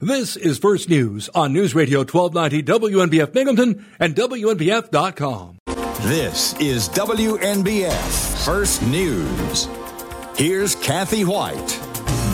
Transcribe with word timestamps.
This 0.00 0.36
is 0.36 0.58
First 0.58 0.90
News 0.90 1.30
on 1.34 1.54
News 1.54 1.74
Radio 1.74 2.00
1290 2.00 2.62
WNBF 2.64 3.32
Binghamton 3.32 3.86
and 3.98 4.14
WNBF.com. 4.14 5.56
This 6.02 6.52
is 6.60 6.90
WNBF 6.90 8.44
First 8.44 8.82
News. 8.82 9.70
Here's 10.36 10.74
Kathy 10.74 11.24
Whyte. 11.24 11.80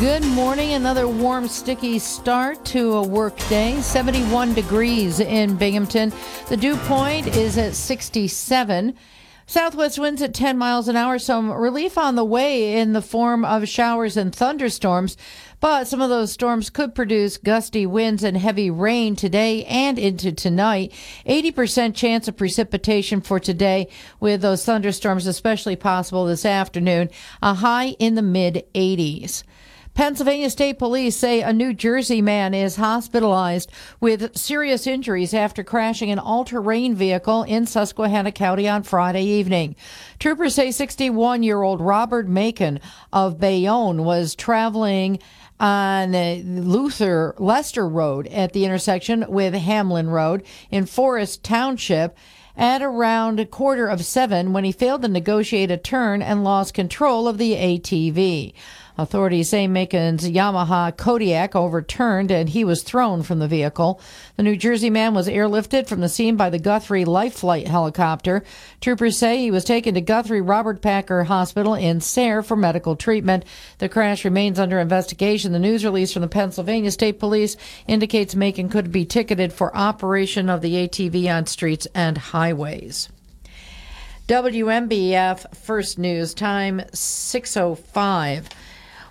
Good 0.01 0.25
morning. 0.25 0.73
Another 0.73 1.07
warm, 1.07 1.47
sticky 1.47 2.01
start 2.01 2.65
to 2.65 2.95
a 2.95 3.07
work 3.07 3.39
day. 3.49 3.81
71 3.81 4.55
degrees 4.55 5.21
in 5.21 5.55
Binghamton. 5.55 6.13
The 6.49 6.57
dew 6.57 6.77
point 6.79 7.29
is 7.29 7.57
at 7.59 7.77
67. 7.77 8.97
Southwest 9.47 9.99
winds 9.99 10.23
at 10.23 10.35
10 10.35 10.59
miles 10.59 10.89
an 10.89 10.97
hour. 10.97 11.19
Some 11.19 11.53
relief 11.53 11.97
on 11.97 12.17
the 12.17 12.25
way 12.25 12.79
in 12.79 12.93
the 12.93 13.03
form 13.03 13.45
of 13.45 13.69
showers 13.69 14.17
and 14.17 14.35
thunderstorms. 14.35 15.17
But 15.63 15.87
some 15.87 16.01
of 16.01 16.11
those 16.11 16.33
storms 16.33 16.71
could 16.71 16.93
produce 16.93 17.39
gusty 17.39 17.87
winds 17.87 18.25
and 18.25 18.37
heavy 18.37 18.69
rain 18.69 19.15
today 19.15 19.65
and 19.67 19.97
into 19.97 20.33
tonight. 20.33 20.93
80% 21.25 21.95
chance 21.95 22.27
of 22.27 22.37
precipitation 22.37 23.21
for 23.21 23.39
today 23.39 23.87
with 24.19 24.43
those 24.43 24.65
thunderstorms 24.65 25.29
especially 25.29 25.77
possible 25.77 26.27
this 26.27 26.45
afternoon. 26.45 27.11
A 27.43 27.55
high 27.55 27.91
in 28.01 28.17
the 28.17 28.23
mid 28.23 28.65
80s. 28.75 29.45
Pennsylvania 29.95 30.49
State 30.49 30.79
Police 30.79 31.15
say 31.15 31.43
a 31.43 31.53
New 31.53 31.75
Jersey 31.75 32.23
man 32.23 32.55
is 32.55 32.77
hospitalized 32.77 33.71
with 34.01 34.35
serious 34.35 34.87
injuries 34.87 35.35
after 35.35 35.63
crashing 35.63 36.11
an 36.11 36.19
all-terrain 36.19 36.95
vehicle 36.95 37.43
in 37.43 37.67
Susquehanna 37.67 38.33
County 38.33 38.67
on 38.67 38.85
Friday 38.85 39.25
evening. 39.25 39.77
Troopers 40.19 40.55
say 40.55 40.69
61-year-old 40.69 41.83
Robert 41.83 42.27
Macon 42.27 42.81
of 43.13 43.39
Bayonne 43.39 44.03
was 44.03 44.35
traveling 44.35 45.19
on 45.63 46.11
Luther 46.65 47.37
Lester 47.39 47.89
Road 47.89 48.27
at 48.27 48.53
the 48.53 48.65
intersection 48.65 49.25
with 49.29 49.55
Hamlin 49.55 50.11
Road 50.11 50.43
in 50.73 50.87
Forest 50.87 51.45
Township 51.45 52.17
at 52.57 52.83
around 52.83 53.39
a 53.39 53.47
quarter 53.47 53.87
of 53.87 54.05
seven 54.05 54.53
when 54.53 54.65
he 54.65 54.73
failed 54.73 55.03
to 55.03 55.09
negotiate 55.09 55.71
a 55.71 55.77
turn 55.77 56.21
and 56.21 56.43
lost 56.43 56.75
control 56.75 57.29
of 57.29 57.39
the 57.39 57.55
ATV. 57.55 58.53
Authorities 58.99 59.49
say 59.49 59.67
Macon's 59.67 60.29
Yamaha 60.29 60.95
Kodiak 60.97 61.57
overturned 61.57 62.31
and 62.31 62.51
he 62.51 62.63
was 62.63 62.83
thrown 62.83 63.23
from 63.23 63.39
the 63.39 63.49
vehicle. 63.49 64.01
The 64.37 64.43
New 64.43 64.57
Jersey 64.57 64.91
man 64.91 65.15
was 65.15 65.29
airlifted 65.29 65.87
from 65.87 66.01
the 66.01 66.09
scene 66.09 66.37
by 66.37 66.51
the 66.51 66.59
Guthrie 66.59 67.07
Life 67.07 67.35
Flight 67.35 67.69
helicopter. 67.69 68.45
Troopers 68.81 69.17
say 69.17 69.39
he 69.39 69.51
was 69.51 69.65
taken 69.65 69.95
to 69.95 70.01
Guthrie 70.03 70.43
Robert 70.43 70.83
Packer 70.83 71.25
Hospital 71.25 71.75
in 71.75 72.01
Sayre 72.01 72.43
for 72.43 72.57
medical 72.57 72.95
treatment. 72.95 73.45
The 73.79 73.89
crash 73.89 74.25
remains 74.25 74.59
under 74.59 74.79
investigation. 74.79 75.53
The 75.53 75.59
news 75.59 75.85
release 75.85 76.13
from 76.13 76.23
the 76.23 76.29
Pennsylvania 76.29 76.91
State 76.91 77.19
Police 77.19 77.57
indicates 77.87 78.35
Macon 78.35 78.69
could 78.69 78.93
be 78.93 79.07
ticketed 79.07 79.53
for 79.53 79.75
operation 79.75 80.51
of 80.51 80.61
the 80.61 80.87
ATV 80.87 81.35
on 81.35 81.47
streets 81.47 81.87
and 81.95 82.19
highways. 82.19 83.09
WNBF 84.29 85.57
First 85.57 85.99
News 85.99 86.33
Time 86.33 86.83
605. 86.93 88.49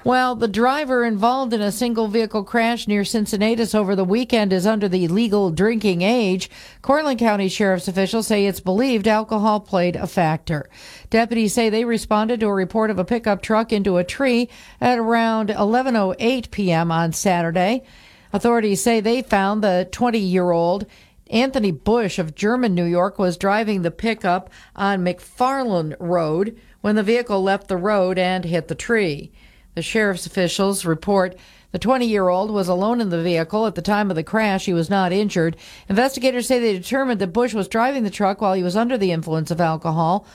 Well, 0.04 0.34
the 0.34 0.48
driver 0.48 1.06
involved 1.06 1.54
in 1.54 1.62
a 1.62 1.72
single 1.72 2.08
vehicle 2.08 2.44
crash 2.44 2.88
near 2.88 3.06
Cincinnatus 3.06 3.76
over 3.76 3.96
the 3.96 4.04
weekend 4.04 4.52
is 4.52 4.66
under 4.66 4.90
the 4.90 5.08
legal 5.08 5.52
drinking 5.52 6.02
age. 6.02 6.50
Cortland 6.82 7.20
County 7.20 7.48
Sheriff's 7.48 7.88
officials 7.88 8.26
say 8.26 8.48
it's 8.48 8.60
believed 8.60 9.08
alcohol 9.08 9.60
played 9.60 9.96
a 9.96 10.08
factor. 10.08 10.68
Deputies 11.12 11.54
say 11.54 11.70
they 11.70 11.86
responded 11.86 12.40
to 12.40 12.48
a 12.48 12.54
report 12.54 12.90
of 12.90 12.98
a 12.98 13.06
pickup 13.06 13.44
truck 13.44 13.72
into 13.72 13.98
a 13.98 14.04
tree 14.04 14.50
at 14.80 14.98
around 14.98 15.50
11:08 15.50 16.50
p.m. 16.50 16.92
on 16.92 17.14
Saturday. 17.14 17.84
Authorities 18.34 18.82
say 18.82 19.02
they 19.02 19.22
found 19.22 19.64
the 19.64 19.88
20-year-old 19.92 20.88
Anthony 21.30 21.72
Bush 21.72 22.18
of 22.18 22.34
German, 22.34 22.74
New 22.74 22.86
York 22.86 23.20
was 23.20 23.38
driving 23.38 23.84
the 23.84 23.92
pickup 23.92 24.50
on 24.76 25.06
McFarland 25.06 25.96
Road 26.00 26.60
when 26.82 26.96
the 26.96 27.04
vehicle 27.04 27.44
left 27.44 27.68
the 27.68 27.78
road 27.78 28.18
and 28.18 28.44
hit 28.46 28.68
the 28.68 28.76
tree. 28.76 29.32
The 29.76 29.82
sheriff's 29.82 30.26
officials 30.26 30.86
report 30.86 31.36
the 31.72 31.80
20 31.80 32.06
year 32.06 32.28
old 32.28 32.52
was 32.52 32.68
alone 32.68 33.00
in 33.00 33.10
the 33.10 33.24
vehicle 33.24 33.66
at 33.66 33.76
the 33.76 33.82
time 33.82 34.10
of 34.10 34.16
the 34.16 34.24
crash. 34.24 34.66
He 34.66 34.74
was 34.74 34.90
not 34.90 35.14
injured. 35.14 35.56
Investigators 35.88 36.48
say 36.48 36.60
they 36.60 36.74
determined 36.74 37.22
that 37.22 37.28
Bush 37.28 37.54
was 37.54 37.70
driving 37.70 38.04
the 38.04 38.10
truck 38.10 38.42
while 38.42 38.54
he 38.54 38.64
was 38.64 38.76
under 38.76 38.98
the 38.98 39.12
influence 39.12 39.52
of 39.52 39.62
alcohol. 39.62 40.26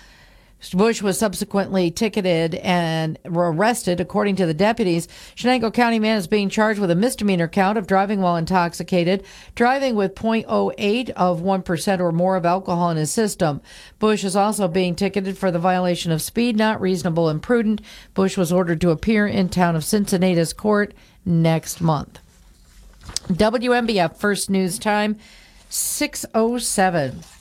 Bush 0.75 1.01
was 1.01 1.19
subsequently 1.19 1.91
ticketed 1.91 2.57
and 2.57 3.19
arrested. 3.25 4.01
According 4.01 4.37
to 4.37 4.47
the 4.47 4.55
deputies, 4.55 5.07
Chenango 5.37 5.73
County 5.73 5.99
man 5.99 6.17
is 6.17 6.27
being 6.27 6.49
charged 6.49 6.81
with 6.81 6.91
a 6.91 6.97
misdemeanor 6.97 7.47
count 7.47 7.79
of 7.79 7.87
driving 7.87 8.21
while 8.21 8.37
intoxicated, 8.37 9.25
driving 9.55 9.95
with 9.95 10.15
0.08 10.15 11.11
of 11.11 11.41
1% 11.41 12.01
or 12.01 12.13
more 12.13 12.37
of 12.37 12.45
alcohol 12.45 12.91
in 12.91 12.97
his 12.97 13.13
system. 13.13 13.61
Bush 13.99 14.25
is 14.25 14.35
also 14.35 14.67
being 14.67 14.95
ticketed 14.95 15.39
for 15.39 15.51
the 15.51 15.59
violation 15.59 16.11
of 16.11 16.23
speed 16.23 16.57
not 16.57 16.81
reasonable 16.81 17.29
and 17.29 17.43
prudent. 17.43 17.81
Bush 18.15 18.37
was 18.37 18.53
ordered 18.53 18.81
to 18.81 18.91
appear 18.91 19.27
in 19.27 19.49
town 19.49 19.77
of 19.77 19.85
Cincinnatus 19.85 20.53
court 20.53 20.95
next 21.25 21.81
month. 21.81 22.19
WNBF 23.29 24.17
First 24.17 24.51
News 24.51 24.79
Time 24.79 25.17
607. 25.69 27.36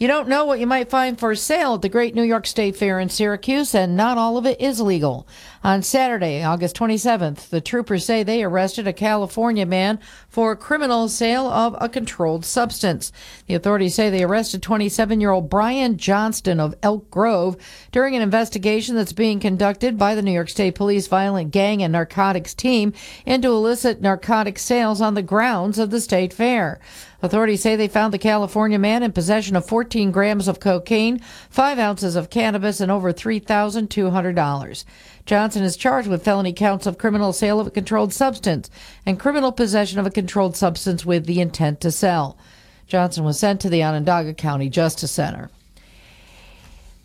You 0.00 0.08
don't 0.08 0.28
know 0.28 0.46
what 0.46 0.60
you 0.60 0.66
might 0.66 0.88
find 0.88 1.20
for 1.20 1.34
sale 1.34 1.74
at 1.74 1.82
the 1.82 1.90
Great 1.90 2.14
New 2.14 2.22
York 2.22 2.46
State 2.46 2.74
Fair 2.74 2.98
in 2.98 3.10
Syracuse, 3.10 3.74
and 3.74 3.98
not 3.98 4.16
all 4.16 4.38
of 4.38 4.46
it 4.46 4.58
is 4.58 4.80
legal. 4.80 5.28
On 5.62 5.82
Saturday, 5.82 6.42
August 6.42 6.74
27th, 6.76 7.50
the 7.50 7.60
troopers 7.60 8.06
say 8.06 8.22
they 8.22 8.42
arrested 8.42 8.86
a 8.86 8.94
California 8.94 9.66
man 9.66 9.98
for 10.26 10.56
criminal 10.56 11.06
sale 11.10 11.46
of 11.48 11.76
a 11.78 11.88
controlled 11.90 12.46
substance. 12.46 13.12
The 13.46 13.52
authorities 13.52 13.94
say 13.94 14.08
they 14.08 14.24
arrested 14.24 14.62
27 14.62 15.20
year 15.20 15.32
old 15.32 15.50
Brian 15.50 15.98
Johnston 15.98 16.60
of 16.60 16.74
Elk 16.82 17.10
Grove 17.10 17.58
during 17.92 18.16
an 18.16 18.22
investigation 18.22 18.96
that's 18.96 19.12
being 19.12 19.38
conducted 19.38 19.98
by 19.98 20.14
the 20.14 20.22
New 20.22 20.32
York 20.32 20.48
State 20.48 20.76
Police 20.76 21.08
Violent 21.08 21.50
Gang 21.50 21.82
and 21.82 21.92
Narcotics 21.92 22.54
Team 22.54 22.94
into 23.26 23.48
illicit 23.48 24.00
narcotic 24.00 24.58
sales 24.58 25.02
on 25.02 25.12
the 25.12 25.20
grounds 25.20 25.78
of 25.78 25.90
the 25.90 26.00
state 26.00 26.32
fair. 26.32 26.80
Authorities 27.22 27.60
say 27.60 27.76
they 27.76 27.88
found 27.88 28.14
the 28.14 28.18
California 28.18 28.78
man 28.78 29.02
in 29.02 29.12
possession 29.12 29.54
of 29.54 29.66
14 29.66 30.10
grams 30.10 30.48
of 30.48 30.58
cocaine, 30.60 31.20
5 31.50 31.78
ounces 31.78 32.16
of 32.16 32.30
cannabis, 32.30 32.80
and 32.80 32.90
over 32.90 33.12
$3,200. 33.12 34.84
Johnson 35.26 35.62
is 35.62 35.76
charged 35.76 36.08
with 36.08 36.24
felony 36.24 36.52
counts 36.52 36.86
of 36.86 36.98
criminal 36.98 37.32
sale 37.32 37.60
of 37.60 37.66
a 37.66 37.70
controlled 37.70 38.14
substance 38.14 38.70
and 39.04 39.20
criminal 39.20 39.52
possession 39.52 39.98
of 39.98 40.06
a 40.06 40.10
controlled 40.10 40.56
substance 40.56 41.04
with 41.04 41.26
the 41.26 41.40
intent 41.40 41.80
to 41.80 41.90
sell. 41.90 42.38
Johnson 42.86 43.22
was 43.22 43.38
sent 43.38 43.60
to 43.60 43.68
the 43.68 43.82
Onondaga 43.82 44.34
County 44.34 44.68
Justice 44.68 45.12
Center. 45.12 45.50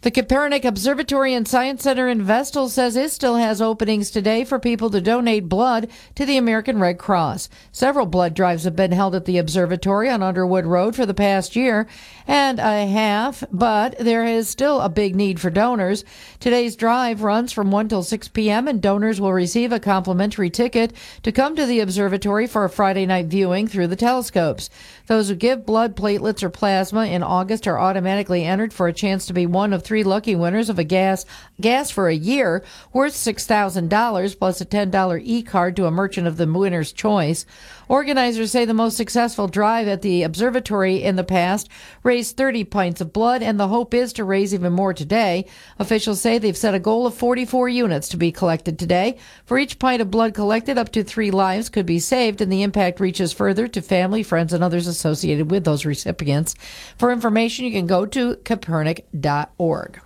The 0.06 0.12
Kopernik 0.12 0.66
Observatory 0.66 1.34
and 1.34 1.48
Science 1.48 1.82
Center 1.82 2.08
in 2.08 2.22
Vestal 2.22 2.70
says 2.70 2.96
it 2.96 3.10
still 3.10 3.38
has 3.38 3.60
openings 3.60 4.12
today 4.12 4.44
for 4.44 4.60
people 4.60 4.92
to 4.92 5.02
donate 5.02 5.50
blood 5.50 5.90
to 6.14 6.28
the 6.28 6.38
American 6.38 6.80
Red 6.80 7.00
Cross. 7.00 7.50
Several 7.72 8.06
blood 8.06 8.36
drives 8.36 8.66
have 8.66 8.76
been 8.76 8.92
held 8.92 9.16
at 9.16 9.26
the 9.26 9.40
observatory 9.40 10.08
on 10.08 10.22
Underwood 10.22 10.68
Road 10.68 10.96
for 10.96 11.08
the 11.08 11.16
past 11.16 11.56
year 11.56 11.88
and 12.28 12.60
a 12.60 12.88
half, 12.88 13.44
but 13.52 13.98
there 14.00 14.26
is 14.26 14.50
still 14.50 14.82
a 14.82 14.90
big 14.90 15.16
need 15.16 15.40
for 15.40 15.50
donors. 15.50 16.04
Today's 16.40 16.76
drive 16.76 17.22
runs 17.22 17.52
from 17.52 17.72
1 17.72 17.90
till 17.90 18.04
6 18.04 18.28
p.m. 18.30 18.68
and 18.68 18.82
donors 18.82 19.22
will 19.22 19.34
receive 19.34 19.72
a 19.72 19.80
complimentary 19.80 20.50
ticket 20.50 20.94
to 21.24 21.32
come 21.32 21.56
to 21.56 21.66
the 21.66 21.80
observatory 21.80 22.48
for 22.48 22.66
a 22.66 22.70
Friday 22.70 23.06
night 23.06 23.28
viewing 23.28 23.68
through 23.68 23.88
the 23.88 23.96
telescopes. 23.96 24.70
Those 25.08 25.30
who 25.30 25.36
give 25.36 25.66
blood, 25.66 25.96
platelets, 25.96 26.42
or 26.42 26.50
plasma 26.50 27.06
in 27.06 27.22
August 27.22 27.68
are 27.68 27.80
automatically 27.80 28.44
entered 28.44 28.74
for 28.74 28.88
a 28.88 28.94
chance 28.94 29.26
to 29.28 29.34
be 29.34 29.46
one 29.46 29.74
of 29.74 29.84
three 29.84 30.04
lucky 30.04 30.36
winners 30.36 30.70
of 30.70 30.80
a 30.80 30.84
gas 30.84 31.26
gas 31.62 31.92
for 31.92 32.08
a 32.08 32.16
year 32.16 32.64
worth 32.92 33.14
$6,000 33.14 34.40
plus 34.40 34.62
a 34.62 34.66
$10 34.66 35.22
e-card 35.24 35.76
to 35.76 35.86
a 35.86 35.92
merchant 35.92 36.28
of 36.28 36.38
the 36.38 36.52
winner's 36.52 36.92
choice. 36.92 37.46
Organizers 37.88 38.52
say 38.52 38.66
the 38.66 38.74
most 38.74 38.98
successful 38.98 39.48
drive 39.48 39.88
at 39.88 40.02
the 40.02 40.24
observatory 40.24 41.04
in 41.04 41.16
the 41.16 41.24
past 41.24 41.70
raised 42.04 42.36
30 42.36 42.64
pints 42.66 43.02
of 43.02 43.14
blood, 43.14 43.44
and 43.44 43.60
the 43.60 43.68
hope 43.68 43.94
is 43.94 44.14
to 44.14 44.24
raise 44.24 44.54
even 44.54 44.74
more 44.74 44.94
today. 44.94 45.46
Officials 45.78 46.22
say 46.22 46.38
they've 46.38 46.58
set 46.58 46.74
a 46.74 46.80
goal 46.80 47.06
of 47.06 47.14
44 47.14 47.70
units 47.70 48.10
to 48.10 48.18
be 48.18 48.32
collected 48.32 48.80
today. 48.80 49.18
For 49.46 49.58
each 49.58 49.80
pint 49.80 50.02
of 50.02 50.10
blood 50.10 50.34
collected, 50.34 50.78
up 50.78 50.92
to 50.94 51.04
three 51.04 51.32
lives 51.32 51.70
could 51.70 51.86
be 51.86 52.00
saved, 52.00 52.42
and 52.42 52.52
the 52.52 52.64
impact 52.64 53.00
reaches 53.00 53.34
further 53.34 53.68
to 53.68 53.82
family, 53.82 54.24
friends, 54.24 54.54
and 54.54 54.64
others 54.64 54.88
associated 54.88 55.52
with 55.52 55.64
those 55.64 55.86
recipients. 55.86 56.56
For 56.98 57.12
information, 57.12 57.66
you 57.66 57.72
can 57.72 57.88
go 57.88 58.06
to 58.08 58.36
kopernik.org. 58.38 60.02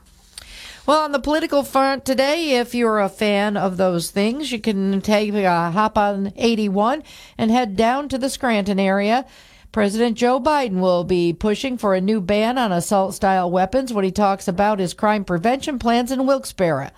Well, 0.89 1.03
on 1.03 1.11
the 1.11 1.19
political 1.19 1.61
front 1.61 2.03
today, 2.03 2.55
if 2.55 2.73
you're 2.73 2.99
a 2.99 3.09
fan 3.09 3.55
of 3.55 3.77
those 3.77 4.09
things, 4.09 4.51
you 4.51 4.59
can 4.59 5.01
take 5.01 5.31
a 5.31 5.69
hop 5.69 5.99
on 5.99 6.33
81 6.35 7.03
and 7.37 7.51
head 7.51 7.75
down 7.75 8.09
to 8.09 8.17
the 8.17 8.27
Scranton 8.27 8.79
area. 8.79 9.27
President 9.71 10.17
Joe 10.17 10.39
Biden 10.39 10.79
will 10.79 11.03
be 11.03 11.31
pushing 11.31 11.77
for 11.77 11.93
a 11.93 12.01
new 12.01 12.19
ban 12.19 12.57
on 12.57 12.71
assault 12.71 13.13
style 13.13 13.51
weapons 13.51 13.93
when 13.93 14.03
he 14.03 14.09
talks 14.09 14.47
about 14.47 14.79
his 14.79 14.95
crime 14.95 15.23
prevention 15.23 15.77
plans 15.77 16.11
in 16.11 16.25
Wilkes-Barre. 16.25 16.89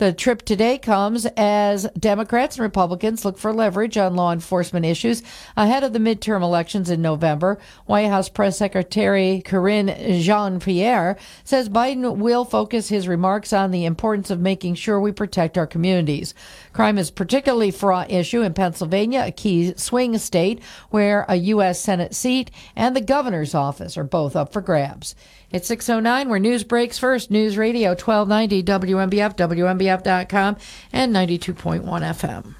The 0.00 0.14
trip 0.14 0.46
today 0.46 0.78
comes 0.78 1.26
as 1.36 1.86
Democrats 1.98 2.56
and 2.56 2.62
Republicans 2.62 3.22
look 3.22 3.36
for 3.36 3.52
leverage 3.52 3.98
on 3.98 4.16
law 4.16 4.32
enforcement 4.32 4.86
issues 4.86 5.22
ahead 5.58 5.84
of 5.84 5.92
the 5.92 5.98
midterm 5.98 6.40
elections 6.40 6.88
in 6.88 7.02
November. 7.02 7.58
White 7.84 8.08
House 8.08 8.30
Press 8.30 8.56
Secretary 8.56 9.42
Karine 9.44 10.22
Jean 10.22 10.58
Pierre 10.58 11.18
says 11.44 11.68
Biden 11.68 12.16
will 12.16 12.46
focus 12.46 12.88
his 12.88 13.08
remarks 13.08 13.52
on 13.52 13.72
the 13.72 13.84
importance 13.84 14.30
of 14.30 14.40
making 14.40 14.76
sure 14.76 14.98
we 14.98 15.12
protect 15.12 15.58
our 15.58 15.66
communities. 15.66 16.32
Crime 16.72 16.98
is 16.98 17.10
particularly 17.10 17.70
fraught 17.70 18.10
issue 18.10 18.42
in 18.42 18.54
Pennsylvania, 18.54 19.24
a 19.26 19.32
key 19.32 19.74
swing 19.76 20.16
state 20.18 20.62
where 20.90 21.24
a 21.28 21.36
U.S. 21.36 21.80
Senate 21.80 22.14
seat 22.14 22.50
and 22.76 22.94
the 22.94 23.00
governor's 23.00 23.54
office 23.54 23.96
are 23.96 24.04
both 24.04 24.36
up 24.36 24.52
for 24.52 24.60
grabs. 24.60 25.14
It's 25.50 25.66
609 25.66 26.28
where 26.28 26.38
news 26.38 26.62
breaks 26.62 26.98
first. 26.98 27.30
News 27.30 27.56
Radio 27.56 27.90
1290 27.90 28.62
WNBF, 28.62 29.36
WNBF.com, 29.36 30.56
and 30.92 31.14
92.1 31.14 31.82
FM. 31.84 32.54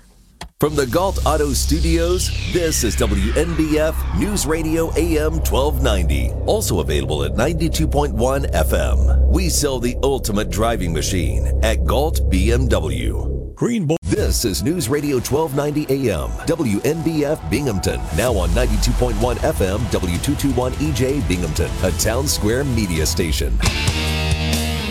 From 0.58 0.74
the 0.74 0.86
Gault 0.86 1.24
Auto 1.24 1.54
Studios, 1.54 2.28
this 2.52 2.84
is 2.84 2.94
WNBF 2.96 4.18
News 4.18 4.44
Radio 4.44 4.92
AM 4.94 5.38
1290. 5.38 6.32
Also 6.44 6.80
available 6.80 7.24
at 7.24 7.32
92.1 7.32 8.52
FM. 8.52 9.28
We 9.28 9.48
sell 9.48 9.78
the 9.78 9.96
ultimate 10.02 10.50
driving 10.50 10.92
machine 10.92 11.58
at 11.62 11.86
Gault 11.86 12.20
BMW. 12.30 13.39
Green 13.60 13.84
Bull. 13.84 13.98
This 14.04 14.46
is 14.46 14.62
News 14.62 14.88
Radio 14.88 15.16
1290 15.16 16.08
AM, 16.08 16.30
WNBF 16.46 17.50
Binghamton. 17.50 18.00
Now 18.16 18.32
on 18.32 18.48
92.1 18.52 19.36
FM, 19.36 19.78
W221 19.90 20.70
EJ 20.70 21.28
Binghamton, 21.28 21.70
a 21.82 21.90
town 21.98 22.26
square 22.26 22.64
media 22.64 23.04
station. 23.04 23.58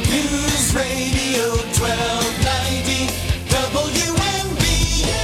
News 0.07 0.75
Radio 0.75 1.49
1290 1.81 3.09
WNBF. 3.49 5.15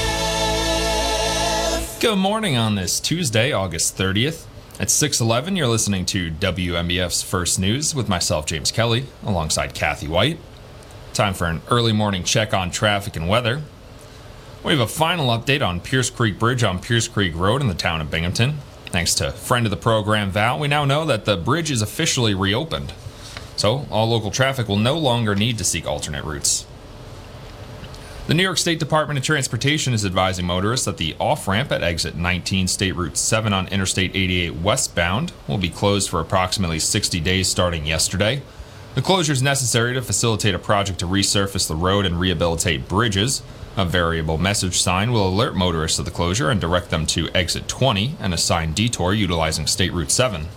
Good 2.01 2.17
morning 2.17 2.57
on 2.57 2.73
this 2.73 2.99
Tuesday, 2.99 3.51
August 3.51 3.95
30th. 3.95 4.47
At 4.79 4.89
6:11, 4.89 5.55
you're 5.55 5.67
listening 5.67 6.07
to 6.07 6.31
WNBF's 6.31 7.21
First 7.21 7.59
News 7.59 7.93
with 7.93 8.09
myself, 8.09 8.47
James 8.47 8.71
Kelly, 8.71 9.05
alongside 9.23 9.75
Kathy 9.75 10.07
Whyte. 10.07 10.39
Time 11.15 11.33
for 11.33 11.45
an 11.45 11.61
early 11.71 11.93
morning 11.93 12.25
check 12.25 12.53
on 12.53 12.69
traffic 12.69 13.15
and 13.15 13.29
weather. 13.29 13.61
We 14.65 14.73
have 14.73 14.81
a 14.81 14.85
final 14.85 15.27
update 15.27 15.65
on 15.65 15.79
Pierce 15.79 16.09
Creek 16.09 16.37
Bridge 16.37 16.61
on 16.61 16.81
Pierce 16.81 17.07
Creek 17.07 17.33
Road 17.33 17.61
in 17.61 17.69
the 17.69 17.73
town 17.73 18.01
of 18.01 18.11
Binghamton. 18.11 18.57
Thanks 18.87 19.15
to 19.15 19.31
friend 19.31 19.65
of 19.65 19.69
the 19.69 19.77
program 19.77 20.29
Val, 20.29 20.59
we 20.59 20.67
now 20.67 20.83
know 20.83 21.05
that 21.05 21.23
the 21.23 21.37
bridge 21.37 21.71
is 21.71 21.81
officially 21.81 22.35
reopened. 22.35 22.91
So, 23.55 23.87
all 23.89 24.09
local 24.09 24.29
traffic 24.29 24.67
will 24.67 24.75
no 24.75 24.97
longer 24.97 25.35
need 25.35 25.57
to 25.59 25.63
seek 25.63 25.87
alternate 25.87 26.25
routes. 26.25 26.65
The 28.27 28.33
New 28.33 28.43
York 28.43 28.57
State 28.57 28.79
Department 28.79 29.17
of 29.17 29.23
Transportation 29.23 29.93
is 29.93 30.05
advising 30.05 30.45
motorists 30.45 30.85
that 30.85 30.97
the 30.97 31.15
off 31.17 31.47
ramp 31.47 31.71
at 31.71 31.81
exit 31.81 32.17
19 32.17 32.67
State 32.67 32.97
Route 32.97 33.15
7 33.15 33.53
on 33.53 33.69
Interstate 33.69 34.13
88 34.13 34.55
westbound 34.55 35.31
will 35.47 35.59
be 35.59 35.69
closed 35.69 36.09
for 36.09 36.19
approximately 36.19 36.79
60 36.79 37.21
days 37.21 37.47
starting 37.47 37.85
yesterday. 37.85 38.41
The 38.95 39.01
closure 39.01 39.33
is 39.33 39.43
necessary 39.43 39.93
to 39.93 40.01
facilitate 40.01 40.55
a 40.55 40.59
project 40.59 40.99
to 40.99 41.05
resurface 41.05 41.67
the 41.67 41.75
road 41.75 42.05
and 42.05 42.17
rehabilitate 42.17 42.87
bridges. 42.87 43.43
A 43.75 43.83
variable 43.83 44.37
message 44.37 44.79
sign 44.79 45.11
will 45.11 45.27
alert 45.27 45.53
motorists 45.53 45.99
of 45.99 46.05
the 46.05 46.11
closure 46.11 46.49
and 46.49 46.61
direct 46.61 46.91
them 46.91 47.05
to 47.07 47.27
exit 47.35 47.67
20, 47.67 48.15
an 48.21 48.31
assigned 48.31 48.73
detour 48.73 49.13
utilizing 49.13 49.67
State 49.67 49.91
Route 49.91 50.11
7. 50.11 50.47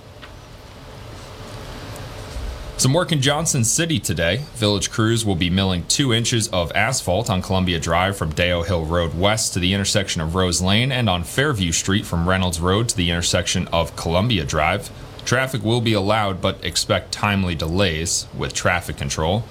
Some 2.77 2.93
work 2.93 3.11
in 3.11 3.21
Johnson 3.21 3.65
City 3.65 3.99
today. 3.99 4.45
Village 4.55 4.89
crews 4.89 5.25
will 5.25 5.35
be 5.35 5.51
milling 5.51 5.85
two 5.89 6.15
inches 6.15 6.47
of 6.47 6.71
asphalt 6.77 7.29
on 7.29 7.43
Columbia 7.43 7.81
Drive 7.81 8.17
from 8.17 8.31
Deo 8.31 8.63
Hill 8.63 8.85
Road 8.85 9.19
west 9.19 9.53
to 9.55 9.59
the 9.59 9.75
intersection 9.75 10.21
of 10.21 10.37
Rose 10.37 10.63
Lane 10.63 10.93
and 10.93 11.11
on 11.11 11.25
Fairview 11.25 11.73
Street 11.73 12.07
from 12.07 12.29
Reynolds 12.29 12.61
Road 12.61 12.89
to 12.91 12.97
the 12.97 13.11
intersection 13.11 13.67
of 13.73 13.97
Columbia 13.97 14.45
Drive. 14.45 14.93
Traffic 15.29 15.63
will 15.63 15.83
be 15.83 15.93
allowed, 15.93 16.41
but 16.41 16.65
expect 16.65 17.13
timely 17.13 17.55
delays 17.55 18.27
with 18.35 18.55
traffic 18.55 18.97
control. 18.97 19.45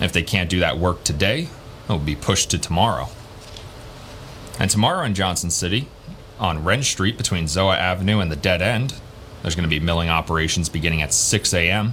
If 0.00 0.10
they 0.10 0.22
can't 0.22 0.48
do 0.48 0.60
that 0.60 0.78
work 0.78 1.04
today, 1.04 1.48
it 1.86 1.92
will 1.92 1.98
be 1.98 2.16
pushed 2.16 2.50
to 2.52 2.58
tomorrow. 2.58 3.08
And 4.58 4.70
tomorrow 4.70 5.04
in 5.04 5.12
Johnson 5.12 5.50
City, 5.50 5.86
on 6.38 6.64
Wren 6.64 6.82
Street 6.82 7.18
between 7.18 7.44
Zoa 7.44 7.76
Avenue 7.76 8.20
and 8.20 8.32
the 8.32 8.36
dead 8.36 8.62
end, 8.62 8.94
there's 9.42 9.54
going 9.54 9.68
to 9.68 9.78
be 9.78 9.84
milling 9.84 10.08
operations 10.08 10.70
beginning 10.70 11.02
at 11.02 11.12
6 11.12 11.52
a.m. 11.52 11.92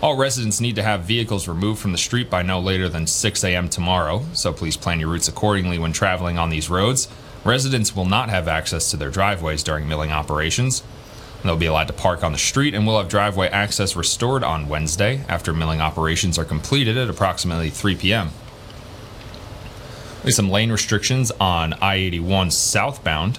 All 0.00 0.16
residents 0.16 0.58
need 0.58 0.76
to 0.76 0.82
have 0.82 1.02
vehicles 1.04 1.46
removed 1.46 1.78
from 1.78 1.92
the 1.92 1.98
street 1.98 2.30
by 2.30 2.40
no 2.40 2.58
later 2.58 2.88
than 2.88 3.06
6 3.06 3.44
a.m. 3.44 3.68
tomorrow, 3.68 4.24
so 4.32 4.50
please 4.50 4.78
plan 4.78 4.98
your 4.98 5.10
routes 5.10 5.28
accordingly 5.28 5.78
when 5.78 5.92
traveling 5.92 6.38
on 6.38 6.48
these 6.48 6.70
roads. 6.70 7.06
Residents 7.44 7.94
will 7.94 8.06
not 8.06 8.30
have 8.30 8.48
access 8.48 8.90
to 8.90 8.96
their 8.96 9.10
driveways 9.10 9.62
during 9.62 9.86
milling 9.86 10.10
operations. 10.10 10.82
They'll 11.46 11.56
be 11.56 11.66
allowed 11.66 11.86
to 11.88 11.92
park 11.92 12.24
on 12.24 12.32
the 12.32 12.38
street 12.38 12.74
and 12.74 12.86
will 12.86 12.98
have 12.98 13.08
driveway 13.08 13.48
access 13.48 13.94
restored 13.94 14.42
on 14.42 14.68
Wednesday 14.68 15.24
after 15.28 15.52
milling 15.52 15.80
operations 15.80 16.38
are 16.38 16.44
completed 16.44 16.96
at 16.96 17.08
approximately 17.08 17.70
3 17.70 17.94
p.m. 17.96 18.30
There's 20.22 20.36
some 20.36 20.50
lane 20.50 20.72
restrictions 20.72 21.30
on 21.38 21.74
I 21.74 21.94
81 21.96 22.50
southbound. 22.50 23.38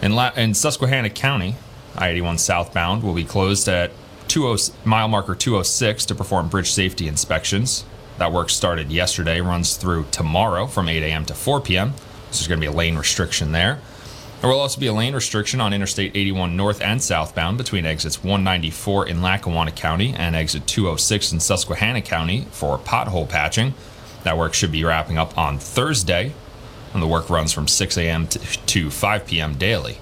In, 0.00 0.14
La- 0.14 0.32
in 0.36 0.54
Susquehanna 0.54 1.10
County, 1.10 1.56
I 1.96 2.08
81 2.08 2.38
southbound 2.38 3.02
will 3.02 3.14
be 3.14 3.24
closed 3.24 3.68
at 3.68 3.92
20, 4.28 4.72
mile 4.84 5.08
marker 5.08 5.34
206 5.34 6.06
to 6.06 6.14
perform 6.14 6.48
bridge 6.48 6.72
safety 6.72 7.06
inspections. 7.06 7.84
That 8.18 8.32
work 8.32 8.48
started 8.48 8.90
yesterday, 8.90 9.40
runs 9.40 9.76
through 9.76 10.06
tomorrow 10.10 10.66
from 10.66 10.88
8 10.88 11.02
a.m. 11.02 11.26
to 11.26 11.34
4 11.34 11.60
p.m. 11.60 11.92
So 12.30 12.38
there's 12.38 12.48
going 12.48 12.60
to 12.60 12.66
be 12.66 12.72
a 12.72 12.76
lane 12.76 12.96
restriction 12.96 13.52
there. 13.52 13.80
There 14.44 14.52
will 14.52 14.60
also 14.60 14.78
be 14.78 14.88
a 14.88 14.92
lane 14.92 15.14
restriction 15.14 15.58
on 15.62 15.72
Interstate 15.72 16.14
81 16.14 16.54
north 16.54 16.82
and 16.82 17.02
southbound 17.02 17.56
between 17.56 17.86
exits 17.86 18.22
194 18.22 19.08
in 19.08 19.22
Lackawanna 19.22 19.72
County 19.72 20.12
and 20.12 20.36
exit 20.36 20.66
206 20.66 21.32
in 21.32 21.40
Susquehanna 21.40 22.02
County 22.02 22.46
for 22.50 22.76
pothole 22.76 23.26
patching. 23.26 23.72
That 24.22 24.36
work 24.36 24.52
should 24.52 24.70
be 24.70 24.84
wrapping 24.84 25.16
up 25.16 25.38
on 25.38 25.58
Thursday, 25.58 26.34
and 26.92 27.02
the 27.02 27.06
work 27.06 27.30
runs 27.30 27.54
from 27.54 27.66
6 27.66 27.96
a.m. 27.96 28.26
to, 28.26 28.38
to 28.38 28.90
5 28.90 29.26
p.m. 29.26 29.54
daily. 29.54 29.96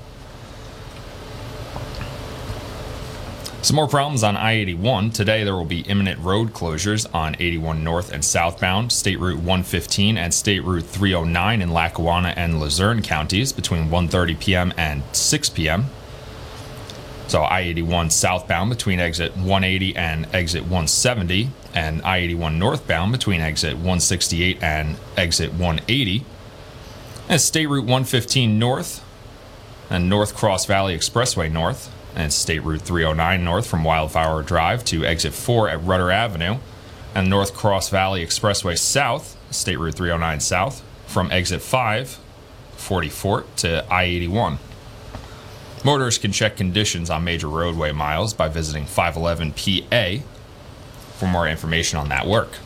Some 3.63 3.77
more 3.77 3.87
problems 3.87 4.25
on 4.25 4.37
I 4.37 4.55
81. 4.55 5.13
Today, 5.13 5.45
there 5.45 5.55
will 5.55 5.65
be 5.65 5.83
imminent 5.83 6.19
road 6.19 6.53
closures 6.53 7.07
on 7.15 7.37
81 7.39 7.85
north 7.85 8.13
and 8.13 8.25
southbound, 8.25 8.91
State 8.91 9.21
Route 9.21 9.37
115 9.37 10.19
and 10.19 10.35
State 10.35 10.65
Route 10.65 10.85
309 10.85 11.63
in 11.63 11.71
Lackawanna 11.71 12.31
and 12.31 12.59
Luzerne 12.59 13.03
counties 13.03 13.53
between 13.53 13.89
1:30 13.89 14.41
p.m. 14.41 14.73
and 14.77 15.05
6 15.13 15.51
p.m. 15.51 15.85
So 17.29 17.43
I 17.43 17.61
81 17.61 18.11
southbound 18.11 18.69
between 18.69 18.99
exit 18.99 19.37
180 19.37 19.95
and 19.95 20.27
exit 20.35 20.63
170, 20.63 21.51
and 21.73 22.03
I 22.03 22.19
81 22.19 22.59
northbound 22.59 23.13
between 23.13 23.41
exit 23.41 23.75
168 23.75 24.61
and 24.61 24.97
exit 25.17 25.53
180. 25.53 26.25
And 27.29 27.41
State 27.41 27.67
Route 27.67 27.85
115 27.85 28.59
north 28.59 29.05
and 29.89 30.09
North 30.09 30.35
Cross 30.35 30.67
Valley 30.67 30.97
Expressway 30.97 31.49
north 31.51 31.93
and 32.15 32.33
State 32.33 32.63
Route 32.63 32.83
309 32.83 33.45
north 33.45 33.67
from 33.67 33.85
Wildflower 33.85 34.43
Drive 34.43 34.85
to 34.87 35.05
exit 35.05 35.33
4 35.33 35.69
at 35.69 35.83
Rudder 35.83 36.11
Avenue, 36.11 36.59
and 37.15 37.29
North 37.29 37.55
Cross 37.55 37.91
Valley 37.91 38.25
Expressway 38.25 38.79
south, 38.79 39.37
State 39.51 39.79
Route 39.79 39.95
309 39.95 40.41
south, 40.41 40.83
from 41.07 41.31
exit 41.31 41.63
5, 41.63 42.19
44 42.77 43.45
to 43.57 43.85
I 43.93 44.05
81. 44.05 44.59
Motorists 45.85 46.21
can 46.21 46.33
check 46.33 46.57
conditions 46.57 47.11
on 47.11 47.25
major 47.25 47.49
roadway 47.49 47.93
miles 47.93 48.35
by 48.35 48.49
visiting 48.49 48.87
511 48.87 49.53
PA 49.53 50.25
for 51.15 51.27
more 51.27 51.49
information 51.49 51.99
on 51.99 52.09
that 52.09 52.27
work. 52.27 52.59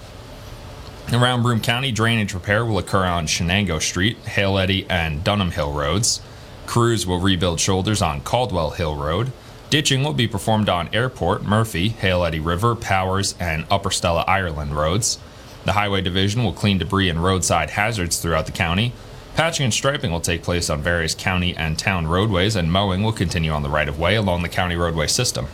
Around 1.12 1.42
Broome 1.42 1.60
County, 1.60 1.92
drainage 1.92 2.34
repair 2.34 2.64
will 2.64 2.78
occur 2.78 3.04
on 3.04 3.26
Chenango 3.26 3.80
Street, 3.80 4.18
Hale 4.18 4.58
Eddy, 4.58 4.86
and 4.90 5.22
Dunham 5.22 5.52
Hill 5.52 5.72
roads. 5.72 6.20
Crews 6.66 7.06
will 7.06 7.20
rebuild 7.20 7.60
shoulders 7.60 8.02
on 8.02 8.20
Caldwell 8.20 8.70
Hill 8.70 8.96
Road. 8.96 9.32
Ditching 9.70 10.02
will 10.02 10.12
be 10.12 10.28
performed 10.28 10.68
on 10.68 10.92
Airport, 10.92 11.44
Murphy, 11.44 11.88
Hale 11.88 12.24
Eddy 12.24 12.40
River, 12.40 12.74
Powers, 12.74 13.34
and 13.40 13.64
Upper 13.70 13.90
Stella 13.90 14.24
Ireland 14.26 14.76
roads. 14.76 15.18
The 15.64 15.72
Highway 15.72 16.02
Division 16.02 16.44
will 16.44 16.52
clean 16.52 16.78
debris 16.78 17.08
and 17.08 17.22
roadside 17.22 17.70
hazards 17.70 18.18
throughout 18.18 18.46
the 18.46 18.52
county. 18.52 18.92
Patching 19.34 19.64
and 19.64 19.74
striping 19.74 20.12
will 20.12 20.20
take 20.20 20.42
place 20.42 20.70
on 20.70 20.82
various 20.82 21.14
county 21.14 21.56
and 21.56 21.78
town 21.78 22.06
roadways, 22.06 22.56
and 22.56 22.70
mowing 22.70 23.02
will 23.02 23.12
continue 23.12 23.50
on 23.50 23.62
the 23.62 23.68
right 23.68 23.88
of 23.88 23.98
way 23.98 24.14
along 24.14 24.42
the 24.42 24.48
county 24.48 24.76
roadway 24.76 25.06
system. 25.06 25.48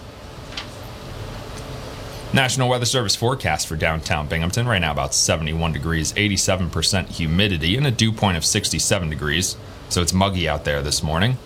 National 2.34 2.68
Weather 2.68 2.86
Service 2.86 3.14
forecast 3.14 3.66
for 3.66 3.76
downtown 3.76 4.26
Binghamton 4.26 4.66
right 4.66 4.80
now 4.80 4.92
about 4.92 5.14
71 5.14 5.72
degrees, 5.72 6.12
87% 6.14 7.08
humidity, 7.08 7.76
and 7.76 7.86
a 7.86 7.90
dew 7.90 8.12
point 8.12 8.36
of 8.36 8.44
67 8.44 9.10
degrees 9.10 9.56
so 9.92 10.00
it's 10.00 10.12
muggy 10.12 10.48
out 10.48 10.64
there 10.64 10.80
this 10.80 11.02
morning. 11.02 11.36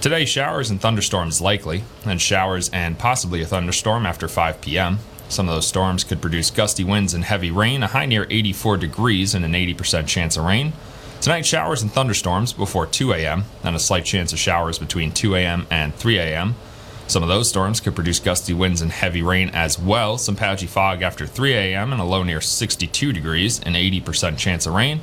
Today, 0.00 0.24
showers 0.24 0.70
and 0.70 0.80
thunderstorms 0.80 1.42
likely, 1.42 1.84
and 2.06 2.20
showers 2.20 2.70
and 2.70 2.98
possibly 2.98 3.42
a 3.42 3.46
thunderstorm 3.46 4.06
after 4.06 4.28
5 4.28 4.62
p.m. 4.62 4.98
Some 5.28 5.46
of 5.46 5.54
those 5.54 5.66
storms 5.66 6.02
could 6.02 6.22
produce 6.22 6.50
gusty 6.50 6.84
winds 6.84 7.12
and 7.12 7.22
heavy 7.22 7.50
rain, 7.50 7.82
a 7.82 7.88
high 7.88 8.06
near 8.06 8.26
84 8.30 8.78
degrees 8.78 9.34
and 9.34 9.44
an 9.44 9.52
80% 9.52 10.06
chance 10.06 10.38
of 10.38 10.44
rain. 10.44 10.72
Tonight, 11.20 11.44
showers 11.44 11.82
and 11.82 11.92
thunderstorms 11.92 12.54
before 12.54 12.86
2 12.86 13.12
a.m., 13.12 13.44
and 13.62 13.76
a 13.76 13.78
slight 13.78 14.06
chance 14.06 14.32
of 14.32 14.38
showers 14.38 14.78
between 14.78 15.12
2 15.12 15.36
a.m. 15.36 15.66
and 15.70 15.94
3 15.94 16.18
a.m. 16.18 16.54
Some 17.08 17.22
of 17.22 17.28
those 17.28 17.50
storms 17.50 17.80
could 17.80 17.94
produce 17.94 18.20
gusty 18.20 18.54
winds 18.54 18.80
and 18.80 18.90
heavy 18.90 19.20
rain 19.20 19.50
as 19.50 19.78
well. 19.78 20.16
Some 20.16 20.34
patchy 20.34 20.66
fog 20.66 21.02
after 21.02 21.26
3 21.26 21.52
a.m. 21.52 21.92
and 21.92 22.00
a 22.00 22.04
low 22.04 22.22
near 22.22 22.40
62 22.40 23.12
degrees, 23.12 23.60
an 23.60 23.74
80% 23.74 24.38
chance 24.38 24.66
of 24.66 24.72
rain. 24.72 25.00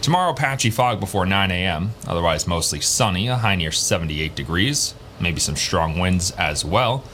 Tomorrow, 0.00 0.32
patchy 0.32 0.70
fog 0.70 1.00
before 1.00 1.26
9 1.26 1.50
a.m., 1.50 1.90
otherwise 2.06 2.46
mostly 2.46 2.80
sunny, 2.80 3.28
a 3.28 3.36
high 3.36 3.56
near 3.56 3.72
78 3.72 4.34
degrees, 4.34 4.94
maybe 5.20 5.40
some 5.40 5.56
strong 5.56 5.98
winds 5.98 6.30
as 6.32 6.64
well. 6.64 7.04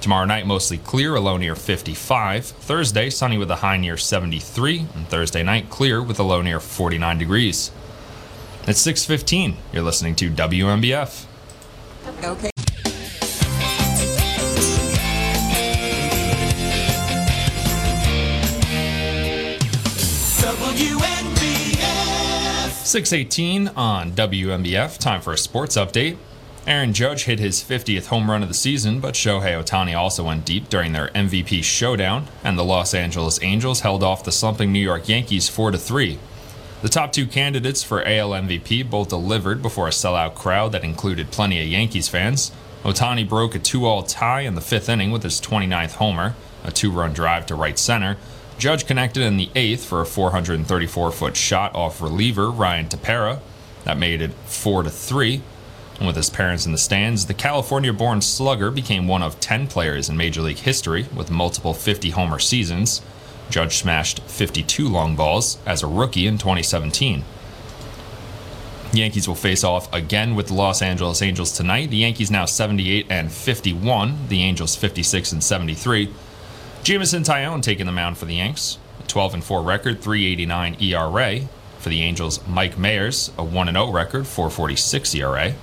Tomorrow 0.00 0.26
night, 0.26 0.46
mostly 0.46 0.78
clear, 0.78 1.16
a 1.16 1.20
low 1.20 1.36
near 1.38 1.56
55. 1.56 2.44
Thursday, 2.44 3.10
sunny 3.10 3.38
with 3.38 3.50
a 3.50 3.56
high 3.56 3.78
near 3.78 3.96
73. 3.96 4.86
And 4.94 5.08
Thursday 5.08 5.42
night, 5.42 5.70
clear 5.70 6.02
with 6.02 6.20
a 6.20 6.22
low 6.22 6.42
near 6.42 6.60
49 6.60 7.18
degrees. 7.18 7.70
It's 8.68 8.80
6:15. 8.80 9.56
You're 9.72 9.82
listening 9.82 10.14
to 10.16 10.30
WNBF. 10.30 11.24
Okay. 12.22 12.50
618 22.86 23.68
on 23.76 24.12
WNBF, 24.12 24.98
Time 24.98 25.20
for 25.20 25.32
a 25.32 25.38
sports 25.38 25.76
update. 25.76 26.16
Aaron 26.68 26.92
Judge 26.92 27.24
hit 27.24 27.40
his 27.40 27.60
50th 27.60 28.06
home 28.06 28.30
run 28.30 28.44
of 28.44 28.48
the 28.48 28.54
season, 28.54 29.00
but 29.00 29.14
Shohei 29.14 29.60
Ohtani 29.60 29.98
also 29.98 30.22
went 30.22 30.44
deep 30.44 30.68
during 30.68 30.92
their 30.92 31.08
MVP 31.08 31.64
showdown, 31.64 32.28
and 32.44 32.56
the 32.56 32.62
Los 32.62 32.94
Angeles 32.94 33.42
Angels 33.42 33.80
held 33.80 34.04
off 34.04 34.22
the 34.22 34.30
slumping 34.30 34.70
New 34.70 34.78
York 34.78 35.08
Yankees 35.08 35.48
4 35.48 35.72
3. 35.72 36.18
The 36.82 36.88
top 36.88 37.12
two 37.12 37.26
candidates 37.26 37.82
for 37.82 38.06
AL 38.06 38.30
MVP 38.30 38.88
both 38.88 39.08
delivered 39.08 39.62
before 39.62 39.88
a 39.88 39.90
sellout 39.90 40.36
crowd 40.36 40.70
that 40.70 40.84
included 40.84 41.32
plenty 41.32 41.60
of 41.60 41.66
Yankees 41.66 42.08
fans. 42.08 42.52
Ohtani 42.84 43.28
broke 43.28 43.56
a 43.56 43.58
2 43.58 43.84
all 43.84 44.04
tie 44.04 44.42
in 44.42 44.54
the 44.54 44.60
fifth 44.60 44.88
inning 44.88 45.10
with 45.10 45.24
his 45.24 45.40
29th 45.40 45.94
homer, 45.94 46.36
a 46.62 46.70
two 46.70 46.92
run 46.92 47.12
drive 47.12 47.46
to 47.46 47.56
right 47.56 47.80
center. 47.80 48.16
Judge 48.58 48.86
connected 48.86 49.22
in 49.22 49.36
the 49.36 49.50
eighth 49.54 49.84
for 49.84 50.00
a 50.00 50.06
434 50.06 51.12
foot 51.12 51.36
shot 51.36 51.74
off 51.74 52.00
reliever 52.00 52.50
Ryan 52.50 52.86
Tepera. 52.86 53.40
That 53.84 53.98
made 53.98 54.22
it 54.22 54.32
4 54.46 54.84
to 54.84 54.90
3. 54.90 55.42
And 55.98 56.06
with 56.06 56.16
his 56.16 56.30
parents 56.30 56.64
in 56.66 56.72
the 56.72 56.78
stands, 56.78 57.26
the 57.26 57.34
California 57.34 57.92
born 57.92 58.20
slugger 58.20 58.70
became 58.70 59.06
one 59.06 59.22
of 59.22 59.40
10 59.40 59.66
players 59.66 60.08
in 60.08 60.16
Major 60.16 60.40
League 60.40 60.58
history 60.58 61.06
with 61.14 61.30
multiple 61.30 61.74
50 61.74 62.10
homer 62.10 62.38
seasons. 62.38 63.02
Judge 63.50 63.76
smashed 63.76 64.20
52 64.22 64.88
long 64.88 65.16
balls 65.16 65.58
as 65.66 65.82
a 65.82 65.86
rookie 65.86 66.26
in 66.26 66.38
2017. 66.38 67.24
The 68.92 68.98
Yankees 68.98 69.28
will 69.28 69.34
face 69.34 69.64
off 69.64 69.92
again 69.92 70.34
with 70.34 70.48
the 70.48 70.54
Los 70.54 70.80
Angeles 70.80 71.20
Angels 71.20 71.52
tonight. 71.52 71.90
The 71.90 71.98
Yankees 71.98 72.30
now 72.30 72.46
78 72.46 73.06
and 73.10 73.30
51, 73.30 74.28
the 74.28 74.42
Angels 74.42 74.74
56 74.76 75.32
and 75.32 75.44
73. 75.44 76.10
Jameson 76.86 77.24
Taillon 77.24 77.62
taking 77.62 77.84
the 77.84 77.90
mound 77.90 78.16
for 78.16 78.26
the 78.26 78.36
Yanks, 78.36 78.78
a 79.00 79.02
12 79.08 79.34
and 79.34 79.42
4 79.42 79.60
record, 79.60 80.00
389 80.00 80.76
ERA. 80.80 81.40
For 81.80 81.88
the 81.88 82.00
Angels, 82.02 82.38
Mike 82.46 82.76
Mayers, 82.76 83.36
a 83.36 83.42
1 83.42 83.72
0 83.72 83.90
record, 83.90 84.24
446 84.24 85.12
ERA. 85.16 85.54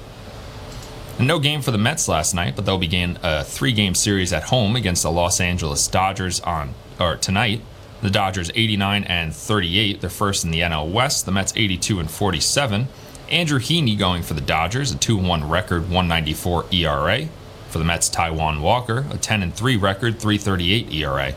And 1.18 1.26
no 1.26 1.40
game 1.40 1.62
for 1.62 1.72
the 1.72 1.78
Mets 1.78 2.10
last 2.10 2.34
night, 2.34 2.58
but 2.58 2.66
they'll 2.66 2.78
begin 2.78 3.18
a 3.24 3.46
three-game 3.46 3.96
series 3.96 4.34
at 4.34 4.44
home 4.44 4.76
against 4.76 5.04
the 5.04 5.12
Los 5.12 5.40
Angeles 5.40 5.88
Dodgers 5.88 6.42
on 6.42 6.74
or 7.00 7.16
tonight. 7.16 7.62
The 8.02 8.10
Dodgers 8.10 8.52
89 8.54 9.06
and 9.06 9.34
38, 9.34 10.02
they're 10.02 10.10
first 10.10 10.44
in 10.44 10.52
the 10.52 10.60
NL 10.60 10.92
West. 10.92 11.26
The 11.26 11.32
Mets 11.32 11.54
82 11.56 12.02
and 12.02 12.12
47. 12.12 12.90
Andrew 13.30 13.60
Heaney 13.60 13.98
going 13.98 14.24
for 14.24 14.34
the 14.34 14.42
Dodgers, 14.42 14.92
a 14.92 14.98
2-1 14.98 15.50
record, 15.50 15.84
194 15.84 16.66
ERA. 16.74 17.30
For 17.74 17.80
the 17.80 17.86
Mets, 17.86 18.08
Taijuan 18.08 18.62
Walker, 18.62 19.08
a 19.10 19.18
10 19.18 19.42
and 19.42 19.52
3 19.52 19.78
record, 19.78 20.20
338 20.20 20.94
ERA. 20.94 21.34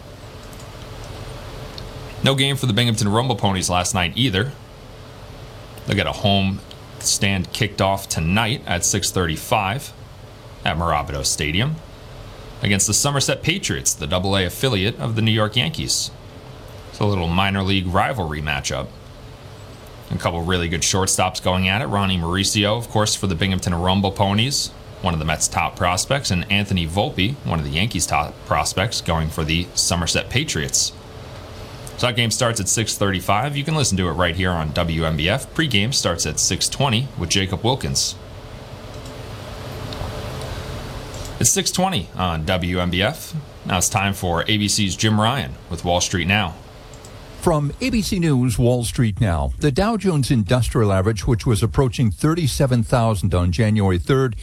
No 2.22 2.34
game 2.34 2.56
for 2.56 2.66
the 2.66 2.74
Binghamton 2.74 3.08
Rumble 3.08 3.36
Ponies 3.36 3.70
last 3.70 3.94
night 3.94 4.12
either. 4.16 4.52
They 5.86 5.94
got 5.94 6.06
a 6.06 6.12
home 6.12 6.60
stand 6.98 7.54
kicked 7.54 7.80
off 7.80 8.06
tonight 8.10 8.60
at 8.66 8.84
6:35 8.84 9.94
at 10.62 10.76
Mirabito 10.76 11.24
Stadium 11.24 11.76
against 12.60 12.86
the 12.86 12.92
Somerset 12.92 13.42
Patriots, 13.42 13.94
the 13.94 14.06
AA 14.06 14.44
affiliate 14.44 15.00
of 15.00 15.16
the 15.16 15.22
New 15.22 15.32
York 15.32 15.56
Yankees. 15.56 16.10
It's 16.90 17.00
a 17.00 17.06
little 17.06 17.28
minor 17.28 17.62
league 17.62 17.86
rivalry 17.86 18.42
matchup. 18.42 18.88
A 20.10 20.18
couple 20.18 20.42
really 20.42 20.68
good 20.68 20.82
shortstops 20.82 21.42
going 21.42 21.66
at 21.66 21.80
it. 21.80 21.86
Ronnie 21.86 22.18
Mauricio, 22.18 22.76
of 22.76 22.90
course, 22.90 23.14
for 23.14 23.26
the 23.26 23.34
Binghamton 23.34 23.74
Rumble 23.74 24.12
Ponies, 24.12 24.70
one 25.06 25.14
of 25.14 25.20
the 25.20 25.24
Mets' 25.24 25.46
top 25.46 25.76
prospects, 25.76 26.32
and 26.32 26.44
Anthony 26.50 26.84
Volpe, 26.84 27.36
one 27.44 27.60
of 27.60 27.64
the 27.64 27.70
Yankees' 27.70 28.06
top 28.06 28.34
prospects, 28.44 29.00
going 29.00 29.28
for 29.28 29.44
the 29.44 29.68
Somerset 29.72 30.28
Patriots. 30.28 30.92
So 31.96 32.08
that 32.08 32.16
game 32.16 32.32
starts 32.32 32.58
at 32.58 32.66
6:35. 32.66 33.56
You 33.56 33.62
can 33.62 33.76
listen 33.76 33.96
to 33.98 34.08
it 34.08 34.14
right 34.14 34.34
here 34.34 34.50
on 34.50 34.72
WNBF. 34.72 35.46
Pre-game 35.54 35.92
starts 35.92 36.26
at 36.26 36.40
6:20 36.40 37.06
with 37.16 37.30
Jacob 37.30 37.62
Wilkins. 37.62 38.16
It's 41.38 41.50
6:20 41.50 42.08
on 42.16 42.44
WNBF. 42.44 43.32
Now 43.64 43.78
it's 43.78 43.88
time 43.88 44.12
for 44.12 44.42
ABC's 44.48 44.96
Jim 44.96 45.20
Ryan 45.20 45.52
with 45.70 45.84
Wall 45.84 46.00
Street 46.00 46.26
Now. 46.26 46.54
From 47.40 47.70
ABC 47.80 48.18
News, 48.18 48.58
Wall 48.58 48.82
Street 48.84 49.20
Now. 49.20 49.52
The 49.60 49.70
Dow 49.70 49.96
Jones 49.96 50.32
Industrial 50.32 50.92
Average, 50.92 51.28
which 51.28 51.46
was 51.46 51.62
approaching 51.62 52.10
37,000 52.10 53.32
on 53.36 53.52
January 53.52 54.00
3rd, 54.00 54.34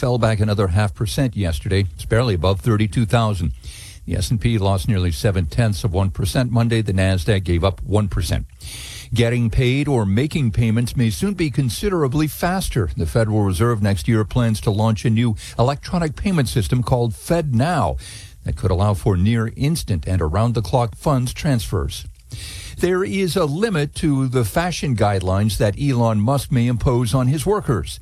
fell 0.00 0.16
back 0.16 0.40
another 0.40 0.68
half 0.68 0.94
percent 0.94 1.36
yesterday. 1.36 1.84
It's 1.94 2.06
barely 2.06 2.32
above 2.32 2.62
32,000. 2.62 3.52
The 4.06 4.16
S&P 4.16 4.56
lost 4.56 4.88
nearly 4.88 5.12
seven 5.12 5.44
tenths 5.44 5.84
of 5.84 5.92
one 5.92 6.10
percent 6.10 6.50
Monday. 6.50 6.80
The 6.80 6.94
Nasdaq 6.94 7.44
gave 7.44 7.62
up 7.62 7.82
one 7.82 8.08
percent. 8.08 8.46
Getting 9.12 9.50
paid 9.50 9.88
or 9.88 10.06
making 10.06 10.52
payments 10.52 10.96
may 10.96 11.10
soon 11.10 11.34
be 11.34 11.50
considerably 11.50 12.28
faster. 12.28 12.88
The 12.96 13.04
Federal 13.04 13.42
Reserve 13.42 13.82
next 13.82 14.08
year 14.08 14.24
plans 14.24 14.58
to 14.62 14.70
launch 14.70 15.04
a 15.04 15.10
new 15.10 15.36
electronic 15.58 16.16
payment 16.16 16.48
system 16.48 16.82
called 16.82 17.12
FedNow 17.12 18.00
that 18.44 18.56
could 18.56 18.70
allow 18.70 18.94
for 18.94 19.18
near 19.18 19.52
instant 19.54 20.08
and 20.08 20.22
around 20.22 20.54
the 20.54 20.62
clock 20.62 20.96
funds 20.96 21.34
transfers. 21.34 22.06
There 22.78 23.04
is 23.04 23.36
a 23.36 23.44
limit 23.44 23.94
to 23.96 24.28
the 24.28 24.46
fashion 24.46 24.96
guidelines 24.96 25.58
that 25.58 25.78
Elon 25.78 26.22
Musk 26.22 26.50
may 26.50 26.68
impose 26.68 27.12
on 27.12 27.26
his 27.26 27.44
workers. 27.44 28.00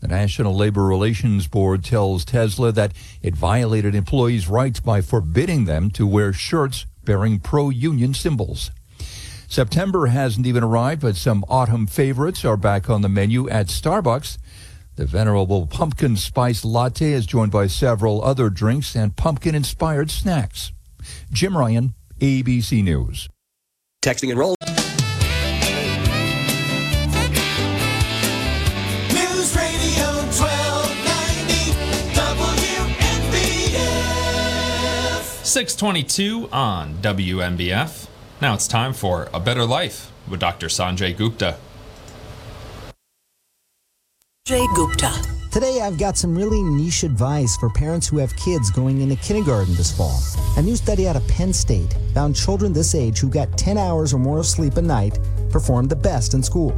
The 0.00 0.08
National 0.08 0.54
Labor 0.54 0.84
Relations 0.84 1.48
Board 1.48 1.82
tells 1.82 2.24
Tesla 2.24 2.70
that 2.72 2.92
it 3.20 3.34
violated 3.34 3.94
employees' 3.94 4.48
rights 4.48 4.78
by 4.80 5.00
forbidding 5.00 5.64
them 5.64 5.90
to 5.92 6.06
wear 6.06 6.32
shirts 6.32 6.86
bearing 7.04 7.40
pro 7.40 7.70
union 7.70 8.14
symbols. 8.14 8.70
September 9.48 10.06
hasn't 10.06 10.46
even 10.46 10.62
arrived, 10.62 11.00
but 11.00 11.16
some 11.16 11.44
autumn 11.48 11.86
favorites 11.86 12.44
are 12.44 12.56
back 12.56 12.88
on 12.90 13.02
the 13.02 13.08
menu 13.08 13.48
at 13.48 13.66
Starbucks. 13.68 14.38
The 14.96 15.06
venerable 15.06 15.66
pumpkin 15.66 16.16
spice 16.16 16.64
latte 16.64 17.12
is 17.12 17.24
joined 17.24 17.50
by 17.50 17.66
several 17.66 18.22
other 18.22 18.50
drinks 18.50 18.94
and 18.94 19.16
pumpkin 19.16 19.54
inspired 19.54 20.10
snacks. 20.10 20.72
Jim 21.32 21.56
Ryan, 21.56 21.94
ABC 22.20 22.84
News. 22.84 23.28
Texting 24.02 24.30
and 24.30 24.38
roll. 24.38 24.54
622 35.48 36.50
on 36.52 36.94
WNBF. 36.96 38.06
Now 38.42 38.52
it's 38.52 38.68
time 38.68 38.92
for 38.92 39.28
A 39.32 39.40
Better 39.40 39.64
Life 39.64 40.12
with 40.28 40.40
Dr. 40.40 40.66
Sanjay 40.66 41.16
Gupta. 41.16 41.56
Jay 44.44 44.66
Gupta. 44.74 45.12
Today, 45.50 45.80
I've 45.80 45.98
got 45.98 46.18
some 46.18 46.36
really 46.36 46.62
niche 46.62 47.02
advice 47.02 47.56
for 47.56 47.70
parents 47.70 48.06
who 48.06 48.18
have 48.18 48.36
kids 48.36 48.70
going 48.70 49.00
into 49.00 49.16
kindergarten 49.16 49.74
this 49.74 49.90
fall. 49.90 50.20
A 50.58 50.62
new 50.62 50.76
study 50.76 51.08
out 51.08 51.16
of 51.16 51.26
Penn 51.26 51.54
State 51.54 51.96
found 52.12 52.36
children 52.36 52.74
this 52.74 52.94
age 52.94 53.18
who 53.18 53.30
got 53.30 53.56
10 53.56 53.78
hours 53.78 54.12
or 54.12 54.18
more 54.18 54.38
of 54.38 54.46
sleep 54.46 54.76
a 54.76 54.82
night 54.82 55.18
performed 55.50 55.88
the 55.88 55.96
best 55.96 56.34
in 56.34 56.42
school. 56.42 56.76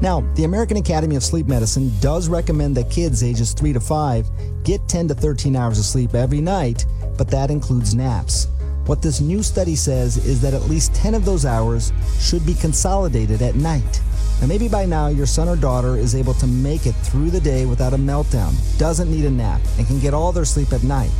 Now, 0.00 0.20
the 0.34 0.44
American 0.44 0.76
Academy 0.76 1.14
of 1.14 1.22
Sleep 1.22 1.46
Medicine 1.46 1.92
does 2.00 2.28
recommend 2.28 2.76
that 2.76 2.90
kids 2.90 3.22
ages 3.22 3.52
3 3.52 3.72
to 3.72 3.80
5 3.80 4.30
get 4.64 4.86
10 4.88 5.08
to 5.08 5.14
13 5.14 5.56
hours 5.56 5.78
of 5.78 5.84
sleep 5.84 6.14
every 6.14 6.40
night, 6.40 6.84
but 7.18 7.28
that 7.28 7.50
includes 7.50 7.94
naps. 7.94 8.46
What 8.86 9.02
this 9.02 9.20
new 9.20 9.42
study 9.42 9.76
says 9.76 10.16
is 10.16 10.40
that 10.40 10.54
at 10.54 10.62
least 10.62 10.94
10 10.94 11.12
of 11.12 11.26
those 11.26 11.44
hours 11.44 11.92
should 12.18 12.46
be 12.46 12.54
consolidated 12.54 13.42
at 13.42 13.54
night. 13.54 14.00
Now, 14.40 14.46
maybe 14.46 14.66
by 14.66 14.86
now 14.86 15.08
your 15.08 15.26
son 15.26 15.46
or 15.46 15.56
daughter 15.56 15.96
is 15.96 16.14
able 16.14 16.32
to 16.34 16.46
make 16.46 16.86
it 16.86 16.94
through 16.94 17.30
the 17.30 17.40
day 17.40 17.66
without 17.66 17.92
a 17.92 17.98
meltdown, 17.98 18.54
doesn't 18.78 19.10
need 19.10 19.26
a 19.26 19.30
nap, 19.30 19.60
and 19.76 19.86
can 19.86 20.00
get 20.00 20.14
all 20.14 20.32
their 20.32 20.46
sleep 20.46 20.72
at 20.72 20.84
night. 20.84 21.12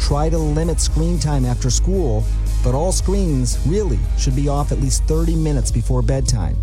Try 0.00 0.30
to 0.30 0.38
limit 0.38 0.80
screen 0.80 1.16
time 1.16 1.44
after 1.44 1.70
school, 1.70 2.24
but 2.64 2.74
all 2.74 2.90
screens 2.90 3.58
really 3.66 4.00
should 4.18 4.34
be 4.34 4.48
off 4.48 4.72
at 4.72 4.80
least 4.80 5.04
30 5.04 5.36
minutes 5.36 5.70
before 5.70 6.02
bedtime. 6.02 6.56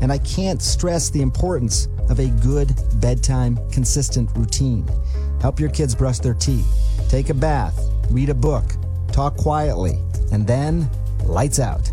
And 0.00 0.10
I 0.10 0.18
can't 0.18 0.62
stress 0.62 1.10
the 1.10 1.20
importance 1.20 1.88
of 2.08 2.20
a 2.20 2.28
good 2.42 2.74
bedtime 3.00 3.58
consistent 3.70 4.30
routine. 4.34 4.88
Help 5.42 5.60
your 5.60 5.68
kids 5.68 5.94
brush 5.94 6.20
their 6.20 6.34
teeth, 6.34 6.66
take 7.10 7.28
a 7.28 7.34
bath, 7.34 7.78
read 8.10 8.28
a 8.28 8.34
book, 8.34 8.64
talk 9.12 9.36
quietly, 9.36 9.98
and 10.32 10.46
then 10.46 10.88
lights 11.24 11.58
out. 11.58 11.90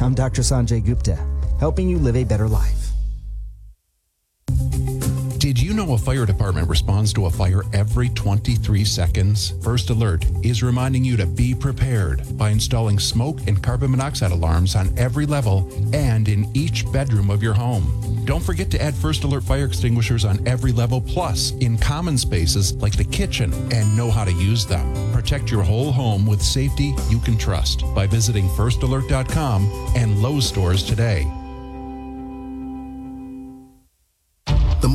I'm 0.00 0.14
Dr. 0.14 0.42
Sanjay 0.42 0.84
Gupta, 0.84 1.18
helping 1.58 1.88
you 1.88 1.98
live 1.98 2.16
a 2.16 2.24
better 2.24 2.48
life. 2.48 2.95
Did 5.56 5.64
you 5.64 5.72
know 5.72 5.94
a 5.94 5.98
fire 5.98 6.26
department 6.26 6.68
responds 6.68 7.14
to 7.14 7.24
a 7.24 7.30
fire 7.30 7.62
every 7.72 8.10
23 8.10 8.84
seconds? 8.84 9.54
First 9.62 9.88
Alert 9.88 10.26
is 10.42 10.62
reminding 10.62 11.02
you 11.02 11.16
to 11.16 11.24
be 11.24 11.54
prepared 11.54 12.20
by 12.36 12.50
installing 12.50 12.98
smoke 12.98 13.38
and 13.46 13.62
carbon 13.62 13.90
monoxide 13.90 14.32
alarms 14.32 14.76
on 14.76 14.92
every 14.98 15.24
level 15.24 15.66
and 15.94 16.28
in 16.28 16.46
each 16.52 16.84
bedroom 16.92 17.30
of 17.30 17.42
your 17.42 17.54
home. 17.54 17.90
Don't 18.26 18.44
forget 18.44 18.70
to 18.72 18.82
add 18.82 18.94
First 18.94 19.24
Alert 19.24 19.44
fire 19.44 19.64
extinguishers 19.64 20.26
on 20.26 20.46
every 20.46 20.72
level 20.72 21.00
plus 21.00 21.52
in 21.52 21.78
common 21.78 22.18
spaces 22.18 22.74
like 22.74 22.98
the 22.98 23.04
kitchen 23.04 23.50
and 23.72 23.96
know 23.96 24.10
how 24.10 24.26
to 24.26 24.32
use 24.32 24.66
them. 24.66 25.10
Protect 25.14 25.50
your 25.50 25.62
whole 25.62 25.90
home 25.90 26.26
with 26.26 26.42
safety 26.42 26.92
you 27.08 27.18
can 27.18 27.38
trust 27.38 27.82
by 27.94 28.06
visiting 28.06 28.46
firstalert.com 28.50 29.92
and 29.96 30.20
Lowe's 30.20 30.46
stores 30.46 30.82
today. 30.82 31.26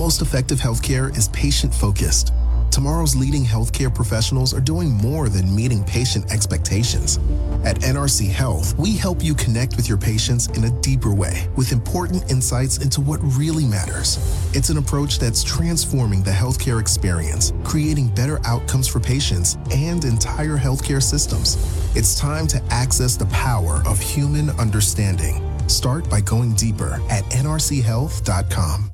Most 0.01 0.23
effective 0.23 0.59
healthcare 0.59 1.15
is 1.15 1.29
patient 1.29 1.71
focused. 1.71 2.33
Tomorrow's 2.71 3.15
leading 3.15 3.43
healthcare 3.45 3.93
professionals 3.93 4.51
are 4.51 4.59
doing 4.59 4.89
more 4.89 5.29
than 5.29 5.55
meeting 5.55 5.83
patient 5.83 6.31
expectations. 6.31 7.17
At 7.63 7.81
NRC 7.81 8.27
Health, 8.31 8.75
we 8.79 8.97
help 8.97 9.23
you 9.23 9.35
connect 9.35 9.75
with 9.75 9.87
your 9.87 9.99
patients 9.99 10.47
in 10.57 10.63
a 10.63 10.71
deeper 10.81 11.13
way 11.13 11.47
with 11.55 11.71
important 11.71 12.31
insights 12.31 12.79
into 12.79 12.99
what 12.99 13.19
really 13.37 13.63
matters. 13.63 14.17
It's 14.55 14.69
an 14.71 14.77
approach 14.79 15.19
that's 15.19 15.43
transforming 15.43 16.23
the 16.23 16.31
healthcare 16.31 16.81
experience, 16.81 17.53
creating 17.63 18.07
better 18.15 18.39
outcomes 18.43 18.87
for 18.87 18.99
patients 18.99 19.59
and 19.71 20.03
entire 20.03 20.57
healthcare 20.57 21.03
systems. 21.03 21.57
It's 21.95 22.19
time 22.19 22.47
to 22.47 22.63
access 22.71 23.17
the 23.17 23.27
power 23.27 23.83
of 23.85 23.99
human 23.99 24.49
understanding. 24.59 25.43
Start 25.69 26.09
by 26.09 26.21
going 26.21 26.55
deeper 26.55 26.99
at 27.11 27.23
nrchealth.com. 27.25 28.91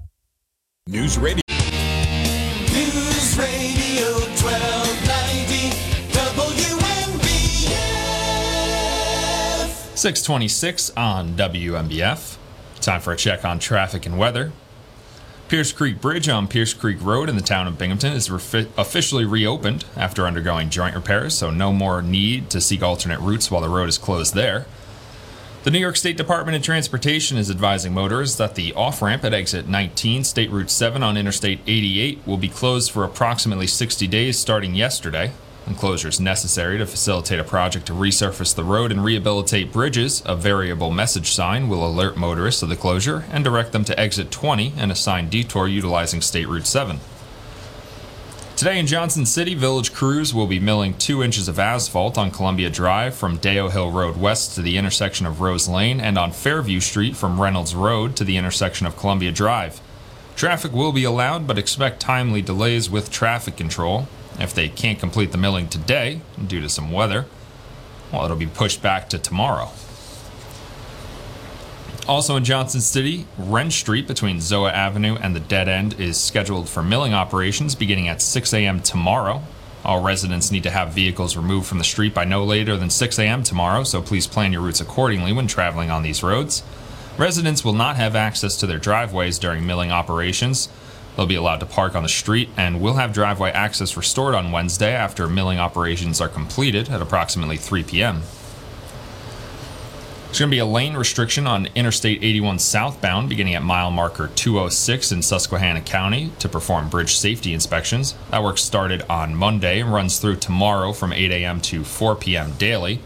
News 0.87 1.17
Radio. 1.17 1.41
News 2.71 3.37
Radio 3.37 4.13
1290 4.39 5.75
WNBF. 6.13 7.67
626 9.97 10.91
on 10.95 11.33
WNBF. 11.33 12.37
Time 12.79 13.01
for 13.01 13.11
a 13.11 13.17
check 13.17 13.43
on 13.43 13.59
traffic 13.59 14.05
and 14.05 14.17
weather. 14.17 14.53
Pierce 15.49 15.73
Creek 15.73 15.99
Bridge 15.99 16.29
on 16.29 16.47
Pierce 16.47 16.73
Creek 16.73 16.99
Road 17.01 17.27
in 17.27 17.35
the 17.35 17.41
town 17.41 17.67
of 17.67 17.77
Binghamton 17.77 18.13
is 18.13 18.29
refi- 18.29 18.69
officially 18.77 19.25
reopened 19.25 19.83
after 19.97 20.25
undergoing 20.25 20.69
joint 20.69 20.95
repairs, 20.95 21.37
so 21.37 21.51
no 21.51 21.73
more 21.73 22.01
need 22.01 22.49
to 22.51 22.61
seek 22.61 22.81
alternate 22.81 23.19
routes 23.19 23.51
while 23.51 23.61
the 23.61 23.67
road 23.69 23.89
is 23.89 23.97
closed 23.97 24.35
there. 24.35 24.65
The 25.67 25.71
New 25.71 25.79
York 25.79 25.97
State 25.97 26.15
Department 26.15 26.55
of 26.55 26.63
Transportation 26.63 27.37
is 27.37 27.51
advising 27.51 27.93
motorists 27.93 28.37
that 28.37 28.55
the 28.55 28.71
off 28.73 29.01
ramp 29.01 29.25
at 29.25 29.33
exit 29.33 29.67
19, 29.67 30.23
State 30.23 30.49
Route 30.49 30.69
7 30.69 31.03
on 31.03 31.17
Interstate 31.17 31.59
88, 31.67 32.21
will 32.25 32.37
be 32.37 32.47
closed 32.47 32.89
for 32.89 33.03
approximately 33.03 33.67
60 33.67 34.07
days 34.07 34.39
starting 34.39 34.75
yesterday. 34.75 35.33
And 35.65 35.75
closure 35.75 36.07
is 36.07 36.21
necessary 36.21 36.77
to 36.77 36.85
facilitate 36.85 37.39
a 37.39 37.43
project 37.43 37.85
to 37.87 37.91
resurface 37.91 38.55
the 38.55 38.63
road 38.63 38.93
and 38.93 39.03
rehabilitate 39.03 39.73
bridges. 39.73 40.23
A 40.25 40.37
variable 40.37 40.89
message 40.89 41.33
sign 41.33 41.67
will 41.67 41.85
alert 41.85 42.15
motorists 42.15 42.63
of 42.63 42.69
the 42.69 42.77
closure 42.77 43.25
and 43.29 43.43
direct 43.43 43.73
them 43.73 43.83
to 43.83 43.99
exit 43.99 44.31
20 44.31 44.71
and 44.77 44.89
assign 44.89 45.27
detour 45.27 45.67
utilizing 45.67 46.21
State 46.21 46.47
Route 46.47 46.65
7. 46.65 47.01
Today 48.57 48.79
in 48.79 48.87
Johnson 48.87 49.27
City, 49.27 49.53
village 49.53 49.93
crews 49.93 50.33
will 50.33 50.47
be 50.47 50.59
milling 50.59 50.95
two 50.95 51.21
inches 51.21 51.47
of 51.47 51.59
asphalt 51.59 52.17
on 52.17 52.31
Columbia 52.31 52.71
Drive 52.71 53.13
from 53.13 53.37
Deo 53.37 53.69
Hill 53.69 53.91
Road 53.91 54.17
west 54.17 54.55
to 54.55 54.63
the 54.63 54.77
intersection 54.77 55.27
of 55.27 55.41
Rose 55.41 55.67
Lane 55.67 56.01
and 56.01 56.17
on 56.17 56.31
Fairview 56.31 56.79
Street 56.79 57.15
from 57.15 57.39
Reynolds 57.39 57.75
Road 57.75 58.15
to 58.15 58.23
the 58.23 58.35
intersection 58.35 58.87
of 58.87 58.97
Columbia 58.97 59.31
Drive. 59.31 59.79
Traffic 60.35 60.71
will 60.71 60.91
be 60.91 61.03
allowed, 61.03 61.45
but 61.45 61.59
expect 61.59 61.99
timely 61.99 62.41
delays 62.41 62.89
with 62.89 63.11
traffic 63.11 63.57
control. 63.57 64.07
If 64.39 64.55
they 64.55 64.69
can't 64.69 64.97
complete 64.97 65.31
the 65.31 65.37
milling 65.37 65.67
today 65.67 66.21
due 66.43 66.59
to 66.61 66.67
some 66.67 66.91
weather, 66.91 67.27
well, 68.11 68.25
it'll 68.25 68.37
be 68.37 68.47
pushed 68.47 68.81
back 68.81 69.07
to 69.09 69.19
tomorrow. 69.19 69.69
Also 72.07 72.37
in 72.37 72.45
Johnson 72.45 72.79
City, 72.79 73.25
Wren 73.37 73.69
Street 73.69 74.07
between 74.07 74.37
Zoa 74.37 74.71
Avenue 74.71 75.17
and 75.21 75.35
the 75.35 75.41
dead 75.41 75.67
end 75.67 75.99
is 75.99 76.17
scheduled 76.17 76.69
for 76.69 76.81
milling 76.81 77.13
operations 77.13 77.75
beginning 77.75 78.07
at 78.07 78.21
6 78.21 78.53
a.m. 78.53 78.79
tomorrow. 78.79 79.43
All 79.83 80.01
residents 80.01 80.49
need 80.49 80.63
to 80.63 80.69
have 80.69 80.93
vehicles 80.93 81.35
removed 81.35 81.67
from 81.67 81.79
the 81.79 81.83
street 81.83 82.13
by 82.13 82.23
no 82.23 82.45
later 82.45 82.77
than 82.77 82.89
6 82.89 83.19
a.m. 83.19 83.43
tomorrow, 83.43 83.83
so 83.83 84.01
please 84.01 84.25
plan 84.25 84.53
your 84.53 84.61
routes 84.61 84.79
accordingly 84.79 85.33
when 85.33 85.47
traveling 85.47 85.91
on 85.91 86.01
these 86.01 86.23
roads. 86.23 86.63
Residents 87.17 87.65
will 87.65 87.73
not 87.73 87.97
have 87.97 88.15
access 88.15 88.55
to 88.55 88.67
their 88.67 88.79
driveways 88.79 89.37
during 89.37 89.67
milling 89.67 89.91
operations. 89.91 90.69
They'll 91.17 91.25
be 91.25 91.35
allowed 91.35 91.59
to 91.59 91.65
park 91.65 91.93
on 91.93 92.03
the 92.03 92.09
street 92.09 92.47
and 92.55 92.79
will 92.79 92.93
have 92.93 93.11
driveway 93.11 93.51
access 93.51 93.97
restored 93.97 94.33
on 94.33 94.53
Wednesday 94.53 94.93
after 94.93 95.27
milling 95.27 95.59
operations 95.59 96.21
are 96.21 96.29
completed 96.29 96.87
at 96.87 97.01
approximately 97.01 97.57
3 97.57 97.83
p.m. 97.83 98.21
There's 100.27 100.39
going 100.39 100.51
to 100.51 100.55
be 100.55 100.59
a 100.59 100.65
lane 100.65 100.95
restriction 100.95 101.47
on 101.47 101.69
Interstate 101.73 102.21
81 102.21 102.59
southbound 102.59 103.29
beginning 103.29 103.55
at 103.55 103.63
mile 103.63 103.89
marker 103.89 104.27
206 104.27 105.13
in 105.13 105.21
Susquehanna 105.21 105.79
County 105.81 106.31
to 106.39 106.49
perform 106.49 106.89
bridge 106.89 107.15
safety 107.15 107.53
inspections. 107.53 108.13
That 108.29 108.43
work 108.43 108.57
started 108.57 109.03
on 109.09 109.35
Monday 109.35 109.79
and 109.79 109.91
runs 109.91 110.19
through 110.19 110.35
tomorrow 110.35 110.91
from 110.91 111.13
8 111.13 111.31
a.m. 111.31 111.61
to 111.61 111.85
4 111.85 112.17
p.m. 112.17 112.51
daily. 112.57 112.99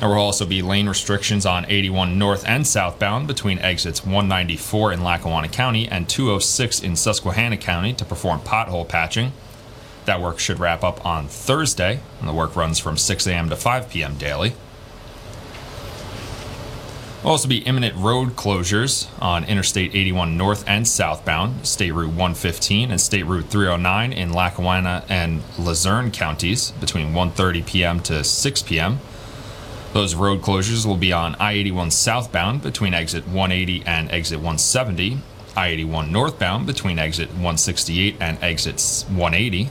There 0.00 0.08
will 0.08 0.16
also 0.16 0.46
be 0.46 0.62
lane 0.62 0.88
restrictions 0.88 1.44
on 1.44 1.66
81 1.68 2.18
north 2.18 2.42
and 2.48 2.66
southbound 2.66 3.26
between 3.26 3.58
exits 3.58 4.02
194 4.02 4.94
in 4.94 5.04
Lackawanna 5.04 5.48
County 5.48 5.86
and 5.86 6.08
206 6.08 6.80
in 6.80 6.96
Susquehanna 6.96 7.58
County 7.58 7.92
to 7.92 8.04
perform 8.06 8.40
pothole 8.40 8.88
patching. 8.88 9.32
That 10.06 10.22
work 10.22 10.38
should 10.38 10.58
wrap 10.58 10.82
up 10.82 11.04
on 11.04 11.28
Thursday, 11.28 12.00
and 12.18 12.26
the 12.26 12.32
work 12.32 12.56
runs 12.56 12.78
from 12.78 12.96
6 12.96 13.26
a.m. 13.26 13.50
to 13.50 13.56
5 13.56 13.90
p.m. 13.90 14.16
daily. 14.16 14.54
Will 17.22 17.32
also 17.32 17.48
be 17.48 17.58
imminent 17.58 17.94
road 17.96 18.30
closures 18.30 19.06
on 19.20 19.44
Interstate 19.44 19.94
81 19.94 20.38
north 20.38 20.64
and 20.66 20.88
southbound, 20.88 21.66
State 21.66 21.92
Route 21.92 22.08
115 22.08 22.90
and 22.90 22.98
State 22.98 23.24
Route 23.24 23.44
309 23.44 24.14
in 24.14 24.32
Lackawanna 24.32 25.04
and 25.06 25.42
Luzerne 25.58 26.12
counties 26.12 26.70
between 26.70 27.12
1:30 27.12 27.66
p.m. 27.66 28.00
to 28.00 28.24
6 28.24 28.62
p.m. 28.62 29.00
Those 29.92 30.14
road 30.14 30.40
closures 30.40 30.86
will 30.86 30.96
be 30.96 31.12
on 31.12 31.34
I-81 31.34 31.92
southbound 31.92 32.62
between 32.62 32.94
exit 32.94 33.26
180 33.26 33.82
and 33.84 34.10
exit 34.10 34.38
170, 34.38 35.18
I-81 35.54 36.10
northbound 36.10 36.66
between 36.66 36.98
exit 36.98 37.28
168 37.32 38.16
and 38.18 38.42
exit 38.42 38.80
180, 39.10 39.68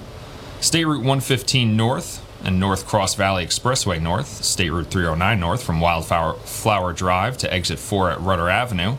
State 0.62 0.86
Route 0.86 1.00
115 1.00 1.76
north 1.76 2.29
and 2.44 2.60
North 2.60 2.88
Cross 2.88 3.16
Valley 3.16 3.46
Expressway 3.46 4.02
North, 4.02 4.44
State 4.44 4.70
Route 4.70 4.88
309 4.88 5.40
North 5.40 5.64
from 5.64 5.82
Wildflower 5.82 6.34
Flower 6.36 6.94
Drive 6.94 7.38
to 7.40 7.54
exit 7.54 7.80
4 7.80 8.12
at 8.12 8.22
Rudder 8.22 8.50
Avenue, 8.50 8.98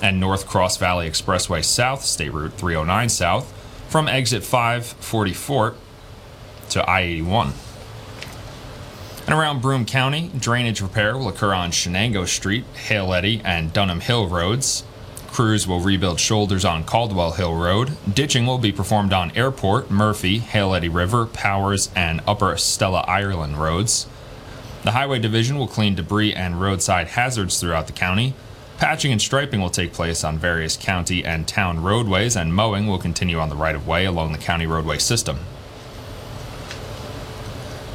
and 0.00 0.18
North 0.18 0.46
Cross 0.46 0.78
Valley 0.78 1.08
Expressway 1.08 1.64
South, 1.64 2.04
State 2.04 2.32
Route 2.32 2.54
309 2.54 3.08
South 3.08 3.52
from 3.88 4.08
exit 4.08 4.42
544 4.42 5.74
to 6.70 6.90
I 6.90 7.02
81. 7.02 7.52
And 9.26 9.34
around 9.34 9.62
Broome 9.62 9.84
County, 9.84 10.30
drainage 10.36 10.80
repair 10.80 11.16
will 11.16 11.28
occur 11.28 11.54
on 11.54 11.70
Chenango 11.70 12.26
Street, 12.26 12.64
Hale 12.88 13.14
Eddy, 13.14 13.40
and 13.44 13.72
Dunham 13.72 14.00
Hill 14.00 14.28
roads. 14.28 14.82
Crews 15.32 15.66
will 15.66 15.80
rebuild 15.80 16.20
shoulders 16.20 16.62
on 16.62 16.84
Caldwell 16.84 17.32
Hill 17.32 17.56
Road. 17.56 17.96
Ditching 18.12 18.44
will 18.44 18.58
be 18.58 18.70
performed 18.70 19.14
on 19.14 19.34
Airport, 19.34 19.90
Murphy, 19.90 20.40
Hale 20.40 20.74
Eddy 20.74 20.90
River, 20.90 21.24
Powers, 21.24 21.88
and 21.96 22.20
Upper 22.26 22.58
Stella 22.58 23.00
Ireland 23.08 23.56
roads. 23.56 24.06
The 24.84 24.90
Highway 24.90 25.20
Division 25.20 25.56
will 25.56 25.68
clean 25.68 25.94
debris 25.94 26.34
and 26.34 26.60
roadside 26.60 27.08
hazards 27.08 27.58
throughout 27.58 27.86
the 27.86 27.94
county. 27.94 28.34
Patching 28.76 29.10
and 29.10 29.22
striping 29.22 29.62
will 29.62 29.70
take 29.70 29.94
place 29.94 30.22
on 30.22 30.36
various 30.36 30.76
county 30.76 31.24
and 31.24 31.48
town 31.48 31.82
roadways, 31.82 32.36
and 32.36 32.54
mowing 32.54 32.86
will 32.86 32.98
continue 32.98 33.38
on 33.38 33.48
the 33.48 33.56
right 33.56 33.74
of 33.74 33.86
way 33.86 34.04
along 34.04 34.32
the 34.32 34.38
county 34.38 34.66
roadway 34.66 34.98
system. 34.98 35.38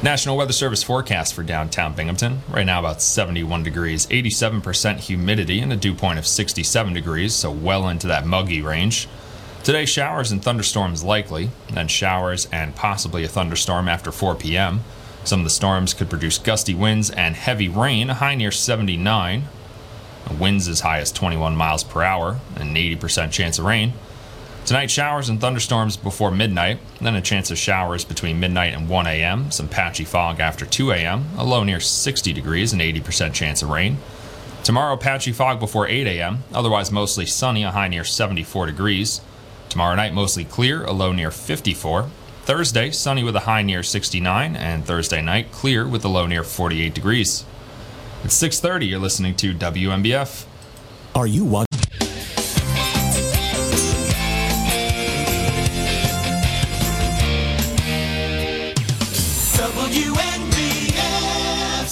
National 0.00 0.36
Weather 0.36 0.52
Service 0.52 0.84
forecast 0.84 1.34
for 1.34 1.42
downtown 1.42 1.92
Binghamton. 1.92 2.42
Right 2.48 2.64
now, 2.64 2.78
about 2.78 3.02
71 3.02 3.64
degrees, 3.64 4.06
87% 4.06 5.00
humidity, 5.00 5.58
and 5.58 5.72
a 5.72 5.76
dew 5.76 5.92
point 5.92 6.20
of 6.20 6.26
67 6.26 6.94
degrees, 6.94 7.34
so 7.34 7.50
well 7.50 7.88
into 7.88 8.06
that 8.06 8.24
muggy 8.24 8.62
range. 8.62 9.08
Today, 9.64 9.84
showers 9.84 10.30
and 10.30 10.40
thunderstorms 10.40 11.02
likely, 11.02 11.50
then 11.68 11.88
showers 11.88 12.46
and 12.52 12.76
possibly 12.76 13.24
a 13.24 13.28
thunderstorm 13.28 13.88
after 13.88 14.12
4 14.12 14.36
p.m. 14.36 14.84
Some 15.24 15.40
of 15.40 15.44
the 15.44 15.50
storms 15.50 15.94
could 15.94 16.08
produce 16.08 16.38
gusty 16.38 16.76
winds 16.76 17.10
and 17.10 17.34
heavy 17.34 17.68
rain, 17.68 18.08
a 18.08 18.14
high 18.14 18.36
near 18.36 18.52
79. 18.52 19.48
Winds 20.38 20.68
as 20.68 20.80
high 20.80 21.00
as 21.00 21.10
21 21.10 21.56
miles 21.56 21.82
per 21.82 22.04
hour, 22.04 22.38
and 22.54 22.68
an 22.68 22.76
80% 22.76 23.32
chance 23.32 23.58
of 23.58 23.64
rain. 23.64 23.94
Tonight, 24.68 24.90
showers 24.90 25.30
and 25.30 25.40
thunderstorms 25.40 25.96
before 25.96 26.30
midnight, 26.30 26.78
then 27.00 27.14
a 27.14 27.22
chance 27.22 27.50
of 27.50 27.56
showers 27.56 28.04
between 28.04 28.38
midnight 28.38 28.74
and 28.74 28.86
1 28.86 29.06
a.m., 29.06 29.50
some 29.50 29.66
patchy 29.66 30.04
fog 30.04 30.40
after 30.40 30.66
2 30.66 30.90
a.m., 30.90 31.24
a 31.38 31.42
low 31.42 31.64
near 31.64 31.80
60 31.80 32.34
degrees, 32.34 32.74
an 32.74 32.80
80% 32.80 33.32
chance 33.32 33.62
of 33.62 33.70
rain. 33.70 33.96
Tomorrow, 34.64 34.98
patchy 34.98 35.32
fog 35.32 35.58
before 35.58 35.88
8 35.88 36.06
a.m., 36.06 36.44
otherwise 36.52 36.92
mostly 36.92 37.24
sunny, 37.24 37.64
a 37.64 37.70
high 37.70 37.88
near 37.88 38.04
74 38.04 38.66
degrees. 38.66 39.22
Tomorrow 39.70 39.96
night, 39.96 40.12
mostly 40.12 40.44
clear, 40.44 40.84
a 40.84 40.92
low 40.92 41.14
near 41.14 41.30
54. 41.30 42.10
Thursday, 42.42 42.90
sunny 42.90 43.24
with 43.24 43.36
a 43.36 43.46
high 43.48 43.62
near 43.62 43.82
69, 43.82 44.54
and 44.54 44.84
Thursday 44.84 45.22
night, 45.22 45.50
clear 45.50 45.88
with 45.88 46.04
a 46.04 46.08
low 46.08 46.26
near 46.26 46.44
48 46.44 46.92
degrees. 46.92 47.46
It's 48.22 48.34
6:30. 48.34 48.86
You're 48.86 48.98
listening 48.98 49.34
to 49.36 49.54
WNBF. 49.54 50.44
Are 51.14 51.26
you 51.26 51.46
watching? 51.46 51.67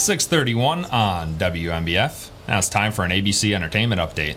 6:31 0.06 0.92
on 0.92 1.34
WNBF. 1.34 2.30
Now 2.46 2.58
it's 2.58 2.68
time 2.68 2.92
for 2.92 3.04
an 3.04 3.10
ABC 3.10 3.52
Entertainment 3.52 4.00
update. 4.00 4.36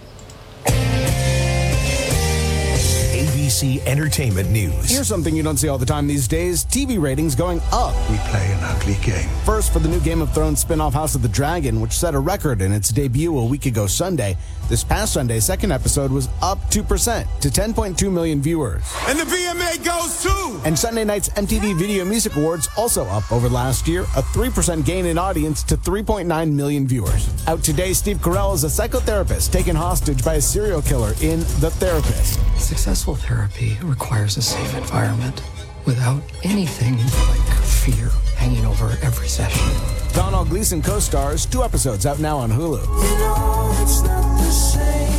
ABC 3.60 3.86
Entertainment 3.86 4.50
News. 4.52 4.90
Here's 4.90 5.08
something 5.08 5.36
you 5.36 5.44
don't 5.44 5.58
see 5.58 5.68
all 5.68 5.78
the 5.78 5.86
time 5.86 6.08
these 6.08 6.28
days 6.28 6.64
TV 6.64 7.00
ratings 7.00 7.36
going 7.36 7.60
up. 7.72 7.94
We 8.10 8.18
play 8.30 8.52
an 8.54 8.60
ugly 8.64 8.96
game. 9.02 9.30
First, 9.44 9.74
for 9.74 9.80
the 9.80 9.90
new 9.90 10.00
Game 10.00 10.22
of 10.22 10.34
Thrones 10.34 10.60
spin 10.60 10.80
off 10.80 10.94
House 10.94 11.16
of 11.16 11.22
the 11.22 11.30
Dragon, 11.30 11.82
which 11.82 11.92
set 11.92 12.16
a 12.16 12.20
record 12.20 12.62
in 12.62 12.72
its 12.72 12.90
debut 12.90 13.38
a 13.38 13.46
week 13.46 13.66
ago 13.66 13.86
Sunday. 13.88 14.38
This 14.70 14.84
past 14.84 15.14
Sunday, 15.14 15.40
second 15.40 15.72
episode 15.72 16.12
was 16.12 16.30
up 16.42 16.60
2% 16.70 17.40
to 17.42 17.50
10.2 17.50 18.12
million 18.12 18.42
viewers. 18.42 18.84
And 19.08 19.20
the 19.20 19.24
VMA 19.24 19.84
goes 19.84 20.24
too. 20.24 20.62
And 20.64 20.78
Sunday 20.78 21.04
night's 21.04 21.30
MTV 21.30 21.78
Video 21.78 22.06
Music 22.06 22.36
Awards 22.36 22.70
also 22.78 23.06
up 23.06 23.30
over 23.32 23.50
last 23.50 23.88
year, 23.88 24.04
a 24.04 24.22
3% 24.22 24.86
gain 24.86 25.06
in 25.06 25.18
audience 25.18 25.64
to 25.64 25.76
3.9 25.76 26.54
million 26.54 26.88
viewers. 26.88 27.48
Out 27.48 27.64
today, 27.64 27.94
Steve 27.94 28.18
Carell 28.18 28.54
is 28.54 28.64
a 28.64 28.68
psychotherapist 28.68 29.52
taken 29.52 29.76
hostage 29.76 30.24
by 30.24 30.36
a 30.36 30.42
serial 30.42 30.82
killer 30.82 31.14
in 31.22 31.40
The 31.60 31.72
Therapist. 31.72 32.40
Successful 32.60 33.16
therapy 33.16 33.49
requires 33.84 34.38
a 34.38 34.42
safe 34.42 34.76
environment 34.76 35.42
without 35.86 36.22
anything 36.44 36.98
like 36.98 37.58
fear 37.64 38.10
hanging 38.36 38.66
over 38.66 38.90
every 39.02 39.28
session. 39.28 39.66
Domhnall 40.14 40.46
Gleeson 40.46 40.82
co-stars, 40.82 41.46
two 41.46 41.64
episodes 41.64 42.06
out 42.06 42.20
now 42.20 42.38
on 42.38 42.50
Hulu. 42.50 42.86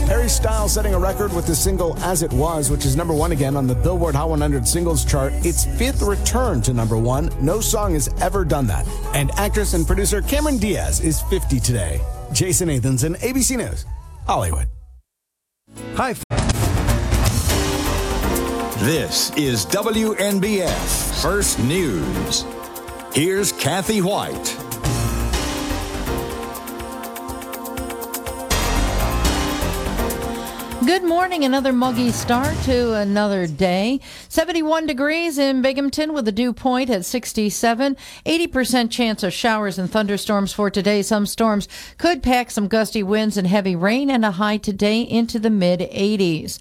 Harry 0.08 0.28
Styles 0.28 0.72
setting 0.72 0.94
a 0.94 0.98
record 0.98 1.32
with 1.32 1.46
the 1.46 1.54
single 1.54 1.96
As 1.98 2.22
It 2.22 2.32
Was, 2.32 2.70
which 2.70 2.84
is 2.84 2.96
number 2.96 3.14
one 3.14 3.32
again 3.32 3.56
on 3.56 3.66
the 3.66 3.74
Billboard 3.74 4.14
Hot 4.14 4.28
100 4.28 4.66
singles 4.66 5.04
chart. 5.04 5.32
Its 5.44 5.64
fifth 5.78 6.02
return 6.02 6.60
to 6.62 6.72
number 6.72 6.96
one. 6.96 7.30
No 7.40 7.60
song 7.60 7.94
has 7.94 8.08
ever 8.20 8.44
done 8.44 8.66
that. 8.66 8.86
And 9.14 9.30
actress 9.32 9.74
and 9.74 9.86
producer 9.86 10.20
Cameron 10.22 10.58
Diaz 10.58 11.00
is 11.00 11.20
50 11.22 11.60
today. 11.60 12.00
Jason 12.32 12.68
Nathanson, 12.68 13.16
ABC 13.18 13.56
News, 13.56 13.86
Hollywood. 14.26 14.66
Hi. 15.94 16.14
This 18.90 19.30
is 19.36 19.66
WNBF 19.66 21.22
First 21.22 21.60
News. 21.60 22.44
Here's 23.14 23.52
Kathy 23.52 24.00
Whyte. 24.00 24.56
Good 30.84 31.04
morning. 31.04 31.44
Another 31.44 31.72
muggy 31.72 32.10
start 32.10 32.56
to 32.64 32.94
another 32.94 33.46
day. 33.46 34.00
71 34.28 34.86
degrees 34.86 35.38
in 35.38 35.62
Binghamton 35.62 36.12
with 36.12 36.26
a 36.26 36.32
dew 36.32 36.52
point 36.52 36.90
at 36.90 37.04
67. 37.04 37.96
80% 38.26 38.90
chance 38.90 39.22
of 39.22 39.32
showers 39.32 39.78
and 39.78 39.88
thunderstorms 39.88 40.52
for 40.52 40.68
today. 40.68 41.02
Some 41.02 41.26
storms 41.26 41.68
could 41.96 42.24
pack 42.24 42.50
some 42.50 42.66
gusty 42.66 43.04
winds 43.04 43.36
and 43.36 43.46
heavy 43.46 43.76
rain 43.76 44.10
and 44.10 44.24
a 44.24 44.32
high 44.32 44.56
today 44.56 45.02
into 45.02 45.38
the 45.38 45.48
mid 45.48 45.78
80s. 45.78 46.58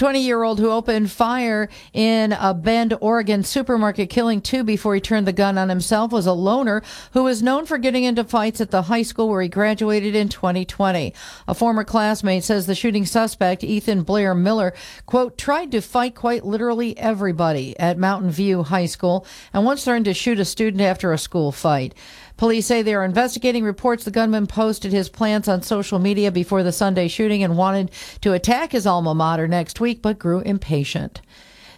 20 0.00 0.18
year 0.18 0.42
old 0.42 0.58
who 0.58 0.70
opened 0.70 1.10
fire 1.10 1.68
in 1.92 2.32
a 2.32 2.54
Bend, 2.54 2.96
Oregon 3.02 3.42
supermarket, 3.42 4.08
killing 4.08 4.40
two 4.40 4.64
before 4.64 4.94
he 4.94 5.00
turned 5.00 5.26
the 5.26 5.32
gun 5.32 5.58
on 5.58 5.68
himself, 5.68 6.10
was 6.10 6.24
a 6.24 6.32
loner 6.32 6.82
who 7.12 7.24
was 7.24 7.42
known 7.42 7.66
for 7.66 7.76
getting 7.76 8.04
into 8.04 8.24
fights 8.24 8.62
at 8.62 8.70
the 8.70 8.80
high 8.80 9.02
school 9.02 9.28
where 9.28 9.42
he 9.42 9.48
graduated 9.50 10.14
in 10.14 10.30
2020. 10.30 11.12
A 11.46 11.54
former 11.54 11.84
classmate 11.84 12.44
says 12.44 12.64
the 12.64 12.74
shooting 12.74 13.04
suspect, 13.04 13.62
Ethan 13.62 14.02
Blair 14.02 14.34
Miller, 14.34 14.72
quote, 15.04 15.36
tried 15.36 15.70
to 15.72 15.82
fight 15.82 16.14
quite 16.14 16.46
literally 16.46 16.96
everybody 16.96 17.78
at 17.78 17.98
Mountain 17.98 18.30
View 18.30 18.62
High 18.62 18.86
School 18.86 19.26
and 19.52 19.66
once 19.66 19.84
threatened 19.84 20.06
to 20.06 20.14
shoot 20.14 20.40
a 20.40 20.46
student 20.46 20.80
after 20.80 21.12
a 21.12 21.18
school 21.18 21.52
fight. 21.52 21.94
Police 22.40 22.64
say 22.64 22.80
they 22.80 22.94
are 22.94 23.04
investigating 23.04 23.64
reports 23.64 24.04
the 24.04 24.10
gunman 24.10 24.46
posted 24.46 24.92
his 24.92 25.10
plans 25.10 25.46
on 25.46 25.60
social 25.60 25.98
media 25.98 26.32
before 26.32 26.62
the 26.62 26.72
Sunday 26.72 27.06
shooting 27.06 27.42
and 27.42 27.54
wanted 27.54 27.90
to 28.22 28.32
attack 28.32 28.72
his 28.72 28.86
alma 28.86 29.14
mater 29.14 29.46
next 29.46 29.78
week, 29.78 30.00
but 30.00 30.18
grew 30.18 30.40
impatient. 30.40 31.20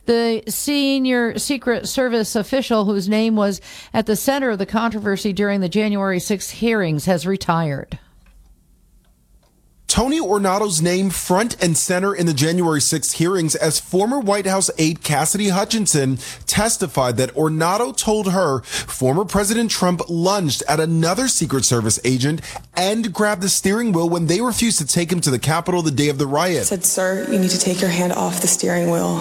The 0.07 0.45
senior 0.47 1.37
Secret 1.37 1.89
Service 1.89 2.37
official 2.37 2.85
whose 2.85 3.09
name 3.09 3.35
was 3.35 3.61
at 3.93 4.07
the 4.07 4.15
center 4.15 4.51
of 4.51 4.61
the 4.61 4.65
controversy 4.65 5.33
during 5.33 5.63
the 5.63 5.69
January 5.69 6.21
6th 6.21 6.51
hearings 6.51 7.07
has 7.07 7.27
retired. 7.27 7.99
Tony 9.93 10.19
Ornato's 10.19 10.81
name 10.81 11.11
front 11.11 11.63
and 11.63 11.77
center 11.77 12.15
in 12.15 12.25
the 12.25 12.33
January 12.33 12.81
6th 12.81 13.13
hearings 13.13 13.55
as 13.55 13.79
former 13.79 14.19
White 14.19 14.47
House 14.47 14.71
aide 14.79 15.03
Cassidy 15.03 15.51
Hutchinson 15.51 16.17
testified 16.47 17.19
that 17.19 17.35
Ornato 17.35 17.95
told 17.95 18.33
her 18.33 18.63
former 18.63 19.27
President 19.27 19.71
Trump 19.71 20.01
lunged 20.09 20.63
at 20.67 20.81
another 20.81 21.29
Secret 21.29 21.67
Service 21.67 22.01
agent 22.07 22.41
and 22.75 23.13
grabbed 23.13 23.43
the 23.43 23.51
steering 23.51 23.93
wheel 23.93 24.09
when 24.09 24.29
they 24.29 24.41
refused 24.41 24.79
to 24.79 24.87
take 24.87 25.13
him 25.13 25.21
to 25.21 25.31
the 25.31 25.39
Capitol 25.39 25.83
the 25.83 25.91
day 25.91 26.09
of 26.09 26.17
the 26.17 26.27
riot. 26.27 26.65
said, 26.65 26.87
Sir, 26.87 27.31
you 27.31 27.39
need 27.39 27.51
to 27.51 27.61
take 27.61 27.83
your 27.83 27.91
hand 27.91 28.15
off 28.15 28.41
the 28.41 28.49
steering 28.49 28.91
wheel. 28.91 29.21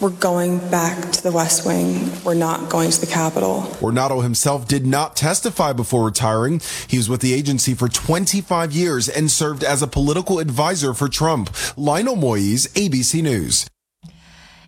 We're 0.00 0.10
going 0.10 0.58
back 0.70 1.10
to 1.10 1.22
the 1.24 1.32
West 1.32 1.66
Wing. 1.66 2.08
We're 2.22 2.34
not 2.34 2.70
going 2.70 2.90
to 2.92 3.00
the 3.00 3.06
Capitol. 3.08 3.62
Ornato 3.80 4.22
himself 4.22 4.68
did 4.68 4.86
not 4.86 5.16
testify 5.16 5.72
before 5.72 6.04
retiring. 6.04 6.60
He 6.86 6.98
was 6.98 7.08
with 7.08 7.20
the 7.20 7.34
agency 7.34 7.74
for 7.74 7.88
25 7.88 8.70
years 8.70 9.08
and 9.08 9.28
served 9.28 9.64
as 9.64 9.82
a 9.82 9.88
political 9.88 10.38
advisor 10.38 10.94
for 10.94 11.08
Trump. 11.08 11.50
Lionel 11.76 12.14
Moyes, 12.14 12.68
ABC 12.74 13.22
News. 13.24 13.66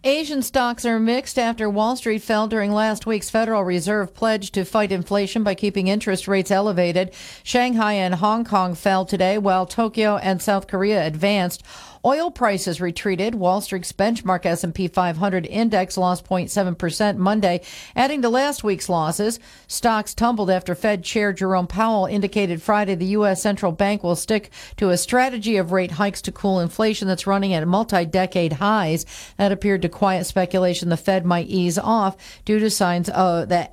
Asian 0.03 0.41
stocks 0.41 0.87
are 0.87 0.99
mixed 0.99 1.39
after 1.39 1.69
Wall 1.69 1.95
Street 1.95 2.23
fell 2.23 2.49
during 2.49 2.73
last 2.73 3.05
week's 3.05 3.29
Federal 3.29 3.63
Reserve 3.65 4.15
pledge 4.15 4.51
to 4.53 4.65
fight 4.65 4.91
inflation 4.91 5.43
by 5.43 5.55
keeping 5.55 5.89
interest 5.89 6.27
rates 6.27 6.51
elevated. 6.51 7.13
Shanghai 7.43 7.93
and 7.93 8.15
Hong 8.15 8.43
Kong 8.43 8.75
fell 8.75 9.05
today 9.05 9.37
while 9.37 9.67
Tokyo 9.67 10.17
and 10.17 10.41
South 10.41 10.67
Korea 10.67 11.07
advanced. 11.07 11.63
Oil 12.03 12.31
prices 12.31 12.81
retreated. 12.81 13.35
Wall 13.35 13.61
Street's 13.61 13.93
benchmark 13.93 14.47
S&P 14.47 14.89
500 14.89 15.45
index 15.45 15.99
lost 15.99 16.25
0.7% 16.25 17.17
Monday, 17.19 17.61
adding 17.95 18.23
to 18.23 18.31
last 18.31 18.65
week's 18.65 18.89
losses. 18.89 19.39
Stocks 19.67 20.15
tumbled 20.15 20.49
after 20.51 20.75
Fed 20.75 21.05
Chair 21.05 21.35
Jerome 21.35 21.67
Powell 21.67 22.07
indicated 22.07 22.63
Friday 22.63 22.95
the 22.95 23.07
U.S. 23.07 23.43
central 23.43 23.73
bank 23.73 24.03
will 24.03 24.17
stick 24.17 24.51
to 24.79 24.89
a 24.89 24.97
strategy 24.97 25.59
of 25.59 25.73
rate 25.73 25.93
hikes 25.93 26.23
to 26.23 26.33
cool 26.33 26.61
inflation 26.61 27.07
that's 27.07 27.27
running 27.27 27.53
at 27.53 27.69
multi-decade 27.69 28.55
highs. 28.55 29.05
That 29.37 29.53
appeared 29.53 29.83
to 29.83 29.91
quiet 29.91 30.25
speculation 30.25 30.89
the 30.89 30.97
Fed 30.97 31.27
might 31.27 31.49
ease 31.49 31.79
off 31.79 32.17
due 32.47 32.59
to 32.61 32.71
signs 32.71 33.11
uh, 33.11 33.45
that 33.47 33.71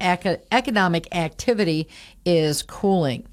economic 0.51 1.15
activity 1.15 1.87
is 2.25 2.61
cooling. 2.61 3.25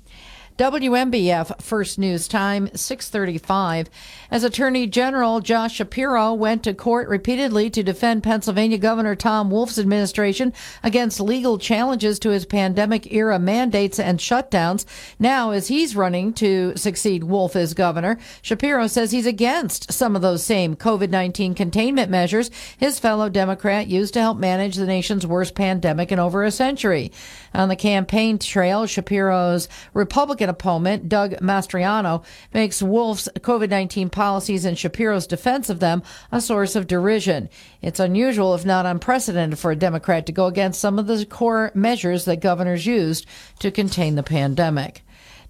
WNBF 0.57 1.61
First 1.61 1.99
News 1.99 2.29
Time 2.29 2.69
635 2.77 3.91
as 4.31 4.45
Attorney 4.45 4.87
General 4.87 5.41
Josh 5.41 5.75
Shapiro 5.75 6.33
went 6.33 6.63
to 6.63 6.73
court 6.73 7.09
repeatedly 7.09 7.69
to 7.71 7.83
defend 7.83 8.23
Pennsylvania 8.23 8.79
Governor 8.79 9.17
Tom 9.17 9.51
Wolf's 9.51 9.81
administration 9.81 10.53
against 10.85 11.19
legal 11.19 11.59
challenges 11.59 12.21
to 12.21 12.31
his 12.31 12.47
pandemic 12.47 13.13
era 13.13 13.37
mandates 13.41 13.99
and 13.99 14.21
shutdowns 14.21 14.85
now 15.19 15.51
as 15.51 15.67
he's 15.67 15.97
running 15.97 16.33
to 16.35 16.77
succeed 16.77 17.25
Wolf 17.25 17.57
as 17.57 17.75
governor 17.75 18.17
Shapiro 18.41 18.87
says 18.87 19.11
he's 19.11 19.27
against 19.27 19.93
some 19.93 20.15
of 20.15 20.23
those 20.23 20.45
same 20.45 20.77
COVID-19 20.77 21.57
containment 21.57 22.13
measures 22.13 22.53
his 22.79 23.01
fellow 23.01 23.29
Democrat 23.29 23.89
used 23.89 24.15
to 24.15 24.21
help 24.21 24.39
manage 24.39 24.77
the 24.77 24.87
nation's 24.87 25.27
worst 25.27 25.57
pandemic 25.57 26.13
in 26.13 26.21
over 26.21 26.45
a 26.45 26.53
century 26.53 27.11
on 27.55 27.69
the 27.69 27.77
campaign 27.77 28.39
trail 28.39 28.87
Shapiro's 28.87 29.69
Republican 29.93 30.49
opponent, 30.51 31.09
Doug 31.09 31.33
Mastriano, 31.41 32.25
makes 32.53 32.83
Wolf's 32.83 33.29
COVID 33.39 33.71
19 33.71 34.11
policies 34.11 34.65
and 34.65 34.77
Shapiro's 34.77 35.27
defense 35.27 35.71
of 35.71 35.81
them 35.81 36.03
a 36.33 36.41
source 36.41 36.77
of 36.77 36.87
derision. 36.87 37.49
It's 37.81 38.01
unusual, 38.01 38.55
if 38.55 38.65
not 38.65 38.87
unprecedented, 38.87 39.59
for 39.59 39.71
a 39.71 39.77
Democrat 39.77 40.27
to 40.27 40.33
go 40.33 40.47
against 40.47 40.81
some 40.81 40.99
of 40.99 41.07
the 41.07 41.25
core 41.27 41.71
measures 41.75 42.25
that 42.25 42.41
governors 42.41 42.87
used 42.87 43.27
to 43.61 43.71
contain 43.71 44.15
the 44.15 44.23
pandemic. 44.23 45.03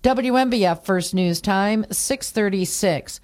WNBF 0.03 0.85
First 0.85 1.15
News 1.15 1.41
Time, 1.41 1.87
636. 1.91 3.21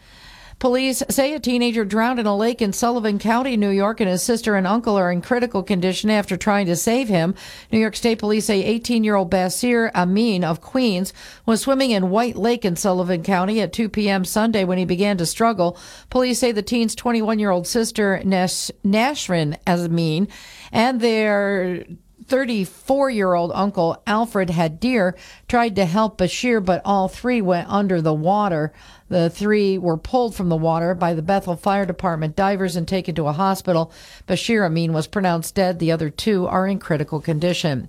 Police 0.61 1.03
say 1.09 1.33
a 1.33 1.41
teenager 1.41 1.87
drowned 1.87 2.21
in 2.21 2.27
a 2.27 2.37
lake 2.37 2.61
in 2.61 2.75
Sullivan 2.75 3.19
County, 3.19 3.57
New 3.57 3.71
York, 3.71 3.99
and 3.99 4.11
his 4.11 4.23
sister 4.23 4.57
and 4.57 4.67
uncle 4.67 4.95
are 4.95 5.11
in 5.11 5.23
critical 5.23 5.63
condition 5.63 6.11
after 6.11 6.37
trying 6.37 6.67
to 6.67 6.77
save 6.77 7.09
him. 7.09 7.35
New 7.73 7.79
York 7.79 7.97
State 7.97 8.19
Police 8.19 8.45
say 8.45 8.63
18 8.63 9.03
year 9.03 9.17
old 9.17 9.31
Basir 9.31 9.91
Amin 9.95 10.45
of 10.45 10.61
Queens 10.61 11.15
was 11.47 11.63
swimming 11.63 11.93
in 11.93 12.11
White 12.11 12.37
Lake 12.37 12.67
in 12.67 12.77
Sullivan 12.77 13.23
County 13.23 13.63
at 13.63 13.73
2 13.73 13.89
p.m. 13.89 14.23
Sunday 14.27 14.65
when 14.65 14.77
he 14.77 14.85
began 14.85 15.17
to 15.17 15.25
struggle. 15.25 15.79
Police 16.11 16.39
say 16.39 16.53
the 16.53 16.61
teen's 16.61 16.95
21 16.95 17.39
year 17.39 17.51
old 17.51 17.67
sister, 17.67 18.21
Nash- 18.23 18.71
Nashrin 18.85 19.57
Amin, 19.67 20.29
and 20.71 21.01
their 21.01 21.87
34 22.31 23.11
year 23.11 23.35
old 23.35 23.51
uncle 23.55 24.01
Alfred 24.07 24.51
Hadir 24.51 25.15
tried 25.49 25.75
to 25.77 25.85
help 25.85 26.19
Bashir, 26.19 26.65
but 26.65 26.81
all 26.85 27.09
three 27.09 27.43
went 27.43 27.69
under 27.69 28.01
the 28.01 28.15
water. 28.15 28.73
The 29.11 29.29
three 29.29 29.77
were 29.77 29.97
pulled 29.97 30.37
from 30.37 30.49
the 30.49 30.57
water 30.57 30.95
by 30.95 31.15
the 31.15 31.21
Bethel 31.21 31.57
Fire 31.57 31.85
Department 31.85 32.37
divers 32.37 32.77
and 32.77 32.87
taken 32.87 33.17
to 33.17 33.27
a 33.27 33.33
hospital. 33.33 33.93
Bashir 34.29 34.65
Amin 34.65 34.93
was 34.93 35.09
pronounced 35.09 35.57
dead. 35.57 35.81
The 35.81 35.91
other 35.91 36.11
two 36.11 36.47
are 36.47 36.67
in 36.67 36.79
critical 36.79 37.21
condition. 37.21 37.89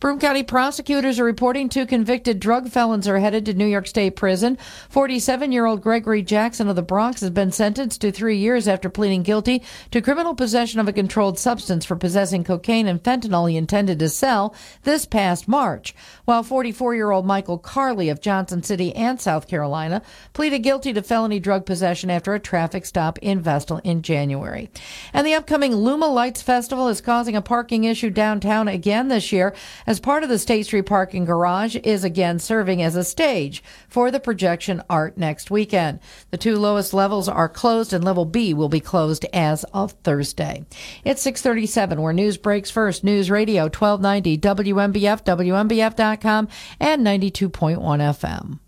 Broome 0.00 0.18
County 0.18 0.42
prosecutors 0.42 1.20
are 1.20 1.24
reporting 1.24 1.68
two 1.68 1.84
convicted 1.84 2.40
drug 2.40 2.70
felons 2.70 3.06
are 3.06 3.18
headed 3.18 3.44
to 3.46 3.54
New 3.54 3.66
York 3.66 3.86
State 3.86 4.16
Prison. 4.16 4.56
47 4.88 5.52
year 5.52 5.66
old 5.66 5.82
Gregory 5.82 6.22
Jackson 6.22 6.68
of 6.68 6.76
the 6.76 6.82
Bronx 6.82 7.20
has 7.20 7.30
been 7.30 7.52
sentenced 7.52 8.00
to 8.00 8.10
three 8.10 8.38
years 8.38 8.66
after 8.66 8.88
pleading 8.88 9.22
guilty 9.22 9.62
to 9.90 10.00
criminal 10.00 10.34
possession 10.34 10.80
of 10.80 10.88
a 10.88 10.92
controlled 10.92 11.38
substance 11.38 11.84
for 11.84 11.96
possessing 11.96 12.44
cocaine 12.44 12.86
and 12.86 13.02
fentanyl 13.02 13.48
he 13.48 13.58
intended 13.58 13.98
to 13.98 14.08
sell 14.08 14.54
this 14.84 15.04
past 15.04 15.46
March. 15.46 15.94
While 16.24 16.42
44 16.42 16.94
year 16.94 17.10
old 17.10 17.26
Michael 17.26 17.58
Carley 17.58 18.08
of 18.08 18.22
Johnson 18.22 18.62
City 18.62 18.96
and 18.96 19.20
South 19.20 19.46
Carolina 19.46 20.00
pleaded 20.32 20.61
guilty 20.62 20.92
to 20.92 21.02
felony 21.02 21.38
drug 21.38 21.66
possession 21.66 22.10
after 22.10 22.34
a 22.34 22.40
traffic 22.40 22.86
stop 22.86 23.18
in 23.18 23.40
Vestal 23.40 23.78
in 23.84 24.02
January. 24.02 24.70
And 25.12 25.26
the 25.26 25.34
upcoming 25.34 25.74
Luma 25.74 26.06
Lights 26.06 26.40
Festival 26.40 26.88
is 26.88 27.00
causing 27.00 27.36
a 27.36 27.42
parking 27.42 27.84
issue 27.84 28.10
downtown 28.10 28.68
again 28.68 29.08
this 29.08 29.32
year 29.32 29.54
as 29.86 30.00
part 30.00 30.22
of 30.22 30.28
the 30.28 30.38
State 30.38 30.66
Street 30.66 30.86
parking 30.86 31.24
garage 31.24 31.76
is 31.76 32.04
again 32.04 32.38
serving 32.38 32.80
as 32.82 32.96
a 32.96 33.04
stage 33.04 33.62
for 33.88 34.10
the 34.10 34.20
projection 34.20 34.82
art 34.88 35.18
next 35.18 35.50
weekend. 35.50 36.00
The 36.30 36.38
two 36.38 36.56
lowest 36.56 36.94
levels 36.94 37.28
are 37.28 37.48
closed 37.48 37.92
and 37.92 38.04
level 38.04 38.24
B 38.24 38.54
will 38.54 38.68
be 38.68 38.80
closed 38.80 39.26
as 39.32 39.64
of 39.74 39.92
Thursday. 40.04 40.64
It's 41.04 41.22
637 41.22 42.00
where 42.00 42.12
news 42.12 42.36
breaks 42.36 42.70
first. 42.70 43.04
News 43.04 43.30
Radio 43.30 43.64
1290 43.64 44.38
WNBF, 44.38 45.24
WNBF.com 45.24 46.48
and 46.80 47.06
92.1 47.06 47.78
FM. 47.78 48.58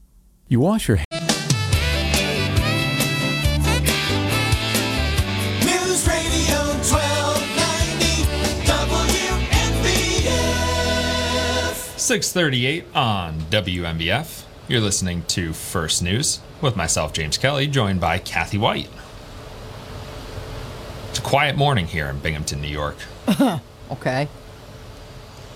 You 0.48 0.61
wash 0.61 0.88
your 0.88 0.98
News 0.98 1.23
638 12.04 12.84
on 12.94 13.40
WNBF. 13.48 14.44
You're 14.68 14.82
listening 14.82 15.22
to 15.28 15.54
First 15.54 16.02
News 16.02 16.40
with 16.60 16.76
myself, 16.76 17.14
James 17.14 17.38
Kelly, 17.38 17.66
joined 17.66 17.98
by 17.98 18.18
Kathy 18.18 18.58
Whyte. 18.58 18.90
It's 21.08 21.18
a 21.18 21.22
quiet 21.22 21.56
morning 21.56 21.86
here 21.86 22.10
in 22.10 22.18
Binghamton, 22.18 22.60
New 22.60 22.68
York. 22.68 22.98
okay. 23.90 24.28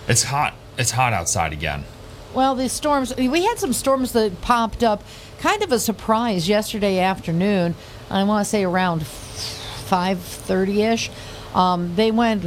It's 0.09 0.23
hot. 0.23 0.55
It's 0.79 0.93
hot 0.93 1.13
outside 1.13 1.53
again. 1.53 1.85
Well, 2.33 2.55
the 2.55 2.71
storms, 2.71 3.15
we 3.15 3.45
had 3.45 3.59
some 3.59 3.75
storms 3.75 4.13
that 4.13 4.41
popped 4.41 4.83
up, 4.83 5.05
kind 5.41 5.63
of 5.63 5.71
a 5.71 5.79
surprise 5.79 6.49
yesterday 6.49 6.99
afternoon. 6.99 7.75
I 8.09 8.25
want 8.25 8.47
to 8.47 8.49
say 8.49 8.65
around 8.65 9.03
5:30ish. 9.03 11.11
Um, 11.55 11.95
they 11.97 12.11
went 12.11 12.43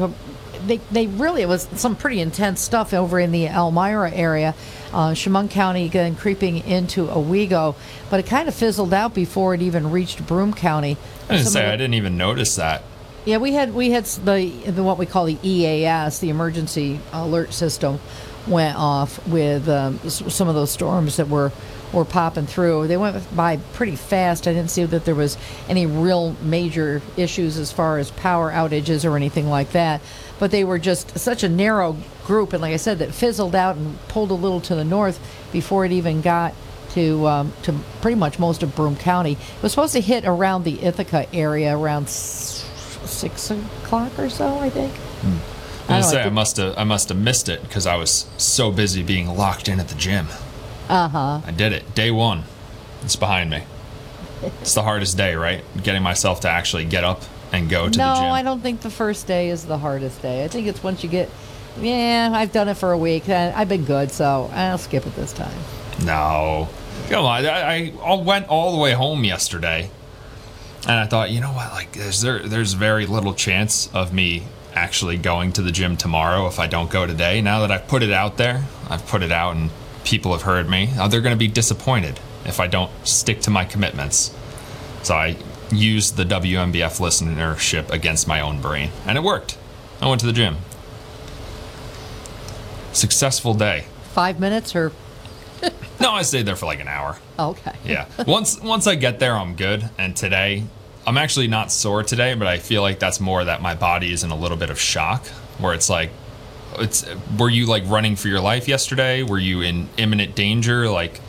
they, 0.65 0.77
they 0.91 1.07
really 1.07 1.41
it 1.41 1.47
was 1.47 1.67
some 1.75 1.95
pretty 1.95 2.19
intense 2.19 2.61
stuff 2.61 2.93
over 2.93 3.19
in 3.19 3.31
the 3.31 3.47
Elmira 3.47 4.11
area, 4.11 4.55
uh, 4.93 5.13
Chemung 5.13 5.49
County, 5.49 5.85
again 5.85 6.15
creeping 6.15 6.57
into 6.65 7.09
Owego, 7.09 7.75
but 8.09 8.19
it 8.19 8.25
kind 8.25 8.47
of 8.47 8.55
fizzled 8.55 8.93
out 8.93 9.13
before 9.13 9.53
it 9.53 9.61
even 9.61 9.91
reached 9.91 10.25
Broome 10.25 10.53
County. 10.53 10.97
I 11.29 11.37
didn't 11.37 11.49
say 11.49 11.67
I 11.67 11.77
didn't 11.77 11.95
even 11.95 12.17
notice 12.17 12.55
that. 12.55 12.83
yeah, 13.25 13.37
we 13.37 13.53
had 13.53 13.73
we 13.73 13.91
had 13.91 14.05
the, 14.05 14.49
the 14.65 14.83
what 14.83 14.97
we 14.97 15.05
call 15.05 15.25
the 15.25 15.37
EAS, 15.43 16.19
the 16.19 16.29
emergency 16.29 16.99
alert 17.13 17.53
system, 17.53 17.99
went 18.47 18.77
off 18.77 19.25
with 19.27 19.67
um, 19.69 19.99
some 20.09 20.47
of 20.47 20.55
those 20.55 20.71
storms 20.71 21.17
that 21.17 21.27
were 21.27 21.51
were 21.93 22.05
popping 22.05 22.45
through. 22.45 22.87
They 22.87 22.97
went 22.97 23.35
by 23.35 23.57
pretty 23.73 23.95
fast. 23.95 24.47
I 24.47 24.53
didn't 24.53 24.71
see 24.71 24.85
that 24.85 25.05
there 25.05 25.15
was 25.15 25.37
any 25.67 25.85
real 25.85 26.35
major 26.41 27.01
issues 27.17 27.57
as 27.57 27.71
far 27.71 27.97
as 27.97 28.11
power 28.11 28.51
outages 28.51 29.09
or 29.09 29.15
anything 29.15 29.49
like 29.49 29.71
that. 29.73 30.01
But 30.41 30.49
they 30.49 30.63
were 30.63 30.79
just 30.79 31.19
such 31.19 31.43
a 31.43 31.49
narrow 31.49 31.95
group, 32.25 32.51
and 32.51 32.63
like 32.63 32.73
I 32.73 32.77
said, 32.77 32.97
that 32.97 33.13
fizzled 33.13 33.53
out 33.53 33.75
and 33.75 33.99
pulled 34.07 34.31
a 34.31 34.33
little 34.33 34.59
to 34.61 34.73
the 34.73 34.83
north 34.83 35.19
before 35.51 35.85
it 35.85 35.91
even 35.91 36.21
got 36.21 36.55
to 36.93 37.27
um, 37.27 37.53
to 37.61 37.73
pretty 38.01 38.15
much 38.15 38.39
most 38.39 38.63
of 38.63 38.75
Broome 38.75 38.95
County. 38.95 39.33
It 39.33 39.61
was 39.61 39.71
supposed 39.71 39.93
to 39.93 40.01
hit 40.01 40.25
around 40.25 40.63
the 40.63 40.81
Ithaca 40.83 41.27
area 41.31 41.77
around 41.77 42.09
six 42.09 43.51
o'clock 43.51 44.17
or 44.17 44.29
so, 44.31 44.57
I 44.57 44.71
think. 44.71 44.91
I 44.91 44.97
I 44.97 45.27
was 45.27 45.27
don't 45.27 45.87
gonna 45.87 46.01
know, 46.01 46.07
say 46.07 46.21
I 46.21 46.25
I 46.25 46.29
must 46.29 46.57
have 46.57 46.73
I 46.75 46.83
must 46.85 47.09
have 47.09 47.17
missed 47.19 47.47
it 47.47 47.61
because 47.61 47.85
I 47.85 47.95
was 47.95 48.25
so 48.37 48.71
busy 48.71 49.03
being 49.03 49.27
locked 49.27 49.69
in 49.69 49.79
at 49.79 49.89
the 49.89 49.95
gym. 49.95 50.25
Uh 50.89 51.07
huh. 51.07 51.41
I 51.45 51.51
did 51.51 51.71
it. 51.71 51.93
Day 51.93 52.09
one. 52.09 52.45
It's 53.03 53.15
behind 53.15 53.51
me. 53.51 53.63
It's 54.61 54.73
the 54.73 54.81
hardest 54.81 55.17
day, 55.17 55.35
right? 55.35 55.63
Getting 55.83 56.01
myself 56.01 56.39
to 56.41 56.49
actually 56.49 56.85
get 56.85 57.03
up 57.03 57.21
and 57.51 57.69
go 57.69 57.89
to 57.89 57.97
No, 57.97 58.13
the 58.15 58.21
gym. 58.21 58.31
I 58.31 58.43
don't 58.43 58.61
think 58.61 58.81
the 58.81 58.89
first 58.89 59.27
day 59.27 59.49
is 59.49 59.65
the 59.65 59.77
hardest 59.77 60.21
day. 60.21 60.43
I 60.43 60.47
think 60.47 60.67
it's 60.67 60.83
once 60.83 61.03
you 61.03 61.09
get. 61.09 61.29
Yeah, 61.79 62.31
I've 62.33 62.51
done 62.51 62.67
it 62.67 62.75
for 62.75 62.91
a 62.91 62.97
week. 62.97 63.29
and 63.29 63.55
I've 63.55 63.69
been 63.69 63.85
good, 63.85 64.11
so 64.11 64.49
I'll 64.53 64.77
skip 64.77 65.05
it 65.07 65.15
this 65.15 65.31
time. 65.33 65.57
No. 66.05 66.67
Come 67.09 67.25
on. 67.25 67.45
I, 67.45 67.93
I 68.03 68.13
went 68.15 68.47
all 68.49 68.73
the 68.73 68.77
way 68.81 68.91
home 68.93 69.23
yesterday. 69.23 69.89
And 70.83 70.91
I 70.91 71.05
thought, 71.05 71.29
you 71.31 71.39
know 71.41 71.51
what? 71.53 71.71
Like, 71.71 71.93
there's, 71.93 72.21
there, 72.21 72.39
there's 72.39 72.73
very 72.73 73.05
little 73.05 73.33
chance 73.33 73.89
of 73.93 74.11
me 74.13 74.43
actually 74.73 75.17
going 75.17 75.51
to 75.53 75.61
the 75.61 75.71
gym 75.71 75.95
tomorrow 75.95 76.47
if 76.47 76.59
I 76.59 76.67
don't 76.67 76.89
go 76.89 77.05
today. 77.05 77.41
Now 77.41 77.59
that 77.61 77.71
I've 77.71 77.87
put 77.87 78.03
it 78.03 78.11
out 78.11 78.37
there, 78.37 78.63
I've 78.89 79.05
put 79.07 79.21
it 79.21 79.31
out 79.31 79.55
and 79.55 79.69
people 80.03 80.31
have 80.31 80.41
heard 80.41 80.67
me. 80.69 80.89
Uh, 80.97 81.07
they're 81.07 81.21
going 81.21 81.35
to 81.35 81.39
be 81.39 81.47
disappointed 81.47 82.19
if 82.45 82.59
I 82.59 82.67
don't 82.67 82.91
stick 83.07 83.41
to 83.41 83.49
my 83.51 83.63
commitments. 83.63 84.35
So 85.03 85.13
I 85.15 85.35
used 85.71 86.17
the 86.17 86.23
WNBF 86.25 86.99
listenership 86.99 87.89
against 87.89 88.27
my 88.27 88.41
own 88.41 88.61
brain. 88.61 88.91
And 89.05 89.17
it 89.17 89.23
worked. 89.23 89.57
I 90.01 90.07
went 90.07 90.19
to 90.21 90.27
the 90.27 90.33
gym. 90.33 90.57
Successful 92.93 93.53
day. 93.53 93.85
Five 94.13 94.39
minutes 94.39 94.75
or. 94.75 94.91
No, 95.99 96.13
I 96.13 96.23
stayed 96.23 96.47
there 96.47 96.55
for 96.55 96.65
like 96.65 96.79
an 96.79 96.87
hour. 96.87 97.17
Okay. 97.37 97.73
Yeah. 97.85 98.07
Once 98.27 98.59
once 98.59 98.87
I 98.87 98.95
get 98.95 99.19
there, 99.19 99.35
I'm 99.35 99.55
good. 99.55 99.87
And 99.99 100.15
today, 100.15 100.63
I'm 101.05 101.17
actually 101.17 101.47
not 101.47 101.71
sore 101.71 102.03
today, 102.03 102.33
but 102.33 102.47
I 102.47 102.57
feel 102.57 102.81
like 102.81 102.97
that's 102.99 103.19
more 103.19 103.43
that 103.43 103.61
my 103.61 103.75
body 103.75 104.11
is 104.11 104.23
in 104.23 104.31
a 104.31 104.35
little 104.35 104.57
bit 104.57 104.69
of 104.71 104.79
shock, 104.79 105.25
where 105.59 105.73
it's 105.73 105.89
like, 105.89 106.09
it's 106.79 107.05
were 107.37 107.49
you 107.49 107.67
like 107.67 107.83
running 107.87 108.15
for 108.15 108.27
your 108.29 108.39
life 108.39 108.67
yesterday? 108.67 109.21
Were 109.21 109.37
you 109.39 109.61
in 109.61 109.89
imminent 109.97 110.35
danger? 110.35 110.89
Like, 110.89 111.21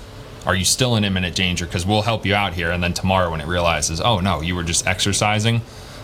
are 0.46 0.55
you 0.55 0.64
still 0.64 0.96
in 0.96 1.05
imminent 1.05 1.37
danger? 1.37 1.66
Because 1.66 1.87
we'll 1.87 2.02
help 2.02 2.26
you 2.26 2.35
out 2.35 2.55
here. 2.55 2.70
And 2.70 2.83
then 2.83 2.94
tomorrow, 2.94 3.31
when 3.31 3.40
it 3.40 3.46
realizes, 3.46 4.00
oh 4.00 4.20
no, 4.20 4.40
you 4.40 4.55
were 4.55 4.64
just 4.64 4.87
exercising, 4.87 5.62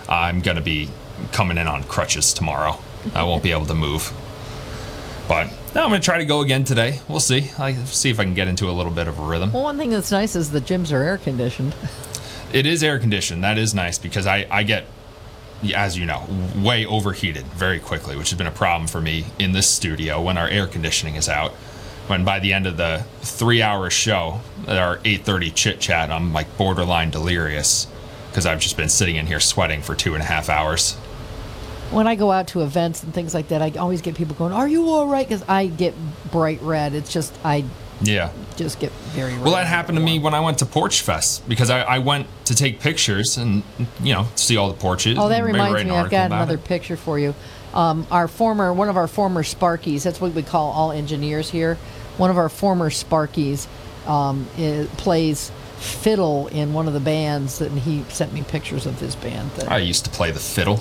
I'm 0.08 0.40
gonna 0.40 0.60
be 0.60 0.88
coming 1.32 1.58
in 1.58 1.66
on 1.66 1.84
crutches 1.84 2.32
tomorrow. 2.32 2.78
I 3.14 3.24
won't 3.24 3.42
be 3.42 3.52
able 3.52 3.66
to 3.66 3.74
move. 3.74 4.12
But 5.28 5.48
no, 5.74 5.82
I'm 5.82 5.90
gonna 5.90 6.00
try 6.00 6.18
to 6.18 6.24
go 6.24 6.40
again 6.40 6.64
today. 6.64 7.00
We'll 7.08 7.20
see. 7.20 7.50
I 7.58 7.74
see 7.74 8.10
if 8.10 8.18
I 8.18 8.24
can 8.24 8.34
get 8.34 8.48
into 8.48 8.70
a 8.70 8.72
little 8.72 8.92
bit 8.92 9.08
of 9.08 9.18
a 9.18 9.22
rhythm. 9.22 9.52
Well, 9.52 9.64
one 9.64 9.76
thing 9.76 9.90
that's 9.90 10.10
nice 10.10 10.34
is 10.34 10.50
the 10.50 10.60
gyms 10.60 10.92
are 10.92 11.02
air 11.02 11.18
conditioned. 11.18 11.74
It 12.52 12.64
is 12.64 12.82
air 12.82 12.98
conditioned. 12.98 13.44
That 13.44 13.58
is 13.58 13.74
nice 13.74 13.98
because 13.98 14.26
I, 14.26 14.46
I 14.50 14.62
get, 14.62 14.86
as 15.74 15.98
you 15.98 16.06
know, 16.06 16.26
way 16.56 16.86
overheated 16.86 17.44
very 17.48 17.78
quickly, 17.78 18.16
which 18.16 18.30
has 18.30 18.38
been 18.38 18.46
a 18.46 18.50
problem 18.50 18.88
for 18.88 19.02
me 19.02 19.26
in 19.38 19.52
this 19.52 19.68
studio 19.68 20.22
when 20.22 20.38
our 20.38 20.48
air 20.48 20.66
conditioning 20.66 21.16
is 21.16 21.28
out. 21.28 21.52
When 22.08 22.24
by 22.24 22.38
the 22.38 22.52
end 22.54 22.66
of 22.66 22.76
the 22.78 23.04
three-hour 23.20 23.90
show, 23.90 24.40
our 24.66 24.96
8:30 25.04 25.54
chit 25.54 25.80
chat, 25.80 26.10
I'm 26.10 26.32
like 26.32 26.56
borderline 26.56 27.10
delirious 27.10 27.86
because 28.30 28.46
I've 28.46 28.60
just 28.60 28.76
been 28.76 28.88
sitting 28.88 29.16
in 29.16 29.26
here 29.26 29.40
sweating 29.40 29.82
for 29.82 29.94
two 29.94 30.14
and 30.14 30.22
a 30.22 30.26
half 30.26 30.48
hours. 30.48 30.94
When 31.90 32.06
I 32.06 32.14
go 32.16 32.30
out 32.32 32.48
to 32.48 32.62
events 32.62 33.02
and 33.02 33.12
things 33.14 33.34
like 33.34 33.48
that, 33.48 33.60
I 33.62 33.70
always 33.78 34.00
get 34.02 34.14
people 34.14 34.34
going, 34.36 34.52
"Are 34.52 34.68
you 34.68 34.88
all 34.88 35.06
right?" 35.06 35.26
Because 35.28 35.44
I 35.48 35.66
get 35.66 35.94
bright 36.30 36.60
red. 36.62 36.94
It's 36.94 37.12
just 37.12 37.34
I 37.44 37.64
Yeah. 38.00 38.30
just 38.56 38.78
get 38.78 38.92
very. 39.14 39.34
Red. 39.34 39.42
Well, 39.42 39.52
that 39.54 39.66
happened 39.66 39.98
to 39.98 40.04
me 40.04 40.18
when 40.18 40.32
I 40.32 40.40
went 40.40 40.58
to 40.58 40.66
Porch 40.66 41.00
Fest 41.02 41.46
because 41.48 41.68
I, 41.70 41.80
I 41.80 41.98
went 41.98 42.26
to 42.46 42.54
take 42.54 42.80
pictures 42.80 43.36
and 43.36 43.62
you 44.02 44.14
know 44.14 44.28
see 44.34 44.56
all 44.56 44.68
the 44.68 44.74
porches. 44.74 45.18
Oh, 45.18 45.28
that 45.28 45.44
reminds 45.44 45.84
me. 45.84 45.90
I've 45.90 46.10
got 46.10 46.26
another 46.26 46.54
it. 46.54 46.64
picture 46.64 46.96
for 46.96 47.18
you. 47.18 47.34
Um, 47.74 48.06
our 48.10 48.28
former, 48.28 48.72
one 48.72 48.88
of 48.88 48.96
our 48.96 49.06
former 49.08 49.42
Sparkies. 49.42 50.02
That's 50.02 50.20
what 50.22 50.32
we 50.32 50.42
call 50.42 50.70
all 50.72 50.90
engineers 50.90 51.50
here. 51.50 51.76
One 52.18 52.30
of 52.30 52.36
our 52.36 52.48
former 52.48 52.90
Sparkies 52.90 53.66
um, 54.06 54.46
i 54.56 54.88
plays 54.96 55.52
fiddle 55.76 56.48
in 56.48 56.72
one 56.72 56.88
of 56.88 56.94
the 56.94 57.00
bands, 57.00 57.60
and 57.60 57.78
he 57.78 58.02
sent 58.08 58.32
me 58.32 58.42
pictures 58.42 58.86
of 58.86 58.98
his 59.00 59.14
band. 59.14 59.50
That 59.52 59.70
I 59.70 59.78
used 59.78 60.04
to 60.04 60.10
play 60.10 60.30
the 60.30 60.40
fiddle. 60.40 60.80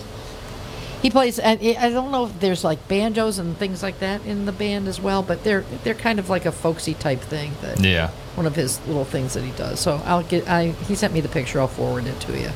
he 1.02 1.10
plays, 1.12 1.38
and 1.38 1.60
I 1.62 1.90
don't 1.92 2.12
know 2.12 2.26
if 2.26 2.40
there's 2.40 2.64
like 2.64 2.88
banjos 2.88 3.38
and 3.38 3.56
things 3.58 3.84
like 3.84 4.00
that 4.00 4.26
in 4.26 4.46
the 4.46 4.52
band 4.52 4.88
as 4.88 5.00
well, 5.00 5.22
but 5.22 5.44
they're 5.44 5.62
they're 5.84 5.94
kind 5.94 6.20
of 6.20 6.30
like 6.30 6.46
a 6.46 6.52
folksy 6.52 6.94
type 6.96 7.20
thing. 7.20 7.52
That 7.62 7.80
Yeah. 7.84 8.10
one 8.36 8.48
of 8.48 8.56
his 8.56 8.80
little 8.88 9.06
things 9.06 9.34
that 9.36 9.44
he 9.44 9.52
does. 9.52 9.80
So 9.80 10.02
I'll 10.06 10.24
get. 10.24 10.48
I 10.50 10.70
he 10.88 10.96
sent 10.96 11.14
me 11.14 11.22
the 11.22 11.30
picture. 11.30 11.60
I'll 11.60 11.68
forward 11.68 12.06
it 12.08 12.20
to 12.22 12.40
you. 12.40 12.50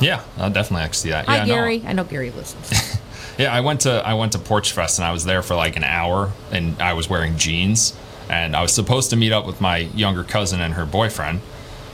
Yeah, 0.00 0.22
I'll 0.36 0.50
definitely 0.50 0.92
see 0.92 1.10
that. 1.10 1.26
Hi 1.26 1.36
yeah, 1.36 1.44
no, 1.44 1.54
Gary. 1.54 1.82
I 1.86 1.92
know 1.92 2.04
Gary 2.04 2.30
listens. 2.30 2.98
Yeah, 3.38 3.52
I 3.52 3.60
went 3.60 3.82
to 3.82 3.90
I 3.90 4.14
went 4.14 4.32
to 4.32 4.38
Porch 4.38 4.72
Fest 4.72 4.98
and 4.98 5.04
I 5.06 5.12
was 5.12 5.26
there 5.26 5.42
for 5.42 5.54
like 5.54 5.76
an 5.76 5.84
hour 5.84 6.32
and 6.52 6.80
I 6.80 6.94
was 6.94 7.10
wearing 7.10 7.36
jeans 7.36 7.92
and 8.28 8.56
I 8.56 8.62
was 8.62 8.72
supposed 8.72 9.10
to 9.10 9.16
meet 9.16 9.32
up 9.32 9.46
with 9.46 9.60
my 9.60 9.78
younger 9.78 10.24
cousin 10.24 10.60
and 10.60 10.74
her 10.74 10.86
boyfriend 10.86 11.40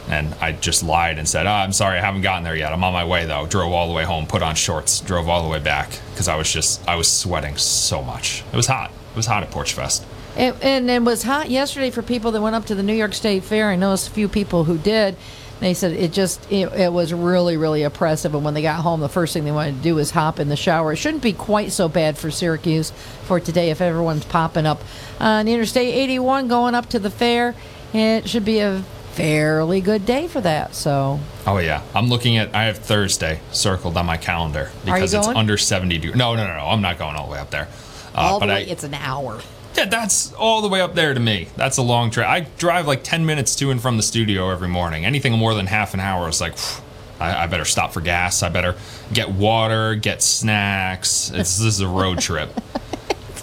and 0.09 0.35
I 0.41 0.53
just 0.53 0.83
lied 0.83 1.19
and 1.19 1.29
said, 1.29 1.47
oh, 1.47 1.51
"I'm 1.51 1.73
sorry, 1.73 1.99
I 1.99 2.03
haven't 2.03 2.23
gotten 2.23 2.45
there 2.45 2.57
yet. 2.57 2.73
I'm 2.73 2.83
on 2.85 2.93
my 2.93 3.05
way 3.05 3.25
though." 3.25 3.47
Drove 3.47 3.73
all 3.73 3.89
the 3.89 3.95
way 3.95 4.05
home, 4.05 4.27
put 4.27 4.43
on 4.43 4.55
shorts, 4.55 5.01
drove 5.01 5.29
all 5.29 5.43
the 5.43 5.49
way 5.49 5.59
back 5.59 5.99
because 6.13 6.29
I 6.29 6.37
was 6.37 6.53
just 6.53 6.87
I 6.89 6.97
was 6.97 7.09
sweating 7.09 7.57
so 7.57 8.03
much. 8.03 8.45
It 8.53 8.57
was 8.57 8.67
hot. 8.67 8.91
It 8.91 9.17
was 9.17 9.27
hot 9.27 9.43
at 9.43 9.51
Porch 9.51 9.75
Fest. 9.75 10.05
It, 10.37 10.57
and 10.63 10.91
it 10.91 11.03
was 11.03 11.25
hot 11.25 11.51
yesterday 11.51 11.91
for 11.91 12.03
people 12.03 12.33
that 12.33 12.41
went 12.41 12.57
up 12.57 12.65
to 12.67 12.75
the 12.75 12.83
New 12.83 12.95
York 12.95 13.13
State 13.13 13.45
Fair. 13.45 13.69
I 13.69 13.77
noticed 13.77 14.09
a 14.09 14.11
few 14.11 14.29
people 14.29 14.65
who 14.65 14.79
did. 14.79 15.17
They 15.63 15.75
said 15.75 15.93
it 15.93 16.13
just 16.13 16.51
it, 16.51 16.73
it 16.73 16.93
was 16.93 17.15
really 17.15 17.57
really 17.57 17.85
oppressive. 17.85 18.35
And 18.35 18.45
when 18.45 18.53
they 18.53 18.63
got 18.63 18.81
home, 18.81 18.99
the 18.99 19.09
first 19.09 19.33
thing 19.33 19.45
they 19.45 19.53
wanted 19.53 19.77
to 19.77 19.83
do 19.83 19.95
was 19.95 20.11
hop 20.11 20.41
in 20.41 20.49
the 20.49 20.57
shower. 20.57 20.93
It 20.93 20.97
shouldn't 20.97 21.23
be 21.23 21.33
quite 21.33 21.71
so 21.71 21.89
bad 21.89 22.19
for 22.19 22.33
Syracuse 22.33 22.91
for 23.23 23.39
today 23.39 23.71
if 23.71 23.81
everyone's 23.81 24.25
popping 24.25 24.67
up 24.67 24.83
on 25.21 25.47
Interstate 25.47 25.95
81 25.95 26.49
going 26.49 26.75
up 26.75 26.89
to 26.89 26.99
the 26.99 27.11
fair. 27.11 27.55
It 27.95 28.29
should 28.29 28.45
be 28.45 28.59
a 28.59 28.83
fairly 29.13 29.81
good 29.81 30.05
day 30.05 30.27
for 30.27 30.41
that. 30.41 30.75
So 30.75 31.21
Oh 31.47 31.59
yeah, 31.59 31.83
I'm 31.95 32.09
looking 32.09 32.39
at. 32.39 32.53
I 32.55 32.65
have 32.65 32.79
Thursday 32.79 33.41
circled 33.53 33.97
on 33.97 34.07
my 34.07 34.17
calendar 34.17 34.73
because 34.85 35.15
it's 35.15 35.29
under 35.29 35.57
70 35.57 35.99
degrees. 35.99 36.17
No, 36.17 36.35
no, 36.35 36.45
no, 36.45 36.57
no. 36.57 36.67
I'm 36.67 36.83
not 36.83 36.99
going 36.99 37.15
all 37.15 37.27
the 37.27 37.33
way 37.35 37.39
up 37.39 37.51
there. 37.51 37.69
Uh, 38.15 38.19
all 38.19 38.41
the 38.41 38.47
but 38.47 38.49
way, 38.49 38.67
I, 38.67 38.71
it's 38.71 38.83
an 38.85 38.95
hour. 38.95 39.41
Yeah, 39.77 39.87
that's 39.87 40.33
all 40.35 40.61
the 40.63 40.69
way 40.69 40.81
up 40.81 40.95
there 40.95 41.15
to 41.15 41.21
me. 41.21 41.49
That's 41.57 41.77
a 41.79 41.83
long 41.83 42.11
trip. 42.11 42.27
I 42.27 42.41
drive 42.59 42.87
like 42.87 43.03
10 43.03 43.25
minutes 43.25 43.55
to 43.57 43.71
and 43.71 43.81
from 43.81 43.97
the 43.97 44.03
studio 44.03 44.51
every 44.51 44.69
morning. 44.69 45.05
Anything 45.05 45.33
more 45.33 45.55
than 45.55 45.67
half 45.67 45.95
an 45.95 46.01
hour 46.01 46.29
is 46.29 46.41
like, 46.41 46.57
phew, 46.59 46.83
I, 47.21 47.45
I 47.45 47.47
better 47.47 47.65
stop 47.65 47.93
for 47.93 48.01
gas. 48.01 48.43
I 48.43 48.49
better 48.49 48.75
get 49.13 49.31
water, 49.31 49.95
get 49.95 50.23
snacks. 50.23 51.31
It's, 51.31 51.57
this 51.59 51.75
is 51.75 51.81
a 51.81 51.89
road 51.89 52.21
trip. 52.21 52.51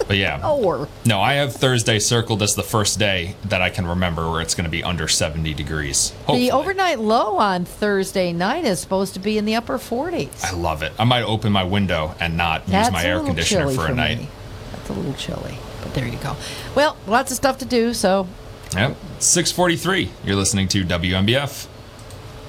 But 0.06 0.16
yeah. 0.16 0.40
Oh, 0.42 0.64
or 0.64 0.88
No, 1.06 1.20
I 1.20 1.34
have 1.34 1.54
Thursday 1.54 2.00
circled 2.00 2.42
as 2.42 2.56
the 2.56 2.64
first 2.64 2.98
day 2.98 3.36
that 3.44 3.62
I 3.62 3.70
can 3.70 3.86
remember 3.86 4.28
where 4.28 4.40
it's 4.40 4.56
going 4.56 4.64
to 4.64 4.70
be 4.70 4.82
under 4.82 5.06
70 5.06 5.54
degrees. 5.54 6.10
Hopefully. 6.10 6.40
the 6.40 6.50
overnight 6.50 6.98
low 6.98 7.36
on 7.36 7.64
Thursday 7.64 8.32
night 8.32 8.64
is 8.64 8.80
supposed 8.80 9.14
to 9.14 9.20
be 9.20 9.38
in 9.38 9.44
the 9.44 9.54
upper 9.54 9.78
40s. 9.78 10.42
I 10.44 10.50
love 10.52 10.82
it. 10.82 10.92
I 10.98 11.04
might 11.04 11.22
open 11.22 11.52
my 11.52 11.62
window 11.62 12.16
and 12.18 12.36
not 12.36 12.68
use 12.68 12.90
my 12.90 13.04
air 13.04 13.20
conditioner 13.22 13.60
chilly 13.62 13.76
for 13.76 13.84
a 13.84 13.86
for 13.88 13.94
night. 13.94 14.18
me. 14.18 14.28
That's 14.72 14.90
a 14.90 14.92
little 14.94 15.14
chilly, 15.14 15.56
but 15.82 15.94
there 15.94 16.06
you 16.06 16.18
go. 16.18 16.36
Well, 16.74 16.96
lots 17.06 17.30
of 17.30 17.36
stuff 17.36 17.58
to 17.58 17.64
do, 17.64 17.92
so 17.94 18.26
Yep. 18.74 18.96
643. 19.18 20.10
You're 20.24 20.36
listening 20.36 20.68
to 20.68 20.84
WNBF. 20.84 21.66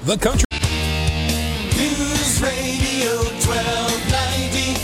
The 0.04 0.18
country. 0.18 0.44
News 1.76 2.42
Radio 2.42 3.18
1290 3.42 4.80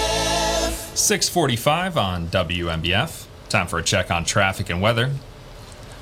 WNBF. 0.00 0.96
645 0.96 1.96
on 1.98 2.26
WNBF. 2.28 3.26
Time 3.48 3.66
for 3.66 3.78
a 3.78 3.82
check 3.82 4.10
on 4.10 4.24
traffic 4.24 4.70
and 4.70 4.80
weather. 4.82 5.10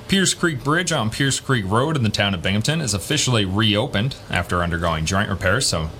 Pierce 0.08 0.34
Creek 0.34 0.64
Bridge 0.64 0.90
on 0.92 1.10
Pierce 1.10 1.38
Creek 1.40 1.64
Road 1.68 1.96
in 1.96 2.02
the 2.02 2.08
town 2.08 2.34
of 2.34 2.42
Binghamton 2.42 2.80
is 2.80 2.94
officially 2.94 3.44
reopened 3.44 4.16
after 4.30 4.62
undergoing 4.62 5.04
joint 5.04 5.28
repairs, 5.28 5.66
so 5.66 5.90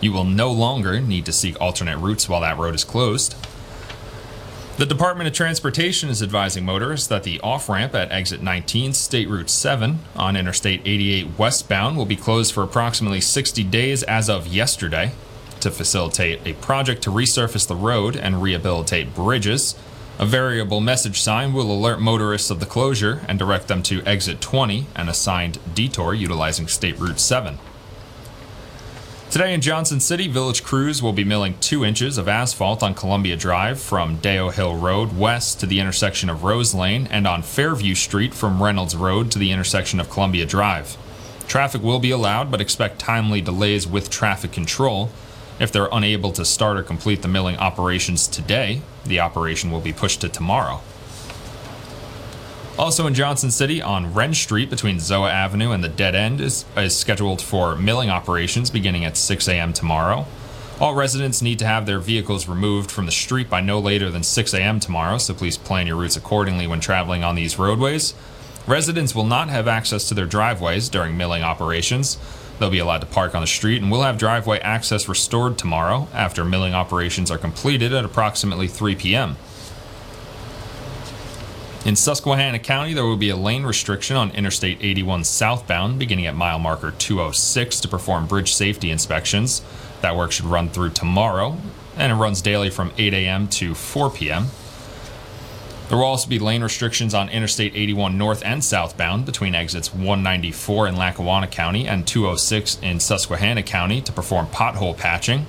you 0.00 0.12
will 0.12 0.24
no 0.24 0.50
longer 0.50 1.00
need 1.00 1.26
to 1.26 1.32
seek 1.32 1.60
alternate 1.60 1.98
routes 1.98 2.28
while 2.28 2.40
that 2.40 2.58
road 2.58 2.74
is 2.74 2.84
closed. 2.84 3.34
The 4.78 4.86
Department 4.86 5.26
of 5.26 5.34
Transportation 5.34 6.08
is 6.08 6.22
advising 6.22 6.64
motorists 6.64 7.08
that 7.08 7.24
the 7.24 7.40
off 7.40 7.68
ramp 7.68 7.96
at 7.96 8.12
exit 8.12 8.42
19, 8.42 8.92
State 8.92 9.28
Route 9.28 9.50
7, 9.50 9.98
on 10.14 10.36
Interstate 10.36 10.82
88 10.84 11.36
westbound 11.36 11.96
will 11.96 12.06
be 12.06 12.14
closed 12.14 12.54
for 12.54 12.62
approximately 12.62 13.20
60 13.20 13.64
days 13.64 14.04
as 14.04 14.30
of 14.30 14.46
yesterday 14.46 15.10
to 15.58 15.72
facilitate 15.72 16.40
a 16.46 16.52
project 16.54 17.02
to 17.02 17.10
resurface 17.10 17.66
the 17.66 17.74
road 17.74 18.16
and 18.16 18.40
rehabilitate 18.40 19.16
bridges. 19.16 19.74
A 20.20 20.24
variable 20.24 20.80
message 20.80 21.20
sign 21.20 21.52
will 21.52 21.72
alert 21.72 22.00
motorists 22.00 22.48
of 22.48 22.60
the 22.60 22.66
closure 22.66 23.22
and 23.26 23.36
direct 23.36 23.66
them 23.66 23.82
to 23.82 24.00
exit 24.04 24.40
20, 24.40 24.86
an 24.94 25.08
assigned 25.08 25.58
detour 25.74 26.14
utilizing 26.14 26.68
State 26.68 27.00
Route 27.00 27.18
7. 27.18 27.58
Today 29.30 29.52
in 29.52 29.60
Johnson 29.60 30.00
City, 30.00 30.26
village 30.26 30.64
crews 30.64 31.02
will 31.02 31.12
be 31.12 31.22
milling 31.22 31.58
two 31.58 31.84
inches 31.84 32.16
of 32.16 32.28
asphalt 32.28 32.82
on 32.82 32.94
Columbia 32.94 33.36
Drive 33.36 33.78
from 33.78 34.16
Deo 34.16 34.48
Hill 34.48 34.74
Road 34.74 35.18
west 35.18 35.60
to 35.60 35.66
the 35.66 35.80
intersection 35.80 36.30
of 36.30 36.44
Rose 36.44 36.74
Lane 36.74 37.06
and 37.10 37.26
on 37.26 37.42
Fairview 37.42 37.94
Street 37.94 38.32
from 38.32 38.62
Reynolds 38.62 38.96
Road 38.96 39.30
to 39.32 39.38
the 39.38 39.52
intersection 39.52 40.00
of 40.00 40.08
Columbia 40.08 40.46
Drive. 40.46 40.96
Traffic 41.46 41.82
will 41.82 41.98
be 41.98 42.10
allowed, 42.10 42.50
but 42.50 42.62
expect 42.62 43.00
timely 43.00 43.42
delays 43.42 43.86
with 43.86 44.08
traffic 44.08 44.50
control. 44.50 45.10
If 45.60 45.70
they're 45.72 45.90
unable 45.92 46.32
to 46.32 46.46
start 46.46 46.78
or 46.78 46.82
complete 46.82 47.20
the 47.20 47.28
milling 47.28 47.58
operations 47.58 48.28
today, 48.28 48.80
the 49.04 49.20
operation 49.20 49.70
will 49.70 49.82
be 49.82 49.92
pushed 49.92 50.22
to 50.22 50.30
tomorrow. 50.30 50.80
Also 52.78 53.08
in 53.08 53.14
Johnson 53.14 53.50
City, 53.50 53.82
on 53.82 54.14
Wren 54.14 54.32
Street 54.32 54.70
between 54.70 54.98
Zoa 54.98 55.32
Avenue 55.32 55.72
and 55.72 55.82
the 55.82 55.88
Dead 55.88 56.14
End, 56.14 56.40
is, 56.40 56.64
is 56.76 56.96
scheduled 56.96 57.42
for 57.42 57.74
milling 57.74 58.08
operations 58.08 58.70
beginning 58.70 59.04
at 59.04 59.16
6 59.16 59.48
a.m. 59.48 59.72
tomorrow. 59.72 60.26
All 60.78 60.94
residents 60.94 61.42
need 61.42 61.58
to 61.58 61.66
have 61.66 61.86
their 61.86 61.98
vehicles 61.98 62.46
removed 62.46 62.92
from 62.92 63.06
the 63.06 63.10
street 63.10 63.50
by 63.50 63.60
no 63.60 63.80
later 63.80 64.12
than 64.12 64.22
6 64.22 64.54
a.m. 64.54 64.78
tomorrow, 64.78 65.18
so 65.18 65.34
please 65.34 65.58
plan 65.58 65.88
your 65.88 65.96
routes 65.96 66.16
accordingly 66.16 66.68
when 66.68 66.78
traveling 66.78 67.24
on 67.24 67.34
these 67.34 67.58
roadways. 67.58 68.14
Residents 68.64 69.12
will 69.12 69.24
not 69.24 69.48
have 69.48 69.66
access 69.66 70.06
to 70.08 70.14
their 70.14 70.26
driveways 70.26 70.88
during 70.88 71.16
milling 71.16 71.42
operations. 71.42 72.16
They'll 72.60 72.70
be 72.70 72.78
allowed 72.78 73.00
to 73.00 73.06
park 73.06 73.34
on 73.34 73.40
the 73.40 73.48
street 73.48 73.82
and 73.82 73.90
will 73.90 74.02
have 74.02 74.18
driveway 74.18 74.60
access 74.60 75.08
restored 75.08 75.58
tomorrow 75.58 76.06
after 76.14 76.44
milling 76.44 76.74
operations 76.74 77.28
are 77.28 77.38
completed 77.38 77.92
at 77.92 78.04
approximately 78.04 78.68
3 78.68 78.94
p.m. 78.94 79.36
In 81.84 81.94
Susquehanna 81.94 82.58
County, 82.58 82.92
there 82.92 83.04
will 83.04 83.16
be 83.16 83.30
a 83.30 83.36
lane 83.36 83.62
restriction 83.62 84.16
on 84.16 84.32
Interstate 84.32 84.78
81 84.80 85.22
southbound 85.22 85.98
beginning 85.98 86.26
at 86.26 86.34
mile 86.34 86.58
marker 86.58 86.90
206 86.90 87.80
to 87.80 87.88
perform 87.88 88.26
bridge 88.26 88.52
safety 88.52 88.90
inspections. 88.90 89.62
That 90.02 90.16
work 90.16 90.32
should 90.32 90.46
run 90.46 90.70
through 90.70 90.90
tomorrow, 90.90 91.56
and 91.96 92.12
it 92.12 92.16
runs 92.16 92.42
daily 92.42 92.68
from 92.68 92.92
8 92.98 93.14
a.m. 93.14 93.46
to 93.48 93.74
4 93.74 94.10
p.m. 94.10 94.48
There 95.88 95.96
will 95.96 96.04
also 96.04 96.28
be 96.28 96.40
lane 96.40 96.62
restrictions 96.64 97.14
on 97.14 97.28
Interstate 97.28 97.74
81 97.76 98.18
north 98.18 98.42
and 98.44 98.62
southbound 98.62 99.24
between 99.24 99.54
exits 99.54 99.94
194 99.94 100.88
in 100.88 100.96
Lackawanna 100.96 101.46
County 101.46 101.86
and 101.86 102.06
206 102.06 102.78
in 102.82 102.98
Susquehanna 102.98 103.62
County 103.62 104.02
to 104.02 104.12
perform 104.12 104.48
pothole 104.48 104.96
patching. 104.96 105.46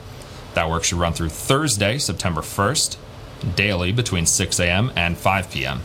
That 0.54 0.70
work 0.70 0.84
should 0.84 1.00
run 1.00 1.14
through 1.14 1.30
Thursday, 1.30 1.98
September 1.98 2.42
1st, 2.42 2.98
daily 3.56 3.92
between 3.92 4.28
6 4.28 4.60
a.m. 4.60 4.92
and 4.96 5.18
5 5.18 5.52
p.m. 5.52 5.82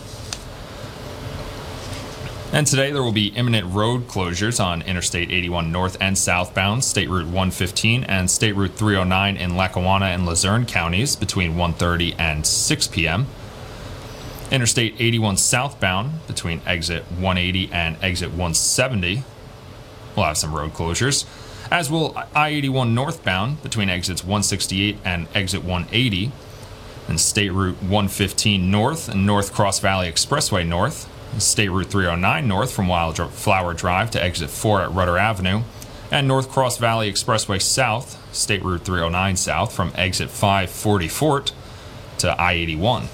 And 2.55 2.69
today 2.69 2.93
there 2.93 3.03
will 3.03 3.11
be 3.11 3.33
imminent 3.35 3.75
road 3.75 4.07
closures 4.07 4.65
on 4.65 4.81
Interstate 4.83 5.33
81 5.33 5.73
north 5.73 5.97
and 6.01 6.17
southbound, 6.17 6.85
State 6.85 7.09
Route 7.09 7.25
115 7.25 8.05
and 8.05 8.31
State 8.31 8.55
Route 8.55 8.75
309 8.75 9.37
in 9.37 9.57
Lackawanna 9.57 10.05
and 10.07 10.25
Luzerne 10.25 10.65
counties 10.65 11.17
between 11.17 11.57
1:30 11.57 12.15
and 12.17 12.47
6 12.47 12.87
p.m. 12.87 13.27
Interstate 14.53 14.95
81 15.01 15.37
southbound 15.39 16.25
between 16.29 16.61
exit 16.65 17.03
180 17.19 17.73
and 17.73 17.97
exit 18.01 18.29
170 18.29 19.25
will 20.15 20.23
have 20.23 20.39
some 20.39 20.55
road 20.55 20.75
closures, 20.75 21.27
as 21.73 21.91
will 21.91 22.17
I 22.37 22.51
81 22.51 22.95
northbound 22.95 23.65
between 23.65 23.91
exits 23.91 24.23
168 24.23 24.99
and 25.05 25.27
exit 25.35 25.65
180, 25.65 26.31
and 27.09 27.21
State 27.21 27.51
Route 27.51 27.83
115 27.83 28.71
north 28.71 29.09
and 29.09 29.27
North 29.27 29.53
Cross 29.53 29.81
Valley 29.81 30.09
Expressway 30.09 30.65
north, 30.65 31.11
State 31.39 31.69
Route 31.69 31.89
309 31.89 32.47
north 32.47 32.73
from 32.73 32.89
Wildflower 32.89 33.75
Drive 33.75 34.11
to 34.13 34.23
exit 34.23 34.51
4 34.51 34.83
at 34.83 34.93
Rutter 34.93 35.19
Avenue, 35.19 35.63
and 36.11 36.29
North 36.29 36.49
Cross 36.49 36.79
Valley 36.79 37.11
Expressway 37.11 37.61
south, 37.61 38.19
State 38.35 38.63
Route 38.63 38.85
309 38.85 39.37
south 39.37 39.75
from 39.75 39.93
exit 39.97 40.31
540 40.31 41.09
Fort 41.09 41.53
to 42.19 42.41
I 42.41 42.53
81. 42.53 43.09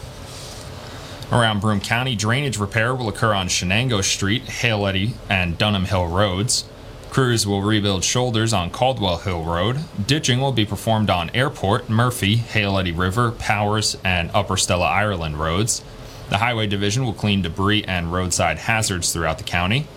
Around 1.32 1.60
Broome 1.60 1.80
County, 1.80 2.16
drainage 2.16 2.58
repair 2.58 2.94
will 2.94 3.08
occur 3.08 3.32
on 3.32 3.48
Chenango 3.48 4.02
Street, 4.02 4.42
Hale 4.42 4.86
Eddy, 4.86 5.14
and 5.28 5.56
Dunham 5.56 5.84
Hill 5.84 6.08
Roads. 6.08 6.64
Crews 7.10 7.46
will 7.46 7.62
rebuild 7.62 8.04
shoulders 8.04 8.52
on 8.52 8.70
Caldwell 8.70 9.18
Hill 9.18 9.44
Road. 9.44 9.80
Ditching 10.06 10.40
will 10.40 10.52
be 10.52 10.64
performed 10.64 11.10
on 11.10 11.30
Airport, 11.30 11.88
Murphy, 11.88 12.36
Hale 12.36 12.78
Eddy 12.78 12.92
River, 12.92 13.32
Powers, 13.32 13.96
and 14.04 14.30
Upper 14.34 14.56
Stella 14.56 14.86
Ireland 14.86 15.38
roads. 15.38 15.82
The 16.30 16.38
Highway 16.38 16.68
Division 16.68 17.04
will 17.04 17.12
clean 17.12 17.42
debris 17.42 17.82
and 17.88 18.12
roadside 18.12 18.58
hazards 18.58 19.12
throughout 19.12 19.38
the 19.38 19.44
county. 19.44 19.88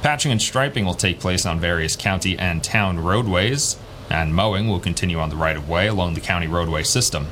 Patching 0.00 0.32
and 0.32 0.40
striping 0.40 0.86
will 0.86 0.94
take 0.94 1.20
place 1.20 1.44
on 1.44 1.60
various 1.60 1.94
county 1.94 2.38
and 2.38 2.64
town 2.64 3.00
roadways, 3.00 3.76
and 4.08 4.34
mowing 4.34 4.66
will 4.66 4.80
continue 4.80 5.18
on 5.18 5.28
the 5.28 5.36
right 5.36 5.58
of 5.58 5.68
way 5.68 5.86
along 5.86 6.14
the 6.14 6.22
county 6.22 6.46
roadway 6.46 6.84
system. 6.84 7.26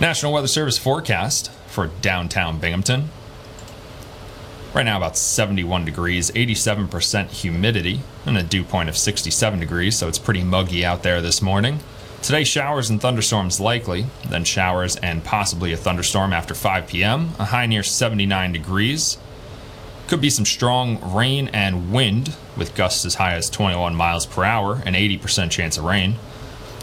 National 0.00 0.32
Weather 0.32 0.48
Service 0.48 0.76
forecast 0.76 1.52
for 1.68 1.86
downtown 1.86 2.58
Binghamton. 2.58 3.10
Right 4.74 4.84
now, 4.84 4.96
about 4.96 5.16
71 5.16 5.84
degrees, 5.84 6.32
87% 6.32 7.30
humidity, 7.30 8.00
and 8.26 8.36
a 8.36 8.42
dew 8.42 8.64
point 8.64 8.88
of 8.88 8.96
67 8.96 9.60
degrees, 9.60 9.96
so 9.96 10.08
it's 10.08 10.18
pretty 10.18 10.42
muggy 10.42 10.84
out 10.84 11.04
there 11.04 11.22
this 11.22 11.40
morning. 11.40 11.78
Today, 12.22 12.44
showers 12.44 12.90
and 12.90 13.00
thunderstorms 13.00 13.60
likely, 13.60 14.06
then 14.28 14.44
showers 14.44 14.96
and 14.96 15.24
possibly 15.24 15.72
a 15.72 15.76
thunderstorm 15.76 16.34
after 16.34 16.54
5 16.54 16.86
p.m., 16.86 17.30
a 17.38 17.46
high 17.46 17.64
near 17.64 17.82
79 17.82 18.52
degrees. 18.52 19.16
Could 20.06 20.20
be 20.20 20.28
some 20.28 20.44
strong 20.44 21.00
rain 21.14 21.48
and 21.48 21.90
wind, 21.90 22.36
with 22.58 22.74
gusts 22.74 23.06
as 23.06 23.14
high 23.14 23.34
as 23.34 23.48
21 23.48 23.94
miles 23.94 24.26
per 24.26 24.44
hour, 24.44 24.82
an 24.84 24.92
80% 24.92 25.50
chance 25.50 25.78
of 25.78 25.84
rain. 25.84 26.16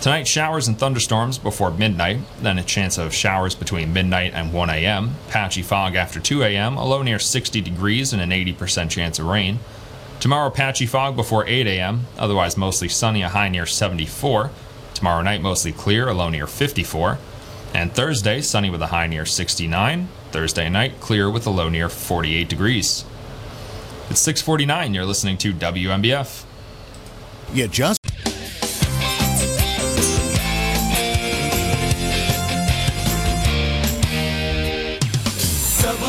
Tonight, 0.02 0.28
showers 0.28 0.68
and 0.68 0.78
thunderstorms 0.78 1.38
before 1.38 1.70
midnight, 1.72 2.18
then 2.42 2.58
a 2.58 2.64
chance 2.64 2.98
of 2.98 3.14
showers 3.14 3.54
between 3.54 3.94
midnight 3.94 4.34
and 4.34 4.52
1 4.52 4.70
a.m., 4.72 5.16
patchy 5.30 5.62
fog 5.62 5.96
after 5.96 6.20
2 6.20 6.42
a.m., 6.44 6.78
a 6.78 6.86
low 6.86 7.04
near 7.04 7.20
60 7.20 7.62
degrees, 7.62 8.12
and 8.12 8.22
an 8.22 8.32
80% 8.32 8.90
chance 8.90 9.20
of 9.20 9.28
rain. 9.28 9.60
Tomorrow, 10.20 10.50
patchy 10.50 10.88
fog 10.88 11.16
before 11.16 11.46
8 11.46 11.68
a.m., 11.68 12.08
otherwise 12.18 12.58
mostly 12.58 12.90
sunny, 12.90 13.22
a 13.22 13.30
high 13.30 13.50
near 13.50 13.68
74. 13.68 14.50
Tomorrow 14.98 15.22
night, 15.22 15.44
mostly 15.44 15.72
clear, 15.72 16.08
a 16.08 16.14
low 16.16 16.28
near 16.28 16.48
54. 16.48 17.20
And 17.72 17.94
Thursday, 17.94 18.42
sunny 18.42 18.72
with 18.72 18.82
a 18.82 18.88
high 18.88 19.06
near 19.06 19.28
69. 19.28 20.08
Thursday 20.32 20.70
night, 20.70 21.00
clear 21.00 21.30
with 21.30 21.46
a 21.46 21.52
low 21.52 21.70
near 21.70 21.88
48 21.88 22.50
degrees. 22.50 23.06
It's 24.10 24.20
649. 24.22 24.96
You're 24.96 25.06
listening 25.06 25.38
to 25.38 25.54
WNBF. 25.54 26.46
You 27.54 27.68
just. 27.68 28.02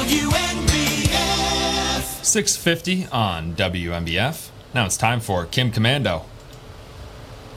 WNBF. 0.08 1.04
650 2.24 3.06
on 3.12 3.52
WNBF. 3.54 4.48
Now 4.72 4.86
it's 4.86 4.96
time 4.96 5.20
for 5.20 5.44
Kim 5.44 5.70
Komando. 5.70 6.24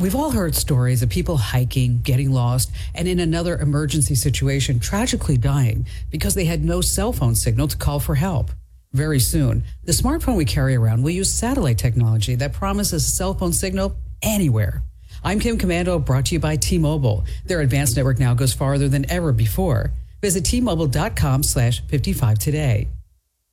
We've 0.02 0.16
all 0.16 0.32
heard 0.32 0.56
stories 0.56 1.04
of 1.04 1.10
people 1.10 1.38
hiking, 1.38 2.02
getting 2.02 2.32
lost, 2.32 2.72
and 2.96 3.08
in 3.08 3.20
another 3.20 3.56
emergency 3.60 4.16
situation, 4.16 4.80
tragically 4.80 5.38
dying 5.38 5.86
because 6.10 6.34
they 6.34 6.46
had 6.46 6.66
no 6.66 6.82
cell 6.82 7.14
phone 7.14 7.36
signal 7.36 7.68
to 7.68 7.78
call 7.78 8.00
for 8.00 8.16
help. 8.16 8.50
Very 8.94 9.20
soon, 9.20 9.64
the 9.84 9.92
smartphone 9.92 10.38
we 10.38 10.46
carry 10.46 10.76
around 10.76 11.04
will 11.04 11.12
use 11.12 11.32
satellite 11.32 11.78
technology 11.78 12.34
that 12.34 12.52
promises 12.52 13.06
a 13.06 13.12
cell 13.12 13.36
phone 13.36 13.54
signal 13.54 13.96
anywhere. 14.24 14.82
I'm 15.24 15.40
Kim 15.40 15.60
Komando, 15.60 16.04
brought 16.04 16.26
to 16.26 16.34
you 16.34 16.40
by 16.40 16.56
T-Mobile. 16.56 17.24
Their 17.46 17.62
advanced 17.62 17.96
network 17.96 18.18
now 18.18 18.34
goes 18.34 18.56
farther 18.56 18.90
than 18.90 19.08
ever 19.08 19.32
before. 19.32 19.92
Visit 20.20 20.46
T-Mobile.com 20.46 21.44
slash 21.44 21.86
55 21.86 22.40
today. 22.40 22.88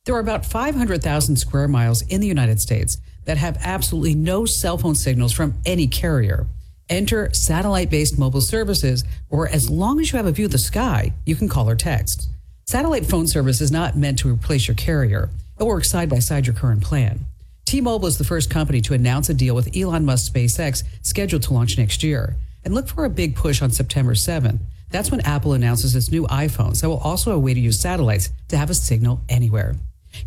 There 0.05 0.15
are 0.15 0.19
about 0.19 0.47
500,000 0.47 1.35
square 1.35 1.67
miles 1.67 2.01
in 2.01 2.21
the 2.21 2.27
United 2.27 2.59
States 2.59 2.97
that 3.29 3.37
have 3.37 3.59
absolutely 3.61 4.15
no 4.15 4.43
cell 4.43 4.75
phone 4.75 4.95
signals 4.95 5.31
from 5.31 5.53
any 5.63 5.85
carrier. 5.85 6.47
Enter 6.89 7.31
satellite 7.31 7.91
based 7.91 8.17
mobile 8.17 8.41
services, 8.41 9.03
or 9.29 9.47
as 9.47 9.69
long 9.69 9.99
as 9.99 10.11
you 10.11 10.17
have 10.17 10.25
a 10.25 10.31
view 10.31 10.45
of 10.45 10.51
the 10.51 10.57
sky, 10.57 11.13
you 11.27 11.35
can 11.35 11.47
call 11.47 11.69
or 11.69 11.75
text. 11.75 12.27
Satellite 12.65 13.05
phone 13.05 13.27
service 13.27 13.61
is 13.61 13.71
not 13.71 13.95
meant 13.95 14.17
to 14.17 14.33
replace 14.33 14.67
your 14.67 14.73
carrier. 14.73 15.29
It 15.59 15.63
works 15.63 15.91
side 15.91 16.09
by 16.09 16.17
side 16.17 16.47
your 16.47 16.55
current 16.55 16.81
plan. 16.81 17.19
T 17.67 17.81
Mobile 17.81 18.07
is 18.07 18.17
the 18.17 18.23
first 18.23 18.49
company 18.49 18.81
to 18.81 18.95
announce 18.95 19.29
a 19.29 19.35
deal 19.35 19.53
with 19.53 19.77
Elon 19.77 20.05
Musk 20.05 20.33
SpaceX 20.33 20.83
scheduled 21.03 21.43
to 21.43 21.53
launch 21.53 21.77
next 21.77 22.01
year. 22.01 22.35
And 22.65 22.73
look 22.73 22.87
for 22.87 23.05
a 23.05 23.11
big 23.11 23.35
push 23.35 23.61
on 23.61 23.69
September 23.69 24.15
7th. 24.15 24.57
That's 24.89 25.11
when 25.11 25.21
Apple 25.21 25.53
announces 25.53 25.95
its 25.95 26.11
new 26.11 26.25
iPhones 26.25 26.81
that 26.81 26.89
will 26.89 26.97
also 26.97 27.31
a 27.31 27.37
way 27.37 27.53
to 27.53 27.59
use 27.59 27.79
satellites 27.79 28.31
to 28.47 28.57
have 28.57 28.71
a 28.71 28.73
signal 28.73 29.21
anywhere. 29.29 29.75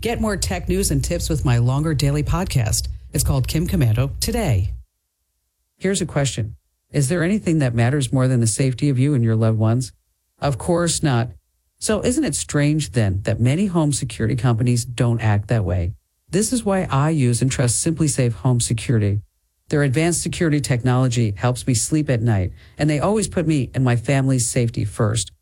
Get 0.00 0.20
more 0.20 0.36
tech 0.36 0.68
news 0.68 0.90
and 0.90 1.02
tips 1.04 1.28
with 1.28 1.44
my 1.44 1.58
longer 1.58 1.94
daily 1.94 2.22
podcast. 2.22 2.88
It's 3.12 3.24
called 3.24 3.48
Kim 3.48 3.66
Komando 3.66 4.18
Today. 4.20 4.74
Here's 5.76 6.00
a 6.00 6.06
question 6.06 6.56
Is 6.90 7.08
there 7.08 7.22
anything 7.22 7.58
that 7.58 7.74
matters 7.74 8.12
more 8.12 8.28
than 8.28 8.40
the 8.40 8.46
safety 8.46 8.88
of 8.88 8.98
you 8.98 9.14
and 9.14 9.22
your 9.22 9.36
loved 9.36 9.58
ones? 9.58 9.92
Of 10.40 10.58
course 10.58 11.02
not. 11.02 11.30
So, 11.78 12.00
isn't 12.04 12.24
it 12.24 12.36
strange 12.36 12.92
then 12.92 13.22
that 13.22 13.40
many 13.40 13.66
home 13.66 13.92
security 13.92 14.36
companies 14.36 14.84
don't 14.84 15.20
act 15.20 15.48
that 15.48 15.64
way? 15.64 15.94
This 16.30 16.52
is 16.52 16.64
why 16.64 16.84
I 16.90 17.10
use 17.10 17.42
and 17.42 17.50
trust 17.50 17.84
SimpliSafe 17.84 18.32
Home 18.34 18.60
Security. 18.60 19.20
Their 19.68 19.82
advanced 19.82 20.22
security 20.22 20.60
technology 20.60 21.34
helps 21.36 21.66
me 21.66 21.74
sleep 21.74 22.08
at 22.08 22.22
night, 22.22 22.52
and 22.78 22.88
they 22.88 23.00
always 23.00 23.26
put 23.28 23.46
me 23.46 23.70
and 23.74 23.84
my 23.84 23.96
family's 23.96 24.48
safety 24.48 24.84
first. 24.84 25.32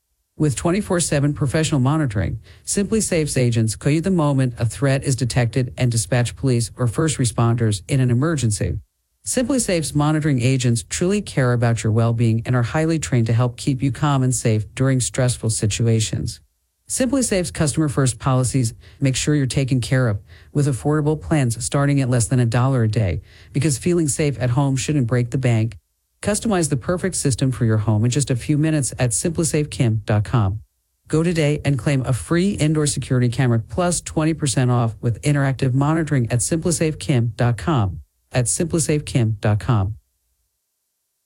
With 0.40 0.56
24 0.56 1.00
7 1.00 1.34
professional 1.34 1.82
monitoring, 1.82 2.40
SimpliSafe's 2.64 3.36
agents 3.36 3.76
call 3.76 3.92
you 3.92 4.00
the 4.00 4.10
moment 4.10 4.54
a 4.56 4.64
threat 4.64 5.04
is 5.04 5.14
detected 5.14 5.74
and 5.76 5.92
dispatch 5.92 6.34
police 6.34 6.70
or 6.78 6.86
first 6.86 7.18
responders 7.18 7.82
in 7.88 8.00
an 8.00 8.10
emergency. 8.10 8.78
SimpliSafe's 9.22 9.94
monitoring 9.94 10.40
agents 10.40 10.82
truly 10.88 11.20
care 11.20 11.52
about 11.52 11.84
your 11.84 11.92
well 11.92 12.14
being 12.14 12.40
and 12.46 12.56
are 12.56 12.62
highly 12.62 12.98
trained 12.98 13.26
to 13.26 13.34
help 13.34 13.58
keep 13.58 13.82
you 13.82 13.92
calm 13.92 14.22
and 14.22 14.34
safe 14.34 14.64
during 14.74 14.98
stressful 14.98 15.50
situations. 15.50 16.40
SimpliSafe's 16.88 17.50
customer 17.50 17.90
first 17.90 18.18
policies 18.18 18.72
make 18.98 19.16
sure 19.16 19.34
you're 19.34 19.44
taken 19.44 19.82
care 19.82 20.08
of 20.08 20.22
with 20.54 20.66
affordable 20.66 21.20
plans 21.20 21.62
starting 21.62 22.00
at 22.00 22.08
less 22.08 22.28
than 22.28 22.40
a 22.40 22.46
dollar 22.46 22.84
a 22.84 22.88
day 22.88 23.20
because 23.52 23.76
feeling 23.76 24.08
safe 24.08 24.40
at 24.40 24.48
home 24.48 24.74
shouldn't 24.74 25.06
break 25.06 25.32
the 25.32 25.36
bank. 25.36 25.76
Customize 26.22 26.68
the 26.68 26.76
perfect 26.76 27.16
system 27.16 27.50
for 27.50 27.64
your 27.64 27.78
home 27.78 28.04
in 28.04 28.10
just 28.10 28.30
a 28.30 28.36
few 28.36 28.58
minutes 28.58 28.92
at 28.98 29.10
simplysafekim.com. 29.10 30.60
Go 31.08 31.22
today 31.22 31.60
and 31.64 31.78
claim 31.78 32.02
a 32.06 32.12
free 32.12 32.52
indoor 32.52 32.86
security 32.86 33.28
camera 33.28 33.58
plus 33.58 34.00
20% 34.02 34.70
off 34.70 34.94
with 35.00 35.20
interactive 35.22 35.74
monitoring 35.74 36.30
at 36.30 36.38
simplysafekim.com. 36.40 38.00
At 38.32 38.44
simplysafekim.com. 38.44 39.96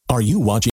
Are 0.08 0.20
you 0.20 0.38
watching? 0.38 0.73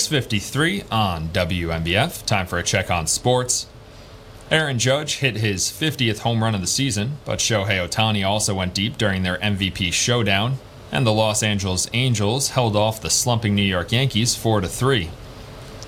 653 0.00 0.84
on 0.90 1.28
WNBF. 1.28 2.24
Time 2.24 2.46
for 2.46 2.58
a 2.58 2.62
check 2.62 2.90
on 2.90 3.06
sports. 3.06 3.66
Aaron 4.50 4.78
Judge 4.78 5.16
hit 5.16 5.36
his 5.36 5.64
50th 5.64 6.20
home 6.20 6.42
run 6.42 6.54
of 6.54 6.62
the 6.62 6.66
season, 6.66 7.18
but 7.26 7.40
Shohei 7.40 7.86
Ohtani 7.86 8.26
also 8.26 8.54
went 8.54 8.72
deep 8.72 8.96
during 8.96 9.22
their 9.22 9.36
MVP 9.36 9.92
showdown, 9.92 10.56
and 10.90 11.06
the 11.06 11.12
Los 11.12 11.42
Angeles 11.42 11.90
Angels 11.92 12.50
held 12.50 12.74
off 12.74 13.02
the 13.02 13.10
slumping 13.10 13.54
New 13.54 13.62
York 13.62 13.92
Yankees 13.92 14.34
4 14.34 14.62
3. 14.62 15.10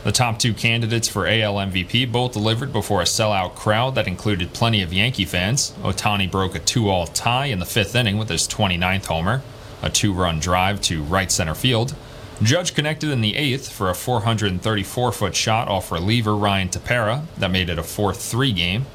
The 0.03 0.13
top 0.13 0.39
two 0.39 0.53
candidates 0.53 1.09
for 1.09 1.27
AL 1.27 1.55
MVP 1.55 2.13
both 2.13 2.35
delivered 2.35 2.75
before 2.75 3.01
a 3.01 3.05
sellout 3.05 3.55
crowd 3.55 3.95
that 3.95 4.07
included 4.07 4.53
plenty 4.53 4.83
of 4.83 4.93
Yankee 4.93 5.25
fans. 5.25 5.73
Ohtani 5.83 6.31
broke 6.31 6.55
a 6.55 6.59
2 6.59 6.91
all 6.91 7.07
tie 7.07 7.47
in 7.47 7.59
the 7.59 7.65
fifth 7.65 7.95
inning 7.95 8.19
with 8.19 8.29
his 8.29 8.47
29th 8.47 9.07
homer, 9.07 9.41
a 9.83 9.89
two 9.89 10.13
run 10.13 10.41
drive 10.41 10.83
to 10.83 11.03
right 11.05 11.33
center 11.33 11.55
field. 11.55 11.95
Judge 12.43 12.75
connected 12.75 13.11
in 13.11 13.21
the 13.21 13.37
eighth 13.37 13.71
for 13.71 13.89
a 13.89 13.95
434 13.95 15.13
foot 15.13 15.37
shot 15.37 15.69
off 15.69 15.93
reliever 15.93 16.35
Ryan 16.35 16.69
Tepera 16.69 17.27
that 17.39 17.51
made 17.51 17.69
it 17.69 17.79
a 17.79 17.83
4 17.83 18.13
3 18.13 18.53
game. 18.53 18.87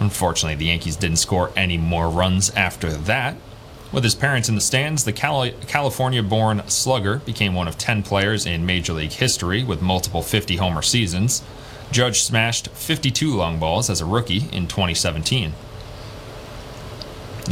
Unfortunately, 0.00 0.56
the 0.56 0.64
Yankees 0.64 0.96
didn't 0.96 1.18
score 1.18 1.52
any 1.54 1.76
more 1.76 2.08
runs 2.08 2.50
after 2.50 2.90
that. 2.90 3.36
With 3.92 4.04
his 4.04 4.14
parents 4.14 4.48
in 4.48 4.54
the 4.54 4.62
stands, 4.62 5.04
the 5.04 5.12
Cali- 5.12 5.54
California 5.66 6.22
born 6.22 6.62
slugger 6.66 7.18
became 7.18 7.54
one 7.54 7.68
of 7.68 7.76
10 7.76 8.02
players 8.02 8.46
in 8.46 8.64
Major 8.64 8.94
League 8.94 9.12
history 9.12 9.62
with 9.62 9.82
multiple 9.82 10.22
50 10.22 10.56
homer 10.56 10.80
seasons. 10.80 11.42
Judge 11.90 12.22
smashed 12.22 12.68
52 12.68 13.36
long 13.36 13.58
balls 13.58 13.90
as 13.90 14.00
a 14.00 14.06
rookie 14.06 14.48
in 14.50 14.66
2017. 14.66 15.52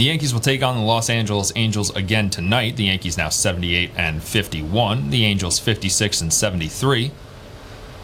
The 0.00 0.06
Yankees 0.06 0.32
will 0.32 0.40
take 0.40 0.62
on 0.62 0.78
the 0.78 0.82
Los 0.82 1.10
Angeles 1.10 1.52
Angels 1.56 1.94
again 1.94 2.30
tonight. 2.30 2.76
The 2.76 2.84
Yankees 2.84 3.18
now 3.18 3.28
78 3.28 3.90
and 3.98 4.22
51, 4.22 5.10
the 5.10 5.26
Angels 5.26 5.58
56 5.58 6.22
and 6.22 6.32
73. 6.32 7.10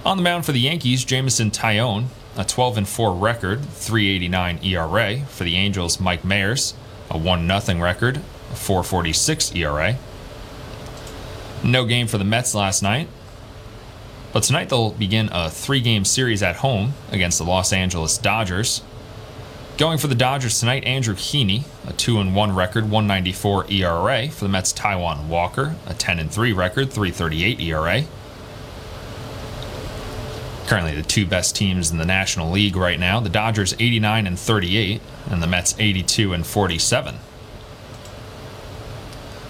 On 0.04 0.18
the 0.18 0.22
mound 0.22 0.44
for 0.44 0.52
the 0.52 0.60
Yankees, 0.60 1.06
Jameson 1.06 1.50
Taillon 1.50 2.08
a 2.36 2.44
12 2.44 2.76
and 2.76 2.86
4 2.86 3.14
record, 3.14 3.64
389 3.64 4.58
ERA. 4.62 5.20
For 5.20 5.44
the 5.44 5.56
Angels, 5.56 5.98
Mike 5.98 6.20
Mayers, 6.20 6.74
a 7.10 7.16
1 7.16 7.48
0 7.62 7.80
record, 7.80 8.20
446 8.52 9.54
ERA. 9.54 9.96
No 11.64 11.86
game 11.86 12.08
for 12.08 12.18
the 12.18 12.24
Mets 12.24 12.54
last 12.54 12.82
night. 12.82 13.08
But 14.34 14.42
tonight 14.42 14.68
they'll 14.68 14.90
begin 14.90 15.30
a 15.32 15.48
three 15.48 15.80
game 15.80 16.04
series 16.04 16.42
at 16.42 16.56
home 16.56 16.92
against 17.10 17.38
the 17.38 17.44
Los 17.44 17.72
Angeles 17.72 18.18
Dodgers. 18.18 18.82
Going 19.78 19.98
for 19.98 20.06
the 20.06 20.14
Dodgers 20.14 20.58
tonight, 20.58 20.84
Andrew 20.84 21.14
Heaney, 21.14 21.64
a 21.86 21.92
2 21.92 22.18
and 22.18 22.34
1 22.34 22.54
record, 22.54 22.84
194 22.84 23.70
ERA. 23.70 24.28
For 24.28 24.44
the 24.44 24.48
Mets, 24.48 24.72
Taijuan 24.72 25.26
Walker, 25.26 25.76
a 25.86 25.92
10 25.92 26.18
and 26.18 26.30
3 26.30 26.54
record, 26.54 26.90
338 26.90 27.60
ERA. 27.60 28.04
Currently 30.66 30.96
the 30.96 31.02
two 31.02 31.26
best 31.26 31.54
teams 31.54 31.90
in 31.90 31.98
the 31.98 32.06
National 32.06 32.50
League 32.50 32.74
right 32.74 32.98
now. 32.98 33.20
The 33.20 33.28
Dodgers 33.28 33.74
89 33.78 34.26
and 34.26 34.38
38 34.38 35.02
and 35.30 35.42
the 35.42 35.46
Mets 35.46 35.74
82 35.78 36.32
and 36.32 36.46
47. 36.46 37.16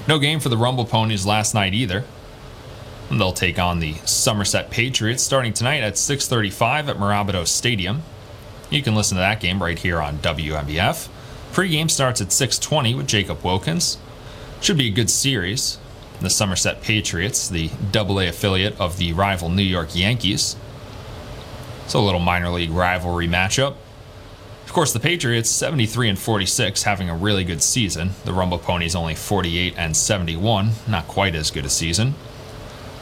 No 0.09 0.19
game 0.19 0.41
for 0.41 0.49
the 0.49 0.57
Rumble 0.57 0.87
Ponies 0.87 1.25
last 1.25 1.55
night 1.55 1.73
either. 1.73 2.05
They'll 3.13 3.33
take 3.33 3.61
on 3.61 3.79
the 3.79 3.95
Somerset 4.05 4.71
Patriots 4.71 5.23
starting 5.23 5.53
tonight 5.53 5.85
at 5.85 5.97
6:35 5.97 6.89
at 6.89 6.97
Mirabito 6.97 7.47
Stadium. 7.47 8.03
You 8.69 8.83
can 8.83 8.95
listen 8.95 9.17
to 9.17 9.21
that 9.21 9.41
game 9.41 9.63
right 9.63 9.79
here 9.79 10.01
on 10.01 10.19
WNBF. 10.19 11.09
Pre-game 11.53 11.89
starts 11.89 12.21
at 12.21 12.33
6:20 12.33 12.95
with 12.95 13.07
Jacob 13.07 13.45
Wilkins. 13.45 13.99
Should 14.61 14.79
be 14.79 14.89
a 14.89 14.93
good 14.93 15.11
series. 15.11 15.79
The 16.21 16.31
Somerset 16.31 16.83
Patriots, 16.83 17.49
the 17.49 17.71
AA 17.95 18.29
affiliate 18.29 18.79
of 18.81 18.97
the 18.97 19.13
rival 19.13 19.51
New 19.51 19.63
York 19.63 19.95
Yankees. 19.95 20.57
So 21.87 22.01
a 22.01 22.03
little 22.03 22.21
minor 22.21 22.51
league 22.51 22.71
rivalry 22.71 23.29
matchup. 23.29 23.75
Of 24.65 24.73
course, 24.73 24.93
the 24.93 25.01
Patriots 25.01 25.49
73 25.49 26.09
and 26.09 26.19
46 26.19 26.83
having 26.83 27.09
a 27.09 27.15
really 27.15 27.45
good 27.45 27.63
season. 27.63 28.11
The 28.25 28.33
Rumble 28.33 28.59
Ponies 28.59 28.97
only 28.97 29.15
48 29.15 29.75
and 29.77 29.97
71, 29.97 30.73
not 30.89 31.07
quite 31.07 31.37
as 31.37 31.53
good 31.53 31.65
a 31.65 31.71
season. 31.71 32.15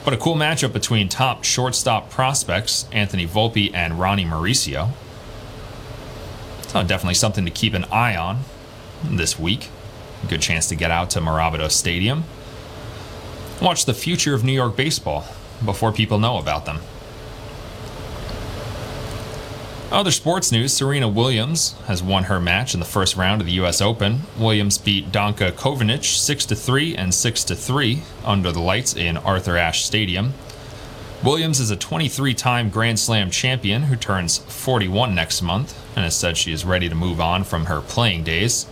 But 0.05 0.12
a 0.12 0.19
cool 0.19 0.37
matchup 0.37 0.75
between 0.75 1.09
top 1.09 1.45
shortstop 1.45 2.11
prospects 2.11 2.85
Anthony 2.93 3.27
Volpe 3.27 3.73
and 3.73 3.99
Ronnie 3.99 4.27
Mauricio. 4.27 4.91
So 6.75 6.83
definitely 6.83 7.14
something 7.14 7.45
to 7.45 7.53
keep 7.53 7.72
an 7.75 7.85
eye 7.85 8.16
on 8.16 8.41
this 9.05 9.39
week. 9.39 9.68
Good 10.29 10.43
chance 10.43 10.66
to 10.70 10.75
get 10.75 10.91
out 10.91 11.09
to 11.11 11.20
Mirabito 11.20 11.70
Stadium. 11.70 12.25
Watch 13.62 13.85
the 13.85 13.95
future 13.95 14.35
of 14.35 14.43
New 14.43 14.51
York 14.53 14.75
baseball 14.75 15.25
before 15.64 15.93
people 15.93 16.18
know 16.18 16.37
about 16.37 16.64
them. 16.64 16.81
Other 19.93 20.11
sports 20.11 20.51
news 20.51 20.72
Serena 20.72 21.07
Williams 21.07 21.77
has 21.87 22.03
won 22.03 22.25
her 22.25 22.41
match 22.41 22.75
in 22.75 22.81
the 22.81 22.87
first 22.87 23.14
round 23.14 23.41
of 23.41 23.47
the 23.47 23.53
U.S. 23.53 23.81
Open. 23.81 24.22
Williams 24.37 24.77
beat 24.77 25.12
Danka 25.12 25.53
Kovinic 25.53 26.05
6 26.05 26.47
3 26.47 26.97
and 26.97 27.14
6 27.14 27.45
3 27.45 28.03
under 28.25 28.51
the 28.51 28.59
lights 28.59 28.97
in 28.97 29.16
Arthur 29.16 29.57
Ashe 29.57 29.85
Stadium. 29.85 30.35
Williams 31.25 31.59
is 31.59 31.70
a 31.70 31.77
23 31.77 32.35
time 32.35 32.68
Grand 32.68 33.01
Slam 33.01 33.31
champion 33.31 33.85
who 33.85 33.97
turns 33.97 34.37
41 34.37 35.14
next 35.14 35.41
month 35.41 35.75
and 35.97 36.05
has 36.05 36.14
said 36.14 36.37
she 36.37 36.53
is 36.53 36.66
ready 36.66 36.87
to 36.87 36.95
move 36.95 37.18
on 37.18 37.45
from 37.45 37.64
her 37.64 37.81
playing 37.81 38.25
days. 38.25 38.66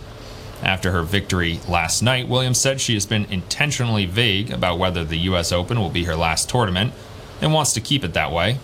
After 0.61 0.91
her 0.91 1.01
victory 1.01 1.59
last 1.67 2.03
night, 2.03 2.29
Williams 2.29 2.59
said 2.59 2.79
she 2.79 2.93
has 2.93 3.07
been 3.07 3.25
intentionally 3.31 4.05
vague 4.05 4.51
about 4.51 4.77
whether 4.77 5.03
the 5.03 5.17
U.S. 5.17 5.51
Open 5.51 5.79
will 5.79 5.89
be 5.89 6.03
her 6.03 6.15
last 6.15 6.47
tournament 6.47 6.93
and 7.41 7.51
wants 7.51 7.73
to 7.73 7.81
keep 7.81 8.03
it 8.03 8.13
that 8.13 8.31
way. 8.31 8.59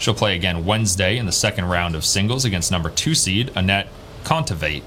She'll 0.00 0.12
play 0.12 0.34
again 0.34 0.64
Wednesday 0.64 1.16
in 1.16 1.26
the 1.26 1.30
second 1.30 1.66
round 1.66 1.94
of 1.94 2.04
singles 2.04 2.44
against 2.44 2.72
number 2.72 2.90
two 2.90 3.14
seed 3.14 3.46
Anett 3.54 3.86
Kontaveit. 4.24 4.82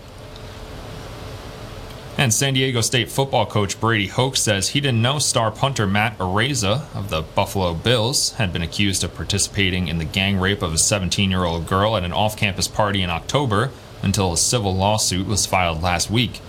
And 2.19 2.33
San 2.33 2.55
Diego 2.55 2.81
State 2.81 3.11
football 3.11 3.45
coach 3.45 3.79
Brady 3.79 4.07
Hoke 4.07 4.35
says 4.35 4.69
he 4.69 4.81
didn't 4.81 5.03
know 5.03 5.19
star 5.19 5.51
punter 5.51 5.85
Matt 5.85 6.17
Araiza 6.17 6.91
of 6.95 7.11
the 7.11 7.21
Buffalo 7.21 7.75
Bills 7.75 8.33
had 8.33 8.51
been 8.51 8.63
accused 8.63 9.03
of 9.03 9.13
participating 9.13 9.87
in 9.87 9.99
the 9.99 10.03
gang 10.03 10.39
rape 10.39 10.63
of 10.63 10.73
a 10.73 10.79
17 10.79 11.29
year 11.29 11.43
old 11.43 11.67
girl 11.67 11.95
at 11.95 12.03
an 12.03 12.11
off 12.11 12.35
campus 12.35 12.67
party 12.67 13.03
in 13.03 13.11
October 13.11 13.69
until 14.01 14.33
a 14.33 14.37
civil 14.37 14.75
lawsuit 14.75 15.27
was 15.27 15.45
filed 15.45 15.83
last 15.83 16.09
week. 16.09 16.41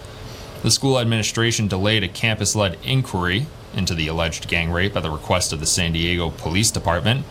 The 0.63 0.71
school 0.71 0.99
administration 0.99 1.69
delayed 1.69 2.03
a 2.03 2.09
campus 2.09 2.57
led 2.57 2.79
inquiry 2.83 3.47
into 3.75 3.95
the 3.95 4.09
alleged 4.09 4.49
gang 4.49 4.71
rape 4.71 4.97
at 4.97 5.03
the 5.03 5.11
request 5.11 5.53
of 5.53 5.61
the 5.61 5.67
San 5.67 5.93
Diego 5.93 6.31
Police 6.31 6.71
Department. 6.71 7.27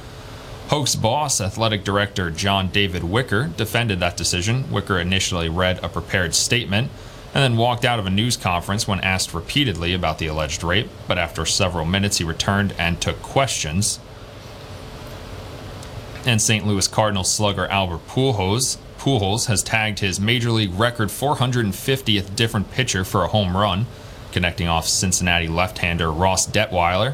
Hoke's 0.67 0.95
boss, 0.95 1.41
athletic 1.41 1.83
director 1.83 2.29
John 2.29 2.67
David 2.67 3.03
Wicker, 3.03 3.49
defended 3.57 3.99
that 4.01 4.15
decision. 4.15 4.71
Wicker 4.71 4.99
initially 4.99 5.49
read 5.49 5.83
a 5.83 5.89
prepared 5.89 6.35
statement 6.35 6.91
and 7.37 7.43
then 7.43 7.55
walked 7.55 7.85
out 7.85 7.99
of 7.99 8.07
a 8.07 8.09
news 8.09 8.35
conference 8.35 8.87
when 8.87 8.99
asked 9.01 9.31
repeatedly 9.31 9.93
about 9.93 10.17
the 10.17 10.25
alleged 10.25 10.63
rape, 10.63 10.89
but 11.07 11.19
after 11.19 11.45
several 11.45 11.85
minutes 11.85 12.17
he 12.17 12.23
returned 12.23 12.73
and 12.79 12.99
took 12.99 13.21
questions. 13.21 13.99
And 16.25 16.41
St. 16.41 16.65
Louis 16.65 16.87
Cardinals 16.87 17.31
slugger 17.31 17.67
Albert 17.67 18.07
Pujols, 18.07 18.77
Pujols 18.97 19.45
has 19.45 19.61
tagged 19.61 19.99
his 19.99 20.19
major 20.19 20.49
league 20.49 20.73
record 20.73 21.09
450th 21.09 22.35
different 22.35 22.71
pitcher 22.71 23.03
for 23.03 23.23
a 23.23 23.27
home 23.27 23.55
run, 23.55 23.85
connecting 24.31 24.67
off 24.67 24.87
Cincinnati 24.87 25.47
left-hander 25.47 26.11
Ross 26.11 26.47
Detweiler. 26.47 27.13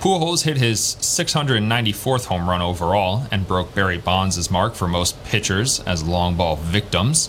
Pujols 0.00 0.44
hit 0.44 0.56
his 0.56 0.96
694th 1.00 2.24
home 2.28 2.48
run 2.48 2.62
overall 2.62 3.26
and 3.30 3.46
broke 3.46 3.74
Barry 3.74 3.98
Bonds' 3.98 4.50
mark 4.50 4.74
for 4.74 4.88
most 4.88 5.22
pitchers 5.24 5.80
as 5.80 6.02
long 6.02 6.34
ball 6.34 6.56
victims. 6.56 7.28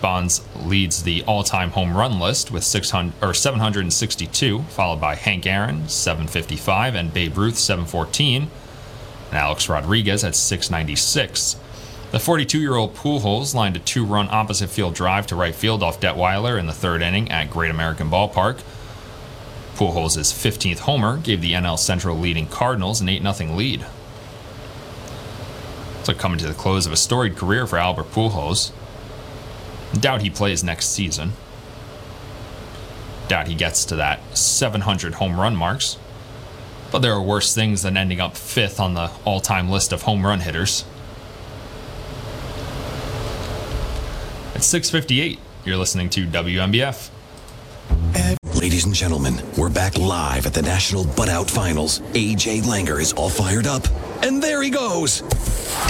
Bonds 0.00 0.42
leads 0.56 1.02
the 1.02 1.22
all-time 1.24 1.70
home 1.70 1.96
run 1.96 2.18
list 2.18 2.50
with 2.50 2.64
600 2.64 3.14
or 3.22 3.34
762, 3.34 4.62
followed 4.62 5.00
by 5.00 5.14
Hank 5.14 5.46
Aaron 5.46 5.88
755 5.88 6.94
and 6.94 7.12
Babe 7.12 7.36
Ruth 7.36 7.58
714, 7.58 8.42
and 8.42 8.50
Alex 9.32 9.68
Rodriguez 9.68 10.24
at 10.24 10.34
696. 10.34 11.56
The 12.10 12.18
42-year-old 12.18 12.94
Pujols 12.94 13.54
lined 13.54 13.76
a 13.76 13.80
two-run 13.80 14.28
opposite 14.30 14.70
field 14.70 14.94
drive 14.94 15.26
to 15.26 15.36
right 15.36 15.54
field 15.54 15.82
off 15.82 16.00
Detweiler 16.00 16.58
in 16.58 16.66
the 16.66 16.72
third 16.72 17.02
inning 17.02 17.30
at 17.30 17.50
Great 17.50 17.70
American 17.70 18.08
Ballpark. 18.08 18.62
Pujols' 19.76 20.32
15th 20.32 20.80
homer 20.80 21.18
gave 21.18 21.40
the 21.42 21.52
NL 21.52 21.78
Central 21.78 22.16
leading 22.16 22.46
Cardinals 22.46 23.00
an 23.00 23.08
8 23.08 23.22
0 23.34 23.54
lead. 23.54 23.86
So 26.02 26.14
coming 26.14 26.38
to 26.38 26.48
the 26.48 26.54
close 26.54 26.86
of 26.86 26.92
a 26.92 26.96
storied 26.96 27.36
career 27.36 27.66
for 27.66 27.76
Albert 27.76 28.10
Pujols. 28.12 28.72
Doubt 29.94 30.22
he 30.22 30.30
plays 30.30 30.62
next 30.62 30.90
season. 30.90 31.32
Doubt 33.28 33.48
he 33.48 33.54
gets 33.54 33.84
to 33.86 33.96
that 33.96 34.36
700 34.36 35.14
home 35.14 35.38
run 35.38 35.54
marks. 35.56 35.98
But 36.90 37.00
there 37.00 37.12
are 37.12 37.22
worse 37.22 37.54
things 37.54 37.82
than 37.82 37.96
ending 37.96 38.20
up 38.20 38.36
fifth 38.36 38.80
on 38.80 38.94
the 38.94 39.10
all 39.24 39.40
time 39.40 39.68
list 39.68 39.92
of 39.92 40.02
home 40.02 40.24
run 40.24 40.40
hitters. 40.40 40.84
At 44.54 44.64
658, 44.64 45.38
you're 45.64 45.76
listening 45.76 46.10
to 46.10 46.26
WNBF. 46.26 47.10
Ladies 48.68 48.86
and 48.86 48.94
gentlemen, 48.94 49.40
we're 49.56 49.70
back 49.70 49.96
live 49.96 50.44
at 50.44 50.52
the 50.52 50.62
National 50.62 51.06
Butt 51.06 51.28
Out 51.28 51.48
Finals. 51.48 52.00
AJ 52.12 52.62
Langer 52.62 53.00
is 53.00 53.12
all 53.12 53.30
fired 53.30 53.66
up. 53.68 53.86
And 54.22 54.42
there 54.42 54.62
he 54.62 54.70
goes. 54.70 55.22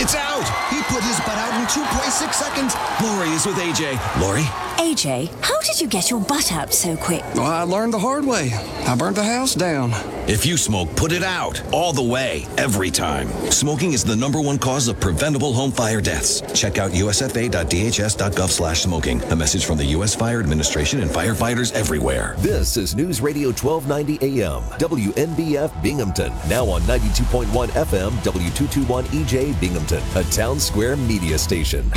It's 0.00 0.14
out. 0.14 0.44
He 0.70 0.80
put 0.82 1.02
his 1.02 1.18
butt 1.20 1.38
out 1.38 1.58
in 1.60 1.66
2.6 1.66 2.32
seconds. 2.34 2.74
Lori 3.02 3.28
is 3.30 3.46
with 3.46 3.56
AJ. 3.56 3.98
Lori? 4.20 4.42
AJ, 4.78 5.28
how 5.42 5.60
did 5.62 5.80
you 5.80 5.88
get 5.88 6.08
your 6.08 6.20
butt 6.20 6.52
out 6.52 6.72
so 6.72 6.96
quick? 6.96 7.24
Well, 7.34 7.46
I 7.46 7.62
learned 7.62 7.92
the 7.92 7.98
hard 7.98 8.24
way. 8.24 8.52
I 8.86 8.94
burnt 8.96 9.16
the 9.16 9.24
house 9.24 9.54
down. 9.54 9.92
If 10.28 10.46
you 10.46 10.56
smoke, 10.56 10.94
put 10.94 11.10
it 11.10 11.24
out. 11.24 11.60
All 11.72 11.92
the 11.92 12.02
way. 12.02 12.46
Every 12.58 12.90
time. 12.90 13.28
Smoking 13.50 13.92
is 13.92 14.04
the 14.04 14.14
number 14.14 14.40
one 14.40 14.56
cause 14.58 14.86
of 14.86 15.00
preventable 15.00 15.52
home 15.52 15.72
fire 15.72 16.00
deaths. 16.00 16.42
Check 16.58 16.78
out 16.78 16.92
usfa.dhs.gov 16.92 18.48
slash 18.48 18.82
smoking. 18.82 19.20
A 19.24 19.36
message 19.36 19.64
from 19.64 19.78
the 19.78 19.84
U.S. 19.86 20.14
Fire 20.14 20.38
Administration 20.38 21.00
and 21.00 21.10
firefighters 21.10 21.72
everywhere. 21.74 22.36
This 22.38 22.76
is 22.76 22.94
News 22.94 23.20
Radio 23.20 23.48
1290 23.48 24.42
AM, 24.42 24.62
WNBF 24.78 25.82
Binghamton. 25.82 26.32
Now 26.48 26.66
on 26.68 26.82
92.1 26.82 27.68
FM, 27.70 28.17
W221 28.18 29.04
EJ 29.04 29.58
Binghamton, 29.60 30.02
a 30.14 30.22
town 30.24 30.60
square 30.60 30.96
media 30.96 31.38
station. 31.38 31.88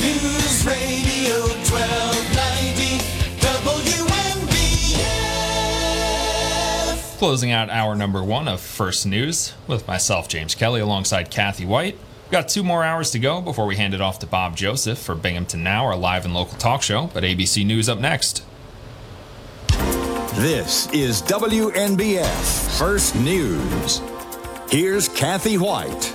News 0.00 0.64
Radio 0.66 1.36
1290 1.68 3.04
WNBF. 5.06 7.18
Closing 7.18 7.50
out 7.52 7.70
hour 7.70 7.94
number 7.94 8.22
one 8.22 8.48
of 8.48 8.60
First 8.60 9.06
News 9.06 9.54
with 9.66 9.86
myself, 9.88 10.28
James 10.28 10.54
Kelly, 10.54 10.80
alongside 10.80 11.30
Kathy 11.30 11.64
Whyte. 11.64 11.96
We've 12.24 12.32
got 12.32 12.48
two 12.48 12.64
more 12.64 12.82
hours 12.82 13.10
to 13.12 13.18
go 13.20 13.40
before 13.40 13.66
we 13.66 13.76
hand 13.76 13.94
it 13.94 14.00
off 14.00 14.18
to 14.18 14.26
Bob 14.26 14.56
Joseph 14.56 14.98
for 14.98 15.14
Binghamton 15.14 15.62
Now, 15.62 15.84
our 15.86 15.96
live 15.96 16.24
and 16.24 16.34
local 16.34 16.58
talk 16.58 16.82
show. 16.82 17.08
But 17.14 17.22
ABC 17.22 17.64
News 17.64 17.88
up 17.88 18.00
next. 18.00 18.42
This 20.36 20.92
is 20.92 21.22
WNBF 21.22 22.78
First 22.78 23.14
News. 23.14 24.00
Here's 24.68 25.08
Kathy 25.08 25.58
Whyte. 25.58 26.12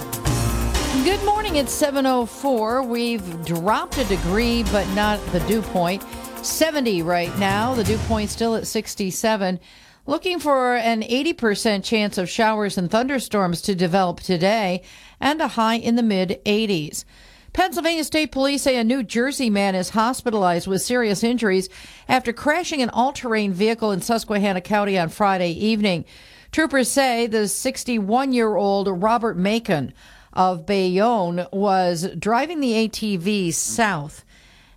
Good 1.05 1.23
morning. 1.23 1.55
It's 1.55 1.71
7:04. 1.71 2.83
We've 2.83 3.45
dropped 3.45 3.97
a 3.97 4.03
degree, 4.03 4.63
but 4.63 4.85
not 4.89 5.25
the 5.31 5.39
dew 5.41 5.61
point. 5.61 6.03
70 6.41 7.01
right 7.01 7.35
now. 7.39 7.73
The 7.73 7.85
dew 7.85 7.97
point 8.09 8.29
still 8.29 8.55
at 8.55 8.67
67. 8.67 9.57
Looking 10.05 10.37
for 10.37 10.75
an 10.75 11.01
80% 11.01 11.85
chance 11.85 12.17
of 12.17 12.29
showers 12.29 12.77
and 12.77 12.91
thunderstorms 12.91 13.61
to 13.61 13.73
develop 13.73 14.19
today, 14.19 14.81
and 15.21 15.39
a 15.39 15.47
high 15.47 15.75
in 15.75 15.95
the 15.95 16.03
mid 16.03 16.41
80s. 16.45 17.05
Pennsylvania 17.53 18.03
State 18.03 18.33
Police 18.33 18.63
say 18.63 18.75
a 18.75 18.83
New 18.83 19.01
Jersey 19.01 19.49
man 19.49 19.75
is 19.75 19.91
hospitalized 19.91 20.67
with 20.67 20.81
serious 20.81 21.23
injuries 21.23 21.69
after 22.09 22.33
crashing 22.33 22.81
an 22.81 22.89
all-terrain 22.89 23.53
vehicle 23.53 23.93
in 23.93 24.01
Susquehanna 24.01 24.59
County 24.59 24.99
on 24.99 25.07
Friday 25.07 25.51
evening. 25.51 26.03
Troopers 26.51 26.91
say 26.91 27.27
the 27.27 27.45
61-year-old 27.45 29.01
Robert 29.01 29.37
Macon 29.37 29.93
of 30.33 30.65
Bayonne 30.65 31.47
was 31.53 32.09
driving 32.19 32.59
the 32.59 32.89
ATV 32.89 33.53
south 33.53 34.25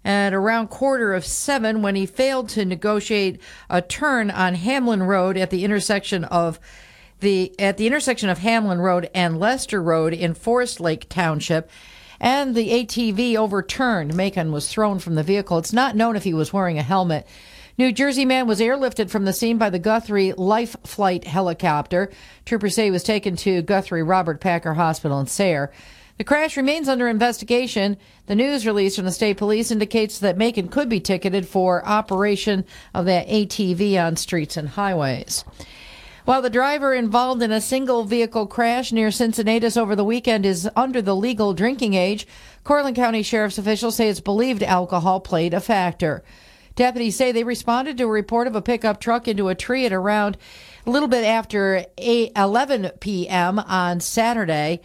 at 0.04 0.32
around 0.32 0.68
quarter 0.68 1.14
of 1.14 1.24
seven 1.24 1.82
when 1.82 1.96
he 1.96 2.06
failed 2.06 2.48
to 2.50 2.64
negotiate 2.64 3.40
a 3.68 3.82
turn 3.82 4.30
on 4.30 4.54
Hamlin 4.54 5.02
Road 5.02 5.36
at 5.36 5.50
the 5.50 5.64
intersection 5.64 6.22
of 6.24 6.60
the 7.18 7.52
at 7.58 7.76
the 7.76 7.88
intersection 7.88 8.28
of 8.28 8.38
Hamlin 8.38 8.78
Road 8.78 9.10
and 9.12 9.40
Lester 9.40 9.82
Road 9.82 10.12
in 10.12 10.34
Forest 10.34 10.78
Lake 10.78 11.08
Township. 11.08 11.68
And 12.20 12.54
the 12.54 12.68
ATV 12.68 13.34
overturned. 13.34 14.14
Macon 14.14 14.52
was 14.52 14.68
thrown 14.68 15.00
from 15.00 15.16
the 15.16 15.24
vehicle. 15.24 15.58
It's 15.58 15.72
not 15.72 15.96
known 15.96 16.14
if 16.14 16.22
he 16.22 16.34
was 16.34 16.52
wearing 16.52 16.78
a 16.78 16.82
helmet. 16.82 17.26
New 17.76 17.90
Jersey 17.90 18.24
man 18.24 18.46
was 18.46 18.60
airlifted 18.60 19.10
from 19.10 19.24
the 19.24 19.32
scene 19.32 19.58
by 19.58 19.68
the 19.68 19.80
Guthrie 19.80 20.32
Life 20.34 20.76
Flight 20.84 21.24
helicopter. 21.24 22.08
Troopers 22.44 22.76
say 22.76 22.84
he 22.84 22.90
was 22.92 23.02
taken 23.02 23.34
to 23.34 23.62
Guthrie 23.62 24.04
Robert 24.04 24.40
Packer 24.40 24.74
Hospital 24.74 25.18
in 25.18 25.26
Sayre. 25.26 25.72
The 26.16 26.22
crash 26.22 26.56
remains 26.56 26.88
under 26.88 27.08
investigation. 27.08 27.96
The 28.26 28.36
news 28.36 28.64
release 28.64 28.94
from 28.94 29.06
the 29.06 29.10
state 29.10 29.38
police 29.38 29.72
indicates 29.72 30.20
that 30.20 30.38
Macon 30.38 30.68
could 30.68 30.88
be 30.88 31.00
ticketed 31.00 31.48
for 31.48 31.84
operation 31.84 32.64
of 32.94 33.06
that 33.06 33.26
ATV 33.26 34.00
on 34.00 34.14
streets 34.14 34.56
and 34.56 34.68
highways. 34.68 35.44
While 36.26 36.42
the 36.42 36.50
driver 36.50 36.94
involved 36.94 37.42
in 37.42 37.50
a 37.50 37.60
single 37.60 38.04
vehicle 38.04 38.46
crash 38.46 38.92
near 38.92 39.10
Cincinnatus 39.10 39.76
over 39.76 39.96
the 39.96 40.04
weekend 40.04 40.46
is 40.46 40.70
under 40.76 41.02
the 41.02 41.16
legal 41.16 41.52
drinking 41.54 41.94
age, 41.94 42.24
Cortland 42.62 42.94
County 42.94 43.24
Sheriff's 43.24 43.58
officials 43.58 43.96
say 43.96 44.08
it's 44.08 44.20
believed 44.20 44.62
alcohol 44.62 45.18
played 45.18 45.52
a 45.52 45.60
factor. 45.60 46.22
Deputies 46.76 47.16
say 47.16 47.30
they 47.30 47.44
responded 47.44 47.96
to 47.98 48.04
a 48.04 48.08
report 48.08 48.46
of 48.46 48.56
a 48.56 48.62
pickup 48.62 49.00
truck 49.00 49.28
into 49.28 49.48
a 49.48 49.54
tree 49.54 49.86
at 49.86 49.92
around 49.92 50.36
a 50.86 50.90
little 50.90 51.08
bit 51.08 51.24
after 51.24 51.86
8, 51.96 52.32
11 52.36 52.90
p.m. 53.00 53.58
on 53.60 54.00
Saturday. 54.00 54.80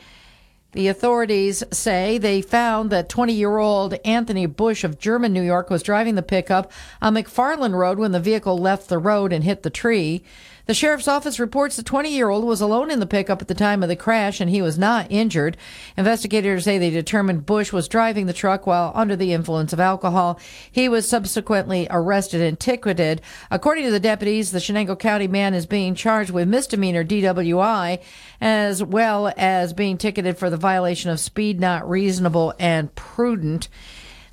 The 0.74 0.88
authorities 0.88 1.64
say 1.72 2.20
they 2.20 2.44
found 2.44 2.92
that 2.92 3.10
20 3.10 3.34
year 3.34 3.58
old 3.58 3.96
Anthony 4.06 4.46
Bush 4.46 4.84
of 4.84 5.00
German, 5.00 5.34
New 5.34 5.42
York 5.42 5.72
was 5.72 5.82
driving 5.82 6.14
the 6.14 6.22
pickup 6.22 6.72
on 7.02 7.16
McFarland 7.16 7.74
Road 7.74 7.98
when 7.98 8.12
the 8.12 8.20
vehicle 8.20 8.56
left 8.56 8.88
the 8.88 9.00
road 9.00 9.34
and 9.34 9.44
hit 9.44 9.64
the 9.64 9.72
tree. 9.72 10.24
The 10.70 10.76
sheriff's 10.76 11.08
office 11.08 11.40
reports 11.40 11.78
the 11.78 11.82
20 11.82 12.12
year 12.12 12.30
old 12.30 12.46
was 12.46 12.62
alone 12.62 12.92
in 12.92 13.00
the 13.00 13.08
pickup 13.08 13.42
at 13.42 13.48
the 13.48 13.56
time 13.56 13.82
of 13.82 13.90
the 13.90 13.96
crash 13.96 14.40
and 14.40 14.52
he 14.52 14.62
was 14.62 14.78
not 14.78 15.08
injured. 15.10 15.58
Investigators 15.98 16.64
say 16.64 16.78
they 16.78 16.92
determined 16.92 17.48
Bush 17.48 17.74
was 17.74 17.88
driving 17.88 18.28
the 18.28 18.34
truck 18.34 18.68
while 18.68 18.92
under 18.94 19.16
the 19.16 19.34
influence 19.34 19.74
of 19.74 19.80
alcohol. 19.80 20.40
He 20.72 20.88
was 20.88 21.10
subsequently 21.10 21.88
arrested 21.90 22.42
and 22.42 22.60
ticketed. 22.60 23.20
According 23.50 23.86
to 23.86 23.90
the 23.90 24.00
deputies, 24.00 24.52
the 24.52 24.60
Chenango 24.60 24.96
County 24.96 25.28
man 25.28 25.56
is 25.56 25.66
being 25.66 25.96
charged 25.96 26.30
with 26.30 26.48
misdemeanor 26.48 27.04
DWI 27.04 28.00
as 28.40 28.84
well 28.84 29.34
as 29.38 29.74
being 29.74 29.98
ticketed 29.98 30.38
for 30.38 30.52
the 30.52 30.56
violation 30.56 31.10
of 31.10 31.20
speed 31.20 31.60
not 31.60 31.90
reasonable 31.90 32.54
and 32.60 32.94
prudent. 32.94 33.70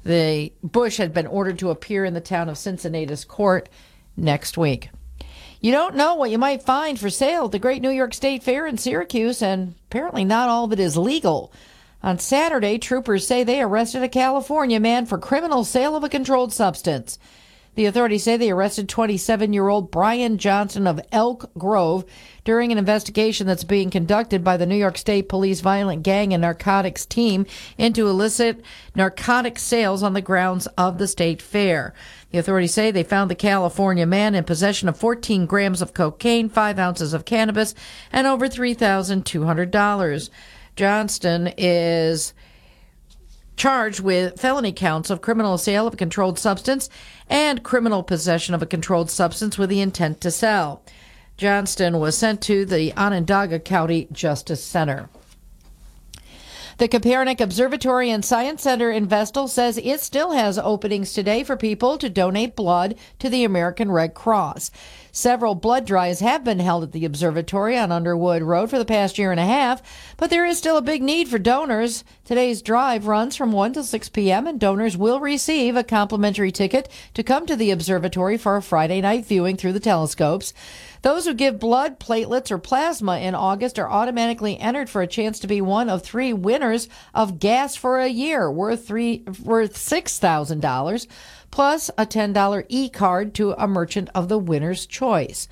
The 0.04 0.52
Bush 0.62 0.98
had 0.98 1.14
been 1.14 1.26
ordered 1.26 1.58
to 1.60 1.70
appear 1.70 2.04
in 2.04 2.12
the 2.12 2.20
town 2.20 2.50
of 2.50 2.58
Cincinnatus 2.58 3.24
court 3.24 3.70
next 4.18 4.58
week. 4.58 4.90
You 5.60 5.72
don't 5.72 5.96
know 5.96 6.14
what 6.14 6.30
you 6.30 6.38
might 6.38 6.62
find 6.62 6.98
for 6.98 7.10
sale 7.10 7.46
at 7.46 7.52
the 7.52 7.58
Great 7.58 7.80
New 7.80 7.90
York 7.90 8.12
State 8.12 8.42
Fair 8.42 8.66
in 8.66 8.76
Syracuse, 8.76 9.40
and 9.40 9.74
apparently 9.88 10.24
not 10.24 10.48
all 10.48 10.64
of 10.64 10.72
it 10.72 10.80
is 10.80 10.96
legal. 10.96 11.52
On 12.02 12.18
Saturday, 12.18 12.78
troopers 12.78 13.26
say 13.26 13.42
they 13.42 13.62
arrested 13.62 14.02
a 14.02 14.08
California 14.08 14.78
man 14.78 15.06
for 15.06 15.18
criminal 15.18 15.64
sale 15.64 15.96
of 15.96 16.04
a 16.04 16.08
controlled 16.08 16.52
substance. 16.52 17.18
The 17.76 17.84
authorities 17.84 18.22
say 18.22 18.38
they 18.38 18.50
arrested 18.50 18.88
27 18.88 19.52
year 19.52 19.68
old 19.68 19.90
Brian 19.90 20.38
Johnson 20.38 20.86
of 20.86 21.00
Elk 21.12 21.50
Grove 21.58 22.06
during 22.42 22.72
an 22.72 22.78
investigation 22.78 23.46
that's 23.46 23.64
being 23.64 23.90
conducted 23.90 24.42
by 24.42 24.56
the 24.56 24.64
New 24.64 24.76
York 24.76 24.96
State 24.96 25.28
Police 25.28 25.60
Violent 25.60 26.02
Gang 26.02 26.32
and 26.32 26.40
Narcotics 26.40 27.04
Team 27.04 27.44
into 27.76 28.08
illicit 28.08 28.62
narcotic 28.94 29.58
sales 29.58 30.02
on 30.02 30.14
the 30.14 30.22
grounds 30.22 30.66
of 30.78 30.96
the 30.96 31.06
state 31.06 31.42
fair. 31.42 31.92
The 32.36 32.40
authorities 32.40 32.74
say 32.74 32.90
they 32.90 33.02
found 33.02 33.30
the 33.30 33.34
California 33.34 34.04
man 34.04 34.34
in 34.34 34.44
possession 34.44 34.90
of 34.90 34.98
14 34.98 35.46
grams 35.46 35.80
of 35.80 35.94
cocaine, 35.94 36.50
5 36.50 36.78
ounces 36.78 37.14
of 37.14 37.24
cannabis, 37.24 37.74
and 38.12 38.26
over 38.26 38.46
$3,200. 38.46 40.30
Johnston 40.76 41.54
is 41.56 42.34
charged 43.56 44.00
with 44.00 44.38
felony 44.38 44.72
counts 44.72 45.08
of 45.08 45.22
criminal 45.22 45.56
sale 45.56 45.86
of 45.86 45.94
a 45.94 45.96
controlled 45.96 46.38
substance 46.38 46.90
and 47.26 47.62
criminal 47.62 48.02
possession 48.02 48.54
of 48.54 48.60
a 48.60 48.66
controlled 48.66 49.10
substance 49.10 49.56
with 49.56 49.70
the 49.70 49.80
intent 49.80 50.20
to 50.20 50.30
sell. 50.30 50.82
Johnston 51.38 51.98
was 51.98 52.18
sent 52.18 52.42
to 52.42 52.66
the 52.66 52.92
Onondaga 52.98 53.60
County 53.60 54.08
Justice 54.12 54.62
Center. 54.62 55.08
The 56.78 56.88
Kopernik 56.88 57.40
Observatory 57.40 58.10
and 58.10 58.22
Science 58.22 58.62
Center 58.62 58.90
in 58.90 59.06
Vestal 59.06 59.48
says 59.48 59.78
it 59.78 60.00
still 60.00 60.32
has 60.32 60.58
openings 60.58 61.14
today 61.14 61.42
for 61.42 61.56
people 61.56 61.96
to 61.96 62.10
donate 62.10 62.54
blood 62.54 62.96
to 63.18 63.30
the 63.30 63.44
American 63.44 63.90
Red 63.90 64.12
Cross. 64.12 64.70
Several 65.10 65.54
blood 65.54 65.86
drives 65.86 66.20
have 66.20 66.44
been 66.44 66.58
held 66.58 66.82
at 66.82 66.92
the 66.92 67.06
observatory 67.06 67.78
on 67.78 67.90
Underwood 67.90 68.42
Road 68.42 68.68
for 68.68 68.76
the 68.76 68.84
past 68.84 69.16
year 69.16 69.30
and 69.30 69.40
a 69.40 69.46
half, 69.46 69.80
but 70.18 70.28
there 70.28 70.44
is 70.44 70.58
still 70.58 70.76
a 70.76 70.82
big 70.82 71.02
need 71.02 71.28
for 71.28 71.38
donors. 71.38 72.04
Today's 72.26 72.60
drive 72.60 73.06
runs 73.06 73.36
from 73.36 73.52
1 73.52 73.72
to 73.72 73.82
6 73.82 74.10
p.m., 74.10 74.46
and 74.46 74.60
donors 74.60 74.98
will 74.98 75.18
receive 75.18 75.76
a 75.76 75.82
complimentary 75.82 76.52
ticket 76.52 76.90
to 77.14 77.22
come 77.22 77.46
to 77.46 77.56
the 77.56 77.70
observatory 77.70 78.36
for 78.36 78.54
a 78.54 78.62
Friday 78.62 79.00
night 79.00 79.24
viewing 79.24 79.56
through 79.56 79.72
the 79.72 79.80
telescopes. 79.80 80.52
Those 81.06 81.24
who 81.24 81.34
give 81.34 81.60
blood, 81.60 82.00
platelets, 82.00 82.50
or 82.50 82.58
plasma 82.58 83.20
in 83.20 83.36
August 83.36 83.78
are 83.78 83.88
automatically 83.88 84.58
entered 84.58 84.90
for 84.90 85.02
a 85.02 85.06
chance 85.06 85.38
to 85.38 85.46
be 85.46 85.60
one 85.60 85.88
of 85.88 86.02
three 86.02 86.32
winners 86.32 86.88
of 87.14 87.38
gas 87.38 87.76
for 87.76 88.00
a 88.00 88.08
year 88.08 88.50
worth 88.50 88.88
three 88.88 89.22
worth 89.44 89.76
six 89.76 90.18
thousand 90.18 90.62
dollars, 90.62 91.06
plus 91.52 91.92
a 91.96 92.06
ten 92.06 92.32
dollar 92.32 92.64
e 92.68 92.88
card 92.88 93.34
to 93.34 93.52
a 93.52 93.68
merchant 93.68 94.10
of 94.16 94.28
the 94.28 94.36
winner's 94.36 94.84
choice. 94.84 95.46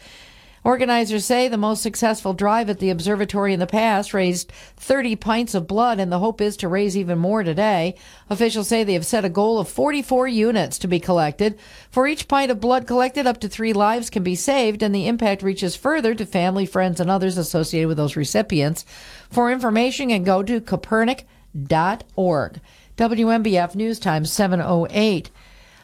Organizers 0.64 1.26
say 1.26 1.46
the 1.46 1.58
most 1.58 1.82
successful 1.82 2.32
drive 2.32 2.70
at 2.70 2.78
the 2.78 2.88
observatory 2.88 3.52
in 3.52 3.60
the 3.60 3.66
past 3.66 4.14
raised 4.14 4.50
30 4.78 5.14
pints 5.16 5.54
of 5.54 5.66
blood, 5.66 6.00
and 6.00 6.10
the 6.10 6.20
hope 6.20 6.40
is 6.40 6.56
to 6.56 6.68
raise 6.68 6.96
even 6.96 7.18
more 7.18 7.42
today. 7.42 7.94
Officials 8.30 8.68
say 8.68 8.82
they 8.82 8.94
have 8.94 9.04
set 9.04 9.26
a 9.26 9.28
goal 9.28 9.58
of 9.58 9.68
44 9.68 10.26
units 10.26 10.78
to 10.78 10.88
be 10.88 10.98
collected. 10.98 11.58
For 11.90 12.06
each 12.06 12.28
pint 12.28 12.50
of 12.50 12.60
blood 12.60 12.86
collected, 12.86 13.26
up 13.26 13.40
to 13.40 13.48
three 13.48 13.74
lives 13.74 14.08
can 14.08 14.22
be 14.22 14.34
saved, 14.34 14.82
and 14.82 14.94
the 14.94 15.06
impact 15.06 15.42
reaches 15.42 15.76
further 15.76 16.14
to 16.14 16.24
family, 16.24 16.64
friends, 16.64 16.98
and 16.98 17.10
others 17.10 17.36
associated 17.36 17.88
with 17.88 17.98
those 17.98 18.16
recipients. 18.16 18.86
For 19.28 19.52
information, 19.52 20.08
you 20.08 20.16
can 20.16 20.24
go 20.24 20.42
to 20.42 20.62
kopernik.org. 20.62 22.60
WNBF 22.96 23.74
News 23.74 23.98
Time 23.98 24.24
708. 24.24 25.30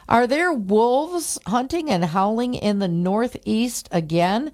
Are 0.08 0.26
there 0.26 0.52
wolves 0.52 1.38
hunting 1.46 1.90
and 1.90 2.06
howling 2.06 2.54
in 2.54 2.78
the 2.78 2.88
Northeast 2.88 3.88
again? 3.92 4.50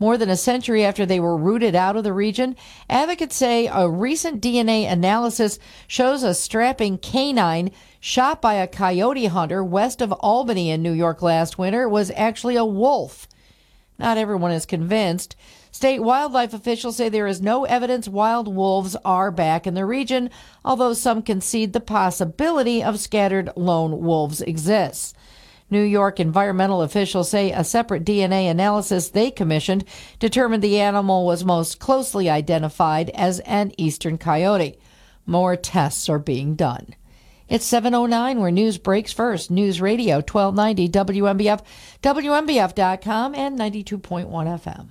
More 0.00 0.16
than 0.16 0.30
a 0.30 0.36
century 0.36 0.84
after 0.84 1.04
they 1.04 1.18
were 1.18 1.36
rooted 1.36 1.74
out 1.74 1.96
of 1.96 2.04
the 2.04 2.12
region, 2.12 2.54
advocates 2.88 3.34
say 3.34 3.66
a 3.66 3.88
recent 3.88 4.40
DNA 4.40 4.90
analysis 4.90 5.58
shows 5.88 6.22
a 6.22 6.34
strapping 6.34 6.98
canine 6.98 7.72
shot 7.98 8.40
by 8.40 8.54
a 8.54 8.68
coyote 8.68 9.26
hunter 9.26 9.64
west 9.64 10.00
of 10.00 10.12
Albany 10.12 10.70
in 10.70 10.82
New 10.82 10.92
York 10.92 11.20
last 11.20 11.58
winter 11.58 11.88
was 11.88 12.12
actually 12.14 12.54
a 12.54 12.64
wolf. 12.64 13.26
Not 13.98 14.18
everyone 14.18 14.52
is 14.52 14.66
convinced. 14.66 15.34
State 15.72 16.00
wildlife 16.00 16.54
officials 16.54 16.96
say 16.96 17.08
there 17.08 17.26
is 17.26 17.42
no 17.42 17.64
evidence 17.64 18.08
wild 18.08 18.54
wolves 18.54 18.96
are 19.04 19.32
back 19.32 19.66
in 19.66 19.74
the 19.74 19.84
region, 19.84 20.30
although 20.64 20.92
some 20.92 21.22
concede 21.22 21.72
the 21.72 21.80
possibility 21.80 22.82
of 22.82 23.00
scattered 23.00 23.50
lone 23.56 24.00
wolves 24.00 24.40
exists. 24.42 25.12
New 25.70 25.82
York 25.82 26.18
environmental 26.18 26.82
officials 26.82 27.28
say 27.28 27.52
a 27.52 27.62
separate 27.62 28.04
DNA 28.04 28.50
analysis 28.50 29.08
they 29.08 29.30
commissioned 29.30 29.84
determined 30.18 30.62
the 30.62 30.80
animal 30.80 31.26
was 31.26 31.44
most 31.44 31.78
closely 31.78 32.30
identified 32.30 33.10
as 33.10 33.40
an 33.40 33.72
eastern 33.76 34.18
coyote. 34.18 34.78
More 35.26 35.56
tests 35.56 36.08
are 36.08 36.18
being 36.18 36.54
done. 36.54 36.94
It's 37.48 37.64
709 37.64 38.40
where 38.40 38.50
news 38.50 38.78
breaks 38.78 39.12
first. 39.12 39.50
News 39.50 39.80
Radio 39.80 40.16
1290 40.16 40.88
WNBF, 40.88 41.62
WNBF.com, 42.02 43.34
and 43.34 43.58
92.1 43.58 44.28
FM. 44.28 44.88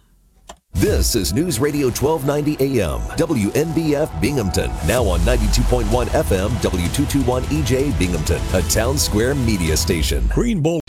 This 0.80 1.15
is 1.15 1.34
News 1.34 1.59
Radio 1.59 1.88
1290 1.88 2.80
AM, 2.80 2.99
WNBF 3.17 4.21
Binghamton. 4.21 4.69
Now 4.86 5.03
on 5.05 5.19
92.1 5.21 6.05
FM, 6.05 6.49
W221 6.49 7.41
EJ 7.45 7.97
Binghamton, 7.97 8.39
a 8.53 8.61
town 8.69 8.95
square 8.95 9.34
media 9.34 9.75
station. 9.75 10.28
Green 10.28 10.61
Bowl. 10.61 10.80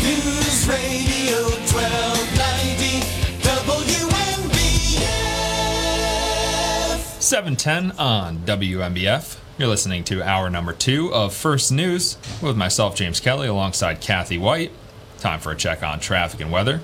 News 0.00 0.68
Radio 0.68 1.42
1290 1.72 3.00
WNBF. 3.42 5.00
710 7.20 7.98
on 7.98 8.38
WNBF. 8.38 9.38
You're 9.58 9.66
listening 9.66 10.04
to 10.04 10.22
hour 10.22 10.48
number 10.48 10.72
two 10.72 11.12
of 11.12 11.34
First 11.34 11.72
News 11.72 12.16
with 12.40 12.56
myself, 12.56 12.94
James 12.94 13.18
Kelly, 13.18 13.48
alongside 13.48 14.00
Kathy 14.00 14.38
Whyte. 14.38 14.70
Time 15.18 15.40
for 15.40 15.50
a 15.50 15.56
check 15.56 15.82
on 15.82 15.98
traffic 15.98 16.40
and 16.40 16.52
weather. 16.52 16.80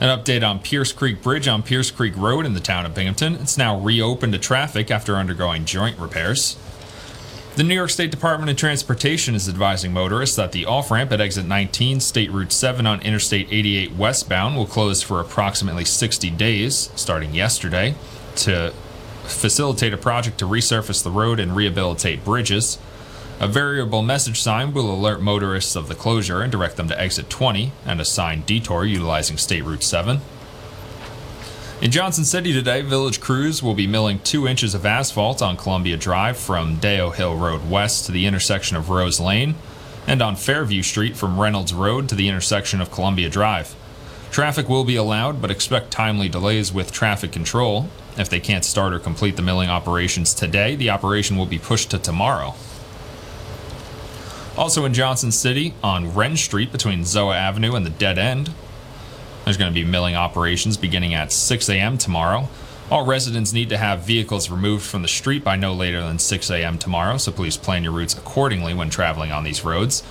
An 0.00 0.16
update 0.16 0.48
on 0.48 0.60
Pierce 0.60 0.92
Creek 0.92 1.20
Bridge 1.22 1.48
on 1.48 1.64
Pierce 1.64 1.90
Creek 1.90 2.16
Road 2.16 2.46
in 2.46 2.54
the 2.54 2.60
town 2.60 2.86
of 2.86 2.94
Binghamton. 2.94 3.34
It's 3.34 3.58
now 3.58 3.80
reopened 3.80 4.32
to 4.32 4.38
traffic 4.38 4.92
after 4.92 5.16
undergoing 5.16 5.64
joint 5.64 5.98
repairs. 5.98 6.56
The 7.56 7.64
New 7.64 7.74
York 7.74 7.90
State 7.90 8.12
Department 8.12 8.48
of 8.48 8.56
Transportation 8.56 9.34
is 9.34 9.48
advising 9.48 9.92
motorists 9.92 10.36
that 10.36 10.52
the 10.52 10.66
off 10.66 10.92
ramp 10.92 11.10
at 11.10 11.20
exit 11.20 11.46
19, 11.46 11.98
State 11.98 12.30
Route 12.30 12.52
7 12.52 12.86
on 12.86 13.00
Interstate 13.02 13.48
88 13.50 13.96
westbound 13.96 14.56
will 14.56 14.66
close 14.66 15.02
for 15.02 15.20
approximately 15.20 15.84
60 15.84 16.30
days, 16.30 16.92
starting 16.94 17.34
yesterday, 17.34 17.96
to 18.36 18.72
facilitate 19.24 19.92
a 19.92 19.96
project 19.96 20.38
to 20.38 20.44
resurface 20.44 21.02
the 21.02 21.10
road 21.10 21.40
and 21.40 21.56
rehabilitate 21.56 22.24
bridges. 22.24 22.78
A 23.40 23.46
variable 23.46 24.02
message 24.02 24.40
sign 24.40 24.72
will 24.72 24.92
alert 24.92 25.22
motorists 25.22 25.76
of 25.76 25.86
the 25.86 25.94
closure 25.94 26.42
and 26.42 26.50
direct 26.50 26.76
them 26.76 26.88
to 26.88 27.00
exit 27.00 27.30
20 27.30 27.70
and 27.86 28.00
a 28.00 28.04
signed 28.04 28.46
detour 28.46 28.84
utilizing 28.84 29.36
State 29.36 29.62
Route 29.62 29.84
7. 29.84 30.20
In 31.80 31.92
Johnson 31.92 32.24
City 32.24 32.52
today, 32.52 32.82
village 32.82 33.20
crews 33.20 33.62
will 33.62 33.74
be 33.74 33.86
milling 33.86 34.18
two 34.18 34.48
inches 34.48 34.74
of 34.74 34.84
asphalt 34.84 35.40
on 35.40 35.56
Columbia 35.56 35.96
Drive 35.96 36.36
from 36.36 36.80
Deo 36.80 37.10
Hill 37.10 37.36
Road 37.36 37.70
west 37.70 38.06
to 38.06 38.12
the 38.12 38.26
intersection 38.26 38.76
of 38.76 38.90
Rose 38.90 39.20
Lane, 39.20 39.54
and 40.04 40.20
on 40.20 40.34
Fairview 40.34 40.82
Street 40.82 41.16
from 41.16 41.38
Reynolds 41.38 41.72
Road 41.72 42.08
to 42.08 42.16
the 42.16 42.28
intersection 42.28 42.80
of 42.80 42.90
Columbia 42.90 43.28
Drive. 43.28 43.76
Traffic 44.32 44.68
will 44.68 44.82
be 44.82 44.96
allowed, 44.96 45.40
but 45.40 45.52
expect 45.52 45.92
timely 45.92 46.28
delays 46.28 46.72
with 46.72 46.90
traffic 46.90 47.30
control. 47.30 47.88
If 48.16 48.28
they 48.28 48.40
can't 48.40 48.64
start 48.64 48.92
or 48.92 48.98
complete 48.98 49.36
the 49.36 49.42
milling 49.42 49.70
operations 49.70 50.34
today, 50.34 50.74
the 50.74 50.90
operation 50.90 51.36
will 51.36 51.46
be 51.46 51.60
pushed 51.60 51.92
to 51.92 51.98
tomorrow. 51.98 52.56
Also 54.58 54.84
in 54.84 54.92
Johnson 54.92 55.30
City, 55.30 55.72
on 55.84 56.16
Wren 56.16 56.36
Street 56.36 56.72
between 56.72 57.02
Zoa 57.02 57.36
Avenue 57.36 57.76
and 57.76 57.86
the 57.86 57.90
Dead 57.90 58.18
End, 58.18 58.50
there's 59.44 59.56
going 59.56 59.72
to 59.72 59.80
be 59.80 59.88
milling 59.88 60.16
operations 60.16 60.76
beginning 60.76 61.14
at 61.14 61.30
6 61.30 61.68
a.m. 61.68 61.96
tomorrow. 61.96 62.48
All 62.90 63.06
residents 63.06 63.52
need 63.52 63.68
to 63.68 63.78
have 63.78 64.00
vehicles 64.00 64.50
removed 64.50 64.84
from 64.84 65.02
the 65.02 65.08
street 65.08 65.44
by 65.44 65.54
no 65.54 65.72
later 65.72 66.02
than 66.02 66.18
6 66.18 66.50
a.m. 66.50 66.76
tomorrow, 66.76 67.18
so 67.18 67.30
please 67.30 67.56
plan 67.56 67.84
your 67.84 67.92
routes 67.92 68.18
accordingly 68.18 68.74
when 68.74 68.90
traveling 68.90 69.30
on 69.30 69.44
these 69.44 69.64
roads. 69.64 70.02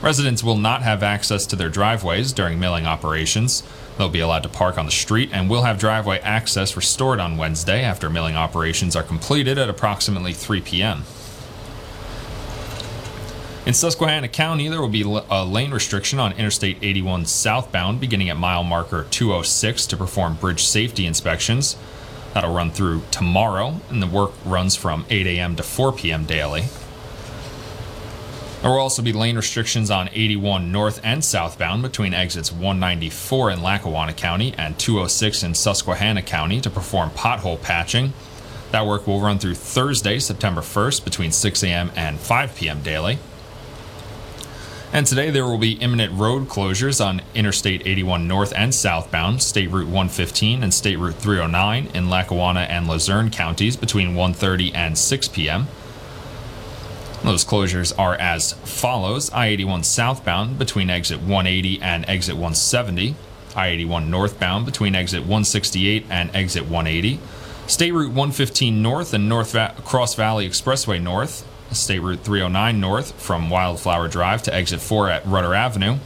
Residents 0.00 0.44
will 0.44 0.56
not 0.56 0.82
have 0.82 1.02
access 1.02 1.44
to 1.46 1.56
their 1.56 1.68
driveways 1.68 2.32
during 2.32 2.60
milling 2.60 2.86
operations. 2.86 3.64
They'll 3.98 4.08
be 4.08 4.20
allowed 4.20 4.44
to 4.44 4.48
park 4.48 4.78
on 4.78 4.86
the 4.86 4.92
street 4.92 5.30
and 5.32 5.50
will 5.50 5.62
have 5.64 5.80
driveway 5.80 6.20
access 6.20 6.76
restored 6.76 7.18
on 7.18 7.36
Wednesday 7.36 7.82
after 7.82 8.08
milling 8.08 8.36
operations 8.36 8.94
are 8.94 9.02
completed 9.02 9.58
at 9.58 9.68
approximately 9.68 10.32
3 10.32 10.60
p.m. 10.60 11.02
In 13.70 13.74
Susquehanna 13.74 14.26
County, 14.26 14.66
there 14.66 14.80
will 14.80 14.88
be 14.88 15.02
a 15.30 15.44
lane 15.44 15.70
restriction 15.70 16.18
on 16.18 16.32
Interstate 16.32 16.78
81 16.82 17.26
southbound 17.26 18.00
beginning 18.00 18.28
at 18.28 18.36
mile 18.36 18.64
marker 18.64 19.06
206 19.10 19.86
to 19.86 19.96
perform 19.96 20.34
bridge 20.34 20.64
safety 20.64 21.06
inspections. 21.06 21.76
That'll 22.34 22.52
run 22.52 22.72
through 22.72 23.02
tomorrow, 23.12 23.80
and 23.88 24.02
the 24.02 24.08
work 24.08 24.32
runs 24.44 24.74
from 24.74 25.06
8 25.08 25.24
a.m. 25.28 25.54
to 25.54 25.62
4 25.62 25.92
p.m. 25.92 26.24
daily. 26.24 26.64
There 28.60 28.72
will 28.72 28.80
also 28.80 29.02
be 29.02 29.12
lane 29.12 29.36
restrictions 29.36 29.88
on 29.88 30.10
81 30.12 30.72
north 30.72 30.98
and 31.04 31.24
southbound 31.24 31.82
between 31.82 32.12
exits 32.12 32.50
194 32.50 33.52
in 33.52 33.62
Lackawanna 33.62 34.14
County 34.14 34.52
and 34.58 34.76
206 34.80 35.44
in 35.44 35.54
Susquehanna 35.54 36.22
County 36.22 36.60
to 36.60 36.70
perform 36.70 37.10
pothole 37.10 37.62
patching. 37.62 38.14
That 38.72 38.88
work 38.88 39.06
will 39.06 39.20
run 39.20 39.38
through 39.38 39.54
Thursday, 39.54 40.18
September 40.18 40.60
1st 40.60 41.04
between 41.04 41.30
6 41.30 41.62
a.m. 41.62 41.92
and 41.94 42.18
5 42.18 42.56
p.m. 42.56 42.82
daily. 42.82 43.20
And 44.92 45.06
today 45.06 45.30
there 45.30 45.44
will 45.44 45.58
be 45.58 45.74
imminent 45.74 46.12
road 46.14 46.48
closures 46.48 47.04
on 47.04 47.22
Interstate 47.32 47.86
81 47.86 48.26
north 48.26 48.52
and 48.56 48.74
southbound, 48.74 49.40
State 49.40 49.70
Route 49.70 49.86
115 49.86 50.64
and 50.64 50.74
State 50.74 50.96
Route 50.98 51.14
309 51.14 51.90
in 51.94 52.10
Lackawanna 52.10 52.60
and 52.62 52.88
Luzerne 52.88 53.30
counties 53.30 53.76
between 53.76 54.14
1:30 54.16 54.74
and 54.74 54.98
6 54.98 55.28
p.m. 55.28 55.68
Those 57.22 57.44
closures 57.44 57.96
are 57.96 58.16
as 58.16 58.54
follows: 58.64 59.30
I-81 59.30 59.84
southbound 59.84 60.58
between 60.58 60.90
exit 60.90 61.20
180 61.20 61.80
and 61.80 62.04
exit 62.08 62.34
170, 62.34 63.14
I-81 63.54 64.08
northbound 64.08 64.66
between 64.66 64.96
exit 64.96 65.20
168 65.20 66.06
and 66.10 66.34
exit 66.34 66.64
180, 66.64 67.20
State 67.68 67.92
Route 67.92 68.08
115 68.08 68.82
north 68.82 69.14
and 69.14 69.28
North 69.28 69.52
Va- 69.52 69.76
Cross 69.84 70.16
Valley 70.16 70.48
Expressway 70.48 71.00
north, 71.00 71.46
State 71.72 72.00
Route 72.00 72.20
309 72.20 72.80
north 72.80 73.12
from 73.20 73.50
Wildflower 73.50 74.08
Drive 74.08 74.42
to 74.44 74.54
exit 74.54 74.80
4 74.80 75.08
at 75.08 75.26
Rutter 75.26 75.54
Avenue. 75.54 75.98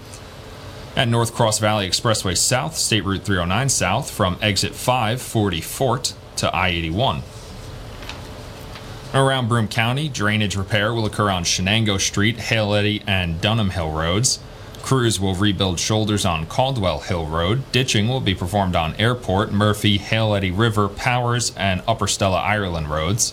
At 0.97 1.09
North 1.09 1.35
Cross 1.35 1.59
Valley 1.59 1.89
Expressway 1.89 2.37
south, 2.37 2.77
State 2.77 3.05
Route 3.05 3.23
309 3.23 3.69
south 3.69 4.11
from 4.11 4.37
exit 4.41 4.75
5 4.75 5.21
40 5.21 5.61
Fort 5.61 6.15
to 6.37 6.55
I 6.55 6.69
81. 6.69 7.23
Around 9.13 9.49
Broome 9.49 9.69
County, 9.69 10.09
drainage 10.09 10.57
repair 10.57 10.93
will 10.93 11.07
occur 11.07 11.31
on 11.31 11.45
Chenango 11.45 12.01
Street, 12.01 12.39
Hale 12.39 12.75
Eddy, 12.75 13.03
and 13.07 13.41
Dunham 13.41 13.71
Hill 13.71 13.93
roads. 13.93 14.41
Crews 14.83 15.19
will 15.19 15.35
rebuild 15.35 15.81
shoulders 15.81 16.27
on 16.27 16.47
Caldwell 16.47 16.99
Hill 16.99 17.27
Road. 17.27 17.63
Ditching 17.73 18.07
will 18.07 18.21
be 18.21 18.35
performed 18.35 18.77
on 18.77 18.95
Airport, 18.97 19.53
Murphy, 19.53 19.99
Hale 19.99 20.35
Eddy 20.35 20.51
River, 20.51 20.89
Powers, 20.89 21.55
and 21.57 21.83
Upper 21.89 22.07
Stella 22.07 22.39
Ireland 22.39 22.91
roads. 22.91 23.33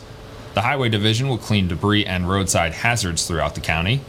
The 0.53 0.61
Highway 0.61 0.89
Division 0.89 1.29
will 1.29 1.37
clean 1.37 1.69
debris 1.69 2.05
and 2.05 2.29
roadside 2.29 2.73
hazards 2.73 3.25
throughout 3.25 3.55
the 3.55 3.61
county. 3.61 4.01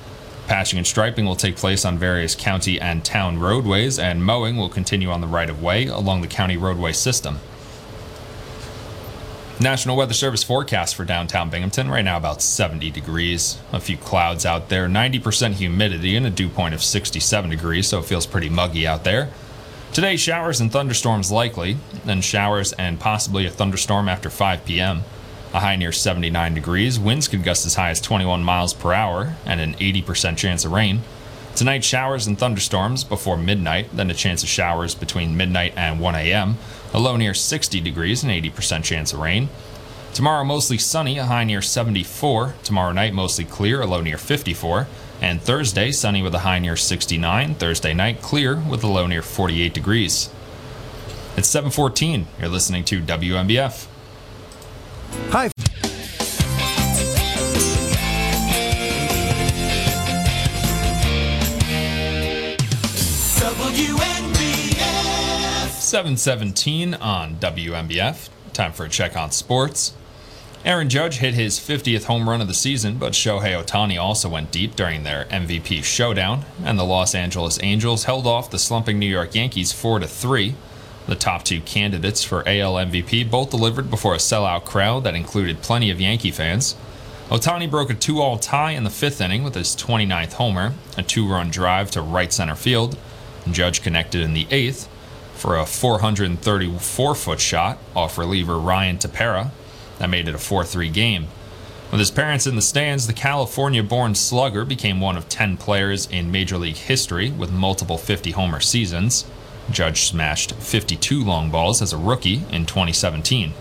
Patching 0.48 0.76
and 0.76 0.86
striping 0.86 1.24
will 1.24 1.36
take 1.36 1.56
place 1.56 1.84
on 1.84 1.98
various 1.98 2.34
county 2.34 2.80
and 2.80 3.04
town 3.04 3.38
roadways, 3.38 3.96
and 3.96 4.24
mowing 4.24 4.56
will 4.56 4.68
continue 4.68 5.10
on 5.10 5.20
the 5.20 5.28
right 5.28 5.48
of 5.48 5.62
way 5.62 5.86
along 5.86 6.20
the 6.20 6.26
county 6.26 6.56
roadway 6.56 6.92
system. 6.92 7.38
National 9.60 9.96
Weather 9.96 10.14
Service 10.14 10.42
forecast 10.42 10.96
for 10.96 11.04
downtown 11.04 11.48
Binghamton 11.48 11.88
right 11.88 12.04
now 12.04 12.16
about 12.16 12.42
70 12.42 12.90
degrees. 12.90 13.58
A 13.72 13.78
few 13.78 13.96
clouds 13.96 14.44
out 14.44 14.68
there, 14.68 14.88
90% 14.88 15.52
humidity, 15.52 16.16
and 16.16 16.26
a 16.26 16.30
dew 16.30 16.48
point 16.48 16.74
of 16.74 16.82
67 16.82 17.50
degrees, 17.50 17.86
so 17.86 18.00
it 18.00 18.06
feels 18.06 18.26
pretty 18.26 18.48
muggy 18.48 18.84
out 18.84 19.04
there. 19.04 19.30
Today, 19.92 20.16
showers 20.16 20.60
and 20.60 20.72
thunderstorms 20.72 21.30
likely, 21.30 21.76
then 22.04 22.20
showers 22.20 22.72
and 22.72 22.98
possibly 22.98 23.46
a 23.46 23.50
thunderstorm 23.50 24.08
after 24.08 24.28
5 24.28 24.64
p.m. 24.64 25.02
A 25.54 25.60
high 25.60 25.76
near 25.76 25.92
79 25.92 26.54
degrees. 26.54 26.98
Winds 26.98 27.28
could 27.28 27.44
gust 27.44 27.66
as 27.66 27.74
high 27.74 27.90
as 27.90 28.00
21 28.00 28.42
miles 28.42 28.72
per 28.72 28.92
hour 28.92 29.34
and 29.44 29.60
an 29.60 29.74
80% 29.74 30.36
chance 30.36 30.64
of 30.64 30.72
rain. 30.72 31.02
Tonight, 31.54 31.84
showers 31.84 32.26
and 32.26 32.38
thunderstorms 32.38 33.04
before 33.04 33.36
midnight, 33.36 33.90
then 33.92 34.10
a 34.10 34.14
chance 34.14 34.42
of 34.42 34.48
showers 34.48 34.94
between 34.94 35.36
midnight 35.36 35.74
and 35.76 36.00
1 36.00 36.14
a.m. 36.14 36.56
A 36.94 36.98
low 36.98 37.16
near 37.16 37.34
60 37.34 37.80
degrees 37.80 38.22
and 38.22 38.32
80% 38.32 38.82
chance 38.84 39.12
of 39.12 39.20
rain. 39.20 39.50
Tomorrow, 40.14 40.44
mostly 40.44 40.78
sunny, 40.78 41.18
a 41.18 41.26
high 41.26 41.44
near 41.44 41.60
74. 41.60 42.54
Tomorrow 42.64 42.92
night, 42.92 43.12
mostly 43.12 43.44
clear, 43.44 43.82
a 43.82 43.86
low 43.86 44.00
near 44.00 44.16
54. 44.16 44.86
And 45.20 45.40
Thursday, 45.40 45.92
sunny 45.92 46.22
with 46.22 46.34
a 46.34 46.40
high 46.40 46.58
near 46.58 46.76
69. 46.76 47.54
Thursday 47.56 47.92
night, 47.92 48.22
clear 48.22 48.56
with 48.56 48.82
a 48.82 48.88
low 48.88 49.06
near 49.06 49.22
48 49.22 49.74
degrees. 49.74 50.30
It's 51.36 51.48
714. 51.48 52.26
You're 52.40 52.48
listening 52.48 52.84
to 52.84 53.02
WNBF. 53.02 53.91
Hi. 55.32 55.48
WNBF. 63.38 65.70
717 65.70 66.94
on 66.94 67.36
WNBF. 67.36 68.28
Time 68.52 68.72
for 68.72 68.84
a 68.84 68.88
check 68.88 69.16
on 69.16 69.30
sports. 69.30 69.94
Aaron 70.64 70.88
Judge 70.88 71.16
hit 71.16 71.34
his 71.34 71.58
50th 71.58 72.04
home 72.04 72.28
run 72.28 72.40
of 72.40 72.46
the 72.46 72.54
season, 72.54 72.96
but 72.96 73.14
Shohei 73.14 73.60
Ohtani 73.60 74.00
also 74.00 74.28
went 74.28 74.52
deep 74.52 74.76
during 74.76 75.02
their 75.02 75.24
MVP 75.24 75.82
showdown, 75.82 76.44
and 76.64 76.78
the 76.78 76.84
Los 76.84 77.16
Angeles 77.16 77.58
Angels 77.62 78.04
held 78.04 78.28
off 78.28 78.50
the 78.50 78.60
slumping 78.60 78.98
New 78.98 79.06
York 79.06 79.34
Yankees 79.34 79.72
4 79.72 80.00
3. 80.00 80.54
The 81.06 81.16
top 81.16 81.42
two 81.42 81.60
candidates 81.60 82.22
for 82.22 82.46
AL 82.46 82.74
MVP 82.74 83.28
both 83.30 83.50
delivered 83.50 83.90
before 83.90 84.14
a 84.14 84.18
sellout 84.18 84.64
crowd 84.64 85.04
that 85.04 85.14
included 85.14 85.62
plenty 85.62 85.90
of 85.90 86.00
Yankee 86.00 86.30
fans. 86.30 86.76
Ohtani 87.28 87.70
broke 87.70 87.90
a 87.90 87.94
two 87.94 88.20
all 88.20 88.38
tie 88.38 88.72
in 88.72 88.84
the 88.84 88.90
fifth 88.90 89.20
inning 89.20 89.42
with 89.42 89.54
his 89.54 89.74
29th 89.74 90.34
homer, 90.34 90.74
a 90.96 91.02
two 91.02 91.28
run 91.28 91.50
drive 91.50 91.90
to 91.92 92.02
right 92.02 92.32
center 92.32 92.54
field. 92.54 92.96
Judge 93.50 93.82
connected 93.82 94.20
in 94.20 94.34
the 94.34 94.46
eighth. 94.50 94.88
for 95.34 95.56
a 95.56 95.66
434 95.66 97.14
foot 97.16 97.40
shot 97.40 97.78
off 97.96 98.16
reliever 98.16 98.58
Ryan 98.58 98.98
Tepera. 98.98 99.50
That 99.98 100.10
made 100.10 100.28
it 100.28 100.34
a 100.34 100.38
4 100.38 100.64
3 100.64 100.88
game. 100.90 101.26
With 101.90 101.98
his 101.98 102.10
parents 102.10 102.46
in 102.46 102.54
the 102.54 102.62
stands, 102.62 103.06
the 103.06 103.12
California 103.12 103.82
born 103.82 104.14
slugger 104.14 104.64
became 104.64 105.00
one 105.00 105.16
of 105.16 105.28
10 105.28 105.56
players 105.56 106.06
in 106.10 106.30
Major 106.30 106.58
League 106.58 106.76
history 106.76 107.30
with 107.30 107.50
multiple 107.50 107.98
50 107.98 108.30
homer 108.30 108.60
seasons. 108.60 109.24
Judge 109.70 110.02
smashed 110.02 110.54
52 110.54 111.22
long 111.22 111.50
balls 111.50 111.80
as 111.80 111.92
a 111.92 111.96
rookie 111.96 112.42
in 112.50 112.66
2017. 112.66 113.54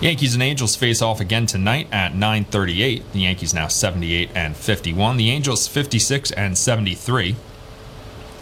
Yankees 0.00 0.34
and 0.34 0.42
Angels 0.42 0.76
face 0.76 1.00
off 1.00 1.20
again 1.20 1.46
tonight 1.46 1.88
at 1.90 2.14
9:38. 2.14 3.12
The 3.12 3.20
Yankees 3.20 3.54
now 3.54 3.66
78 3.66 4.30
and 4.34 4.54
51. 4.54 5.16
The 5.16 5.30
Angels 5.30 5.66
56 5.66 6.30
and 6.32 6.58
73. 6.58 7.36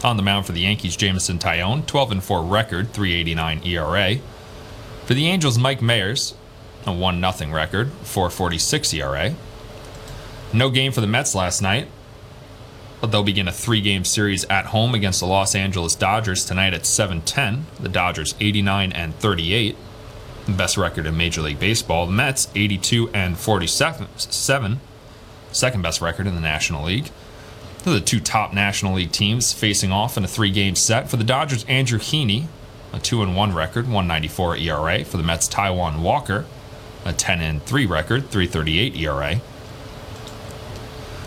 On 0.03 0.17
the 0.17 0.23
mound 0.23 0.45
for 0.45 0.51
the 0.51 0.61
Yankees, 0.61 0.97
Jameson 0.97 1.39
Taillon, 1.39 1.85
12 1.85 2.11
and 2.11 2.23
4 2.23 2.43
record, 2.43 2.91
389 2.91 3.61
ERA. 3.65 4.17
For 5.05 5.13
the 5.13 5.27
Angels, 5.27 5.57
Mike 5.57 5.79
Mayers, 5.79 6.33
a 6.85 6.91
1 6.91 7.21
0 7.21 7.51
record, 7.51 7.91
446 8.03 8.93
ERA. 8.93 9.33
No 10.51 10.69
game 10.69 10.91
for 10.91 11.01
the 11.01 11.07
Mets 11.07 11.33
last 11.33 11.61
night, 11.61 11.87
they'll 13.11 13.23
begin 13.23 13.47
a 13.47 13.51
three 13.51 13.81
game 13.81 14.05
series 14.05 14.45
at 14.45 14.67
home 14.67 14.93
against 14.93 15.19
the 15.19 15.25
Los 15.25 15.55
Angeles 15.55 15.95
Dodgers 15.95 16.45
tonight 16.45 16.73
at 16.73 16.85
7:10. 16.85 17.65
The 17.79 17.89
Dodgers 17.89 18.35
89 18.39 18.91
and 18.91 19.15
38 19.15 19.77
the 20.45 20.51
best 20.51 20.77
record 20.77 21.05
in 21.05 21.17
Major 21.17 21.41
League 21.41 21.59
Baseball. 21.59 22.05
The 22.05 22.11
Mets, 22.11 22.47
82 22.55 23.09
and 23.13 23.37
47, 23.37 24.79
second 25.51 25.81
best 25.81 26.01
record 26.01 26.27
in 26.27 26.35
the 26.35 26.41
National 26.41 26.85
League. 26.85 27.09
They're 27.83 27.93
the 27.93 28.01
two 28.01 28.19
top 28.19 28.53
National 28.53 28.93
League 28.93 29.11
teams 29.11 29.53
facing 29.53 29.91
off 29.91 30.17
in 30.17 30.23
a 30.23 30.27
three-game 30.27 30.75
set. 30.75 31.09
For 31.09 31.17
the 31.17 31.23
Dodgers, 31.23 31.65
Andrew 31.65 31.99
Heaney, 31.99 32.47
a 32.93 32.99
2 32.99 33.21
and 33.21 33.35
1 33.35 33.53
record, 33.53 33.85
194 33.85 34.57
ERA. 34.57 35.03
For 35.03 35.17
the 35.17 35.23
Mets, 35.23 35.47
Taijuan 35.47 36.01
Walker, 36.01 36.45
a 37.03 37.13
10 37.13 37.41
and 37.41 37.63
3 37.63 37.85
record, 37.85 38.29
338 38.29 38.95
ERA. 38.95 39.41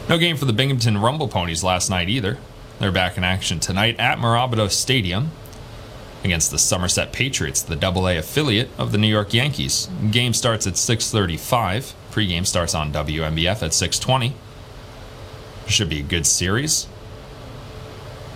No 0.09 0.16
game 0.16 0.38
for 0.38 0.46
the 0.46 0.54
Binghamton 0.54 0.96
Rumble 0.96 1.28
Ponies 1.28 1.62
last 1.62 1.90
night 1.90 2.09
either. 2.09 2.38
They're 2.78 2.90
back 2.90 3.18
in 3.18 3.24
action 3.24 3.61
tonight 3.61 4.00
at 4.00 4.16
Mirabito 4.16 4.70
Stadium 4.70 5.32
against 6.24 6.50
the 6.50 6.59
Somerset 6.59 7.12
Patriots, 7.12 7.61
the 7.61 7.76
AA 7.76 8.16
affiliate 8.18 8.70
of 8.78 8.90
the 8.90 8.96
New 8.96 9.09
York 9.09 9.34
Yankees. 9.34 9.86
Game 10.11 10.32
starts 10.32 10.66
at 10.66 10.78
6:35. 10.78 11.92
Pregame 12.11 12.46
starts 12.46 12.74
on 12.74 12.90
WNBF 12.90 13.62
at 13.62 13.74
6:20. 13.74 14.32
Should 15.66 15.90
be 15.90 16.00
a 16.00 16.02
good 16.04 16.26
series. 16.26 16.86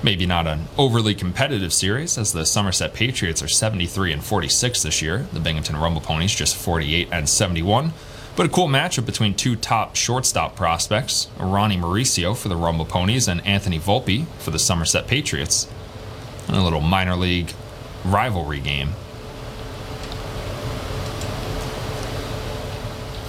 Maybe 0.03 0.27
not 0.27 0.47
an 0.47 0.69
overly 0.77 1.15
competitive 1.15 1.73
series, 1.73 2.19
as 2.19 2.35
the 2.35 2.45
Somerset 2.45 2.93
Patriots 2.93 3.43
are 3.43 3.49
73 3.49 4.13
and 4.13 4.23
46 4.23 4.83
this 4.83 5.01
year. 5.01 5.27
The 5.33 5.41
Binghamton 5.41 5.79
Rumble 5.79 6.03
Ponies 6.03 6.35
just 6.35 6.55
48 6.55 7.09
and 7.11 7.31
71. 7.31 7.95
But 8.35 8.47
a 8.47 8.49
cool 8.49 8.69
matchup 8.69 9.05
between 9.05 9.35
two 9.35 9.57
top 9.57 9.95
shortstop 9.95 10.57
prospects, 10.57 11.29
Ronnie 11.39 11.77
Mauricio 11.77 12.35
for 12.35 12.49
the 12.49 12.57
Rumble 12.57 12.87
Ponies 12.87 13.29
and 13.29 13.47
Anthony 13.47 13.79
Volpe 13.79 14.27
for 14.39 14.51
the 14.51 14.59
Somerset 14.59 15.07
Patriots. 15.07 15.69
And 16.49 16.57
a 16.57 16.63
little 16.63 16.81
minor 16.81 17.15
league 17.15 17.53
rivalry 18.05 18.61
game. 18.61 18.91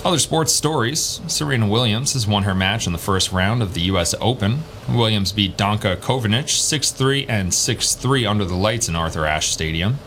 Other 0.06 0.20
sports 0.20 0.54
stories 0.54 1.22
Serena 1.28 1.68
Williams 1.68 2.14
has 2.14 2.26
won 2.26 2.44
her 2.44 2.56
match 2.56 2.88
in 2.88 2.94
the 2.94 3.00
first 3.00 3.32
round 3.32 3.62
of 3.62 3.74
the 3.74 3.82
U.S. 3.82 4.16
Open. 4.22 4.64
Williams 4.90 5.34
beat 5.34 5.58
Danka 5.58 5.98
Kovinic 5.98 6.50
6 6.50 6.92
3 6.92 7.26
and 7.28 7.54
6 7.54 7.96
3 7.96 8.26
under 8.26 8.46
the 8.46 8.56
lights 8.56 8.88
in 8.88 8.96
Arthur 8.96 9.26
Ashe 9.26 9.52
Stadium. 9.52 10.00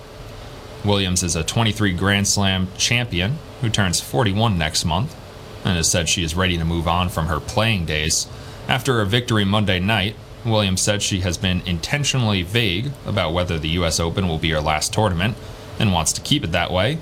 Williams 0.85 1.23
is 1.23 1.37
a 1.37 1.45
23 1.45 1.93
Grand 1.93 2.27
Slam 2.29 2.69
champion 2.77 3.39
who 3.61 3.71
turns 3.71 4.01
41 4.01 4.59
next 4.59 4.85
month 4.85 5.17
and 5.65 5.77
has 5.77 5.91
said 5.91 6.09
she 6.09 6.23
is 6.23 6.35
ready 6.35 6.57
to 6.59 6.65
move 6.65 6.87
on 6.87 7.09
from 7.09 7.27
her 7.27 7.41
playing 7.41 7.87
days. 7.87 8.29
After 8.69 9.01
a 9.01 9.07
victory 9.07 9.45
Monday 9.45 9.81
night, 9.81 10.17
Williams 10.45 10.81
said 10.81 11.03
she 11.03 11.21
has 11.21 11.37
been 11.37 11.61
intentionally 11.67 12.43
vague 12.43 12.93
about 13.05 13.33
whether 13.33 13.59
the 13.59 13.71
U.S. 13.71 13.99
Open 13.99 14.29
will 14.29 14.39
be 14.39 14.51
her 14.51 14.61
last 14.61 14.93
tournament 14.93 15.37
and 15.79 15.93
wants 15.93 16.13
to 16.13 16.21
keep 16.21 16.45
it 16.45 16.53
that 16.53 16.71
way. 16.71 16.99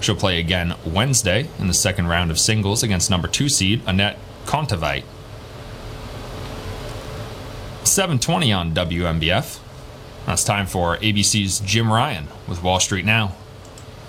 She'll 0.00 0.16
play 0.16 0.38
again 0.38 0.74
Wednesday 0.86 1.48
in 1.58 1.66
the 1.66 1.74
second 1.74 2.06
round 2.06 2.30
of 2.30 2.38
singles 2.38 2.82
against 2.82 3.10
number 3.10 3.28
two 3.28 3.48
seed 3.48 3.84
Anett 3.84 4.16
Kontaveit. 4.46 5.04
720 7.84 8.52
on 8.52 8.74
WNBF. 8.74 9.60
It's 10.28 10.44
time 10.44 10.66
for 10.66 10.96
ABC's 10.98 11.60
Jim 11.60 11.90
Ryan 11.90 12.28
with 12.46 12.62
Wall 12.62 12.80
Street 12.80 13.04
Now. 13.04 13.34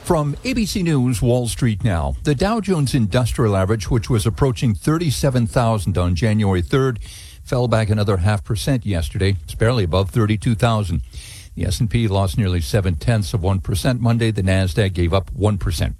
From 0.10 0.34
ABC 0.38 0.82
News, 0.82 1.22
Wall 1.22 1.48
Street 1.48 1.84
Now. 1.84 2.16
The 2.24 2.34
Dow 2.34 2.60
Jones 2.62 2.96
Industrial 2.96 3.56
Average, 3.56 3.92
which 3.92 4.10
was 4.10 4.26
approaching 4.26 4.74
37,000 4.74 6.00
on 6.00 6.16
January 6.16 6.64
3rd, 6.64 7.00
fell 7.44 7.68
back 7.68 7.92
another 7.92 8.18
half 8.18 8.44
percent 8.44 8.88
yesterday. 8.88 9.36
It's 9.44 9.54
barely 9.54 9.84
above 9.84 10.10
32,000. 10.10 11.04
The 11.54 11.64
S&P 11.64 12.08
lost 12.08 12.40
nearly 12.40 12.60
seven 12.60 12.96
tenths 12.96 13.36
of 13.36 13.44
one 13.44 13.60
percent 13.60 14.02
Monday. 14.02 14.32
The 14.32 14.42
Nasdaq 14.42 14.94
gave 14.94 15.14
up 15.14 15.32
one 15.32 15.60
percent. 15.60 15.96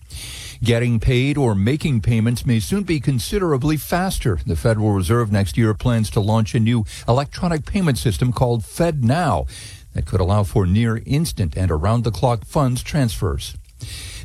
Getting 0.64 1.00
paid 1.00 1.38
or 1.38 1.54
making 1.54 2.02
payments 2.02 2.48
may 2.48 2.60
soon 2.60 2.82
be 2.82 3.00
considerably 3.00 3.78
faster. 3.78 4.40
The 4.44 4.56
Federal 4.56 4.90
Reserve 4.90 5.32
next 5.32 5.56
year 5.56 5.76
plans 5.76 6.10
to 6.10 6.20
launch 6.20 6.56
a 6.56 6.60
new 6.60 6.84
electronic 7.08 7.64
payment 7.68 8.00
system 8.00 8.34
called 8.34 8.64
FedNow 8.64 9.48
that 9.94 10.08
could 10.08 10.20
allow 10.20 10.42
for 10.42 10.66
near 10.66 11.00
instant 11.06 11.56
and 11.56 11.70
around 11.70 12.04
the 12.04 12.12
clock 12.12 12.44
funds 12.44 12.82
transfers. 12.82 13.54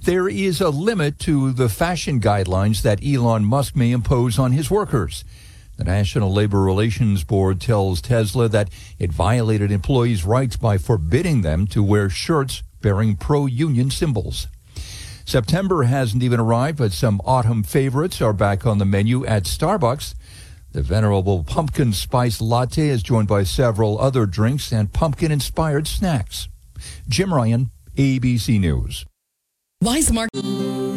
There 0.03 0.29
is 0.29 0.61
a 0.61 0.71
limit 0.71 1.19
to 1.21 1.53
the 1.53 1.69
fashion 1.69 2.21
guidelines 2.21 2.83
that 2.83 3.05
Elon 3.05 3.45
Musk 3.45 3.75
may 3.75 3.91
impose 3.91 4.39
on 4.39 4.53
his 4.53 4.71
workers. 4.71 5.25
The 5.77 5.85
National 5.85 6.33
Labor 6.33 6.61
Relations 6.61 7.25
Board 7.25 7.61
tells 7.61 8.01
Tesla 8.01 8.49
that 8.49 8.71
it 8.99 9.13
violated 9.13 9.73
employees' 9.73 10.25
rights 10.25 10.57
by 10.57 10.79
forbidding 10.79 11.43
them 11.43 11.67
to 11.69 11.83
wear 11.83 12.09
shirts 12.09 12.63
bearing 12.81 13.17
pro 13.17 13.47
union 13.47 13.91
symbols. 13.91 14.47
September 15.25 15.85
hasn't 15.85 16.23
even 16.23 16.39
arrived, 16.39 16.79
but 16.79 16.93
some 16.93 17.21
autumn 17.25 17.63
favorites 17.63 18.21
are 18.21 18.35
back 18.35 18.67
on 18.67 18.79
the 18.79 18.85
menu 18.85 19.25
at 19.25 19.45
Starbucks. 19.45 20.15
The 20.73 20.83
venerable 20.83 21.45
pumpkin 21.45 21.93
spice 21.93 22.41
latte 22.41 22.89
is 22.89 23.03
joined 23.03 23.29
by 23.29 23.45
several 23.45 23.99
other 23.99 24.27
drinks 24.27 24.71
and 24.71 24.93
pumpkin 24.93 25.33
inspired 25.33 25.89
snacks. 25.89 26.49
Jim 27.09 27.33
Ryan, 27.33 27.71
ABC 27.97 28.61
News. 28.61 29.07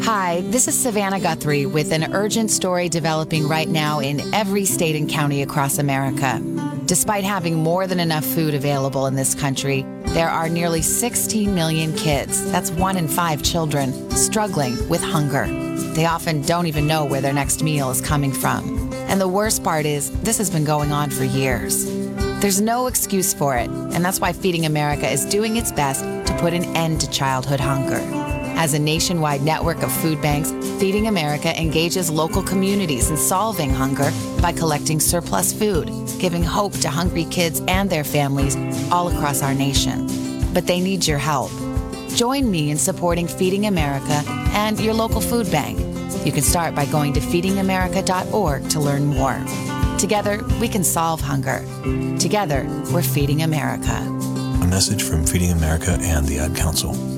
Hi, 0.06 0.44
this 0.46 0.70
is 0.70 0.80
Savannah 0.80 1.20
Guthrie 1.20 1.66
with 1.66 1.92
an 1.92 2.14
urgent 2.14 2.50
story 2.50 2.88
developing 2.88 3.46
right 3.46 3.68
now 3.68 4.00
in 4.00 4.34
every 4.34 4.64
state 4.64 4.96
and 4.96 5.10
county 5.10 5.42
across 5.42 5.78
America. 5.78 6.42
Despite 6.86 7.26
having 7.26 7.56
more 7.56 7.86
than 7.86 8.00
enough 8.00 8.24
food 8.24 8.54
available 8.54 9.06
in 9.08 9.16
this 9.16 9.36
country, 9.36 9.82
there 10.14 10.30
are 10.30 10.48
nearly 10.48 10.82
16 10.82 11.54
million 11.54 11.94
kids, 11.98 12.50
that's 12.50 12.72
one 12.72 12.96
in 12.96 13.10
five 13.10 13.44
children, 13.44 14.10
struggling 14.12 14.88
with 14.88 15.04
hunger. 15.04 15.48
They 15.94 16.06
often 16.06 16.42
don't 16.44 16.68
even 16.68 16.88
know 16.88 17.04
where 17.04 17.20
their 17.20 17.34
next 17.34 17.62
meal 17.62 17.92
is 17.92 18.00
coming 18.00 18.32
from. 18.32 18.94
And 19.10 19.20
the 19.20 19.28
worst 19.28 19.66
part 19.66 19.86
is, 19.86 20.18
this 20.22 20.38
has 20.38 20.50
been 20.50 20.64
going 20.64 20.94
on 20.94 21.10
for 21.10 21.26
years. 21.26 21.84
There's 22.40 22.62
no 22.62 22.88
excuse 22.88 23.34
for 23.34 23.58
it, 23.58 23.70
and 23.70 24.06
that's 24.06 24.22
why 24.22 24.32
Feeding 24.32 24.66
America 24.66 25.12
is 25.12 25.26
doing 25.26 25.58
its 25.58 25.74
best 25.74 26.04
to 26.04 26.38
put 26.40 26.54
an 26.54 26.64
end 26.78 27.02
to 27.02 27.10
childhood 27.10 27.60
hunger. 27.60 28.27
As 28.60 28.74
a 28.74 28.80
nationwide 28.80 29.43
network 29.43 29.84
of 29.84 29.91
food 29.91 30.20
banks, 30.20 30.51
Feeding 30.80 31.05
America 31.08 31.55
engages 31.62 32.10
local 32.10 32.41
communities 32.41 33.12
in 33.12 33.16
solving 33.16 33.70
hunger 33.70 34.12
by 34.41 34.51
collecting 34.51 34.99
surplus 34.99 35.53
food, 35.53 35.91
giving 36.18 36.41
hope 36.41 36.74
to 36.80 36.89
hungry 36.89 37.26
kids 37.26 37.62
and 37.68 37.88
their 37.88 38.03
families 38.03 38.55
all 38.91 39.10
across 39.10 39.43
our 39.43 39.53
nation. 39.53 40.08
But 40.55 40.66
they 40.66 40.80
need 40.80 41.05
your 41.05 41.20
help. 41.20 41.51
Join 42.16 42.49
me 42.49 42.72
in 42.72 42.78
supporting 42.80 43.28
Feeding 43.28 43.68
America 43.68 44.24
and 44.53 44.80
your 44.80 44.95
local 44.95 45.22
food 45.22 45.51
bank. 45.51 45.78
You 46.26 46.32
can 46.32 46.41
start 46.41 46.74
by 46.74 46.88
going 46.88 47.14
to 47.14 47.20
feedingamerica.org 47.20 48.70
to 48.72 48.80
learn 48.80 49.05
more. 49.05 49.39
Together, 49.99 50.43
we 50.60 50.68
can 50.68 50.84
solve 50.84 51.22
hunger. 51.22 51.64
Together, 52.18 52.66
we're 52.91 53.03
Feeding 53.03 53.43
America. 53.43 53.93
A 53.93 54.68
message 54.68 55.03
from 55.03 55.28
Feeding 55.28 55.51
America 55.51 55.95
and 56.01 56.26
the 56.26 56.39
Ad 56.39 56.55
Council. 56.55 57.16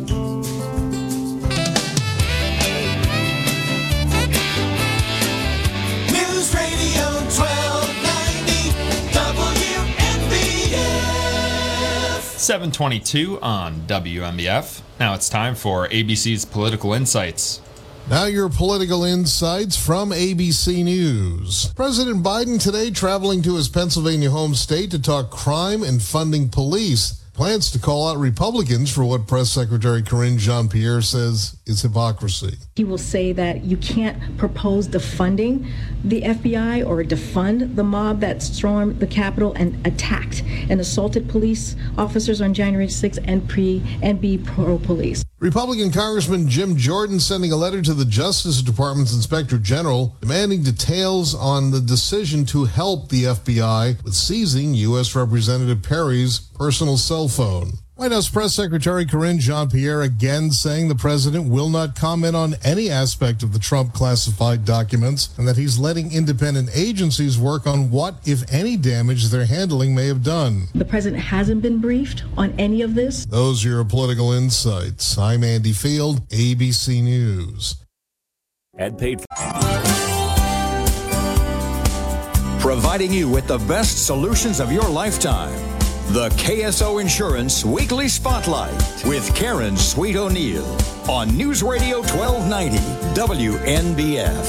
722 12.49 13.39
on 13.41 13.81
WNBF. 13.81 14.81
Now 14.99 15.13
it's 15.13 15.29
time 15.29 15.53
for 15.53 15.87
ABC's 15.89 16.45
Political 16.45 16.95
Insights. 16.95 17.61
Now, 18.09 18.25
your 18.25 18.49
political 18.49 19.03
insights 19.03 19.77
from 19.77 20.09
ABC 20.09 20.83
News. 20.83 21.71
President 21.75 22.23
Biden 22.23 22.59
today 22.59 22.89
traveling 22.89 23.43
to 23.43 23.55
his 23.55 23.69
Pennsylvania 23.69 24.31
home 24.31 24.55
state 24.55 24.89
to 24.89 24.99
talk 24.99 25.29
crime 25.29 25.83
and 25.83 26.01
funding 26.01 26.49
police. 26.49 27.18
Plans 27.39 27.71
to 27.71 27.79
call 27.79 28.09
out 28.09 28.17
Republicans 28.17 28.93
for 28.93 29.05
what 29.05 29.25
Press 29.25 29.49
Secretary 29.49 30.01
Karine 30.01 30.37
Jean 30.37 30.67
Pierre 30.67 31.01
says 31.01 31.55
is 31.65 31.81
hypocrisy. 31.81 32.57
He 32.75 32.83
will 32.83 32.97
say 32.97 33.31
that 33.31 33.63
you 33.63 33.77
can't 33.77 34.37
propose 34.37 34.89
defunding 34.89 35.71
the 36.03 36.23
FBI 36.23 36.85
or 36.85 37.01
defund 37.01 37.77
the 37.77 37.83
mob 37.85 38.19
that 38.19 38.43
stormed 38.43 38.99
the 38.99 39.07
Capitol 39.07 39.53
and 39.53 39.87
attacked 39.87 40.43
and 40.69 40.81
assaulted 40.81 41.29
police 41.29 41.77
officers 41.97 42.41
on 42.41 42.53
January 42.53 42.87
6th 42.87 43.23
and 43.25 43.47
pre 43.47 43.81
and 44.01 44.19
be 44.19 44.37
pro 44.37 44.77
police. 44.77 45.23
Republican 45.39 45.89
Congressman 45.89 46.49
Jim 46.49 46.75
Jordan 46.75 47.17
sending 47.17 47.53
a 47.53 47.55
letter 47.55 47.81
to 47.81 47.93
the 47.93 48.03
Justice 48.03 48.61
Department's 48.61 49.15
Inspector 49.15 49.57
General 49.59 50.13
demanding 50.19 50.63
details 50.63 51.33
on 51.33 51.71
the 51.71 51.79
decision 51.79 52.43
to 52.47 52.65
help 52.65 53.07
the 53.07 53.23
FBI 53.23 54.03
with 54.03 54.15
seizing 54.15 54.73
U.S. 54.73 55.15
Representative 55.15 55.81
Perry's 55.81 56.39
personal 56.39 56.97
cell 56.97 57.29
phone. 57.29 57.75
White 57.99 58.13
House 58.13 58.29
Press 58.29 58.55
Secretary 58.55 59.05
Karine 59.05 59.39
Jean 59.39 59.69
Pierre 59.69 60.03
again 60.03 60.51
saying 60.51 60.87
the 60.87 60.95
president 60.95 61.49
will 61.49 61.67
not 61.67 61.97
comment 61.97 62.33
on 62.33 62.55
any 62.63 62.89
aspect 62.89 63.43
of 63.43 63.51
the 63.51 63.59
Trump 63.59 63.91
classified 63.91 64.63
documents 64.63 65.37
and 65.37 65.45
that 65.45 65.57
he's 65.57 65.77
letting 65.77 66.13
independent 66.13 66.69
agencies 66.73 67.37
work 67.37 67.67
on 67.67 67.91
what, 67.91 68.15
if 68.25 68.49
any, 68.53 68.77
damage 68.77 69.25
their 69.25 69.43
handling 69.43 69.93
may 69.93 70.07
have 70.07 70.23
done. 70.23 70.67
The 70.75 70.85
president 70.85 71.21
hasn't 71.21 71.61
been 71.61 71.81
briefed 71.81 72.23
on 72.37 72.57
any 72.57 72.83
of 72.83 72.95
this. 72.95 73.25
Those 73.25 73.65
are 73.65 73.69
your 73.69 73.83
political 73.83 74.31
insights. 74.31 75.17
I'm 75.17 75.43
Andy 75.43 75.73
Field, 75.73 76.25
ABC 76.29 77.03
News. 77.03 77.75
Ed 78.77 78.97
paid. 78.97 79.25
Providing 82.61 83.11
you 83.11 83.27
with 83.27 83.47
the 83.47 83.57
best 83.67 84.05
solutions 84.05 84.61
of 84.61 84.71
your 84.71 84.87
lifetime. 84.87 85.78
The 86.09 86.29
KSO 86.29 86.99
Insurance 86.99 87.63
Weekly 87.63 88.07
Spotlight 88.07 88.73
with 89.05 89.31
Karen 89.35 89.77
Sweet 89.77 90.15
O'Neill 90.15 90.65
on 91.07 91.37
News 91.37 91.61
Radio 91.61 91.97
1290 91.99 92.77
WNBF. 93.13 94.43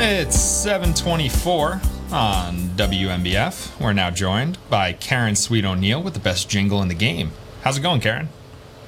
It's 0.00 0.40
724 0.40 1.82
on 2.12 2.56
WNBF. 2.70 3.78
We're 3.78 3.92
now 3.92 4.08
joined 4.08 4.56
by 4.70 4.94
Karen 4.94 5.36
Sweet 5.36 5.66
O'Neill 5.66 6.02
with 6.02 6.14
the 6.14 6.20
best 6.20 6.48
jingle 6.48 6.80
in 6.80 6.88
the 6.88 6.94
game. 6.94 7.32
How's 7.64 7.76
it 7.76 7.82
going, 7.82 8.00
Karen? 8.00 8.30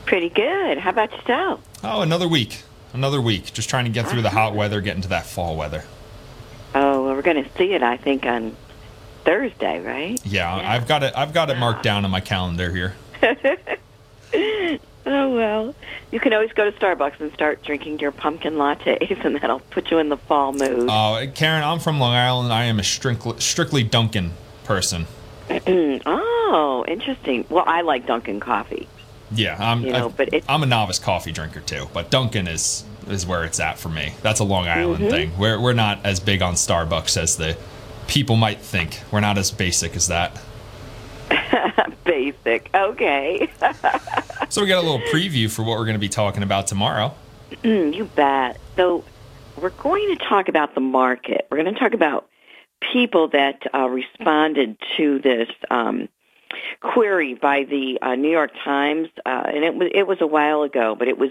Pretty 0.06 0.30
good. 0.30 0.78
How 0.78 0.88
about 0.88 1.12
yourself? 1.12 1.60
Oh, 1.84 2.00
another 2.00 2.26
week. 2.26 2.62
Another 2.94 3.20
week. 3.20 3.52
Just 3.52 3.68
trying 3.68 3.84
to 3.84 3.90
get 3.90 4.08
through 4.08 4.22
the 4.22 4.28
ah. 4.28 4.48
hot 4.48 4.54
weather, 4.54 4.80
get 4.80 4.96
into 4.96 5.08
that 5.08 5.26
fall 5.26 5.58
weather. 5.58 5.84
Oh, 6.74 7.04
well, 7.04 7.14
we're 7.14 7.20
going 7.20 7.44
to 7.44 7.50
see 7.58 7.74
it, 7.74 7.82
I 7.82 7.98
think, 7.98 8.24
on 8.24 8.56
Thursday, 9.24 9.80
right? 9.80 10.20
Yeah, 10.26 10.54
I've 10.54 10.86
got 10.86 11.02
it. 11.02 11.12
I've 11.16 11.32
got 11.32 11.50
it 11.50 11.56
marked 11.58 11.82
down 11.82 12.04
on 12.04 12.10
my 12.10 12.20
calendar 12.20 12.70
here. 12.70 12.94
Oh, 15.06 15.34
well. 15.34 15.74
You 16.12 16.18
can 16.18 16.32
always 16.32 16.50
go 16.52 16.70
to 16.70 16.76
Starbucks 16.78 17.20
and 17.20 17.30
start 17.34 17.62
drinking 17.62 17.98
your 17.98 18.10
pumpkin 18.10 18.54
lattes, 18.54 19.24
and 19.24 19.36
that'll 19.36 19.60
put 19.60 19.90
you 19.90 19.98
in 19.98 20.08
the 20.08 20.16
fall 20.16 20.52
mood. 20.52 20.88
Oh, 20.90 21.22
Karen, 21.34 21.62
I'm 21.62 21.78
from 21.78 21.98
Long 22.00 22.14
Island. 22.14 22.50
I 22.52 22.64
am 22.64 22.78
a 22.78 22.82
strictly, 22.82 23.38
strictly 23.38 23.82
Dunkin' 23.82 24.32
person. 24.64 25.06
oh, 25.50 26.84
interesting. 26.88 27.44
Well, 27.50 27.64
I 27.66 27.82
like 27.82 28.06
Dunkin' 28.06 28.40
coffee. 28.40 28.88
Yeah, 29.30 29.56
I'm. 29.58 29.82
You 29.84 29.92
know, 29.92 30.06
I, 30.08 30.12
but 30.12 30.28
it's- 30.28 30.44
I'm 30.48 30.62
a 30.62 30.66
novice 30.66 30.98
coffee 30.98 31.32
drinker 31.32 31.60
too, 31.60 31.86
but 31.92 32.10
Dunkin' 32.10 32.48
is 32.48 32.84
is 33.06 33.26
where 33.26 33.44
it's 33.44 33.60
at 33.60 33.78
for 33.78 33.90
me. 33.90 34.14
That's 34.22 34.40
a 34.40 34.44
Long 34.44 34.66
Island 34.68 35.04
Mhm. 35.04 35.10
thing. 35.10 35.32
We're 35.38 35.60
we're 35.60 35.72
not 35.74 35.98
as 36.04 36.18
big 36.18 36.40
on 36.40 36.54
Starbucks 36.54 37.18
as 37.18 37.36
the 37.36 37.58
people 38.06 38.36
might 38.36 38.60
think. 38.60 39.00
We're 39.10 39.20
not 39.20 39.38
as 39.38 39.50
basic 39.50 39.96
as 39.96 40.08
that. 40.08 40.40
Basic. 42.04 42.70
Okay. 42.74 43.50
So 44.50 44.62
we 44.62 44.68
got 44.68 44.84
a 44.84 44.86
little 44.86 45.04
preview 45.08 45.50
for 45.50 45.62
what 45.62 45.78
we're 45.78 45.84
going 45.84 45.94
to 45.94 45.98
be 46.00 46.08
talking 46.08 46.44
about 46.44 46.68
tomorrow. 46.68 47.12
you 47.64 48.04
bet. 48.14 48.60
So, 48.76 49.02
we're 49.60 49.70
going 49.70 50.16
to 50.16 50.24
talk 50.24 50.48
about 50.48 50.76
the 50.76 50.80
market. 50.80 51.48
We're 51.50 51.60
going 51.60 51.74
to 51.74 51.80
talk 51.80 51.94
about 51.94 52.28
people 52.92 53.28
that 53.28 53.62
uh, 53.74 53.88
responded 53.88 54.76
to 54.96 55.18
this 55.18 55.48
um, 55.70 56.08
query 56.80 57.34
by 57.34 57.64
the 57.64 57.98
uh, 58.02 58.14
New 58.14 58.30
York 58.30 58.52
Times, 58.64 59.08
uh, 59.24 59.42
and 59.46 59.64
it 59.64 59.74
was 59.74 59.90
it 59.94 60.06
was 60.06 60.20
a 60.20 60.26
while 60.26 60.62
ago, 60.62 60.94
but 60.94 61.08
it 61.08 61.18
was 61.18 61.30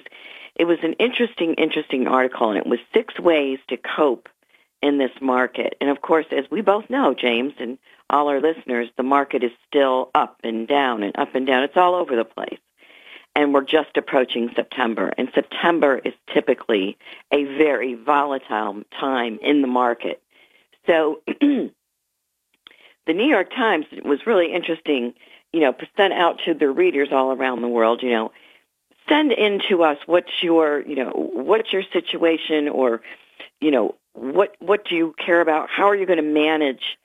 it 0.55 0.65
was 0.65 0.79
an 0.83 0.93
interesting 0.93 1.53
interesting 1.55 2.07
article, 2.07 2.49
and 2.49 2.57
it 2.57 2.67
was 2.67 2.79
six 2.93 3.17
ways 3.19 3.59
to 3.69 3.77
cope 3.77 4.27
in 4.83 4.97
this 4.97 5.11
market. 5.21 5.75
And 5.79 5.89
of 5.89 6.01
course, 6.01 6.25
as 6.31 6.43
we 6.51 6.61
both 6.61 6.89
know, 6.89 7.13
James 7.13 7.53
and 7.57 7.77
all 8.09 8.27
our 8.27 8.41
listeners, 8.41 8.89
the 8.97 9.03
market 9.03 9.41
is 9.41 9.51
still 9.65 10.11
up 10.13 10.41
and 10.43 10.67
down 10.67 11.03
and 11.03 11.17
up 11.17 11.33
and 11.35 11.47
down. 11.47 11.63
It's 11.63 11.77
all 11.77 11.95
over 11.95 12.15
the 12.17 12.25
place. 12.25 12.59
And 13.33 13.53
we're 13.53 13.63
just 13.63 13.95
approaching 13.95 14.51
September. 14.53 15.11
And 15.17 15.31
September 15.33 15.99
is 16.03 16.13
typically 16.31 16.97
a 17.31 17.45
very 17.45 17.95
volatile 17.95 18.83
time 18.99 19.39
in 19.41 19.61
the 19.61 19.67
market. 19.67 20.21
So 20.85 21.21
the 21.39 21.71
New 23.07 23.25
York 23.25 23.51
Times 23.51 23.85
was 24.03 24.27
really 24.27 24.53
interesting, 24.53 25.13
you 25.53 25.61
know, 25.61 25.73
sent 25.95 26.13
out 26.13 26.41
to 26.45 26.53
their 26.53 26.73
readers 26.73 27.07
all 27.13 27.31
around 27.31 27.61
the 27.61 27.69
world, 27.69 28.03
you 28.03 28.11
know, 28.11 28.33
send 29.07 29.31
in 29.31 29.61
to 29.69 29.83
us 29.83 29.97
what's 30.05 30.43
your, 30.43 30.81
you 30.81 30.97
know, 30.97 31.11
what's 31.15 31.71
your 31.71 31.83
situation 31.93 32.67
or, 32.67 33.01
you 33.61 33.71
know, 33.71 33.95
what 34.13 34.55
what 34.59 34.85
do 34.85 34.95
you 34.95 35.15
care 35.23 35.41
about? 35.41 35.69
How 35.69 35.85
are 35.89 35.95
you 35.95 36.05
going 36.05 36.17
to 36.17 36.23
manage 36.23 36.97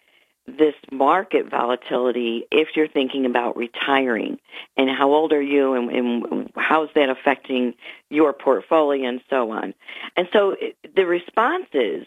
this 0.47 0.75
market 0.91 1.51
volatility 1.51 2.47
if 2.51 2.69
you're 2.75 2.89
thinking 2.89 3.27
about 3.27 3.57
retiring? 3.57 4.39
And 4.77 4.89
how 4.89 5.13
old 5.13 5.33
are 5.33 5.43
you 5.43 5.75
and, 5.75 5.91
and 5.91 6.53
how's 6.57 6.89
that 6.95 7.11
affecting 7.11 7.75
your 8.09 8.33
portfolio 8.33 9.09
and 9.09 9.21
so 9.29 9.51
on? 9.51 9.75
And 10.17 10.29
so 10.33 10.57
the 10.95 11.07
responses 11.07 12.07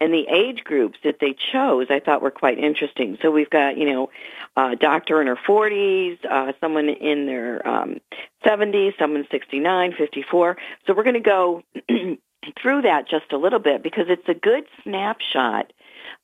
and 0.00 0.12
the 0.12 0.26
age 0.28 0.64
groups 0.64 0.98
that 1.04 1.18
they 1.20 1.34
chose 1.52 1.86
I 1.90 2.00
thought 2.00 2.22
were 2.22 2.30
quite 2.30 2.58
interesting. 2.58 3.18
So 3.22 3.30
we've 3.30 3.50
got, 3.50 3.76
you 3.76 3.86
know, 3.86 4.10
a 4.56 4.76
doctor 4.76 5.20
in 5.20 5.28
her 5.28 5.36
40s, 5.36 6.18
uh, 6.28 6.52
someone 6.60 6.88
in 6.88 7.26
their 7.26 7.66
um, 7.66 8.00
70s, 8.44 8.98
someone 8.98 9.26
69, 9.30 9.94
54. 9.96 10.56
So 10.86 10.94
we're 10.94 11.04
going 11.04 11.14
to 11.14 11.20
go 11.20 11.62
through 12.60 12.82
that 12.82 13.08
just 13.08 13.32
a 13.32 13.36
little 13.36 13.58
bit 13.58 13.82
because 13.82 14.06
it's 14.08 14.28
a 14.28 14.34
good 14.34 14.64
snapshot 14.82 15.72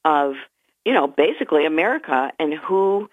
of, 0.05 0.35
you 0.85 0.93
know, 0.93 1.07
basically 1.07 1.67
America 1.67 2.33
and 2.39 2.55
who, 2.55 3.09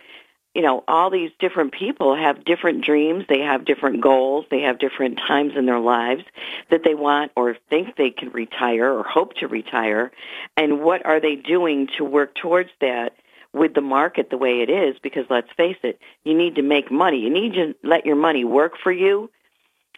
you 0.54 0.62
know, 0.62 0.84
all 0.88 1.10
these 1.10 1.32
different 1.40 1.74
people 1.74 2.16
have 2.16 2.46
different 2.46 2.84
dreams, 2.84 3.26
they 3.28 3.42
have 3.42 3.66
different 3.66 4.02
goals, 4.02 4.46
they 4.50 4.62
have 4.62 4.80
different 4.80 5.18
times 5.18 5.54
in 5.56 5.66
their 5.66 5.80
lives 5.80 6.24
that 6.72 6.82
they 6.84 6.96
want 6.96 7.32
or 7.36 7.58
think 7.70 7.96
they 7.96 8.10
can 8.10 8.30
retire 8.30 8.92
or 8.92 9.04
hope 9.04 9.34
to 9.36 9.48
retire, 9.48 10.12
and 10.56 10.82
what 10.82 11.06
are 11.06 11.20
they 11.20 11.36
doing 11.36 11.88
to 11.98 12.04
work 12.04 12.34
towards 12.36 12.70
that 12.80 13.14
with 13.56 13.74
the 13.74 13.82
market 13.82 14.30
the 14.30 14.38
way 14.38 14.62
it 14.62 14.70
is 14.70 14.98
because 15.02 15.26
let's 15.30 15.52
face 15.56 15.78
it, 15.82 16.00
you 16.24 16.34
need 16.38 16.56
to 16.56 16.62
make 16.62 16.92
money. 16.92 17.20
You 17.20 17.30
need 17.30 17.54
to 17.54 17.74
let 17.84 18.06
your 18.06 18.18
money 18.18 18.44
work 18.44 18.74
for 18.82 18.92
you. 18.92 19.30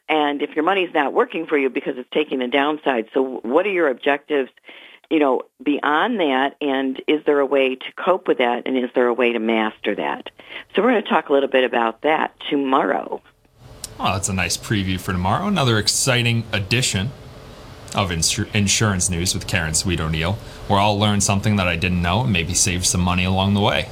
And 0.10 0.42
if 0.42 0.56
your 0.56 0.64
money's 0.64 0.94
not 0.94 1.14
working 1.14 1.48
for 1.48 1.58
you 1.58 1.70
because 1.70 1.98
it's 1.98 2.10
taking 2.12 2.42
a 2.42 2.48
downside, 2.48 3.10
so 3.14 3.40
what 3.44 3.66
are 3.66 3.72
your 3.72 3.90
objectives, 3.90 4.50
you 5.10 5.20
know, 5.20 5.44
beyond 5.62 6.20
that? 6.20 6.56
And 6.62 7.02
is 7.08 7.24
there 7.26 7.40
a 7.40 7.46
way 7.46 7.76
to 7.76 7.94
cope 7.94 8.28
with 8.28 8.38
that? 8.38 8.64
And 8.66 8.78
is 8.78 8.90
there 8.96 9.08
a 9.08 9.14
way 9.14 9.34
to 9.34 9.40
master 9.40 9.96
that? 9.96 10.30
So 10.76 10.82
we're 10.82 10.92
going 10.92 11.04
to 11.04 11.10
talk 11.10 11.30
a 11.30 11.34
little 11.34 11.50
bit 11.50 11.64
about 11.64 12.02
that 12.02 12.34
tomorrow. 12.50 13.22
Oh, 14.00 14.14
that's 14.14 14.30
a 14.30 14.34
nice 14.34 14.58
preview 14.58 15.00
for 15.00 15.12
tomorrow. 15.12 15.48
Another 15.48 15.78
exciting 15.78 16.46
edition 16.54 17.10
of 17.96 18.10
insur- 18.12 18.54
insurance 18.54 19.10
news 19.10 19.34
with 19.34 19.48
Karen 19.48 19.74
Sweet 19.74 20.00
O'Neill, 20.00 20.34
where 20.68 20.80
I'll 20.80 21.00
learn 21.00 21.20
something 21.20 21.56
that 21.56 21.68
I 21.68 21.76
didn't 21.78 22.02
know 22.02 22.22
and 22.22 22.32
maybe 22.32 22.54
save 22.54 22.86
some 22.86 23.02
money 23.02 23.24
along 23.24 23.56
the 23.56 23.62
way. 23.62 23.90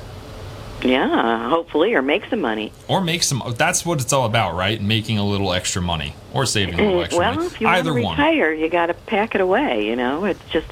Yeah, 0.85 1.49
hopefully, 1.49 1.93
or 1.93 2.01
make 2.01 2.25
some 2.25 2.41
money. 2.41 2.71
Or 2.87 3.01
make 3.01 3.23
some. 3.23 3.41
That's 3.57 3.85
what 3.85 4.01
it's 4.01 4.13
all 4.13 4.25
about, 4.25 4.55
right? 4.55 4.81
Making 4.81 5.17
a 5.17 5.25
little 5.25 5.51
extra 5.53 5.81
money 5.81 6.15
or 6.33 6.45
saving 6.45 6.75
a 6.75 6.77
little 6.77 6.99
mm, 6.99 7.03
extra 7.03 7.19
well, 7.19 7.35
money. 7.35 7.47
if 7.47 7.61
you 7.61 7.67
Either 7.67 7.91
want 7.91 8.01
to 8.01 8.05
one. 8.05 8.17
retire, 8.17 8.53
you 8.53 8.69
got 8.69 8.87
to 8.87 8.93
pack 8.93 9.35
it 9.35 9.41
away. 9.41 9.85
You 9.87 9.95
know, 9.95 10.25
it 10.25 10.37
just 10.51 10.67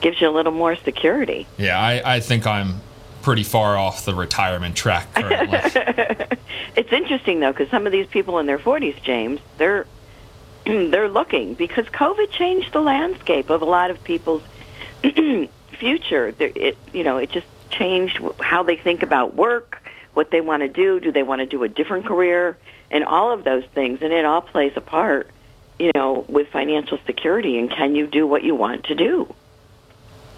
gives 0.00 0.20
you 0.20 0.28
a 0.28 0.32
little 0.32 0.52
more 0.52 0.76
security. 0.76 1.46
Yeah, 1.56 1.80
I, 1.80 2.16
I 2.16 2.20
think 2.20 2.46
I'm 2.46 2.80
pretty 3.22 3.42
far 3.42 3.78
off 3.78 4.04
the 4.04 4.14
retirement 4.14 4.76
track 4.76 5.14
currently. 5.14 6.36
It's 6.76 6.92
interesting 6.92 7.40
though, 7.40 7.52
because 7.52 7.70
some 7.70 7.86
of 7.86 7.92
these 7.92 8.06
people 8.06 8.38
in 8.38 8.46
their 8.46 8.58
40s, 8.58 9.00
James, 9.02 9.40
they're 9.58 9.86
they're 10.64 11.08
looking 11.08 11.54
because 11.54 11.86
COVID 11.86 12.30
changed 12.30 12.72
the 12.72 12.80
landscape 12.80 13.50
of 13.50 13.62
a 13.62 13.64
lot 13.64 13.90
of 13.90 14.02
people's 14.02 14.42
future. 15.78 16.34
It 16.38 16.76
you 16.92 17.04
know, 17.04 17.18
it 17.18 17.30
just 17.30 17.46
changed 17.78 18.20
how 18.40 18.62
they 18.62 18.76
think 18.76 19.02
about 19.02 19.34
work, 19.34 19.82
what 20.14 20.30
they 20.30 20.40
want 20.40 20.62
to 20.62 20.68
do. 20.68 21.00
Do 21.00 21.12
they 21.12 21.22
want 21.22 21.40
to 21.40 21.46
do 21.46 21.62
a 21.62 21.68
different 21.68 22.06
career, 22.06 22.56
and 22.90 23.04
all 23.04 23.32
of 23.32 23.44
those 23.44 23.64
things, 23.74 24.00
and 24.02 24.12
it 24.12 24.24
all 24.24 24.40
plays 24.40 24.72
a 24.76 24.80
part. 24.80 25.30
You 25.76 25.90
know, 25.92 26.24
with 26.28 26.48
financial 26.48 26.98
security, 27.04 27.58
and 27.58 27.68
can 27.68 27.96
you 27.96 28.06
do 28.06 28.28
what 28.28 28.44
you 28.44 28.54
want 28.54 28.84
to 28.84 28.94
do? 28.94 29.34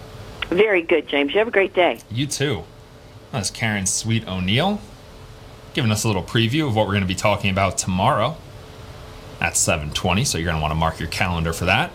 Very 0.49 0.81
good, 0.81 1.07
James. 1.07 1.33
You 1.33 1.39
have 1.39 1.47
a 1.47 1.51
great 1.51 1.75
day. 1.75 1.99
You 2.09 2.25
too. 2.25 2.63
That's 3.31 3.51
Karen 3.51 3.85
Sweet 3.85 4.27
O'Neill 4.27 4.81
giving 5.77 5.91
us 5.91 6.03
a 6.03 6.07
little 6.07 6.23
preview 6.23 6.67
of 6.67 6.75
what 6.75 6.87
we're 6.87 6.93
going 6.93 7.03
to 7.03 7.07
be 7.07 7.13
talking 7.13 7.51
about 7.51 7.77
tomorrow 7.77 8.35
at 9.39 9.53
7:20, 9.53 10.25
so 10.25 10.37
you're 10.37 10.45
going 10.45 10.57
to 10.57 10.61
want 10.61 10.71
to 10.71 10.75
mark 10.75 10.99
your 10.99 11.09
calendar 11.09 11.53
for 11.53 11.65
that. 11.65 11.91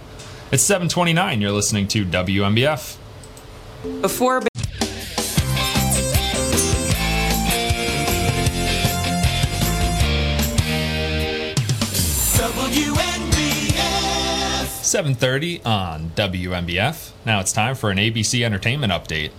It's 0.51 0.69
7:29. 0.69 1.41
You're 1.41 1.53
listening 1.53 1.89
to 1.89 2.05
WNBF. 2.05 2.97
Before 4.01 4.43
WNBF. 12.43 13.63
7:30 14.83 15.67
on 15.67 16.11
WNBF. 16.15 17.11
Now 17.25 17.41
it's 17.41 17.53
time 17.53 17.75
for 17.75 17.91
an 17.91 17.99
ABC 17.99 18.45
Entertainment 18.45 18.93
update. 18.93 19.31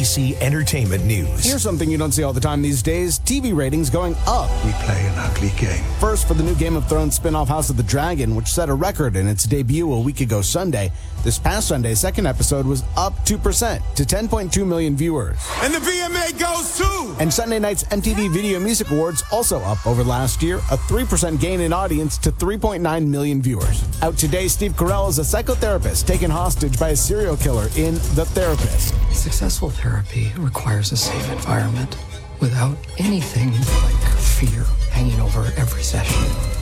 ABC 0.00 0.40
Entertainment 0.40 1.04
News. 1.04 1.44
Here's 1.44 1.60
something 1.62 1.90
you 1.90 1.98
don't 1.98 2.12
see 2.12 2.22
all 2.22 2.32
the 2.32 2.40
time 2.40 2.62
these 2.62 2.82
days 2.82 3.18
TV 3.18 3.54
ratings 3.54 3.90
going 3.90 4.14
up. 4.26 4.48
We 4.64 4.72
play 4.72 5.06
an 5.06 5.18
ugly 5.18 5.50
game. 5.58 5.84
First, 5.98 6.26
for 6.26 6.32
the 6.32 6.42
new 6.42 6.54
Game 6.54 6.74
of 6.74 6.88
Thrones 6.88 7.16
spin 7.16 7.34
off 7.34 7.48
House 7.48 7.68
of 7.68 7.76
the 7.76 7.82
Dragon, 7.82 8.34
which 8.34 8.46
set 8.46 8.70
a 8.70 8.74
record 8.74 9.14
in 9.14 9.28
its 9.28 9.44
debut 9.44 9.92
a 9.92 10.00
week 10.00 10.22
ago 10.22 10.40
Sunday. 10.40 10.90
This 11.22 11.38
past 11.38 11.68
Sunday, 11.68 11.94
second 11.94 12.26
episode 12.26 12.64
was 12.64 12.82
up 12.96 13.12
2% 13.26 13.94
to 13.94 14.02
10.2 14.04 14.66
million 14.66 14.96
viewers. 14.96 15.36
And 15.60 15.74
the 15.74 15.78
VMA 15.78 16.40
goes 16.40 16.78
too. 16.78 17.14
And 17.20 17.30
Sunday 17.30 17.58
night's 17.58 17.84
MTV 17.84 18.32
Video 18.32 18.58
Music 18.58 18.90
Awards 18.90 19.22
also 19.30 19.60
up 19.60 19.86
over 19.86 20.02
last 20.02 20.42
year, 20.42 20.56
a 20.70 20.78
3% 20.78 21.38
gain 21.38 21.60
in 21.60 21.74
audience 21.74 22.16
to 22.18 22.32
3.9 22.32 23.06
million 23.06 23.42
viewers. 23.42 23.84
Out 24.00 24.16
today, 24.16 24.48
Steve 24.48 24.72
Carell 24.72 25.10
is 25.10 25.18
a 25.18 25.22
psychotherapist 25.22 26.06
taken 26.06 26.30
hostage 26.30 26.78
by 26.80 26.90
a 26.90 26.96
serial 26.96 27.36
killer 27.36 27.68
in 27.76 27.96
The 28.14 28.24
Therapist. 28.32 28.94
Successful 29.12 29.68
therapy 29.90 30.32
requires 30.38 30.92
a 30.92 30.96
safe 30.96 31.32
environment 31.32 31.96
without 32.40 32.76
anything 32.98 33.50
like 33.50 34.18
fear 34.18 34.64
hanging 34.90 35.20
over 35.20 35.40
every 35.56 35.82
session. 35.82 36.16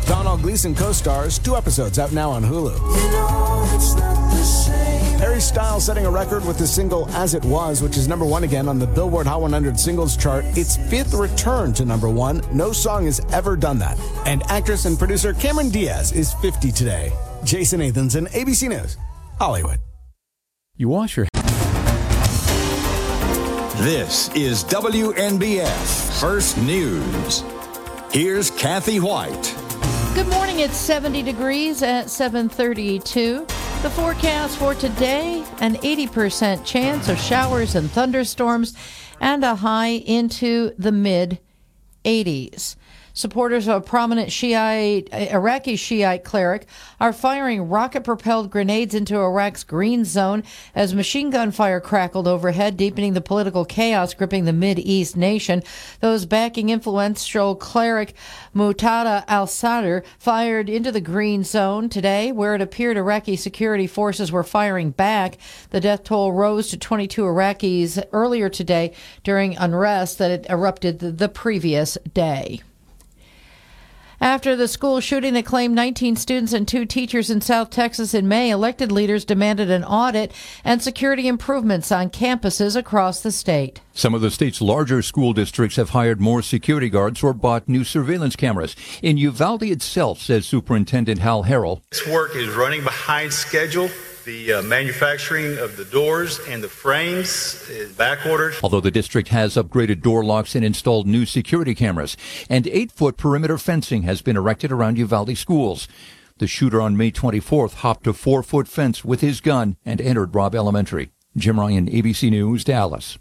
Domhnall 0.07 0.39
Gleeson 0.39 0.75
co-stars, 0.75 1.39
two 1.39 1.55
episodes 1.55 1.99
out 1.99 2.13
now 2.13 2.31
on 2.31 2.43
Hulu. 2.43 2.79
Harry 5.19 5.41
Styles 5.41 5.85
setting 5.85 6.07
a 6.07 6.11
record 6.11 6.45
with 6.47 6.59
his 6.59 6.73
single 6.73 7.07
As 7.11 7.35
It 7.35 7.45
Was, 7.45 7.83
which 7.83 7.99
is 7.99 8.09
number 8.09 8.25
one 8.25 8.45
again 8.45 8.67
on 8.67 8.79
the 8.79 8.87
Billboard 8.87 9.27
Hot 9.27 9.43
100 9.43 9.79
singles 9.79 10.17
chart. 10.17 10.45
Its 10.57 10.77
fifth 10.89 11.13
return 11.13 11.75
to 11.75 11.85
number 11.85 12.09
one. 12.09 12.41
No 12.53 12.73
song 12.73 13.05
has 13.05 13.21
ever 13.33 13.57
done 13.57 13.79
that. 13.81 13.99
And 14.25 14.43
actress 14.45 14.87
and 14.87 14.99
producer 14.99 15.35
Cameron 15.35 15.69
Diaz 15.69 16.13
is 16.13 16.33
50 16.35 16.73
today. 16.73 17.13
Jason 17.45 17.81
Nathanson, 17.81 18.27
ABC 18.31 18.69
News, 18.69 18.97
Hollywood. 19.39 19.81
You 20.77 20.89
wash 20.89 21.17
your 21.17 21.27
This 23.89 24.29
is 24.35 24.65
WNBF 24.65 26.21
First 26.21 26.59
News. 26.59 27.43
Here's 28.13 28.51
Kathy 28.51 29.01
Whyte. 29.01 29.57
Good 30.15 30.29
morning. 30.29 30.61
It's 30.61 30.77
70 30.77 31.23
degrees 31.23 31.83
at 31.83 32.11
732. 32.11 33.47
The 33.81 33.89
forecast 33.89 34.59
for 34.59 34.75
today, 34.75 35.43
an 35.61 35.77
80% 35.77 36.67
chance 36.67 37.09
of 37.09 37.19
showers 37.19 37.75
and 37.77 37.91
thunderstorms 37.91 38.75
and 39.23 39.43
a 39.43 39.55
high 39.55 39.93
into 39.93 40.73
the 40.77 40.93
mid 40.93 41.39
80s. 42.05 42.77
Supporters 43.19 43.67
of 43.67 43.75
a 43.75 43.81
prominent 43.81 44.31
Shiite, 44.31 45.13
Iraqi 45.13 45.75
Shiite 45.75 46.23
cleric 46.23 46.69
are 47.01 47.13
firing 47.13 47.69
rocket 47.69 48.05
propelled 48.05 48.49
grenades 48.49 48.95
into 48.95 49.17
Iraq's 49.17 49.65
green 49.65 50.05
zone 50.05 50.45
as 50.73 50.95
machine 50.95 51.31
gun 51.31 51.51
fire 51.51 51.81
crackled 51.81 52.29
overhead, 52.29 52.77
deepening 52.77 53.15
the 53.15 53.21
political 53.21 53.65
chaos 53.65 54.15
gripping 54.15 54.45
the 54.45 54.53
Mid 54.53 54.79
East 54.79 55.17
nation. 55.17 55.65
Those 55.99 56.27
backing 56.27 56.69
influential 56.69 57.57
cleric 57.57 58.15
Muqtada 58.55 59.25
al 59.27 59.49
Sadr 59.49 60.07
fired 60.21 60.69
into 60.69 60.93
the 60.93 61.01
green 61.01 61.43
zone 61.43 61.89
today, 61.89 62.31
where 62.31 62.55
it 62.55 62.63
appeared 62.63 62.97
Iraqi 62.97 63.35
security 63.35 63.89
forces 63.89 64.31
were 64.31 64.45
firing 64.45 64.93
back. 64.93 65.39
The 65.71 65.81
death 65.81 66.05
toll 66.05 66.31
rose 66.31 66.69
to 66.69 66.79
22 66.79 67.23
Iraqis 67.23 68.01
earlier 68.13 68.49
today 68.49 68.93
during 69.25 69.57
unrest 69.57 70.19
that 70.19 70.49
erupted 70.49 71.01
the 71.19 71.29
previous 71.29 71.99
day. 72.15 72.61
After 74.21 74.57
the 74.57 74.67
school 74.67 74.99
shooting 75.01 75.35
that 75.35 75.47
claimed 75.47 75.77
19 75.77 76.17
students 76.17 76.53
and 76.53 76.67
two 76.67 76.85
teachers 76.85 77.31
in 77.31 77.41
South 77.41 77.71
Texas 77.71 78.15
in 78.15 78.27
May, 78.27 78.51
elected 78.51 78.91
leaders 78.91 79.25
demanded 79.25 79.71
an 79.71 79.85
audit 79.85 80.33
and 80.65 80.83
security 80.83 81.29
improvements 81.29 81.93
on 81.93 82.11
campuses 82.11 82.75
across 82.75 83.21
the 83.21 83.31
state. 83.31 83.81
Some 83.95 84.15
of 84.15 84.21
the 84.21 84.33
state's 84.33 84.61
larger 84.61 85.03
school 85.03 85.33
districts 85.33 85.77
have 85.77 85.91
hired 85.91 86.21
more 86.21 86.43
security 86.43 86.89
guards 86.89 87.23
or 87.23 87.33
bought 87.33 87.69
new 87.69 87.85
surveillance 87.85 88.35
cameras. 88.35 88.75
In 89.03 89.19
Uvalde 89.19 89.63
itself, 89.63 90.21
says 90.21 90.47
Superintendent 90.47 91.21
Hal 91.21 91.45
Harrell, 91.45 91.83
This 91.91 92.07
work 92.09 92.35
is 92.35 92.49
running 92.57 92.83
behind 92.83 93.33
schedule. 93.33 93.89
The 94.29 94.53
uh, 94.53 94.63
manufacturing 94.63 95.57
of 95.57 95.79
the 95.79 95.87
doors 95.87 96.39
and 96.51 96.63
the 96.63 96.69
frames 96.69 97.67
is 97.71 97.95
back 97.95 98.27
ordered. 98.27 98.57
although 98.63 98.79
the 98.79 98.91
district 98.91 99.29
has 99.29 99.55
upgraded 99.55 100.03
door 100.03 100.23
locks 100.23 100.55
and 100.55 100.63
installed 100.63 101.07
new 101.07 101.25
security 101.25 101.75
cameras, 101.75 102.15
and 102.51 102.67
eight 102.67 102.93
foot 102.93 103.17
perimeter 103.17 103.57
fencing 103.57 104.03
has 104.03 104.21
been 104.21 104.37
erected 104.37 104.71
around 104.71 104.99
Uvalde 104.99 105.35
schools. 105.39 105.89
The 106.37 106.47
shooter 106.47 106.79
on 106.79 106.95
May 106.95 107.11
24th 107.11 107.77
hopped 107.77 108.07
a 108.07 108.13
four 108.13 108.43
foot 108.43 108.69
fence 108.69 109.03
with 109.03 109.23
his 109.23 109.41
gun 109.41 109.79
and 109.83 109.99
entered 109.99 110.35
Robb 110.35 110.55
Elementary. 110.55 111.11
Jim 111.35 111.59
Ryan, 111.59 111.89
ABC 111.89 112.29
News, 112.29 112.65
Dallas. 112.65 113.19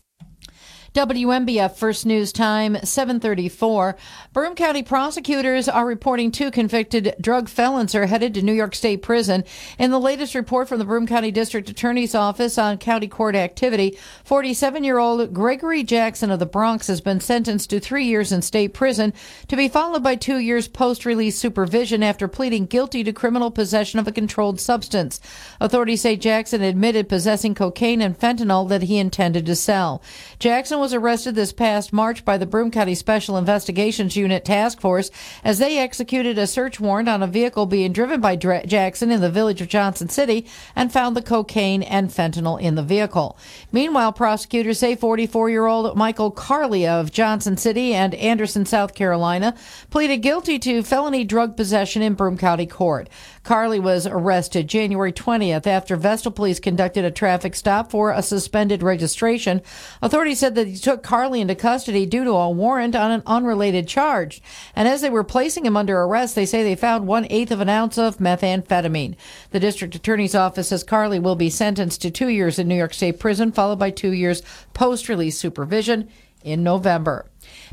WNBF 0.98 1.76
First 1.76 2.08
News 2.08 2.34
Time 2.34 2.76
734. 2.84 3.96
Broome 4.34 4.56
County 4.56 4.82
prosecutors 4.82 5.70
are 5.70 5.86
reporting 5.86 6.32
two 6.32 6.50
convicted 6.50 7.14
drug 7.22 7.50
felons 7.50 7.94
are 7.94 8.08
headed 8.08 8.34
to 8.34 8.42
New 8.42 8.52
York 8.52 8.74
State 8.74 9.04
Prison. 9.04 9.44
In 9.78 9.92
the 9.92 10.00
latest 10.00 10.34
report 10.34 10.68
from 10.68 10.80
the 10.80 10.86
Broome 10.86 11.06
County 11.06 11.30
District 11.30 11.70
Attorney's 11.70 12.16
Office 12.16 12.58
on 12.58 12.80
county 12.80 13.08
court 13.08 13.36
activity, 13.36 13.96
47-year-old 14.28 15.36
Gregory 15.36 15.84
Jackson 15.84 16.32
of 16.32 16.40
the 16.40 16.48
Bronx 16.48 16.88
has 16.88 17.00
been 17.00 17.20
sentenced 17.20 17.70
to 17.70 17.80
3 17.80 18.04
years 18.04 18.32
in 18.32 18.42
state 18.42 18.74
prison 18.74 19.14
to 19.50 19.56
be 19.56 19.68
followed 19.68 20.02
by 20.02 20.16
2 20.16 20.38
years 20.38 20.68
post-release 20.68 21.38
supervision 21.38 22.02
after 22.02 22.28
pleading 22.28 22.66
guilty 22.66 23.04
to 23.04 23.14
criminal 23.14 23.52
possession 23.52 24.00
of 24.00 24.08
a 24.08 24.12
controlled 24.12 24.60
substance. 24.60 25.20
Authorities 25.62 26.02
say 26.02 26.16
Jackson 26.16 26.64
admitted 26.64 27.08
possessing 27.08 27.54
cocaine 27.54 28.02
and 28.02 28.18
fentanyl 28.20 28.68
that 28.70 28.82
he 28.82 28.98
intended 28.98 29.46
to 29.46 29.56
sell. 29.56 30.02
Jackson 30.40 30.80
was 30.80 30.87
arrested 30.94 31.36
this 31.36 31.52
past 31.52 31.92
March 31.94 32.24
by 32.26 32.38
the 32.38 32.46
Broome 32.46 32.72
County 32.72 32.96
Special 32.96 33.38
Investigations 33.38 34.16
Unit 34.16 34.46
Task 34.46 34.80
Force 34.80 35.12
as 35.44 35.60
they 35.60 35.78
executed 35.78 36.38
a 36.38 36.48
search 36.48 36.80
warrant 36.80 37.10
on 37.10 37.24
a 37.24 37.28
vehicle 37.28 37.66
being 37.66 37.94
driven 37.94 38.22
by 38.22 38.36
Dra- 38.36 38.66
Jackson 38.66 39.12
in 39.12 39.22
the 39.22 39.30
village 39.30 39.62
of 39.62 39.68
Johnson 39.68 40.10
City 40.10 40.46
and 40.76 40.92
found 40.92 41.16
the 41.16 41.22
cocaine 41.22 41.84
and 41.84 42.10
fentanyl 42.10 42.60
in 42.62 42.76
the 42.76 42.84
vehicle. 42.84 43.38
Meanwhile, 43.72 44.14
prosecutors 44.14 44.80
say 44.80 44.96
44 44.96 45.50
year 45.50 45.66
old 45.66 45.98
Michael 45.98 46.32
Carley 46.32 46.88
of 46.88 47.12
Johnson 47.12 47.58
City 47.58 47.94
and 47.94 48.16
Anderson, 48.16 48.66
South 48.66 48.94
Carolina, 48.94 49.56
pleaded 49.90 50.18
guilty 50.18 50.60
to 50.60 50.84
felony 50.84 51.24
drug 51.24 51.58
possession 51.58 52.02
in 52.02 52.14
Broome 52.14 52.38
County 52.38 52.66
Court. 52.66 53.10
Carley 53.48 53.80
was 53.80 54.06
arrested 54.06 54.68
January 54.68 55.14
20th 55.14 55.66
after 55.66 55.96
Vestal 55.96 56.34
Police 56.34 56.60
conducted 56.60 57.06
a 57.06 57.12
traffic 57.12 57.56
stop 57.56 57.90
for 57.90 58.12
a 58.12 58.22
suspended 58.22 58.84
registration. 58.84 59.62
Authorities 60.02 60.40
said 60.40 60.56
that 60.56 60.68
he 60.68 60.76
took 60.76 61.02
Carley 61.02 61.40
into 61.40 61.56
custody 61.56 62.06
due 62.06 62.26
to 62.26 62.32
a 62.32 62.50
warrant 62.50 62.94
on 62.94 63.10
an 63.10 63.24
unrelated 63.26 63.88
charge. 63.88 64.42
And 64.76 64.86
as 64.86 65.00
they 65.00 65.10
were 65.10 65.24
placing 65.24 65.66
him 65.66 65.78
under 65.78 65.98
arrest, 65.98 66.36
they 66.36 66.46
say 66.46 66.62
they 66.62 66.76
found 66.76 67.08
one 67.08 67.26
eighth 67.30 67.52
of 67.52 67.62
an 67.62 67.70
ounce 67.70 67.98
of 67.98 68.18
methamphetamine. 68.18 69.16
The 69.52 69.62
district 69.62 69.96
attorney's 69.96 70.36
office 70.36 70.68
says 70.68 70.84
Carley 70.84 71.18
will 71.18 71.38
be 71.38 71.50
sentenced 71.50 72.02
to 72.02 72.12
two 72.12 72.28
years 72.28 72.60
in 72.60 72.68
New 72.68 72.76
York 72.76 72.94
State 72.94 73.18
prison, 73.18 73.54
followed 73.54 73.80
by 73.80 73.92
two 73.92 74.12
years 74.12 74.42
post 74.74 75.08
release 75.08 75.40
supervision 75.40 76.10
in 76.44 76.64
November. 76.64 77.26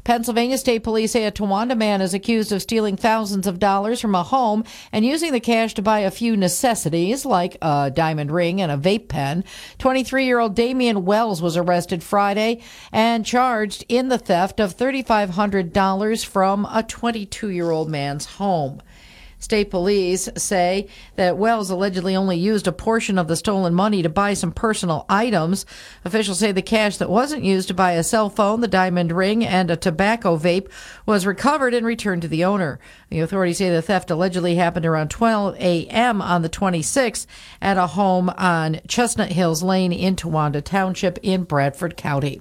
Pennsylvania 0.05 0.59
State 0.59 0.83
Police 0.83 1.13
say 1.13 1.25
a 1.25 1.33
Towanda 1.33 1.75
man 1.75 2.03
is 2.03 2.13
accused 2.13 2.53
of 2.53 2.61
stealing 2.61 2.95
thousands 2.95 3.47
of 3.47 3.59
dollars 3.59 4.03
from 4.03 4.15
a 4.15 4.23
home 4.23 4.63
and 4.93 5.03
using 5.03 5.33
the 5.33 5.41
cash 5.41 5.73
to 5.75 5.83
buy 5.83 6.01
a 6.01 6.11
few 6.11 6.37
necessities 6.37 7.25
like 7.25 7.57
a 7.63 7.91
diamond 7.95 8.31
ring 8.31 8.61
and 8.61 8.71
a 8.71 8.77
vape 8.77 9.09
pen. 9.09 9.45
23 9.79 10.27
year 10.27 10.41
old 10.41 10.55
Damian 10.55 11.07
Wells 11.07 11.41
was 11.41 11.57
arrested 11.57 12.03
Friday 12.03 12.61
and 12.93 13.25
charged 13.25 13.83
in 13.89 14.11
the 14.11 14.19
theft 14.19 14.61
of 14.61 14.77
$3,500 14.77 16.25
from 16.27 16.67
a 16.71 16.83
22 16.83 17.49
year 17.49 17.71
old 17.71 17.89
man's 17.89 18.27
home. 18.27 18.83
State 19.45 19.71
police 19.71 20.27
say 20.39 20.89
that 21.17 21.37
Wells 21.37 21.69
allegedly 21.69 22.17
only 22.17 22.39
used 22.39 22.67
a 22.67 22.73
portion 22.73 23.19
of 23.19 23.29
the 23.29 23.37
stolen 23.37 23.75
money 23.75 24.01
to 24.03 24.09
buy 24.09 24.33
some 24.33 24.53
personal 24.53 25.05
items. 25.07 25.67
Officials 26.03 26.39
say 26.39 26.51
the 26.51 26.63
cash 26.63 26.97
that 26.97 27.11
wasn't 27.11 27.45
used 27.45 27.69
to 27.69 27.75
buy 27.75 27.93
a 27.93 28.03
cell 28.03 28.31
phone, 28.31 28.63
the 28.63 28.69
diamond 28.69 29.13
ring, 29.13 29.45
and 29.45 29.71
a 29.71 29.77
tobacco 29.77 30.39
vape 30.39 30.71
was 31.05 31.27
recovered 31.27 31.75
and 31.75 31.85
returned 31.85 32.23
to 32.23 32.29
the 32.29 32.43
owner. 32.43 32.81
The 33.11 33.21
authorities 33.21 33.59
say 33.59 33.69
the 33.69 33.83
theft 33.83 34.11
allegedly 34.11 34.55
happened 34.55 34.87
around 34.87 35.11
12 35.11 35.57
a.m. 35.57 36.23
on 36.23 36.41
the 36.41 36.49
26th 36.49 37.27
at 37.61 37.77
a 37.77 37.89
home 37.89 38.31
on 38.39 38.81
Chestnut 38.89 39.33
Hills 39.33 39.63
Lane 39.63 39.93
in 39.93 40.17
Towanda 40.17 40.65
Township 40.65 41.19
in 41.23 41.45
Bradford 41.45 41.99
County. 41.99 42.41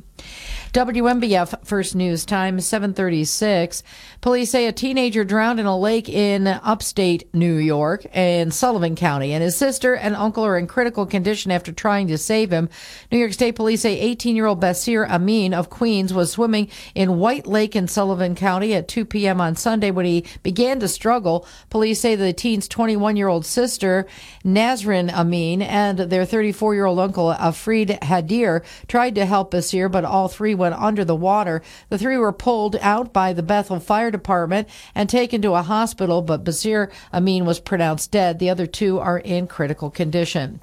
WNBF 0.73 1.65
First 1.65 1.95
News 1.95 2.25
Time 2.25 2.59
736. 2.59 3.83
Police 4.21 4.49
say 4.49 4.65
a 4.65 4.71
teenager 4.71 5.23
drowned 5.23 5.59
in 5.59 5.67
a 5.67 5.77
lake 5.77 6.09
in 6.09 6.47
upstate 6.47 7.31
New 7.31 7.57
York 7.57 8.05
in 8.15 8.49
Sullivan 8.49 8.95
County, 8.95 9.33
and 9.33 9.43
his 9.43 9.55
sister 9.55 9.95
and 9.95 10.15
uncle 10.15 10.43
are 10.43 10.57
in 10.57 10.65
critical 10.65 11.05
condition 11.05 11.51
after 11.51 11.71
trying 11.71 12.07
to 12.07 12.17
save 12.17 12.51
him. 12.51 12.69
New 13.11 13.19
York 13.19 13.33
State 13.33 13.55
Police 13.55 13.81
say 13.81 13.99
18 13.99 14.35
year 14.35 14.47
old 14.47 14.59
Basir 14.59 15.07
Amin 15.07 15.53
of 15.53 15.69
Queens 15.69 16.11
was 16.11 16.31
swimming 16.31 16.69
in 16.95 17.19
White 17.19 17.45
Lake 17.45 17.75
in 17.75 17.87
Sullivan 17.87 18.33
County 18.33 18.73
at 18.73 18.87
2 18.87 19.05
p.m. 19.05 19.39
on 19.39 19.55
Sunday 19.55 19.91
when 19.91 20.05
he 20.05 20.25
began 20.41 20.79
to 20.79 20.87
struggle. 20.87 21.45
Police 21.69 21.99
say 21.99 22.15
the 22.15 22.33
teen's 22.33 22.67
21 22.67 23.15
year 23.15 23.27
old 23.27 23.45
sister, 23.45 24.07
Nazrin 24.43 25.13
Amin, 25.13 25.61
and 25.61 25.99
their 25.99 26.25
34 26.25 26.73
year 26.73 26.85
old 26.85 26.99
uncle, 26.99 27.31
Afrid 27.33 27.99
Hadir, 28.01 28.63
tried 28.87 29.13
to 29.15 29.25
help 29.25 29.51
Basir, 29.51 29.91
but 29.91 30.03
all 30.13 30.27
three 30.27 30.53
went 30.53 30.75
under 30.75 31.03
the 31.03 31.15
water. 31.15 31.63
The 31.89 31.97
three 31.97 32.17
were 32.17 32.31
pulled 32.31 32.75
out 32.77 33.11
by 33.11 33.33
the 33.33 33.43
Bethel 33.43 33.79
Fire 33.79 34.11
Department 34.11 34.69
and 34.93 35.09
taken 35.09 35.41
to 35.41 35.55
a 35.55 35.63
hospital, 35.63 36.21
but 36.21 36.43
Basir 36.43 36.91
Amin 37.11 37.45
was 37.45 37.59
pronounced 37.59 38.11
dead. 38.11 38.37
The 38.37 38.51
other 38.51 38.67
two 38.67 38.99
are 38.99 39.17
in 39.17 39.47
critical 39.47 39.89
condition. 39.89 40.61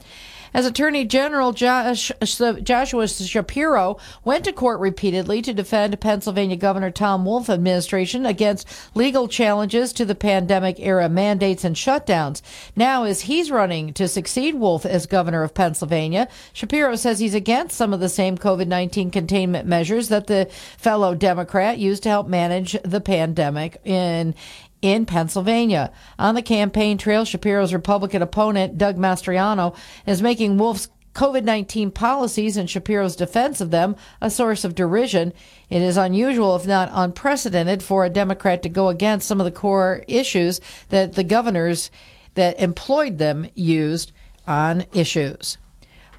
As 0.52 0.66
Attorney 0.66 1.04
General 1.04 1.52
Josh, 1.52 2.10
uh, 2.10 2.44
uh, 2.44 2.52
Joshua 2.54 3.06
Shapiro 3.06 3.98
went 4.24 4.44
to 4.44 4.52
court 4.52 4.80
repeatedly 4.80 5.42
to 5.42 5.54
defend 5.54 6.00
Pennsylvania 6.00 6.56
Governor 6.56 6.90
Tom 6.90 7.24
Wolf 7.24 7.48
administration 7.48 8.26
against 8.26 8.66
legal 8.94 9.28
challenges 9.28 9.92
to 9.92 10.04
the 10.04 10.14
pandemic 10.14 10.80
era 10.80 11.08
mandates 11.08 11.64
and 11.64 11.76
shutdowns. 11.76 12.42
Now, 12.74 13.04
as 13.04 13.22
he's 13.22 13.50
running 13.50 13.92
to 13.94 14.08
succeed 14.08 14.56
Wolf 14.56 14.84
as 14.84 15.06
governor 15.06 15.44
of 15.44 15.54
Pennsylvania, 15.54 16.28
Shapiro 16.52 16.96
says 16.96 17.20
he's 17.20 17.34
against 17.34 17.76
some 17.76 17.94
of 17.94 18.00
the 18.00 18.08
same 18.08 18.36
COVID 18.36 18.66
19 18.66 19.10
containment 19.10 19.68
measures 19.68 20.08
that 20.08 20.26
the 20.26 20.48
fellow 20.76 21.14
Democrat 21.14 21.78
used 21.78 22.02
to 22.02 22.08
help 22.08 22.26
manage 22.26 22.76
the 22.82 23.00
pandemic 23.00 23.80
in 23.84 24.34
in 24.82 25.06
Pennsylvania. 25.06 25.92
On 26.18 26.34
the 26.34 26.42
campaign 26.42 26.98
trail, 26.98 27.24
Shapiro's 27.24 27.74
Republican 27.74 28.22
opponent, 28.22 28.78
Doug 28.78 28.96
Mastriano, 28.96 29.76
is 30.06 30.22
making 30.22 30.58
Wolf's 30.58 30.88
COVID 31.14 31.44
19 31.44 31.90
policies 31.90 32.56
and 32.56 32.70
Shapiro's 32.70 33.16
defense 33.16 33.60
of 33.60 33.70
them 33.70 33.96
a 34.20 34.30
source 34.30 34.64
of 34.64 34.74
derision. 34.74 35.32
It 35.68 35.82
is 35.82 35.96
unusual, 35.96 36.54
if 36.56 36.66
not 36.66 36.90
unprecedented, 36.92 37.82
for 37.82 38.04
a 38.04 38.10
Democrat 38.10 38.62
to 38.62 38.68
go 38.68 38.88
against 38.88 39.26
some 39.26 39.40
of 39.40 39.44
the 39.44 39.50
core 39.50 40.04
issues 40.06 40.60
that 40.90 41.14
the 41.14 41.24
governors 41.24 41.90
that 42.34 42.60
employed 42.60 43.18
them 43.18 43.48
used 43.54 44.12
on 44.46 44.86
issues. 44.94 45.58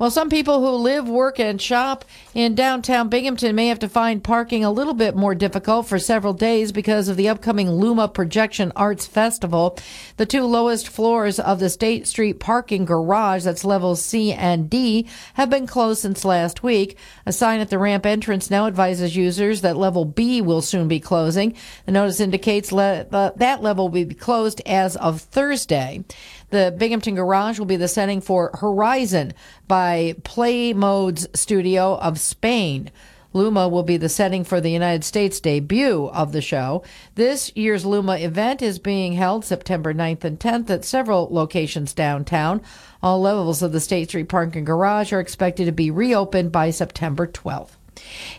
Well, 0.02 0.10
some 0.10 0.32
people 0.32 0.62
who 0.62 0.78
live, 0.78 1.08
work, 1.08 1.40
and 1.40 1.62
shop 1.62 2.06
in 2.34 2.56
downtown 2.56 3.08
Binghamton 3.08 3.54
may 3.54 3.68
have 3.68 3.78
to 3.78 3.88
find 3.88 4.24
parking 4.24 4.66
a 4.66 4.72
little 4.72 4.96
bit 4.96 5.16
more 5.16 5.36
difficult 5.36 5.86
for 5.86 6.00
several 6.00 6.34
days 6.34 6.72
because 6.72 7.08
of 7.08 7.18
the 7.18 7.30
upcoming 7.30 7.70
Luma 7.70 8.08
Projection 8.08 8.72
Arts 8.76 9.06
Festival. 9.06 9.78
The 10.18 10.26
two 10.26 10.42
lowest 10.46 10.90
floors 10.90 11.40
of 11.40 11.60
the 11.60 11.70
State 11.70 12.08
Street 12.08 12.40
parking 12.40 12.84
garage, 12.84 13.44
that's 13.44 13.64
levels 13.64 14.04
C 14.04 14.34
and 14.34 14.72
D, 14.72 15.08
have 15.36 15.52
been 15.52 15.68
closed 15.68 16.02
since 16.02 16.26
last 16.26 16.64
week. 16.64 16.98
A 17.28 17.32
sign 17.32 17.60
at 17.60 17.70
the 17.70 17.78
ramp 17.78 18.04
entrance 18.04 18.50
now 18.50 18.66
advises 18.66 19.16
users 19.16 19.62
that 19.62 19.78
level 19.78 20.06
B 20.06 20.42
will 20.42 20.64
soon 20.64 20.88
be 20.88 21.00
closing. 21.00 21.56
The 21.86 21.92
notice 21.92 22.20
indicates 22.20 22.72
le- 22.72 23.06
uh, 23.12 23.34
that 23.36 23.62
level 23.62 23.90
will 23.90 24.06
be 24.06 24.16
closed 24.16 24.64
as 24.66 24.96
of 24.96 25.22
Thursday. 25.22 26.04
The 26.52 26.74
Binghamton 26.78 27.16
Garage 27.16 27.60
will 27.60 27.66
be 27.66 27.78
the 27.78 27.88
setting 27.88 28.22
for 28.22 28.52
Horizon 28.60 29.34
by 29.68 30.16
Play 30.24 30.74
Modes 30.74 31.28
Studio 31.34 31.98
of 31.98 32.20
Spain. 32.20 32.92
Luma 33.34 33.70
will 33.70 33.84
be 33.84 33.96
the 33.96 34.10
setting 34.10 34.44
for 34.44 34.60
the 34.60 34.72
United 34.72 35.06
States 35.06 35.40
debut 35.40 36.10
of 36.14 36.34
the 36.34 36.42
show. 36.42 36.84
This 37.16 37.56
year's 37.56 37.86
Luma 37.86 38.18
event 38.18 38.62
is 38.62 38.80
being 38.80 39.14
held 39.14 39.46
September 39.46 39.94
9th 39.94 40.26
and 40.26 40.38
10th 40.38 40.70
at 40.70 40.84
several 40.84 41.30
locations 41.32 41.94
downtown. 41.94 42.62
All 43.02 43.22
levels 43.22 43.62
of 43.62 43.72
the 43.72 43.80
State 43.80 44.10
Street 44.10 44.28
Park 44.28 44.56
and 44.58 44.66
Garage 44.66 45.14
are 45.14 45.22
expected 45.22 45.66
to 45.66 45.72
be 45.72 45.90
reopened 45.90 46.52
by 46.52 46.70
September 46.72 47.26
12th. 47.26 47.78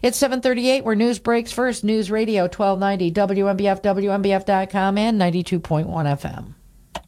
It's 0.02 0.18
738 0.18 0.84
where 0.84 0.94
news 0.94 1.18
breaks 1.18 1.52
first. 1.52 1.84
News 1.84 2.10
Radio 2.10 2.42
1290 2.42 3.10
WNBF, 3.12 3.82
WNBF.com, 3.82 4.98
and 4.98 5.20
92.1 5.20 5.86
FM. 5.86 6.54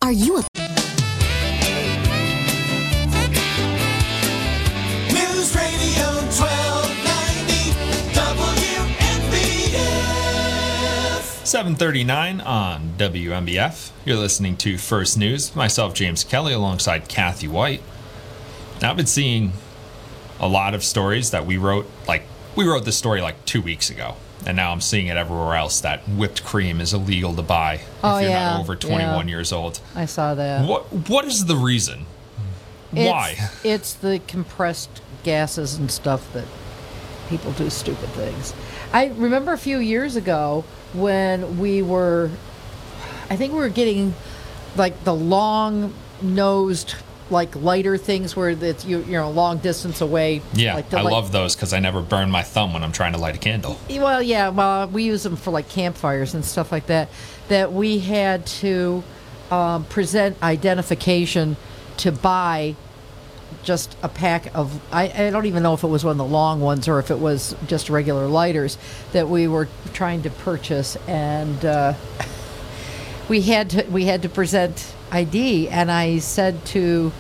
Are 0.00 0.12
you 0.12 0.38
a 0.38 0.53
739 11.54 12.40
on 12.40 12.94
WNBF. 12.98 13.92
You're 14.04 14.16
listening 14.16 14.56
to 14.56 14.76
First 14.76 15.16
News. 15.16 15.54
Myself, 15.54 15.94
James 15.94 16.24
Kelly, 16.24 16.52
alongside 16.52 17.08
Kathy 17.08 17.46
Whyte. 17.46 17.80
Now, 18.82 18.90
I've 18.90 18.96
been 18.96 19.06
seeing 19.06 19.52
a 20.40 20.48
lot 20.48 20.74
of 20.74 20.82
stories 20.82 21.30
that 21.30 21.46
we 21.46 21.56
wrote, 21.56 21.88
like, 22.08 22.24
we 22.56 22.64
wrote 22.66 22.84
this 22.84 22.96
story 22.96 23.20
like 23.20 23.44
two 23.44 23.62
weeks 23.62 23.88
ago. 23.88 24.16
And 24.44 24.56
now 24.56 24.72
I'm 24.72 24.80
seeing 24.80 25.06
it 25.06 25.16
everywhere 25.16 25.54
else 25.54 25.80
that 25.82 26.00
whipped 26.08 26.44
cream 26.44 26.80
is 26.80 26.92
illegal 26.92 27.32
to 27.36 27.42
buy 27.42 27.82
Oh, 28.02 28.16
if 28.16 28.22
you're 28.22 28.30
yeah, 28.32 28.50
not 28.50 28.60
over 28.62 28.74
21 28.74 29.28
yeah. 29.28 29.32
years 29.32 29.52
old. 29.52 29.78
I 29.94 30.06
saw 30.06 30.34
that. 30.34 30.66
What 30.68 30.92
What 31.08 31.24
is 31.24 31.44
the 31.44 31.54
reason? 31.54 32.06
It's, 32.92 33.08
Why? 33.08 33.36
It's 33.62 33.94
the 33.94 34.20
compressed 34.26 35.00
gases 35.22 35.76
and 35.76 35.88
stuff 35.88 36.32
that 36.32 36.46
people 37.28 37.52
do 37.52 37.70
stupid 37.70 38.08
things. 38.08 38.54
I 38.94 39.06
remember 39.06 39.52
a 39.52 39.58
few 39.58 39.78
years 39.78 40.14
ago 40.14 40.64
when 40.92 41.58
we 41.58 41.82
were, 41.82 42.30
I 43.28 43.34
think 43.34 43.52
we 43.52 43.58
were 43.58 43.68
getting 43.68 44.14
like 44.76 45.02
the 45.02 45.12
long 45.12 45.92
nosed, 46.22 46.94
like 47.28 47.56
lighter 47.56 47.96
things 47.96 48.36
where 48.36 48.50
it's 48.50 48.84
you 48.84 49.00
you 49.00 49.12
know 49.12 49.30
long 49.32 49.58
distance 49.58 50.00
away. 50.00 50.42
Yeah, 50.52 50.76
like 50.76 50.94
I 50.94 51.02
light- 51.02 51.12
love 51.12 51.32
those 51.32 51.56
because 51.56 51.72
I 51.72 51.80
never 51.80 52.02
burn 52.02 52.30
my 52.30 52.42
thumb 52.42 52.72
when 52.72 52.84
I'm 52.84 52.92
trying 52.92 53.14
to 53.14 53.18
light 53.18 53.34
a 53.34 53.38
candle. 53.38 53.80
Well, 53.90 54.22
yeah, 54.22 54.50
well, 54.50 54.86
we 54.86 55.02
use 55.02 55.24
them 55.24 55.34
for 55.34 55.50
like 55.50 55.68
campfires 55.68 56.32
and 56.32 56.44
stuff 56.44 56.70
like 56.70 56.86
that. 56.86 57.08
That 57.48 57.72
we 57.72 57.98
had 57.98 58.46
to 58.62 59.02
um, 59.50 59.84
present 59.86 60.40
identification 60.40 61.56
to 61.96 62.12
buy 62.12 62.76
just 63.64 63.96
a 64.02 64.08
pack 64.08 64.54
of. 64.54 64.80
I, 64.92 65.26
I 65.26 65.30
don't 65.30 65.46
even 65.46 65.62
know 65.62 65.74
if 65.74 65.82
it 65.82 65.88
was 65.88 66.04
one 66.04 66.12
of 66.12 66.18
the 66.18 66.24
long 66.24 66.60
ones 66.60 66.86
or 66.88 66.98
if 66.98 67.10
it 67.10 67.18
was 67.18 67.56
just 67.66 67.90
regular 67.90 68.26
lighters 68.28 68.78
that 69.12 69.28
we 69.28 69.48
were 69.48 69.68
trying 69.92 70.22
to 70.22 70.30
purchase, 70.30 70.96
and 71.08 71.64
uh, 71.64 71.94
we 73.28 73.40
had 73.42 73.70
to 73.70 73.82
we 73.90 74.04
had 74.04 74.22
to 74.22 74.28
present 74.28 74.94
ID. 75.10 75.68
And 75.68 75.90
I 75.90 76.18
said 76.18 76.64
to 76.66 77.12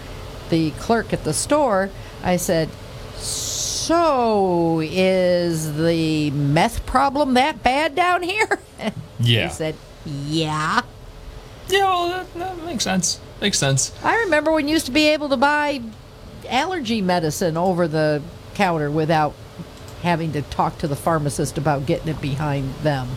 the 0.50 0.70
clerk 0.72 1.12
at 1.12 1.24
the 1.24 1.32
store, 1.32 1.90
I 2.22 2.36
said, 2.36 2.68
"So 3.16 4.80
is 4.82 5.76
the 5.76 6.30
meth 6.30 6.84
problem 6.86 7.34
that 7.34 7.62
bad 7.62 7.94
down 7.94 8.22
here?" 8.22 8.58
Yeah. 9.20 9.46
he 9.46 9.52
said, 9.54 9.76
"Yeah." 10.04 10.80
Yeah, 11.68 11.78
well, 11.84 12.08
that, 12.08 12.34
that 12.34 12.64
makes 12.64 12.84
sense. 12.84 13.20
Makes 13.40 13.58
sense. 13.58 13.92
I 14.02 14.16
remember 14.24 14.52
when 14.52 14.68
you 14.68 14.74
used 14.74 14.86
to 14.86 14.92
be 14.92 15.08
able 15.08 15.28
to 15.30 15.36
buy 15.36 15.80
allergy 16.48 17.00
medicine 17.02 17.56
over 17.56 17.88
the 17.88 18.22
counter 18.54 18.90
without 18.90 19.34
having 20.02 20.32
to 20.32 20.42
talk 20.42 20.78
to 20.78 20.88
the 20.88 20.96
pharmacist 20.96 21.58
about 21.58 21.86
getting 21.86 22.08
it 22.08 22.20
behind 22.20 22.74
them. 22.76 23.08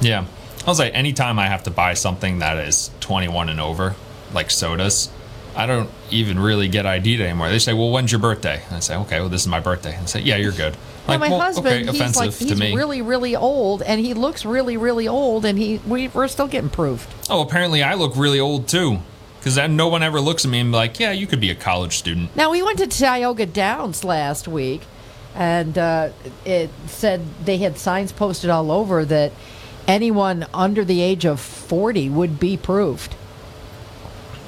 Yeah. 0.00 0.24
I 0.66 0.70
was 0.70 0.78
like, 0.78 0.94
anytime 0.94 1.38
I 1.38 1.46
have 1.46 1.62
to 1.64 1.70
buy 1.70 1.94
something 1.94 2.38
that 2.38 2.58
is 2.58 2.90
21 3.00 3.48
and 3.48 3.60
over, 3.60 3.94
like 4.32 4.50
sodas, 4.50 5.10
I 5.56 5.66
don't 5.66 5.90
even 6.10 6.38
really 6.38 6.68
get 6.68 6.86
ID'd 6.86 7.20
anymore. 7.20 7.48
They 7.48 7.58
say, 7.58 7.72
"Well, 7.72 7.90
when's 7.90 8.10
your 8.10 8.20
birthday?" 8.20 8.62
And 8.66 8.76
I 8.76 8.80
say, 8.80 8.96
"Okay, 8.96 9.20
well, 9.20 9.28
this 9.28 9.42
is 9.42 9.46
my 9.46 9.60
birthday." 9.60 9.94
And 9.94 10.02
I 10.02 10.06
say, 10.06 10.20
"Yeah, 10.20 10.36
you're 10.36 10.52
good." 10.52 10.76
Now, 11.06 11.18
my 11.18 11.28
well, 11.28 11.40
husband, 11.40 11.66
okay, 11.66 11.84
he's 11.84 12.00
offensive 12.00 12.16
like 12.16 12.38
to 12.38 12.44
he's 12.44 12.58
me. 12.58 12.74
really, 12.74 13.02
really 13.02 13.36
old, 13.36 13.82
and 13.82 14.00
he 14.00 14.14
looks 14.14 14.44
really, 14.44 14.76
really 14.76 15.06
old, 15.06 15.44
and 15.44 15.58
he 15.58 15.80
we, 15.86 16.08
we're 16.08 16.28
still 16.28 16.48
getting 16.48 16.70
proved. 16.70 17.08
Oh, 17.30 17.40
apparently 17.40 17.82
I 17.82 17.94
look 17.94 18.16
really 18.16 18.40
old 18.40 18.66
too, 18.66 18.98
because 19.44 19.56
then 19.56 19.76
no 19.76 19.88
one 19.88 20.02
ever 20.02 20.22
looks 20.22 20.46
at 20.46 20.50
me 20.50 20.60
and 20.60 20.72
be 20.72 20.76
like, 20.76 20.98
"Yeah, 20.98 21.12
you 21.12 21.26
could 21.26 21.38
be 21.38 21.50
a 21.50 21.54
college 21.54 21.98
student." 21.98 22.34
Now 22.34 22.50
we 22.50 22.62
went 22.62 22.78
to 22.78 22.86
Tioga 22.86 23.44
Downs 23.44 24.02
last 24.02 24.48
week, 24.48 24.80
and 25.34 25.76
uh, 25.76 26.12
it 26.46 26.70
said 26.86 27.20
they 27.44 27.58
had 27.58 27.76
signs 27.76 28.10
posted 28.10 28.48
all 28.48 28.70
over 28.70 29.04
that 29.04 29.32
anyone 29.86 30.46
under 30.54 30.82
the 30.82 31.02
age 31.02 31.26
of 31.26 31.40
forty 31.40 32.08
would 32.08 32.40
be 32.40 32.56
proved. 32.56 33.16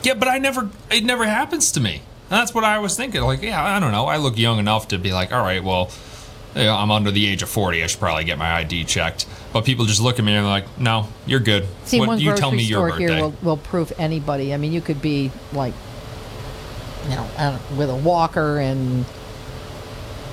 Yeah, 0.03 0.15
but 0.15 0.29
I 0.29 0.39
never. 0.39 0.71
It 0.91 1.05
never 1.05 1.27
happens 1.27 1.71
to 1.73 1.81
me. 1.81 1.97
And 2.31 2.41
that's 2.41 2.55
what 2.55 2.65
I 2.65 2.79
was 2.79 2.97
thinking. 2.97 3.21
Like, 3.21 3.43
yeah, 3.43 3.63
I 3.63 3.79
don't 3.79 3.93
know. 3.93 4.07
I 4.07 4.17
look 4.17 4.39
young 4.39 4.59
enough 4.59 4.89
to 4.89 4.99
be 4.99 5.13
like, 5.13 5.31
all 5.31 5.43
right, 5.43 5.63
well, 5.63 5.91
I'm 6.57 6.91
under 6.91 7.11
the 7.11 7.27
age 7.27 7.43
of 7.43 7.49
40. 7.49 7.83
I 7.83 7.87
should 7.87 8.01
probably 8.01 8.25
get 8.25 8.39
my 8.39 8.55
ID 8.55 8.85
checked. 8.85 9.27
But 9.53 9.65
people 9.65 9.85
just 9.85 10.01
look 10.01 10.19
at 10.19 10.25
me 10.25 10.35
and 10.35 10.45
they're 10.45 10.51
like, 10.51 10.79
no, 10.79 11.09
you're 11.27 11.41
good. 11.41 11.67
See, 11.85 11.99
what, 11.99 12.09
one 12.09 12.19
you 12.19 12.27
grocery 12.27 12.41
tell 12.41 12.51
me 12.53 12.63
your 12.63 12.79
store 12.79 12.99
birthday. 12.99 13.15
here 13.15 13.23
will, 13.23 13.35
will 13.43 13.57
prove 13.57 13.93
anybody. 13.99 14.53
I 14.53 14.57
mean, 14.57 14.73
you 14.73 14.81
could 14.81 15.01
be 15.01 15.31
like, 15.53 15.75
you 17.05 17.15
know, 17.15 17.59
with 17.77 17.91
a 17.91 17.97
walker 17.97 18.59
and 18.59 19.05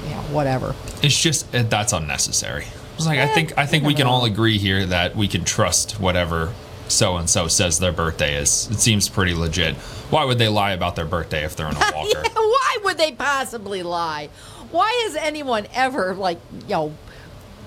you 0.04 0.10
know 0.10 0.22
whatever. 0.32 0.76
It's 1.02 1.20
just 1.20 1.54
uh, 1.54 1.64
that's 1.64 1.94
unnecessary. 1.94 2.66
It's 2.96 3.06
like 3.06 3.20
I 3.20 3.28
think 3.28 3.58
I 3.58 3.66
think 3.66 3.84
we 3.84 3.94
can 3.94 4.08
all 4.08 4.26
agree 4.26 4.58
here 4.58 4.86
that 4.88 5.16
we 5.16 5.28
can 5.28 5.44
trust 5.44 6.00
whatever 6.00 6.54
so 6.88 7.18
and 7.18 7.30
so 7.30 7.48
says 7.48 7.80
their 7.80 7.92
birthday 7.92 8.36
is. 8.36 8.70
It 8.72 8.80
seems 8.80 9.10
pretty 9.10 9.34
legit. 9.34 9.76
Why 10.10 10.26
would 10.26 10.38
they 10.38 10.48
lie 10.48 10.72
about 10.72 10.96
their 10.96 11.06
birthday 11.06 11.44
if 11.44 11.56
they're 11.56 11.70
in 11.70 11.76
a 11.76 11.80
walker? 11.96 12.22
Yeah, 12.24 12.34
why 12.34 12.78
would 12.84 12.98
they 12.98 13.12
possibly 13.12 13.84
lie? 13.84 14.30
Why 14.74 15.04
has 15.06 15.16
anyone 15.16 15.68
ever 15.76 16.16
like 16.16 16.40
you 16.64 16.70
know 16.70 16.94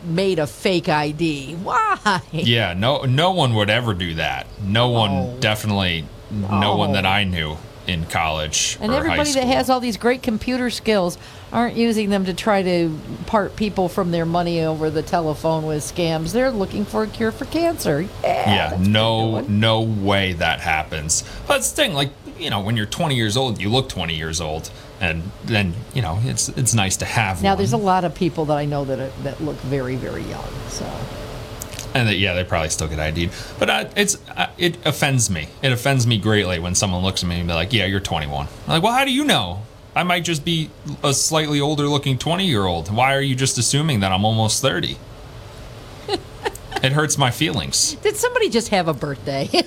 made 0.05 0.41
a 0.41 0.47
fake 0.47 0.89
ID? 0.89 1.55
Why? 1.55 2.21
Yeah, 2.33 2.75
no 2.75 3.03
no 3.03 3.31
one 3.31 3.55
would 3.55 3.71
ever 3.71 3.95
do 3.95 4.15
that. 4.15 4.49
No 4.61 4.89
one 4.89 5.11
oh. 5.13 5.37
definitely 5.39 6.05
no 6.33 6.77
one 6.77 6.93
that 6.95 7.07
I 7.07 7.23
oh. 7.23 7.29
knew 7.29 7.57
in 7.87 8.05
college 8.07 8.77
And 8.81 8.93
everybody 8.93 9.31
that 9.33 9.45
has 9.45 9.71
all 9.71 9.79
these 9.79 9.97
great 9.97 10.21
computer 10.21 10.71
skills 10.71 11.19
aren't 11.53 11.77
using 11.77 12.11
them 12.11 12.25
to 12.25 12.35
try 12.35 12.61
to 12.63 12.99
part 13.27 13.55
people 13.55 13.89
from 13.89 14.11
their 14.11 14.27
money 14.27 14.63
over 14.63 14.91
the 14.91 15.03
telephone 15.03 15.65
with 15.65 15.85
scams. 15.85 16.33
They're 16.33 16.51
looking 16.51 16.85
for 16.85 17.05
a 17.05 17.07
cure 17.07 17.31
for 17.31 17.45
cancer. 17.45 18.03
Yeah. 18.25 18.73
yeah, 18.73 18.77
no 18.81 19.43
no 19.43 19.83
way 19.83 20.33
that 20.35 20.61
happens. 20.61 21.23
But 21.47 21.55
that's 21.55 21.71
the 21.71 21.77
thing, 21.77 21.95
like, 21.95 22.11
you 22.37 22.51
know, 22.51 22.61
when 22.61 22.77
you're 22.77 22.87
20 22.87 23.15
years 23.15 23.37
old, 23.37 23.61
you 23.61 23.69
look 23.69 23.89
20 23.89 24.17
years 24.17 24.41
old. 24.41 24.71
And 25.01 25.31
then, 25.45 25.75
you 25.95 26.03
know, 26.03 26.19
it's 26.25 26.49
it's 26.51 26.73
nice 26.75 26.97
to 26.99 27.05
have 27.05 27.43
Now 27.43 27.51
one. 27.51 27.59
there's 27.59 27.73
a 27.75 27.77
lot 27.77 28.05
of 28.05 28.15
people 28.15 28.47
that 28.47 28.57
I 28.57 28.65
know 28.65 28.85
that 28.87 28.99
are, 28.99 29.11
that 29.25 29.41
look 29.43 29.57
very 29.57 29.97
very 29.97 30.23
young. 30.23 30.49
So 30.69 30.87
And 31.95 32.09
that, 32.09 32.17
yeah, 32.17 32.35
they 32.35 32.45
probably 32.45 32.71
still 32.71 32.89
get 32.89 32.99
ID'd. 32.99 33.31
But 33.59 33.71
uh, 33.71 33.85
it's 33.97 34.17
uh, 34.37 34.49
it 34.59 34.77
offends 34.87 35.29
me. 35.31 35.49
It 35.63 35.73
offends 35.73 36.07
me 36.07 36.19
greatly 36.19 36.59
when 36.59 36.75
someone 36.75 37.03
looks 37.03 37.23
at 37.23 37.29
me 37.29 37.39
and 37.39 37.47
be 37.49 37.55
like, 37.55 37.73
"Yeah, 37.73 37.85
you're 37.87 38.01
21." 38.01 38.47
I'm 38.47 38.69
like, 38.69 38.83
well, 38.83 38.93
how 38.93 39.05
do 39.05 39.13
you 39.13 39.25
know? 39.25 39.63
I 39.95 40.03
might 40.03 40.25
just 40.25 40.45
be 40.45 40.69
a 41.03 41.15
slightly 41.15 41.59
older 41.59 41.85
looking 41.89 42.19
20 42.19 42.47
year 42.47 42.67
old. 42.67 42.95
Why 42.95 43.15
are 43.15 43.21
you 43.23 43.35
just 43.35 43.57
assuming 43.57 44.01
that 44.01 44.13
I'm 44.13 44.25
almost 44.27 44.61
30? 44.61 44.99
it 46.83 46.93
hurts 46.93 47.17
my 47.17 47.31
feelings. 47.31 47.95
did 48.03 48.17
somebody 48.17 48.51
just 48.51 48.69
have 48.69 48.89
a 48.89 48.95
birthday? 48.95 49.49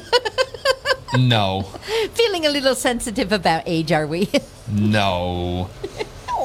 No, 1.17 1.61
Feeling 2.13 2.45
a 2.45 2.49
little 2.49 2.75
sensitive 2.75 3.31
about 3.31 3.63
age, 3.65 3.91
are 3.91 4.05
we? 4.07 4.29
no. 4.71 5.69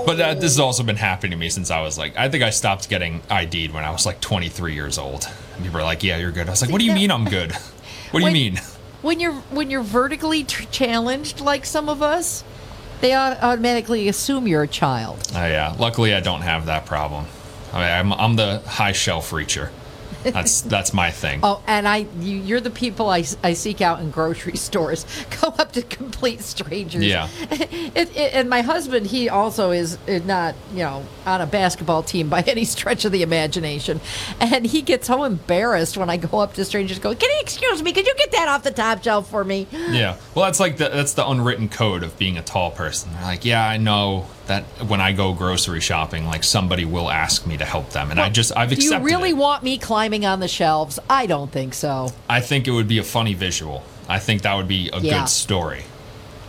But 0.06 0.20
uh, 0.20 0.34
this 0.34 0.44
has 0.44 0.60
also 0.60 0.82
been 0.82 0.96
happening 0.96 1.30
to 1.32 1.36
me 1.36 1.48
since 1.50 1.70
I 1.70 1.80
was 1.80 1.96
like, 1.96 2.16
I 2.16 2.28
think 2.28 2.42
I 2.42 2.50
stopped 2.50 2.88
getting 2.88 3.22
ID'd 3.30 3.72
when 3.72 3.84
I 3.84 3.90
was 3.90 4.04
like 4.06 4.20
23 4.20 4.74
years 4.74 4.98
old. 4.98 5.26
And 5.56 5.64
people 5.64 5.80
are 5.80 5.84
like, 5.84 6.02
yeah, 6.02 6.18
you're 6.18 6.30
good. 6.32 6.46
I 6.46 6.50
was 6.50 6.62
like, 6.62 6.70
what 6.70 6.78
do 6.80 6.84
you 6.86 6.92
mean 7.00 7.10
I'm 7.10 7.24
good? 7.24 7.52
What 7.52 8.12
do 8.12 8.18
you 8.20 8.24
When- 8.24 8.32
mean? 8.32 8.60
when 9.02 9.20
you're 9.20 9.34
when 9.50 9.70
you're 9.70 9.82
vertically 9.82 10.44
tr- 10.44 10.64
challenged 10.70 11.40
like 11.40 11.66
some 11.66 11.90
of 11.90 12.00
us, 12.00 12.42
they 13.02 13.14
automatically 13.14 14.08
assume 14.08 14.48
you're 14.48 14.62
a 14.62 14.68
child. 14.68 15.18
Oh 15.34 15.44
yeah. 15.46 15.74
Luckily, 15.78 16.14
I 16.14 16.20
don't 16.20 16.40
have 16.40 16.66
that 16.66 16.86
problem. 16.86 17.26
I 17.74 17.78
mean, 17.80 18.12
I'm 18.12 18.12
I'm 18.14 18.36
the 18.36 18.60
high 18.66 18.92
shelf 18.92 19.30
reacher. 19.30 19.68
That's 20.32 20.62
that's 20.62 20.92
my 20.92 21.10
thing. 21.10 21.40
Oh, 21.42 21.62
and 21.66 21.86
I, 21.86 22.06
you, 22.18 22.38
you're 22.38 22.60
the 22.60 22.70
people 22.70 23.10
I, 23.10 23.24
I 23.42 23.52
seek 23.54 23.80
out 23.80 24.00
in 24.00 24.10
grocery 24.10 24.56
stores. 24.68 25.06
Go 25.40 25.48
up 25.48 25.72
to 25.72 25.82
complete 25.82 26.40
strangers. 26.40 27.04
Yeah. 27.04 27.28
It, 27.94 28.16
it, 28.16 28.34
and 28.34 28.50
my 28.50 28.62
husband, 28.62 29.06
he 29.06 29.28
also 29.28 29.70
is 29.70 29.98
not, 30.06 30.54
you 30.72 30.78
know, 30.78 31.04
on 31.26 31.40
a 31.40 31.46
basketball 31.46 32.02
team 32.02 32.28
by 32.28 32.40
any 32.46 32.64
stretch 32.64 33.04
of 33.04 33.12
the 33.12 33.22
imagination. 33.22 34.00
And 34.40 34.66
he 34.66 34.82
gets 34.82 35.06
so 35.06 35.24
embarrassed 35.24 35.96
when 35.96 36.10
I 36.10 36.16
go 36.16 36.38
up 36.38 36.54
to 36.54 36.64
strangers, 36.64 36.98
go, 36.98 37.14
"Can 37.14 37.30
you 37.30 37.38
excuse 37.40 37.82
me? 37.82 37.92
Could 37.92 38.06
you 38.06 38.14
get 38.16 38.32
that 38.32 38.48
off 38.48 38.62
the 38.64 38.70
top 38.70 39.02
shelf 39.02 39.30
for 39.30 39.44
me?" 39.44 39.66
Yeah. 39.72 40.16
Well, 40.34 40.44
that's 40.44 40.60
like 40.60 40.76
the 40.76 40.88
that's 40.88 41.14
the 41.14 41.28
unwritten 41.28 41.68
code 41.68 42.02
of 42.02 42.18
being 42.18 42.36
a 42.36 42.42
tall 42.42 42.70
person. 42.70 43.12
They're 43.12 43.22
like, 43.22 43.44
yeah, 43.44 43.66
I 43.66 43.76
know 43.76 44.26
that 44.46 44.64
when 44.86 45.00
I 45.00 45.12
go 45.12 45.32
grocery 45.32 45.80
shopping, 45.80 46.26
like 46.26 46.44
somebody 46.44 46.84
will 46.84 47.10
ask 47.10 47.46
me 47.46 47.56
to 47.56 47.64
help 47.64 47.90
them, 47.90 48.10
and 48.10 48.20
I 48.20 48.28
just 48.28 48.56
I've 48.56 48.72
accepted. 48.72 48.90
Do 48.90 48.96
you 48.96 49.16
really 49.16 49.30
it. 49.30 49.36
want 49.36 49.62
me 49.62 49.78
climbing 49.78 50.24
on 50.26 50.40
the 50.40 50.48
shelves? 50.48 50.98
I 51.08 51.26
don't 51.26 51.50
think 51.50 51.74
so. 51.74 52.10
I 52.28 52.40
think 52.40 52.68
it 52.68 52.72
would 52.72 52.88
be 52.88 52.98
a 52.98 53.02
funny 53.04 53.34
visual. 53.34 53.82
I 54.08 54.18
think 54.18 54.42
that 54.42 54.54
would 54.54 54.68
be 54.68 54.90
a 54.92 54.98
Yeah. 55.00 55.20
good 55.20 55.28
story. 55.28 55.84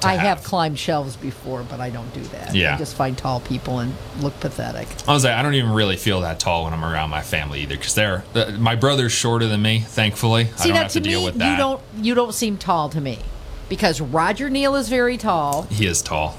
I 0.04 0.18
have. 0.18 0.44
climbed 0.44 0.78
shelves 0.78 1.16
before, 1.16 1.64
but 1.64 1.80
I 1.80 1.90
don't 1.90 2.14
do 2.14 2.22
that. 2.26 2.54
Yeah. 2.54 2.76
I 2.76 2.78
just 2.78 2.96
find 2.96 3.18
tall 3.18 3.40
people 3.40 3.80
and 3.80 3.92
look 4.20 4.40
pathetic. 4.40 4.88
I 5.08 5.14
was 5.14 5.24
like, 5.24 5.34
I 5.34 5.42
don't 5.42 5.56
even 5.56 5.72
really 5.72 5.96
feel 5.96 6.22
that 6.22 6.40
tall 6.40 6.66
when 6.66 6.74
I'm 6.74 6.86
around 6.86 7.10
my 7.10 7.24
family 7.24 7.62
either, 7.62 7.76
because 7.76 7.96
they're 7.96 8.24
uh, 8.36 8.52
my 8.60 8.76
brother's 8.76 9.14
shorter 9.14 9.48
than 9.48 9.64
me. 9.64 9.80
Thankfully, 9.80 10.50
I 10.60 10.68
don't 10.68 10.76
have 10.76 10.92
to 10.92 11.00
to 11.00 11.10
deal 11.10 11.22
me, 11.22 11.26
with 11.26 11.36
that. 11.36 11.50
you 11.52 11.58
don't 11.58 11.82
you 12.02 12.14
don't 12.14 12.34
seem 12.36 12.58
tall 12.58 12.90
to 12.90 13.02
me, 13.02 13.18
because 13.68 14.00
Roger 14.00 14.48
Neal 14.50 14.76
is 14.76 14.90
very 14.90 15.18
tall, 15.18 15.64
He 15.72 15.88
is 15.88 16.04
tall. 16.04 16.38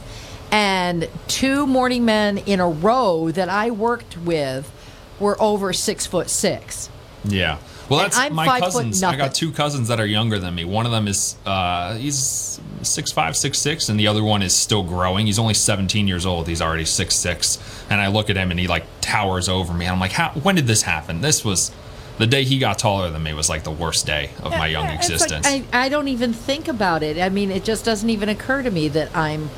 And 0.57 1.07
two 1.29 1.67
morning 1.67 2.07
men 2.07 2.39
in 2.39 2.61
a 2.61 2.69
row 2.69 3.31
that 3.31 3.51
I 3.51 3.71
worked 3.71 4.17
with 4.17 4.73
were 5.21 5.37
over 5.39 5.75
six 5.75 6.07
foot 6.07 6.31
six. 6.31 6.89
Yeah. 7.25 7.59
Well, 7.91 8.01
And 8.01 8.07
that's 8.07 8.19
I'm 8.19 8.35
my 8.35 8.59
cousins. 8.59 9.03
I 9.03 9.17
got 9.17 9.35
two 9.35 9.53
cousins 9.53 9.89
that 9.89 10.01
are 10.01 10.07
younger 10.07 10.39
than 10.39 10.55
me. 10.55 10.65
One 10.65 10.87
of 10.87 10.93
them 10.93 11.09
is 11.09 11.37
uh, 11.45 11.97
he's 11.97 12.59
six 12.81 13.13
five, 13.13 13.37
six 13.37 13.59
six, 13.59 13.91
and 13.91 14.01
the 14.01 14.07
other 14.07 14.25
one 14.25 14.43
is 14.43 14.57
still 14.57 14.83
growing. 14.83 15.27
He's 15.27 15.39
only 15.39 15.53
seventeen 15.53 16.09
years 16.09 16.25
old. 16.25 16.49
He's 16.49 16.63
already 16.63 16.87
six 16.87 17.15
six, 17.15 17.59
and 17.91 18.01
I 18.01 18.07
look 18.07 18.31
at 18.31 18.37
him 18.37 18.51
and 18.51 18.59
he 18.59 18.67
like 18.67 18.85
towers 19.03 19.51
over 19.51 19.75
me. 19.75 19.85
And 19.85 19.93
I'm 19.93 20.01
like, 20.01 20.13
how? 20.13 20.31
When 20.31 20.55
did 20.55 20.67
this 20.67 20.83
happen? 20.83 21.21
This 21.21 21.45
was 21.45 21.71
the 22.17 22.27
day 22.27 22.45
he 22.45 22.59
got 22.59 22.79
taller 22.79 23.11
than 23.11 23.23
me 23.23 23.35
was 23.35 23.51
like 23.51 23.63
the 23.63 23.71
worst 23.71 24.07
day 24.07 24.31
of 24.43 24.53
my 24.53 24.69
young 24.69 24.87
like, 24.87 24.97
existence. 24.97 25.47
I, 25.47 25.65
I 25.71 25.91
don't 25.91 26.09
even 26.09 26.33
think 26.33 26.67
about 26.67 27.03
it. 27.03 27.19
I 27.19 27.29
mean, 27.29 27.51
it 27.51 27.63
just 27.63 27.85
doesn't 27.85 28.09
even 28.09 28.31
occur 28.31 28.63
to 28.63 28.71
me 28.71 28.89
that 28.89 29.15
I'm 29.15 29.51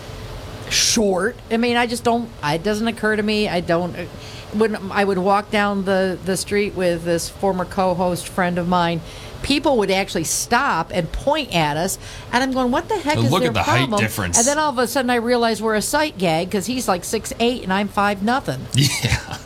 short. 0.70 1.36
I 1.50 1.56
mean, 1.56 1.76
I 1.76 1.86
just 1.86 2.04
don't. 2.04 2.30
It 2.42 2.62
doesn't 2.62 2.86
occur 2.86 3.16
to 3.16 3.22
me. 3.22 3.48
I 3.48 3.60
don't. 3.60 3.94
Uh, 3.96 4.04
when 4.54 4.76
I 4.90 5.04
would 5.04 5.18
walk 5.18 5.50
down 5.50 5.84
the 5.84 6.18
the 6.24 6.36
street 6.36 6.74
with 6.74 7.04
this 7.04 7.28
former 7.28 7.64
co-host 7.64 8.28
friend 8.28 8.58
of 8.58 8.66
mine, 8.66 9.00
people 9.42 9.76
would 9.78 9.90
actually 9.90 10.24
stop 10.24 10.90
and 10.92 11.10
point 11.12 11.54
at 11.54 11.76
us, 11.76 11.98
and 12.32 12.42
I'm 12.42 12.52
going, 12.52 12.70
"What 12.70 12.88
the 12.88 12.96
heck 12.98 13.14
So 13.14 13.22
is 13.22 13.30
look 13.30 13.40
their 13.40 13.50
at 13.50 13.54
the 13.54 13.62
height 13.62 13.78
problem?" 13.80 14.00
difference. 14.00 14.38
And 14.38 14.46
then 14.46 14.58
all 14.58 14.70
of 14.70 14.78
a 14.78 14.86
sudden, 14.86 15.10
I 15.10 15.16
realize 15.16 15.60
we're 15.62 15.74
a 15.74 15.82
sight 15.82 16.18
gag 16.18 16.48
because 16.48 16.66
he's 16.66 16.88
like 16.88 17.04
six 17.04 17.32
eight 17.40 17.62
and 17.62 17.72
I'm 17.72 17.88
five 17.88 18.22
nothing. 18.22 18.66
yeah. 18.74 19.38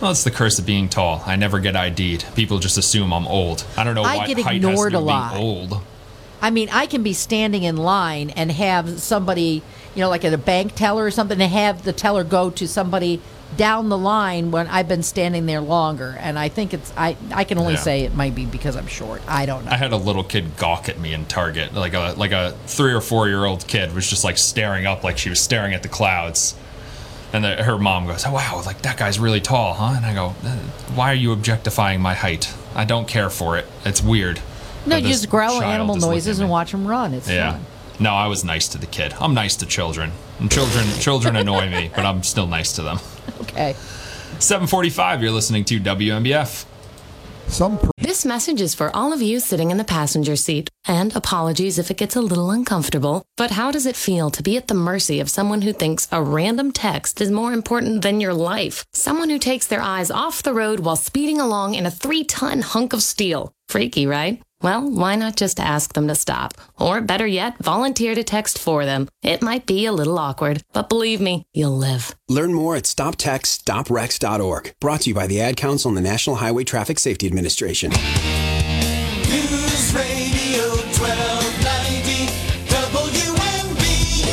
Well, 0.00 0.10
it's 0.10 0.24
the 0.24 0.32
curse 0.32 0.58
of 0.58 0.66
being 0.66 0.88
tall. 0.88 1.22
I 1.26 1.36
never 1.36 1.60
get 1.60 1.76
ID'd. 1.76 2.24
People 2.34 2.58
just 2.58 2.76
assume 2.76 3.12
I'm 3.12 3.26
old. 3.28 3.64
I 3.76 3.84
don't 3.84 3.94
know 3.94 4.02
why 4.02 4.14
I 4.14 4.16
what 4.18 4.26
get 4.26 4.38
height 4.40 4.60
has 4.60 4.62
to 4.62 4.68
ignored 4.68 4.94
a 4.94 4.98
lot. 4.98 5.36
old. 5.36 5.80
I 6.40 6.50
mean, 6.50 6.68
I 6.72 6.86
can 6.86 7.04
be 7.04 7.12
standing 7.12 7.62
in 7.62 7.76
line 7.76 8.30
and 8.30 8.50
have 8.50 9.00
somebody, 9.00 9.62
you 9.94 10.00
know, 10.00 10.08
like 10.08 10.24
at 10.24 10.32
a 10.32 10.38
bank 10.38 10.74
teller 10.74 11.04
or 11.04 11.10
something, 11.10 11.38
to 11.38 11.46
have 11.48 11.82
the 11.84 11.92
teller 11.92 12.24
go 12.24 12.50
to 12.50 12.66
somebody 12.68 13.20
down 13.56 13.90
the 13.90 13.98
line 13.98 14.50
when 14.50 14.66
I've 14.66 14.88
been 14.88 15.02
standing 15.02 15.44
there 15.44 15.60
longer. 15.60 16.16
And 16.18 16.38
I 16.38 16.48
think 16.48 16.72
it's, 16.72 16.90
I, 16.96 17.16
I 17.32 17.44
can 17.44 17.58
only 17.58 17.74
Yeah. 17.74 17.80
say 17.80 18.00
it 18.04 18.14
might 18.14 18.34
be 18.34 18.46
because 18.46 18.76
I'm 18.76 18.86
short. 18.86 19.20
I 19.28 19.44
don't 19.44 19.66
know. 19.66 19.70
I 19.72 19.76
had 19.76 19.92
a 19.92 19.96
little 19.98 20.24
kid 20.24 20.56
gawk 20.56 20.88
at 20.88 20.98
me 20.98 21.12
in 21.12 21.26
Target, 21.26 21.74
like 21.74 21.92
a 21.92 22.14
like 22.16 22.32
a 22.32 22.54
three 22.66 22.92
or 22.94 23.02
four 23.02 23.28
year 23.28 23.44
old 23.44 23.66
kid 23.66 23.94
was 23.94 24.08
just 24.08 24.24
like 24.24 24.38
staring 24.38 24.86
up, 24.86 25.04
like 25.04 25.18
she 25.18 25.28
was 25.28 25.40
staring 25.40 25.74
at 25.74 25.82
the 25.82 25.88
clouds. 25.90 26.54
And 27.34 27.44
the, 27.44 27.62
her 27.62 27.78
mom 27.78 28.06
goes, 28.06 28.24
"Oh 28.26 28.32
wow, 28.32 28.62
like 28.66 28.82
that 28.82 28.96
guy's 28.98 29.18
really 29.18 29.40
tall, 29.40 29.72
huh?" 29.74 29.94
And 29.96 30.04
I 30.04 30.12
go, 30.14 30.34
"Uh, 30.44 30.56
"Why 30.94 31.10
are 31.12 31.14
you 31.14 31.32
objectifying 31.32 32.00
my 32.00 32.12
height? 32.14 32.52
I 32.74 32.84
don't 32.84 33.08
care 33.08 33.30
for 33.30 33.56
it. 33.58 33.66
It's 33.84 34.02
weird." 34.02 34.40
no, 34.86 34.96
you 34.96 35.08
just 35.08 35.28
growl 35.30 35.62
animal 35.62 35.96
noises 35.96 36.40
and 36.40 36.50
watch 36.50 36.72
them 36.72 36.86
run. 36.86 37.14
It's 37.14 37.28
Yeah. 37.30 37.52
fun. 37.52 37.64
No, 38.00 38.10
I 38.14 38.26
was 38.26 38.44
nice 38.44 38.68
to 38.68 38.78
the 38.78 38.86
kid. 38.86 39.14
I'm 39.20 39.34
nice 39.34 39.56
to 39.56 39.66
children. 39.66 40.12
And 40.40 40.50
children 40.50 40.84
children 41.00 41.36
annoy 41.36 41.70
me, 41.70 41.90
but 41.94 42.04
I'm 42.04 42.22
still 42.22 42.46
nice 42.46 42.72
to 42.72 42.82
them. 42.82 42.98
Okay. 43.42 43.74
745, 44.38 45.22
you're 45.22 45.30
listening 45.30 45.64
to 45.66 45.78
WNBF. 45.78 46.64
Some 47.48 47.78
per- 47.78 47.90
This 47.98 48.24
message 48.24 48.60
is 48.60 48.74
for 48.74 48.94
all 48.96 49.12
of 49.12 49.20
you 49.20 49.38
sitting 49.38 49.70
in 49.70 49.76
the 49.76 49.84
passenger 49.84 50.36
seat. 50.36 50.70
And 50.86 51.14
apologies 51.14 51.78
if 51.78 51.90
it 51.90 51.96
gets 51.98 52.16
a 52.16 52.20
little 52.20 52.50
uncomfortable. 52.50 53.24
But 53.36 53.50
how 53.52 53.70
does 53.70 53.84
it 53.86 53.94
feel 53.94 54.30
to 54.30 54.42
be 54.42 54.56
at 54.56 54.68
the 54.68 54.74
mercy 54.74 55.20
of 55.20 55.28
someone 55.30 55.62
who 55.62 55.72
thinks 55.72 56.08
a 56.10 56.22
random 56.22 56.72
text 56.72 57.20
is 57.20 57.30
more 57.30 57.52
important 57.52 58.02
than 58.02 58.20
your 58.20 58.34
life? 58.34 58.84
Someone 58.94 59.28
who 59.30 59.38
takes 59.38 59.66
their 59.66 59.82
eyes 59.82 60.10
off 60.10 60.42
the 60.42 60.54
road 60.54 60.80
while 60.80 60.96
speeding 60.96 61.40
along 61.40 61.74
in 61.74 61.84
a 61.86 61.90
three 61.90 62.24
ton 62.24 62.62
hunk 62.62 62.92
of 62.92 63.02
steel. 63.02 63.52
Freaky, 63.72 64.06
right? 64.06 64.40
Well, 64.60 64.90
why 64.90 65.16
not 65.16 65.34
just 65.34 65.58
ask 65.58 65.94
them 65.94 66.06
to 66.08 66.14
stop? 66.14 66.52
Or 66.78 67.00
better 67.00 67.26
yet, 67.26 67.56
volunteer 67.56 68.14
to 68.14 68.22
text 68.22 68.58
for 68.58 68.84
them. 68.84 69.08
It 69.22 69.40
might 69.40 69.64
be 69.64 69.86
a 69.86 69.92
little 69.92 70.18
awkward, 70.18 70.62
but 70.74 70.90
believe 70.90 71.22
me, 71.22 71.46
you'll 71.54 71.78
live. 71.78 72.14
Learn 72.28 72.52
more 72.52 72.76
at 72.76 72.82
stoptextsstopwrecks.org. 72.82 74.74
Brought 74.78 75.00
to 75.00 75.08
you 75.08 75.14
by 75.14 75.26
the 75.26 75.40
Ad 75.40 75.56
Council 75.56 75.88
and 75.88 75.96
the 75.96 76.02
National 76.02 76.36
Highway 76.36 76.64
Traffic 76.64 76.98
Safety 76.98 77.26
Administration. 77.26 77.92
News 77.92 79.94
Radio 79.94 80.68
1290 81.00 82.26
WNBF. 82.68 84.32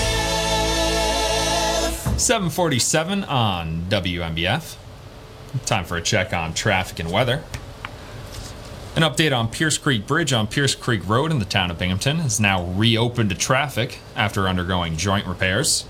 747 2.19 3.23
on 3.23 3.83
WNBF. 3.87 4.75
Time 5.65 5.85
for 5.85 5.95
a 5.95 6.01
check 6.01 6.33
on 6.33 6.53
traffic 6.53 6.99
and 6.99 7.09
weather. 7.09 7.41
An 8.99 9.05
update 9.09 9.33
on 9.33 9.47
Pierce 9.47 9.77
Creek 9.77 10.05
Bridge 10.05 10.33
on 10.33 10.45
Pierce 10.45 10.75
Creek 10.75 11.07
Road 11.07 11.31
in 11.31 11.39
the 11.39 11.45
town 11.45 11.71
of 11.71 11.79
Binghamton 11.79 12.19
is 12.19 12.37
now 12.37 12.65
reopened 12.65 13.29
to 13.29 13.35
traffic 13.37 13.99
after 14.13 14.45
undergoing 14.45 14.97
joint 14.97 15.25
repairs. 15.25 15.85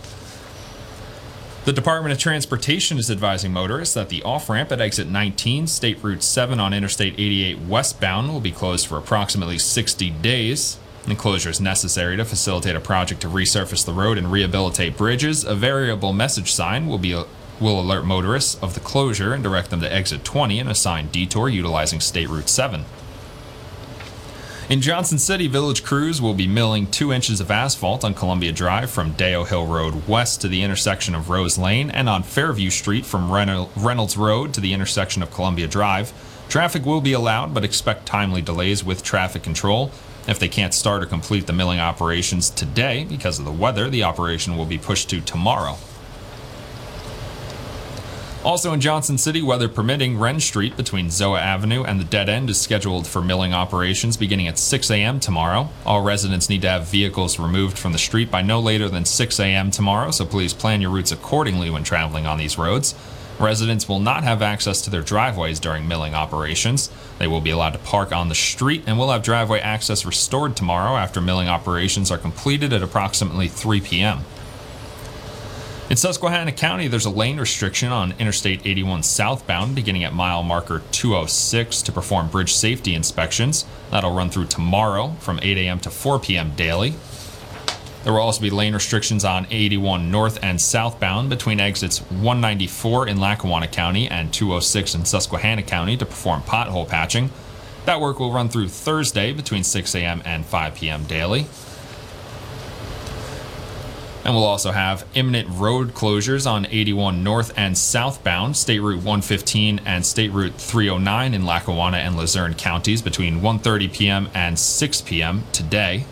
The 1.65 1.73
Department 1.73 2.13
of 2.13 2.19
Transportation 2.19 2.99
is 2.99 3.09
advising 3.09 3.51
motorists 3.51 3.95
that 3.95 4.09
the 4.09 4.21
off 4.21 4.47
ramp 4.47 4.71
at 4.71 4.79
exit 4.79 5.07
19, 5.07 5.65
State 5.65 6.03
Route 6.03 6.21
7 6.21 6.59
on 6.59 6.71
Interstate 6.71 7.15
88 7.15 7.61
westbound, 7.61 8.31
will 8.31 8.41
be 8.41 8.51
closed 8.51 8.85
for 8.85 8.99
approximately 8.99 9.57
60 9.57 10.11
days. 10.11 10.77
The 11.07 11.15
closure 11.15 11.49
is 11.49 11.59
necessary 11.59 12.15
to 12.15 12.25
facilitate 12.25 12.75
a 12.75 12.79
project 12.79 13.21
to 13.21 13.27
resurface 13.27 13.83
the 13.83 13.91
road 13.91 14.19
and 14.19 14.31
rehabilitate 14.31 14.95
bridges. 14.95 15.43
A 15.43 15.55
variable 15.55 16.13
message 16.13 16.51
sign 16.51 16.85
will 16.85 16.99
be 16.99 17.19
will 17.59 17.79
alert 17.79 18.05
motorists 18.05 18.55
of 18.61 18.73
the 18.73 18.79
closure 18.79 19.33
and 19.33 19.43
direct 19.43 19.69
them 19.69 19.81
to 19.81 19.93
exit 19.93 20.23
20 20.23 20.59
and 20.59 20.69
assigned 20.69 21.11
detour 21.11 21.49
utilizing 21.49 21.99
State 21.99 22.29
Route 22.29 22.49
7. 22.49 22.85
In 24.69 24.81
Johnson 24.81 25.17
City, 25.17 25.47
village 25.47 25.83
crews 25.83 26.21
will 26.21 26.35
be 26.35 26.45
milling 26.45 26.85
two 26.85 27.11
inches 27.11 27.41
of 27.41 27.49
asphalt 27.49 28.03
on 28.03 28.13
Columbia 28.13 28.51
Drive 28.51 28.91
from 28.91 29.13
Deo 29.13 29.43
Hill 29.43 29.65
Road 29.65 30.07
west 30.07 30.41
to 30.41 30.47
the 30.47 30.61
intersection 30.61 31.15
of 31.15 31.31
Rose 31.31 31.57
Lane 31.57 31.89
and 31.89 32.07
on 32.07 32.21
Fairview 32.21 32.69
Street 32.69 33.03
from 33.03 33.31
Reynolds 33.31 34.15
Road 34.15 34.53
to 34.53 34.61
the 34.61 34.73
intersection 34.73 35.23
of 35.23 35.33
Columbia 35.33 35.67
Drive. 35.67 36.13
Traffic 36.49 36.85
will 36.85 37.01
be 37.01 37.13
allowed, 37.13 37.51
but 37.51 37.63
expect 37.63 38.05
timely 38.05 38.43
delays 38.43 38.83
with 38.83 39.01
traffic 39.01 39.41
control. 39.41 39.91
If 40.27 40.37
they 40.37 40.47
can't 40.47 40.75
start 40.75 41.01
or 41.01 41.07
complete 41.07 41.47
the 41.47 41.53
milling 41.53 41.79
operations 41.79 42.51
today 42.51 43.05
because 43.09 43.39
of 43.39 43.45
the 43.45 43.51
weather, 43.51 43.89
the 43.89 44.03
operation 44.03 44.55
will 44.55 44.65
be 44.65 44.77
pushed 44.77 45.09
to 45.09 45.19
tomorrow. 45.21 45.77
Also 48.41 48.71
in 48.71 48.79
Johnson 48.79 49.17
City, 49.17 49.41
weather 49.41 49.67
permitting, 49.67 50.17
Wren 50.17 50.39
Street 50.39 50.77
between 50.77 51.07
Zoa 51.07 51.41
Avenue 51.41 51.83
and 51.83 51.99
the 51.99 52.05
dead 52.05 52.29
end 52.29 52.49
is 52.49 52.59
scheduled 52.59 53.05
for 53.05 53.21
milling 53.21 53.53
operations 53.53 54.15
beginning 54.15 54.47
at 54.47 54.57
6 54.57 54.89
a.m. 54.91 55.19
tomorrow. 55.19 55.67
All 55.85 56.01
residents 56.03 56.49
need 56.49 56.61
to 56.61 56.69
have 56.69 56.87
vehicles 56.87 57.37
removed 57.37 57.77
from 57.77 57.91
the 57.91 57.97
street 57.97 58.31
by 58.31 58.41
no 58.41 58.61
later 58.61 58.87
than 58.87 59.03
6 59.03 59.39
a.m. 59.41 59.71
tomorrow, 59.71 60.11
so 60.11 60.25
please 60.25 60.53
plan 60.53 60.79
your 60.79 60.89
routes 60.89 61.11
accordingly 61.11 61.69
when 61.69 61.83
traveling 61.83 62.25
on 62.25 62.37
these 62.37 62.57
roads. 62.57 62.95
Residents 63.39 63.89
will 63.89 63.99
not 63.99 64.23
have 64.23 64.41
access 64.41 64.81
to 64.83 64.89
their 64.89 65.01
driveways 65.01 65.59
during 65.59 65.85
milling 65.85 66.13
operations. 66.13 66.89
They 67.19 67.27
will 67.27 67.41
be 67.41 67.51
allowed 67.51 67.73
to 67.73 67.79
park 67.79 68.13
on 68.13 68.29
the 68.29 68.35
street 68.35 68.83
and 68.87 68.97
will 68.97 69.11
have 69.11 69.21
driveway 69.21 69.59
access 69.59 70.05
restored 70.05 70.55
tomorrow 70.55 70.95
after 70.95 71.19
milling 71.19 71.49
operations 71.49 72.09
are 72.09 72.17
completed 72.17 72.71
at 72.71 72.83
approximately 72.83 73.49
3 73.49 73.81
p.m. 73.81 74.19
In 75.89 75.97
Susquehanna 75.97 76.51
County, 76.51 76.87
there's 76.87 77.07
a 77.07 77.09
lane 77.09 77.39
restriction 77.39 77.91
on 77.91 78.13
Interstate 78.19 78.63
81 78.63 79.01
southbound 79.01 79.73
beginning 79.73 80.03
at 80.03 80.13
mile 80.13 80.43
marker 80.43 80.83
206 80.91 81.81
to 81.81 81.91
perform 81.91 82.27
bridge 82.27 82.53
safety 82.53 82.93
inspections. 82.93 83.65
That'll 83.89 84.13
run 84.13 84.29
through 84.29 84.45
tomorrow 84.45 85.15
from 85.19 85.39
8 85.41 85.57
a.m. 85.57 85.79
to 85.79 85.89
4 85.89 86.19
p.m. 86.19 86.53
daily. 86.55 86.93
There 88.03 88.13
will 88.13 88.19
also 88.19 88.39
be 88.39 88.51
lane 88.51 88.75
restrictions 88.75 89.25
on 89.25 89.47
81 89.49 90.11
north 90.11 90.37
and 90.43 90.61
southbound 90.61 91.27
between 91.27 91.59
exits 91.59 92.01
194 92.11 93.07
in 93.07 93.19
Lackawanna 93.19 93.67
County 93.67 94.07
and 94.07 94.31
206 94.31 94.93
in 94.93 95.05
Susquehanna 95.05 95.63
County 95.63 95.97
to 95.97 96.05
perform 96.05 96.43
pothole 96.43 96.87
patching. 96.87 97.31
That 97.85 97.99
work 97.99 98.19
will 98.19 98.31
run 98.31 98.49
through 98.49 98.67
Thursday 98.67 99.33
between 99.33 99.63
6 99.63 99.95
a.m. 99.95 100.21
and 100.23 100.45
5 100.45 100.75
p.m. 100.75 101.05
daily. 101.05 101.47
And 104.25 104.35
we'll 104.35 104.43
also 104.43 104.71
have 104.71 105.07
imminent 105.15 105.47
road 105.49 105.93
closures 105.93 106.49
on 106.49 106.67
81 106.69 107.23
north 107.23 107.53
and 107.57 107.77
southbound, 107.77 108.57
State 108.57 108.79
Route 108.79 108.97
115 108.97 109.81
and 109.85 110.05
State 110.05 110.31
Route 110.31 110.55
309 110.55 111.33
in 111.33 111.45
Lackawanna 111.45 111.97
and 111.97 112.15
Luzerne 112.15 112.53
counties 112.53 113.01
between 113.01 113.41
1:30 113.41 113.93
p.m. 113.93 114.29
and 114.33 114.59
6 114.59 115.01
p.m. 115.01 115.43
today. 115.51 116.05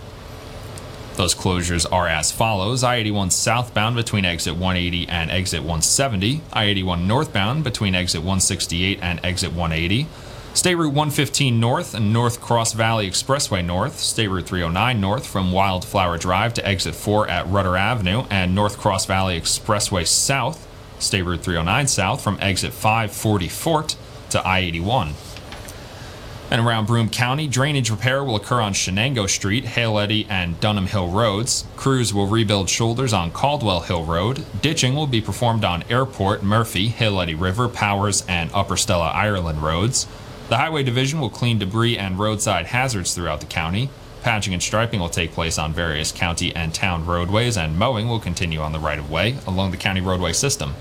Those 1.18 1.34
closures 1.34 1.92
are 1.92 2.08
as 2.08 2.32
follows 2.32 2.84
I 2.84 2.98
81 2.98 3.32
southbound 3.32 3.96
between 3.96 4.24
exit 4.24 4.54
180 4.54 5.10
and 5.10 5.32
exit 5.32 5.62
170, 5.62 6.42
I 6.54 6.66
81 6.66 7.08
northbound 7.08 7.64
between 7.64 7.96
exit 7.96 8.22
168 8.22 9.00
and 9.02 9.20
exit 9.24 9.52
180, 9.52 10.08
State 10.58 10.74
Route 10.74 10.88
115 10.88 11.60
north 11.60 11.94
and 11.94 12.12
North 12.12 12.42
Cross 12.42 12.74
Valley 12.74 13.08
Expressway 13.08 13.64
north, 13.64 14.00
State 14.00 14.28
Route 14.28 14.48
309 14.48 15.00
north 15.00 15.28
from 15.28 15.52
Wildflower 15.52 16.18
Drive 16.18 16.56
to 16.56 16.68
exit 16.68 16.96
4 16.96 17.28
at 17.28 17.46
Rutter 17.46 17.78
Avenue, 17.78 18.24
and 18.32 18.56
North 18.56 18.80
Cross 18.80 19.06
Valley 19.06 19.40
Expressway 19.40 20.08
south, 20.08 20.68
State 20.98 21.22
Route 21.22 21.42
309 21.42 21.86
south 21.86 22.24
from 22.24 22.40
exit 22.42 22.74
540 22.74 23.48
Fort 23.50 23.96
to 24.32 24.42
I 24.42 24.62
81. 24.62 25.14
And 26.50 26.66
around 26.66 26.88
Broome 26.88 27.10
County, 27.10 27.48
drainage 27.48 27.92
repair 27.92 28.24
will 28.24 28.38
occur 28.38 28.60
on 28.60 28.74
Chenango 28.74 29.30
Street, 29.30 29.64
Hale 29.64 30.00
Eddy, 30.00 30.26
and 30.28 30.60
Dunham 30.60 30.88
Hill 30.88 31.10
Roads. 31.10 31.66
Crews 31.76 32.16
will 32.16 32.26
rebuild 32.26 32.68
shoulders 32.68 33.14
on 33.14 33.30
Caldwell 33.30 33.82
Hill 33.82 34.06
Road. 34.06 34.44
Ditching 34.60 34.96
will 34.96 35.06
be 35.06 35.22
performed 35.22 35.64
on 35.64 35.84
Airport, 35.84 36.42
Murphy, 36.42 36.88
Hale 36.88 37.22
Eddy 37.22 37.36
River, 37.36 37.70
Powers, 37.70 38.26
and 38.28 38.50
Upper 38.56 38.76
Stella 38.76 39.12
Ireland 39.12 39.62
roads. 39.62 40.08
The 40.50 40.56
Highway 40.56 40.84
Division 40.84 41.20
will 41.20 41.30
clean 41.30 41.60
debris 41.60 41.98
and 41.98 42.18
roadside 42.18 42.68
hazards 42.68 43.14
throughout 43.14 43.42
the 43.42 43.46
county. 43.46 43.90
Patching 44.22 44.54
and 44.54 44.64
striping 44.64 45.02
will 45.02 45.10
take 45.10 45.34
place 45.34 45.58
on 45.58 45.74
various 45.74 46.14
county 46.14 46.56
and 46.56 46.74
town 46.74 47.06
roadways, 47.06 47.58
and 47.58 47.78
mowing 47.78 48.08
will 48.08 48.22
continue 48.22 48.62
on 48.62 48.72
the 48.72 48.80
right 48.80 48.98
of 48.98 49.12
way 49.12 49.36
along 49.46 49.72
the 49.72 49.78
county 49.78 50.00
roadway 50.00 50.32
system. 50.32 50.74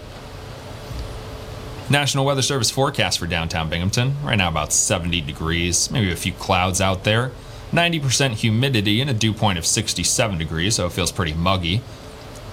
National 1.91 2.25
Weather 2.25 2.43
Service 2.43 2.71
forecast 2.71 3.19
for 3.19 3.27
downtown 3.27 3.69
Binghamton. 3.69 4.15
Right 4.23 4.37
now, 4.37 4.49
about 4.49 4.73
70 4.73 5.21
degrees, 5.23 5.91
maybe 5.91 6.13
a 6.13 6.17
few 6.17 6.33
clouds 6.33 6.81
out 6.81 7.03
there. 7.03 7.33
90% 7.73 8.35
humidity 8.35 9.01
and 9.01 9.11
a 9.11 9.15
dew 9.15 9.33
point 9.33 9.59
of 9.59 9.67
67 9.67 10.39
degrees, 10.39 10.77
so 10.77 10.87
it 10.87 10.93
feels 10.93 11.11
pretty 11.11 11.33
muggy. 11.35 11.83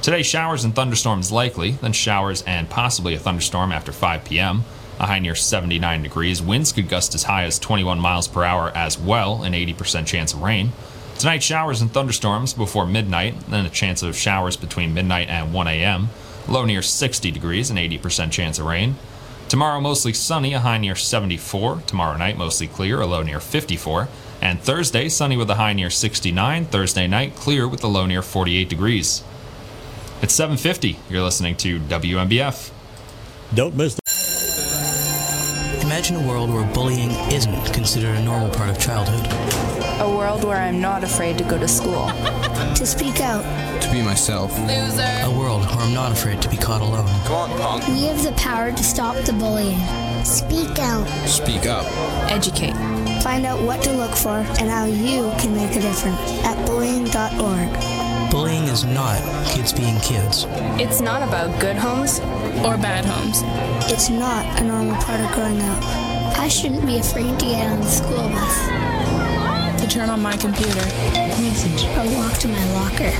Today, 0.02 0.24
showers 0.24 0.64
and 0.64 0.76
thunderstorms 0.76 1.32
likely, 1.32 1.72
then 1.72 1.94
showers 1.94 2.42
and 2.44 2.70
possibly 2.70 3.14
a 3.14 3.20
thunderstorm 3.20 3.72
after 3.72 3.92
5 3.92 4.26
p.m. 4.26 4.64
A 5.00 5.08
high 5.08 5.20
near 5.20 5.36
79 5.36 6.04
degrees. 6.04 6.42
Winds 6.42 6.72
could 6.72 6.88
gust 6.88 7.16
as 7.16 7.24
high 7.24 7.44
as 7.44 7.60
21 7.60 8.00
miles 8.00 8.28
per 8.28 8.44
hour 8.44 8.72
as 8.76 8.98
well, 8.98 9.44
an 9.44 9.54
80% 9.54 10.06
chance 10.06 10.34
of 10.34 10.42
rain. 10.42 10.72
Tonight, 11.20 11.44
showers 11.44 11.82
and 11.82 11.92
thunderstorms 11.92 12.54
before 12.54 12.86
midnight, 12.86 13.40
then 13.50 13.66
a 13.66 13.70
chance 13.70 14.04
of 14.04 14.16
showers 14.16 14.58
between 14.58 14.94
midnight 14.94 15.30
and 15.30 15.54
1 15.54 15.68
a.m. 15.68 16.10
Low 16.48 16.66
near 16.66 16.82
60 16.82 17.32
degrees, 17.32 17.70
an 17.70 17.78
80% 17.78 18.32
chance 18.32 18.60
of 18.60 18.66
rain. 18.66 18.96
Tomorrow, 19.48 19.80
mostly 19.82 20.14
sunny, 20.14 20.54
a 20.54 20.60
high 20.60 20.78
near 20.78 20.96
74. 20.96 21.84
Tomorrow 21.86 22.18
night, 22.18 22.38
mostly 22.38 22.68
clear, 22.68 23.00
a 23.00 23.06
low 23.06 23.24
near 23.24 23.40
54. 23.40 24.10
And 24.42 24.60
Thursday, 24.60 25.08
sunny 25.10 25.38
with 25.38 25.50
a 25.50 25.56
high 25.56 25.74
near 25.74 25.90
69. 25.90 26.66
Thursday 26.66 27.08
night, 27.08 27.36
clear 27.36 27.68
with 27.68 27.84
a 27.84 27.88
low 27.88 28.06
near 28.06 28.22
48 28.22 28.68
degrees. 28.68 29.24
It's 30.22 30.34
7:50. 30.34 30.98
You're 31.10 31.24
listening 31.24 31.56
to 31.58 31.80
WNBF. 31.80 32.72
Don't 33.54 33.76
miss. 33.76 34.03
Imagine 36.04 36.26
a 36.26 36.28
world 36.28 36.54
where 36.54 36.66
bullying 36.74 37.12
isn't 37.32 37.74
considered 37.74 38.18
a 38.18 38.22
normal 38.24 38.50
part 38.50 38.70
of 38.70 38.78
childhood. 38.78 39.26
A 40.02 40.10
world 40.10 40.44
where 40.44 40.58
I'm 40.58 40.82
not 40.82 41.02
afraid 41.02 41.38
to 41.38 41.46
go 41.46 41.58
to 41.58 41.66
school. 41.66 42.12
To 42.76 42.86
speak 42.86 43.22
out. 43.22 43.44
To 43.84 43.90
be 43.90 44.02
myself. 44.02 44.52
A 44.58 45.34
world 45.34 45.62
where 45.62 45.78
I'm 45.78 45.94
not 45.94 46.12
afraid 46.12 46.42
to 46.42 46.50
be 46.50 46.58
caught 46.58 46.82
alone. 46.82 47.08
Come 47.24 47.52
on, 47.52 47.58
punk. 47.58 47.88
We 47.88 48.04
have 48.08 48.22
the 48.22 48.34
power 48.34 48.74
to 48.74 48.84
stop 48.84 49.16
the 49.24 49.32
bullying. 49.32 49.80
Speak 50.26 50.78
out. 50.80 51.08
Speak 51.26 51.68
up. 51.68 51.86
Educate. 52.30 52.74
Find 53.24 53.46
out 53.46 53.62
what 53.62 53.82
to 53.84 53.94
look 53.94 54.14
for 54.14 54.44
and 54.60 54.70
how 54.70 54.84
you 54.84 55.32
can 55.40 55.56
make 55.56 55.74
a 55.78 55.80
difference 55.80 56.20
at 56.44 56.58
bullying.org. 56.66 58.30
Bullying 58.30 58.64
is 58.64 58.84
not 58.84 59.22
kids 59.46 59.72
being 59.72 59.98
kids. 60.02 60.48
It's 60.82 61.00
not 61.00 61.22
about 61.22 61.58
good 61.62 61.78
homes 61.78 62.20
or 62.62 62.78
bad 62.78 63.06
homes. 63.06 63.42
It's 63.92 64.10
not 64.10 64.46
a 64.60 64.64
normal 64.64 64.96
part 65.02 65.20
of 65.20 65.32
growing 65.34 65.62
up. 65.62 65.82
I 66.38 66.48
shouldn't 66.48 66.86
be 66.86 66.98
afraid 66.98 67.40
to 67.40 67.46
get 67.46 67.72
on 67.72 67.80
the 67.80 67.88
school 67.88 68.30
bus. 68.30 69.82
To 69.82 69.88
turn 69.88 70.10
on 70.10 70.22
my 70.22 70.38
computer. 70.38 70.86
Message. 71.42 71.86
Or 71.98 72.06
walk 72.18 72.38
to 72.40 72.48
my 72.48 72.64
locker. 72.74 73.12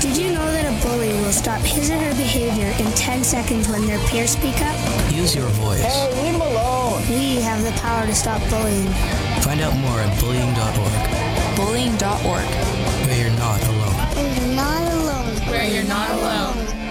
Did 0.00 0.16
you 0.16 0.32
know 0.32 0.44
that 0.52 0.66
a 0.68 0.86
bully 0.86 1.12
will 1.22 1.32
stop 1.32 1.60
his 1.62 1.90
or 1.90 1.96
her 1.96 2.14
behavior 2.14 2.72
in 2.78 2.92
10 2.92 3.24
seconds 3.24 3.68
when 3.68 3.86
their 3.86 3.98
peers 4.08 4.30
speak 4.30 4.60
up? 4.60 4.76
Use 5.12 5.34
your 5.34 5.48
voice. 5.60 5.80
Hey, 5.80 6.12
leave 6.22 6.34
him 6.34 6.40
alone. 6.42 7.00
We 7.08 7.40
have 7.40 7.62
the 7.62 7.72
power 7.80 8.04
to 8.04 8.14
stop 8.14 8.40
bullying. 8.50 8.88
Find 9.40 9.60
out 9.60 9.74
more 9.78 10.00
at 10.00 10.20
bullying.org. 10.20 11.56
Bullying.org. 11.56 12.46
Where 13.06 13.18
you're 13.18 13.38
not 13.38 13.62
alone. 13.64 13.96
We're 14.14 14.54
not 14.54 14.92
alone. 14.92 15.36
Where 15.48 15.68
you're 15.68 15.84
not 15.84 16.10
alone. 16.10 16.83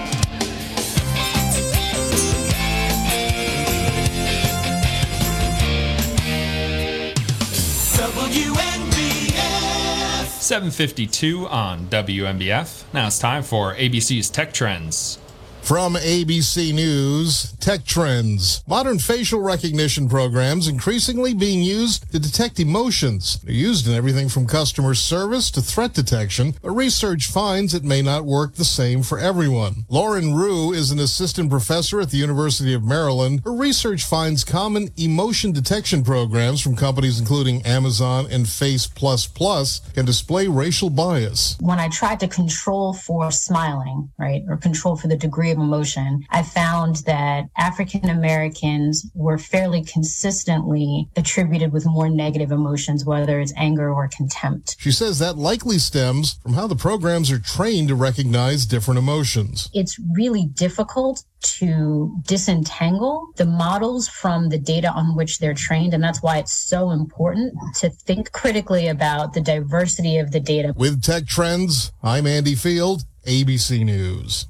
752 10.44 11.48
on 11.48 11.86
WNBF. 11.86 12.84
Now 12.94 13.08
it's 13.08 13.18
time 13.18 13.44
for 13.44 13.76
ABC's 13.76 14.30
Tech 14.30 14.52
Trends. 14.52 15.18
From 15.64 15.96
ABC 15.96 16.74
News, 16.74 17.54
Tech 17.54 17.86
Trends. 17.86 18.66
Modern 18.68 19.00
facial 19.00 19.40
recognition 19.40 20.10
programs 20.10 20.68
increasingly 20.68 21.34
being 21.34 21.64
used 21.64 22.12
to 22.12 22.20
detect 22.20 22.60
emotions. 22.60 23.40
They're 23.42 23.54
used 23.54 23.88
in 23.88 23.94
everything 23.94 24.28
from 24.28 24.46
customer 24.46 24.94
service 24.94 25.50
to 25.52 25.62
threat 25.62 25.94
detection, 25.94 26.56
but 26.62 26.72
research 26.72 27.28
finds 27.28 27.74
it 27.74 27.86
may 27.86 28.02
not 28.02 28.26
work 28.26 28.56
the 28.56 28.66
same 28.66 29.04
for 29.04 29.18
everyone. 29.18 29.86
Lauren 29.88 30.36
Rhue 30.36 30.74
is 30.74 30.92
an 30.92 31.00
assistant 31.00 31.50
professor 31.50 32.02
at 32.02 32.12
the 32.12 32.18
University 32.18 32.74
of 32.74 32.84
Maryland. 32.84 33.42
Her 33.46 33.54
research 33.54 34.04
finds 34.04 34.44
common 34.44 34.90
emotion 34.98 35.54
detection 35.54 36.04
programs 36.04 36.60
from 36.60 36.76
companies 36.76 37.22
including 37.22 37.66
Amazon 37.66 38.28
and 38.30 38.50
Face 38.50 38.86
Plus 38.86 39.26
Plus 39.28 39.80
can 39.94 40.06
display 40.06 40.50
racial 40.50 40.90
bias. 40.90 41.58
when 41.62 41.80
I 41.80 41.88
tried 41.88 42.20
to 42.20 42.28
control 42.28 42.94
for 42.94 43.32
smiling, 43.32 44.12
right, 44.20 44.44
or 44.50 44.58
control 44.58 44.98
for 44.98 45.08
the 45.08 45.16
degree 45.16 45.53
emotion, 45.58 46.24
I 46.30 46.44
found 46.44 46.98
that 47.06 47.46
African 47.58 48.10
Americans 48.10 49.10
were 49.14 49.38
fairly 49.38 49.84
consistently 49.84 51.10
attributed 51.16 51.72
with 51.72 51.86
more 51.86 52.10
negative 52.10 52.52
emotions, 52.52 53.06
whether 53.06 53.40
it's 53.40 53.54
anger 53.58 53.92
or 53.92 54.08
contempt. 54.08 54.76
She 54.80 54.92
says 54.92 55.20
that 55.20 55.38
likely 55.38 55.80
stems 55.80 56.40
from 56.44 56.54
how 56.54 56.68
the 56.68 56.76
programs 56.76 57.32
are 57.32 57.40
trained 57.40 57.88
to 57.90 57.96
recognize 57.96 58.66
different 58.66 58.98
emotions. 58.98 59.70
It's 59.74 60.00
really 60.14 60.46
difficult 60.46 61.24
to 61.44 62.16
disentangle 62.26 63.28
the 63.36 63.46
models 63.46 64.08
from 64.08 64.50
the 64.50 64.58
data 64.58 64.90
on 64.90 65.16
which 65.16 65.40
they're 65.40 65.54
trained. 65.54 65.94
And 65.94 66.04
that's 66.04 66.24
why 66.24 66.38
it's 66.38 66.54
so 66.54 66.92
important 66.92 67.54
to 67.80 67.90
think 67.90 68.32
critically 68.32 68.88
about 68.88 69.34
the 69.34 69.42
diversity 69.42 70.18
of 70.18 70.32
the 70.32 70.40
data. 70.40 70.74
With 70.76 71.02
Tech 71.02 71.26
Trends, 71.26 71.92
I'm 72.02 72.26
Andy 72.26 72.56
Field, 72.56 73.04
ABC 73.26 73.84
News. 73.84 74.48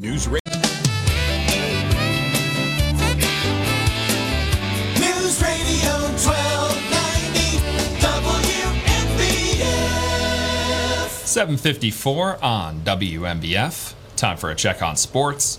News 0.00 0.28
Radio. 0.28 0.38
News 4.94 5.42
Radio 5.42 5.90
1290 6.14 7.58
WNBF. 7.98 9.66
754 11.26 12.44
on 12.44 12.80
WNBF. 12.82 13.94
Time 14.14 14.36
for 14.36 14.50
a 14.50 14.54
check 14.54 14.82
on 14.82 14.94
sports. 14.94 15.58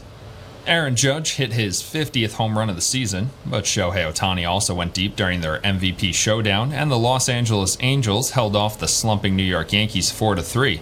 Aaron 0.65 0.95
Judge 0.95 1.31
hit 1.33 1.51
his 1.51 1.81
50th 1.81 2.35
home 2.35 2.57
run 2.57 2.69
of 2.69 2.77
the 2.77 2.81
season, 2.81 3.31
but 3.45 3.65
Shohei 3.65 4.09
Ohtani 4.09 4.49
also 4.49 4.73
went 4.73 4.93
deep 4.93 5.17
during 5.17 5.41
their 5.41 5.59
MVP 5.59 6.13
showdown, 6.13 6.71
and 6.71 6.89
the 6.89 6.97
Los 6.97 7.27
Angeles 7.27 7.75
Angels 7.81 8.31
held 8.31 8.55
off 8.55 8.79
the 8.79 8.87
slumping 8.87 9.35
New 9.35 9.43
York 9.43 9.73
Yankees 9.73 10.09
4 10.11 10.37
3. 10.37 10.79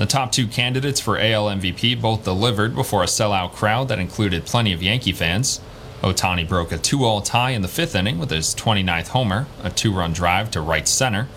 The 0.00 0.06
top 0.06 0.32
two 0.32 0.46
candidates 0.46 0.98
for 0.98 1.18
AL 1.18 1.48
MVP 1.48 2.00
both 2.00 2.24
delivered 2.24 2.74
before 2.74 3.02
a 3.02 3.06
sellout 3.06 3.52
crowd 3.52 3.88
that 3.88 3.98
included 3.98 4.46
plenty 4.46 4.72
of 4.72 4.82
Yankee 4.82 5.12
fans. 5.12 5.60
Ohtani 6.00 6.48
broke 6.48 6.72
a 6.72 6.78
2 6.78 7.04
all 7.04 7.20
tie 7.20 7.50
in 7.50 7.60
the 7.60 7.68
fifth 7.68 7.94
inning 7.94 8.18
with 8.18 8.30
his 8.30 8.54
29th 8.54 9.08
homer, 9.08 9.46
a 9.62 9.68
two 9.68 9.92
run 9.92 10.14
drive 10.14 10.50
to 10.52 10.62
right 10.62 10.88
center, 10.88 11.28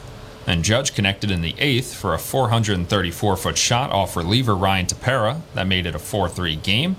and 0.47 0.63
Judge 0.63 0.95
connected 0.95 1.29
in 1.29 1.41
the 1.41 1.55
eighth 1.59 1.93
for 1.93 2.13
a 2.13 2.17
434 2.17 3.35
foot 3.35 3.57
shot 3.57 3.91
off 3.91 4.15
reliever 4.15 4.55
Ryan 4.55 4.85
Tepera 4.85 5.41
that 5.55 5.67
made 5.67 5.85
it 5.85 5.93
a 5.93 5.99
4 5.99 6.29
3 6.29 6.55
game. 6.55 6.95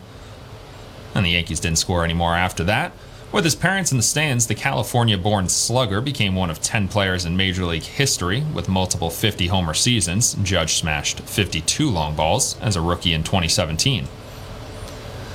And 1.15 1.25
the 1.25 1.31
Yankees 1.31 1.61
didn't 1.61 1.79
score 1.79 2.05
anymore 2.05 2.35
after 2.35 2.63
that. 2.65 2.93
With 3.35 3.43
his 3.43 3.57
parents 3.57 3.91
in 3.91 3.97
the 3.97 4.05
stands, 4.05 4.47
the 4.47 4.55
California 4.55 5.19
born 5.19 5.49
slugger 5.49 6.01
became 6.01 6.37
one 6.37 6.51
of 6.51 6.63
10 6.63 6.87
players 6.87 7.25
in 7.25 7.37
Major 7.37 7.65
League 7.65 7.83
history 7.83 8.45
with 8.55 8.69
multiple 8.69 9.11
50 9.11 9.49
homer 9.49 9.75
seasons. 9.75 10.35
Judge 10.45 10.75
smashed 10.75 11.19
52 11.19 11.91
long 11.91 12.15
balls 12.15 12.57
as 12.61 12.77
a 12.77 12.81
rookie 12.81 13.13
in 13.13 13.25
2017. 13.25 14.07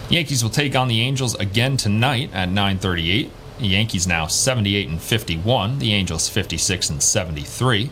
Yankees 0.10 0.42
will 0.42 0.50
take 0.50 0.78
on 0.78 0.88
the 0.88 1.02
Angels 1.02 1.36
again 1.36 1.76
tonight 1.76 2.30
at 2.32 2.48
9:38. 2.48 3.32
The 3.60 3.68
Yankees 3.68 4.08
now 4.08 4.28
78 4.28 4.88
and 4.88 5.02
51, 5.02 5.80
the 5.80 5.92
Angels 5.92 6.30
56 6.30 6.90
and 6.90 7.04
73. 7.04 7.90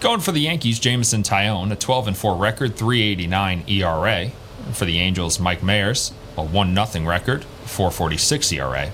Going 0.00 0.20
for 0.20 0.32
the 0.32 0.42
Yankees, 0.42 0.78
Jameson 0.78 1.22
Taillon, 1.22 1.72
a 1.72 1.76
12 1.76 2.08
and 2.08 2.16
4 2.18 2.36
record, 2.36 2.76
389 2.76 3.64
ERA. 3.66 4.32
For 4.74 4.84
the 4.84 5.00
Angels, 5.00 5.40
Mike 5.40 5.62
Mayers, 5.62 6.12
a 6.36 6.42
1 6.44 6.74
0 6.74 7.06
record, 7.06 7.44
446 7.64 8.52
ERA. 8.52 8.92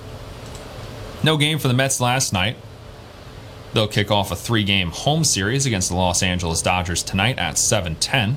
No 1.22 1.36
game 1.36 1.58
for 1.58 1.68
the 1.68 1.74
Mets 1.74 2.00
last 2.00 2.32
night. 2.32 2.56
They'll 3.72 3.88
kick 3.88 4.10
off 4.10 4.30
a 4.30 4.36
three 4.36 4.64
game 4.64 4.90
home 4.90 5.24
series 5.24 5.66
against 5.66 5.88
the 5.88 5.96
Los 5.96 6.22
Angeles 6.22 6.62
Dodgers 6.62 7.02
tonight 7.02 7.38
at 7.38 7.58
7:10. 7.58 8.36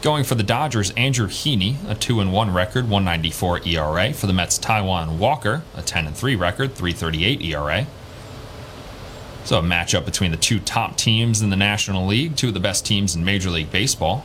Going 0.00 0.22
for 0.22 0.36
the 0.36 0.44
Dodgers, 0.44 0.90
Andrew 0.92 1.26
Heaney, 1.26 1.76
a 1.88 1.94
2 1.94 2.24
1 2.24 2.54
record, 2.54 2.88
194 2.88 3.66
ERA. 3.66 4.12
For 4.12 4.26
the 4.26 4.32
Mets, 4.32 4.58
Taijuan 4.58 5.18
Walker, 5.18 5.62
a 5.76 5.82
10 5.82 6.12
3 6.12 6.36
record, 6.36 6.74
338 6.74 7.42
ERA. 7.42 7.86
So 9.44 9.58
a 9.58 9.62
matchup 9.62 10.04
between 10.04 10.30
the 10.30 10.36
two 10.36 10.60
top 10.60 10.96
teams 10.96 11.40
in 11.42 11.50
the 11.50 11.56
National 11.56 12.06
League, 12.06 12.36
two 12.36 12.48
of 12.48 12.54
the 12.54 12.60
best 12.60 12.86
teams 12.86 13.16
in 13.16 13.24
Major 13.24 13.50
League 13.50 13.72
Baseball. 13.72 14.24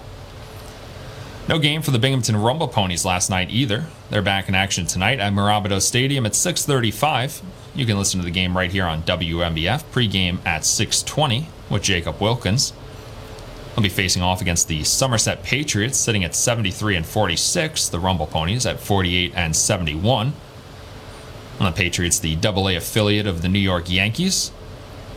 No 1.48 1.60
game 1.60 1.82
for 1.82 1.92
the 1.92 2.00
Binghamton 2.00 2.38
Rumble 2.38 2.68
Ponies 2.68 3.04
last 3.04 3.30
night 3.30 3.50
either. 3.50 3.88
They're 4.10 4.22
back 4.22 4.48
in 4.48 4.56
action 4.56 4.86
tonight 4.86 5.20
at 5.20 5.34
Mirabito 5.34 5.82
Stadium 5.82 6.26
at 6.26 6.36
6:35. 6.36 7.42
You 7.76 7.88
can 7.88 7.98
listen 7.98 8.20
to 8.20 8.26
the 8.26 8.32
game 8.32 8.56
right 8.56 8.72
here 8.72 8.86
on 8.86 9.02
WNBF 9.02 9.84
pregame 9.92 10.38
at 10.46 10.62
6:20 10.64 11.48
with 11.70 11.82
Jacob 11.82 12.22
Wilkins. 12.22 12.72
They'll 13.74 13.82
be 13.82 13.90
facing 13.90 14.22
off 14.22 14.42
against 14.42 14.68
the 14.68 14.84
Somerset 14.84 15.42
Patriots, 15.42 15.98
sitting 15.98 16.24
at 16.24 16.36
73 16.36 16.96
and 16.96 17.06
46. 17.06 17.90
The 17.90 18.00
Rumble 18.00 18.28
Ponies 18.28 18.68
at 18.68 18.80
48 18.80 19.34
and 19.36 19.56
71. 19.56 20.34
And 21.58 21.68
the 21.68 21.72
Patriots, 21.72 22.20
the 22.20 22.38
AA 22.38 22.78
affiliate 22.78 23.26
of 23.26 23.42
the 23.42 23.50
New 23.50 23.58
York 23.58 23.90
Yankees. 23.90 24.52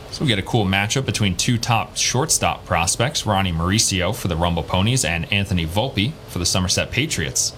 So 0.09 0.23
we 0.23 0.29
get 0.29 0.39
a 0.39 0.43
cool 0.43 0.65
matchup 0.65 1.05
between 1.05 1.35
two 1.35 1.59
top 1.59 1.95
shortstop 1.95 2.65
prospects, 2.65 3.27
Ronnie 3.27 3.51
Mauricio 3.51 4.15
for 4.15 4.29
the 4.29 4.35
Rumble 4.35 4.63
Ponies 4.63 5.05
and 5.05 5.31
Anthony 5.31 5.67
Volpe 5.67 6.13
for 6.27 6.39
the 6.39 6.45
Somerset 6.45 6.89
Patriots. 6.89 7.53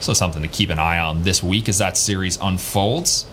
So 0.00 0.14
something 0.14 0.40
to 0.40 0.48
keep 0.48 0.70
an 0.70 0.78
eye 0.78 0.98
on 0.98 1.24
this 1.24 1.42
week 1.42 1.68
as 1.68 1.78
that 1.78 1.98
series 1.98 2.38
unfolds. 2.40 3.26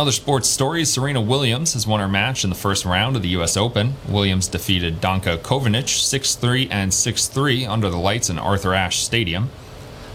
Other 0.00 0.12
sports 0.12 0.48
stories 0.48 0.90
Serena 0.90 1.20
Williams 1.20 1.74
has 1.74 1.86
won 1.86 2.00
her 2.00 2.08
match 2.08 2.42
in 2.42 2.48
the 2.48 2.56
first 2.56 2.86
round 2.86 3.16
of 3.16 3.22
the 3.22 3.28
U.S. 3.36 3.54
Open. 3.54 3.96
Williams 4.08 4.48
defeated 4.48 4.98
Danka 4.98 5.36
Kovinic 5.36 5.90
6 5.90 6.36
3 6.36 6.70
and 6.70 6.94
6 6.94 7.28
3 7.28 7.66
under 7.66 7.90
the 7.90 7.98
lights 7.98 8.30
in 8.30 8.38
Arthur 8.38 8.72
Ashe 8.72 9.00
Stadium. 9.00 9.50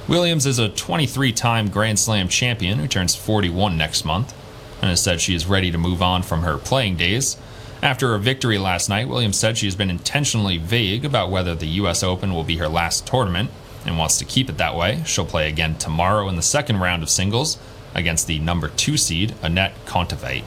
Williams 0.07 0.48
is 0.48 0.57
a 0.57 0.70
23 0.70 1.32
time 1.34 1.70
Grand 1.70 1.99
Slam 1.99 2.28
champion 2.30 2.80
who 2.80 2.88
turns 2.88 3.14
41 3.14 3.78
next 3.78 4.06
month 4.06 4.34
and 4.82 4.90
has 4.90 5.03
said 5.03 5.22
she 5.22 5.36
is 5.36 5.45
ready 5.45 5.70
to 5.70 5.78
move 5.78 6.02
on 6.02 6.24
from 6.24 6.41
her 6.41 6.57
playing 6.57 6.95
days. 6.95 7.38
After 7.84 8.07
her 8.07 8.18
victory 8.18 8.57
last 8.57 8.90
night, 8.90 9.07
Williams 9.07 9.38
said 9.38 9.56
she 9.56 9.68
has 9.68 9.76
been 9.76 9.91
intentionally 9.91 10.57
vague 10.57 11.06
about 11.06 11.30
whether 11.30 11.53
the 11.53 11.68
U.S. 11.68 12.02
Open 12.02 12.34
will 12.34 12.44
be 12.44 12.57
her 12.57 12.68
last 12.68 13.06
tournament 13.06 13.52
and 13.86 13.99
wants 13.99 14.18
to 14.18 14.26
keep 14.26 14.49
it 14.49 14.57
that 14.57 14.76
way. 14.76 15.03
She'll 15.06 15.28
play 15.28 15.48
again 15.48 15.76
tomorrow 15.78 16.28
in 16.28 16.38
the 16.38 16.41
second 16.41 16.80
round 16.80 17.03
of 17.03 17.10
singles 17.12 17.60
against 17.96 18.28
the 18.28 18.38
number 18.40 18.68
two 18.68 18.98
seed, 18.98 19.32
Anett 19.42 19.74
Kontaveit. 19.86 20.44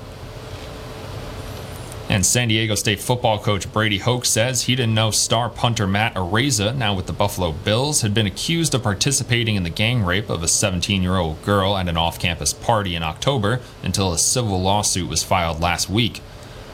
And 2.11 2.25
San 2.25 2.49
Diego 2.49 2.75
State 2.75 3.01
football 3.01 3.39
coach 3.39 3.71
Brady 3.71 3.99
Hoke 3.99 4.25
says 4.25 4.63
he 4.63 4.75
didn't 4.75 4.95
know 4.95 5.11
star 5.11 5.51
punter 5.51 5.87
Matt 5.87 6.15
Araiza, 6.15 6.75
now 6.75 6.95
with 6.95 7.07
the 7.07 7.13
Buffalo 7.13 7.53
Bills, 7.53 8.01
had 8.01 8.15
been 8.15 8.27
accused 8.27 8.75
of 8.75 8.83
participating 8.83 9.57
in 9.57 9.63
the 9.63 9.71
gang 9.71 10.03
rape 10.03 10.31
of 10.31 10.43
a 10.43 10.49
17 10.49 11.03
year 11.03 11.17
old 11.17 11.43
girl 11.43 11.77
at 11.77 11.87
an 11.87 11.99
off 11.99 12.19
campus 12.19 12.55
party 12.55 12.95
in 12.95 13.03
October 13.03 13.61
until 13.83 14.13
a 14.13 14.19
civil 14.19 14.59
lawsuit 14.61 15.09
was 15.09 15.23
filed 15.23 15.61
last 15.61 15.91
week. 15.91 16.23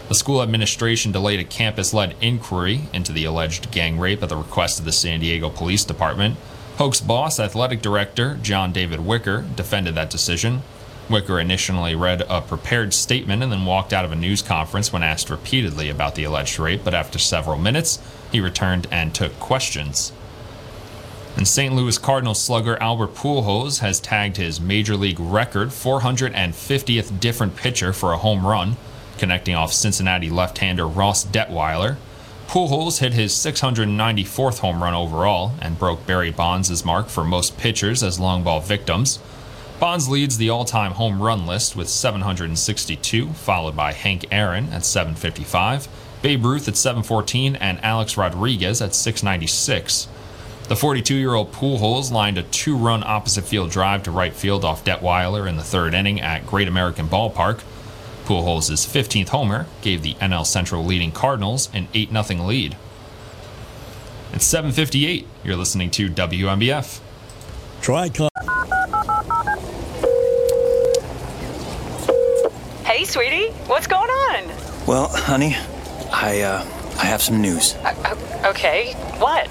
The 0.08 0.14
school 0.14 0.40
administration 0.40 1.10
delayed 1.10 1.40
a 1.40 1.44
campus 1.44 1.92
led 1.92 2.14
inquiry 2.20 2.82
into 2.92 3.10
the 3.10 3.24
alleged 3.24 3.72
gang 3.72 3.98
rape 3.98 4.22
at 4.22 4.28
the 4.28 4.36
request 4.36 4.78
of 4.78 4.84
the 4.84 4.92
San 4.92 5.18
Diego 5.18 5.50
Police 5.50 5.84
Department. 5.84 6.36
Hoke's 6.76 7.00
boss, 7.00 7.38
athletic 7.38 7.82
director 7.82 8.36
John 8.42 8.72
David 8.72 9.00
Wicker, 9.00 9.44
defended 9.54 9.94
that 9.94 10.10
decision. 10.10 10.62
Wicker 11.08 11.38
initially 11.38 11.94
read 11.94 12.22
a 12.28 12.40
prepared 12.40 12.92
statement 12.92 13.44
and 13.44 13.52
then 13.52 13.64
walked 13.64 13.92
out 13.92 14.04
of 14.04 14.10
a 14.10 14.16
news 14.16 14.42
conference 14.42 14.92
when 14.92 15.02
asked 15.02 15.30
repeatedly 15.30 15.88
about 15.88 16.16
the 16.16 16.24
alleged 16.24 16.58
rape, 16.58 16.82
but 16.82 16.94
after 16.94 17.18
several 17.18 17.58
minutes, 17.58 18.00
he 18.32 18.40
returned 18.40 18.88
and 18.90 19.14
took 19.14 19.38
questions. 19.38 20.12
And 21.36 21.46
St. 21.46 21.74
Louis 21.74 21.96
Cardinals 21.98 22.42
slugger 22.42 22.76
Albert 22.82 23.14
Pujols 23.14 23.78
has 23.78 24.00
tagged 24.00 24.36
his 24.36 24.60
major 24.60 24.96
league 24.96 25.20
record 25.20 25.68
450th 25.68 27.20
different 27.20 27.54
pitcher 27.54 27.92
for 27.92 28.12
a 28.12 28.18
home 28.18 28.44
run, 28.46 28.76
connecting 29.18 29.54
off 29.54 29.72
Cincinnati 29.72 30.30
left-hander 30.30 30.88
Ross 30.88 31.24
Detweiler. 31.24 31.96
Pujols 32.48 32.98
hit 32.98 33.12
his 33.12 33.32
694th 33.32 34.58
home 34.58 34.82
run 34.82 34.94
overall 34.94 35.52
and 35.60 35.78
broke 35.78 36.06
Barry 36.06 36.30
Bonds' 36.30 36.84
mark 36.84 37.08
for 37.08 37.24
most 37.24 37.56
pitchers 37.58 38.02
as 38.02 38.20
long 38.20 38.44
ball 38.44 38.60
victims. 38.60 39.18
Bonds 39.80 40.08
leads 40.08 40.38
the 40.38 40.50
all-time 40.50 40.92
home 40.92 41.20
run 41.20 41.46
list 41.46 41.74
with 41.74 41.88
762, 41.88 43.28
followed 43.30 43.74
by 43.76 43.92
Hank 43.92 44.26
Aaron 44.30 44.72
at 44.72 44.84
755, 44.84 45.88
Babe 46.22 46.44
Ruth 46.44 46.68
at 46.68 46.76
714, 46.76 47.56
and 47.56 47.82
Alex 47.84 48.16
Rodriguez 48.16 48.80
at 48.80 48.94
696. 48.94 50.06
The 50.68 50.74
42-year-old 50.74 51.52
Pujols 51.52 52.10
lined 52.10 52.38
a 52.38 52.44
two-run 52.44 53.02
opposite 53.04 53.44
field 53.44 53.70
drive 53.70 54.04
to 54.04 54.10
right 54.10 54.32
field 54.32 54.64
off 54.64 54.84
Detweiler 54.84 55.46
in 55.48 55.56
the 55.56 55.62
third 55.62 55.92
inning 55.92 56.20
at 56.20 56.46
Great 56.46 56.68
American 56.68 57.08
Ballpark. 57.08 57.60
Pujols' 58.24 58.86
15th 58.86 59.28
homer 59.28 59.66
gave 59.82 60.02
the 60.02 60.14
NL 60.14 60.46
Central 60.46 60.84
leading 60.84 61.12
Cardinals 61.12 61.68
an 61.74 61.88
8-0 61.94 62.46
lead. 62.46 62.76
It's 64.32 64.46
7:58. 64.52 65.26
You're 65.44 65.56
listening 65.56 65.90
to 65.92 66.08
WNBF. 66.08 67.00
Try 67.80 68.10
Hey, 72.84 73.04
sweetie, 73.04 73.50
what's 73.66 73.86
going 73.86 74.10
on? 74.10 74.48
Well, 74.86 75.08
honey, 75.08 75.56
I 76.10 76.40
uh, 76.40 76.64
I 76.98 77.04
have 77.06 77.22
some 77.22 77.40
news. 77.40 77.74
Uh, 77.84 78.16
okay, 78.46 78.94
what? 79.18 79.48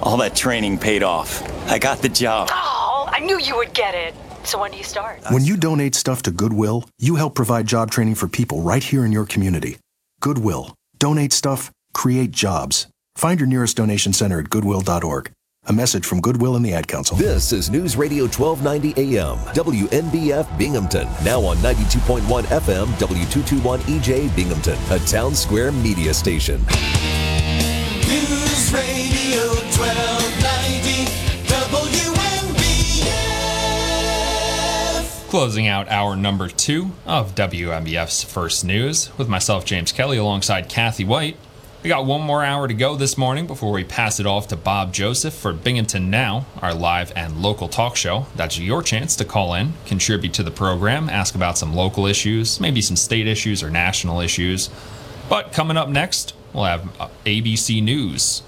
All 0.02 0.16
that 0.18 0.34
training 0.34 0.78
paid 0.78 1.02
off. 1.02 1.42
I 1.70 1.78
got 1.78 1.98
the 2.02 2.08
job. 2.08 2.48
Oh, 2.52 3.08
I 3.10 3.20
knew 3.20 3.38
you 3.38 3.56
would 3.56 3.72
get 3.72 3.94
it. 3.94 4.14
So 4.46 4.60
when 4.60 4.70
do 4.70 4.78
you 4.78 4.84
start? 4.84 5.20
When 5.30 5.44
you 5.44 5.56
donate 5.56 5.96
stuff 5.96 6.22
to 6.22 6.30
Goodwill, 6.30 6.88
you 7.00 7.16
help 7.16 7.34
provide 7.34 7.66
job 7.66 7.90
training 7.90 8.14
for 8.14 8.28
people 8.28 8.60
right 8.62 8.82
here 8.82 9.04
in 9.04 9.10
your 9.10 9.26
community. 9.26 9.78
Goodwill. 10.20 10.72
Donate 10.98 11.32
stuff, 11.32 11.72
create 11.92 12.30
jobs. 12.30 12.86
Find 13.16 13.40
your 13.40 13.48
nearest 13.48 13.76
donation 13.76 14.12
center 14.12 14.38
at 14.38 14.48
goodwill.org. 14.48 15.32
A 15.68 15.72
message 15.72 16.06
from 16.06 16.20
Goodwill 16.20 16.54
and 16.54 16.64
the 16.64 16.74
Ad 16.74 16.86
Council. 16.86 17.16
This 17.16 17.52
is 17.52 17.70
News 17.70 17.96
Radio 17.96 18.28
1290 18.28 19.16
AM, 19.16 19.36
WNBF 19.52 20.56
Binghamton. 20.56 21.08
Now 21.24 21.40
on 21.40 21.56
92.1 21.56 22.20
FM, 22.44 22.86
W221 22.86 23.78
EJ 23.80 24.26
E 24.26 24.28
Binghamton, 24.36 24.78
a 24.90 25.00
town 25.00 25.34
square 25.34 25.72
media 25.72 26.14
station. 26.14 26.60
News 28.06 28.72
Radio 28.72 29.48
1290 29.74 30.05
Closing 35.28 35.66
out 35.66 35.88
our 35.88 36.14
number 36.14 36.48
two 36.48 36.92
of 37.04 37.34
WNBF's 37.34 38.22
First 38.22 38.64
News 38.64 39.10
with 39.18 39.28
myself, 39.28 39.64
James 39.64 39.90
Kelly, 39.90 40.18
alongside 40.18 40.68
Kathy 40.68 41.04
Whyte. 41.04 41.36
We 41.82 41.88
got 41.88 42.06
one 42.06 42.20
more 42.20 42.44
hour 42.44 42.68
to 42.68 42.74
go 42.74 42.94
this 42.94 43.18
morning 43.18 43.48
before 43.48 43.72
we 43.72 43.82
pass 43.82 44.20
it 44.20 44.26
off 44.26 44.46
to 44.48 44.56
Bob 44.56 44.94
Joseph 44.94 45.34
for 45.34 45.52
Binghamton 45.52 46.10
Now, 46.10 46.46
our 46.62 46.72
live 46.72 47.12
and 47.16 47.42
local 47.42 47.68
talk 47.68 47.96
show. 47.96 48.26
That's 48.36 48.56
your 48.56 48.84
chance 48.84 49.16
to 49.16 49.24
call 49.24 49.52
in, 49.54 49.72
contribute 49.84 50.32
to 50.34 50.44
the 50.44 50.52
program, 50.52 51.10
ask 51.10 51.34
about 51.34 51.58
some 51.58 51.74
local 51.74 52.06
issues, 52.06 52.60
maybe 52.60 52.80
some 52.80 52.96
state 52.96 53.26
issues 53.26 53.64
or 53.64 53.68
national 53.68 54.20
issues. 54.20 54.70
But 55.28 55.52
coming 55.52 55.76
up 55.76 55.88
next, 55.88 56.34
we'll 56.52 56.64
have 56.64 56.82
ABC 57.24 57.82
News. 57.82 58.42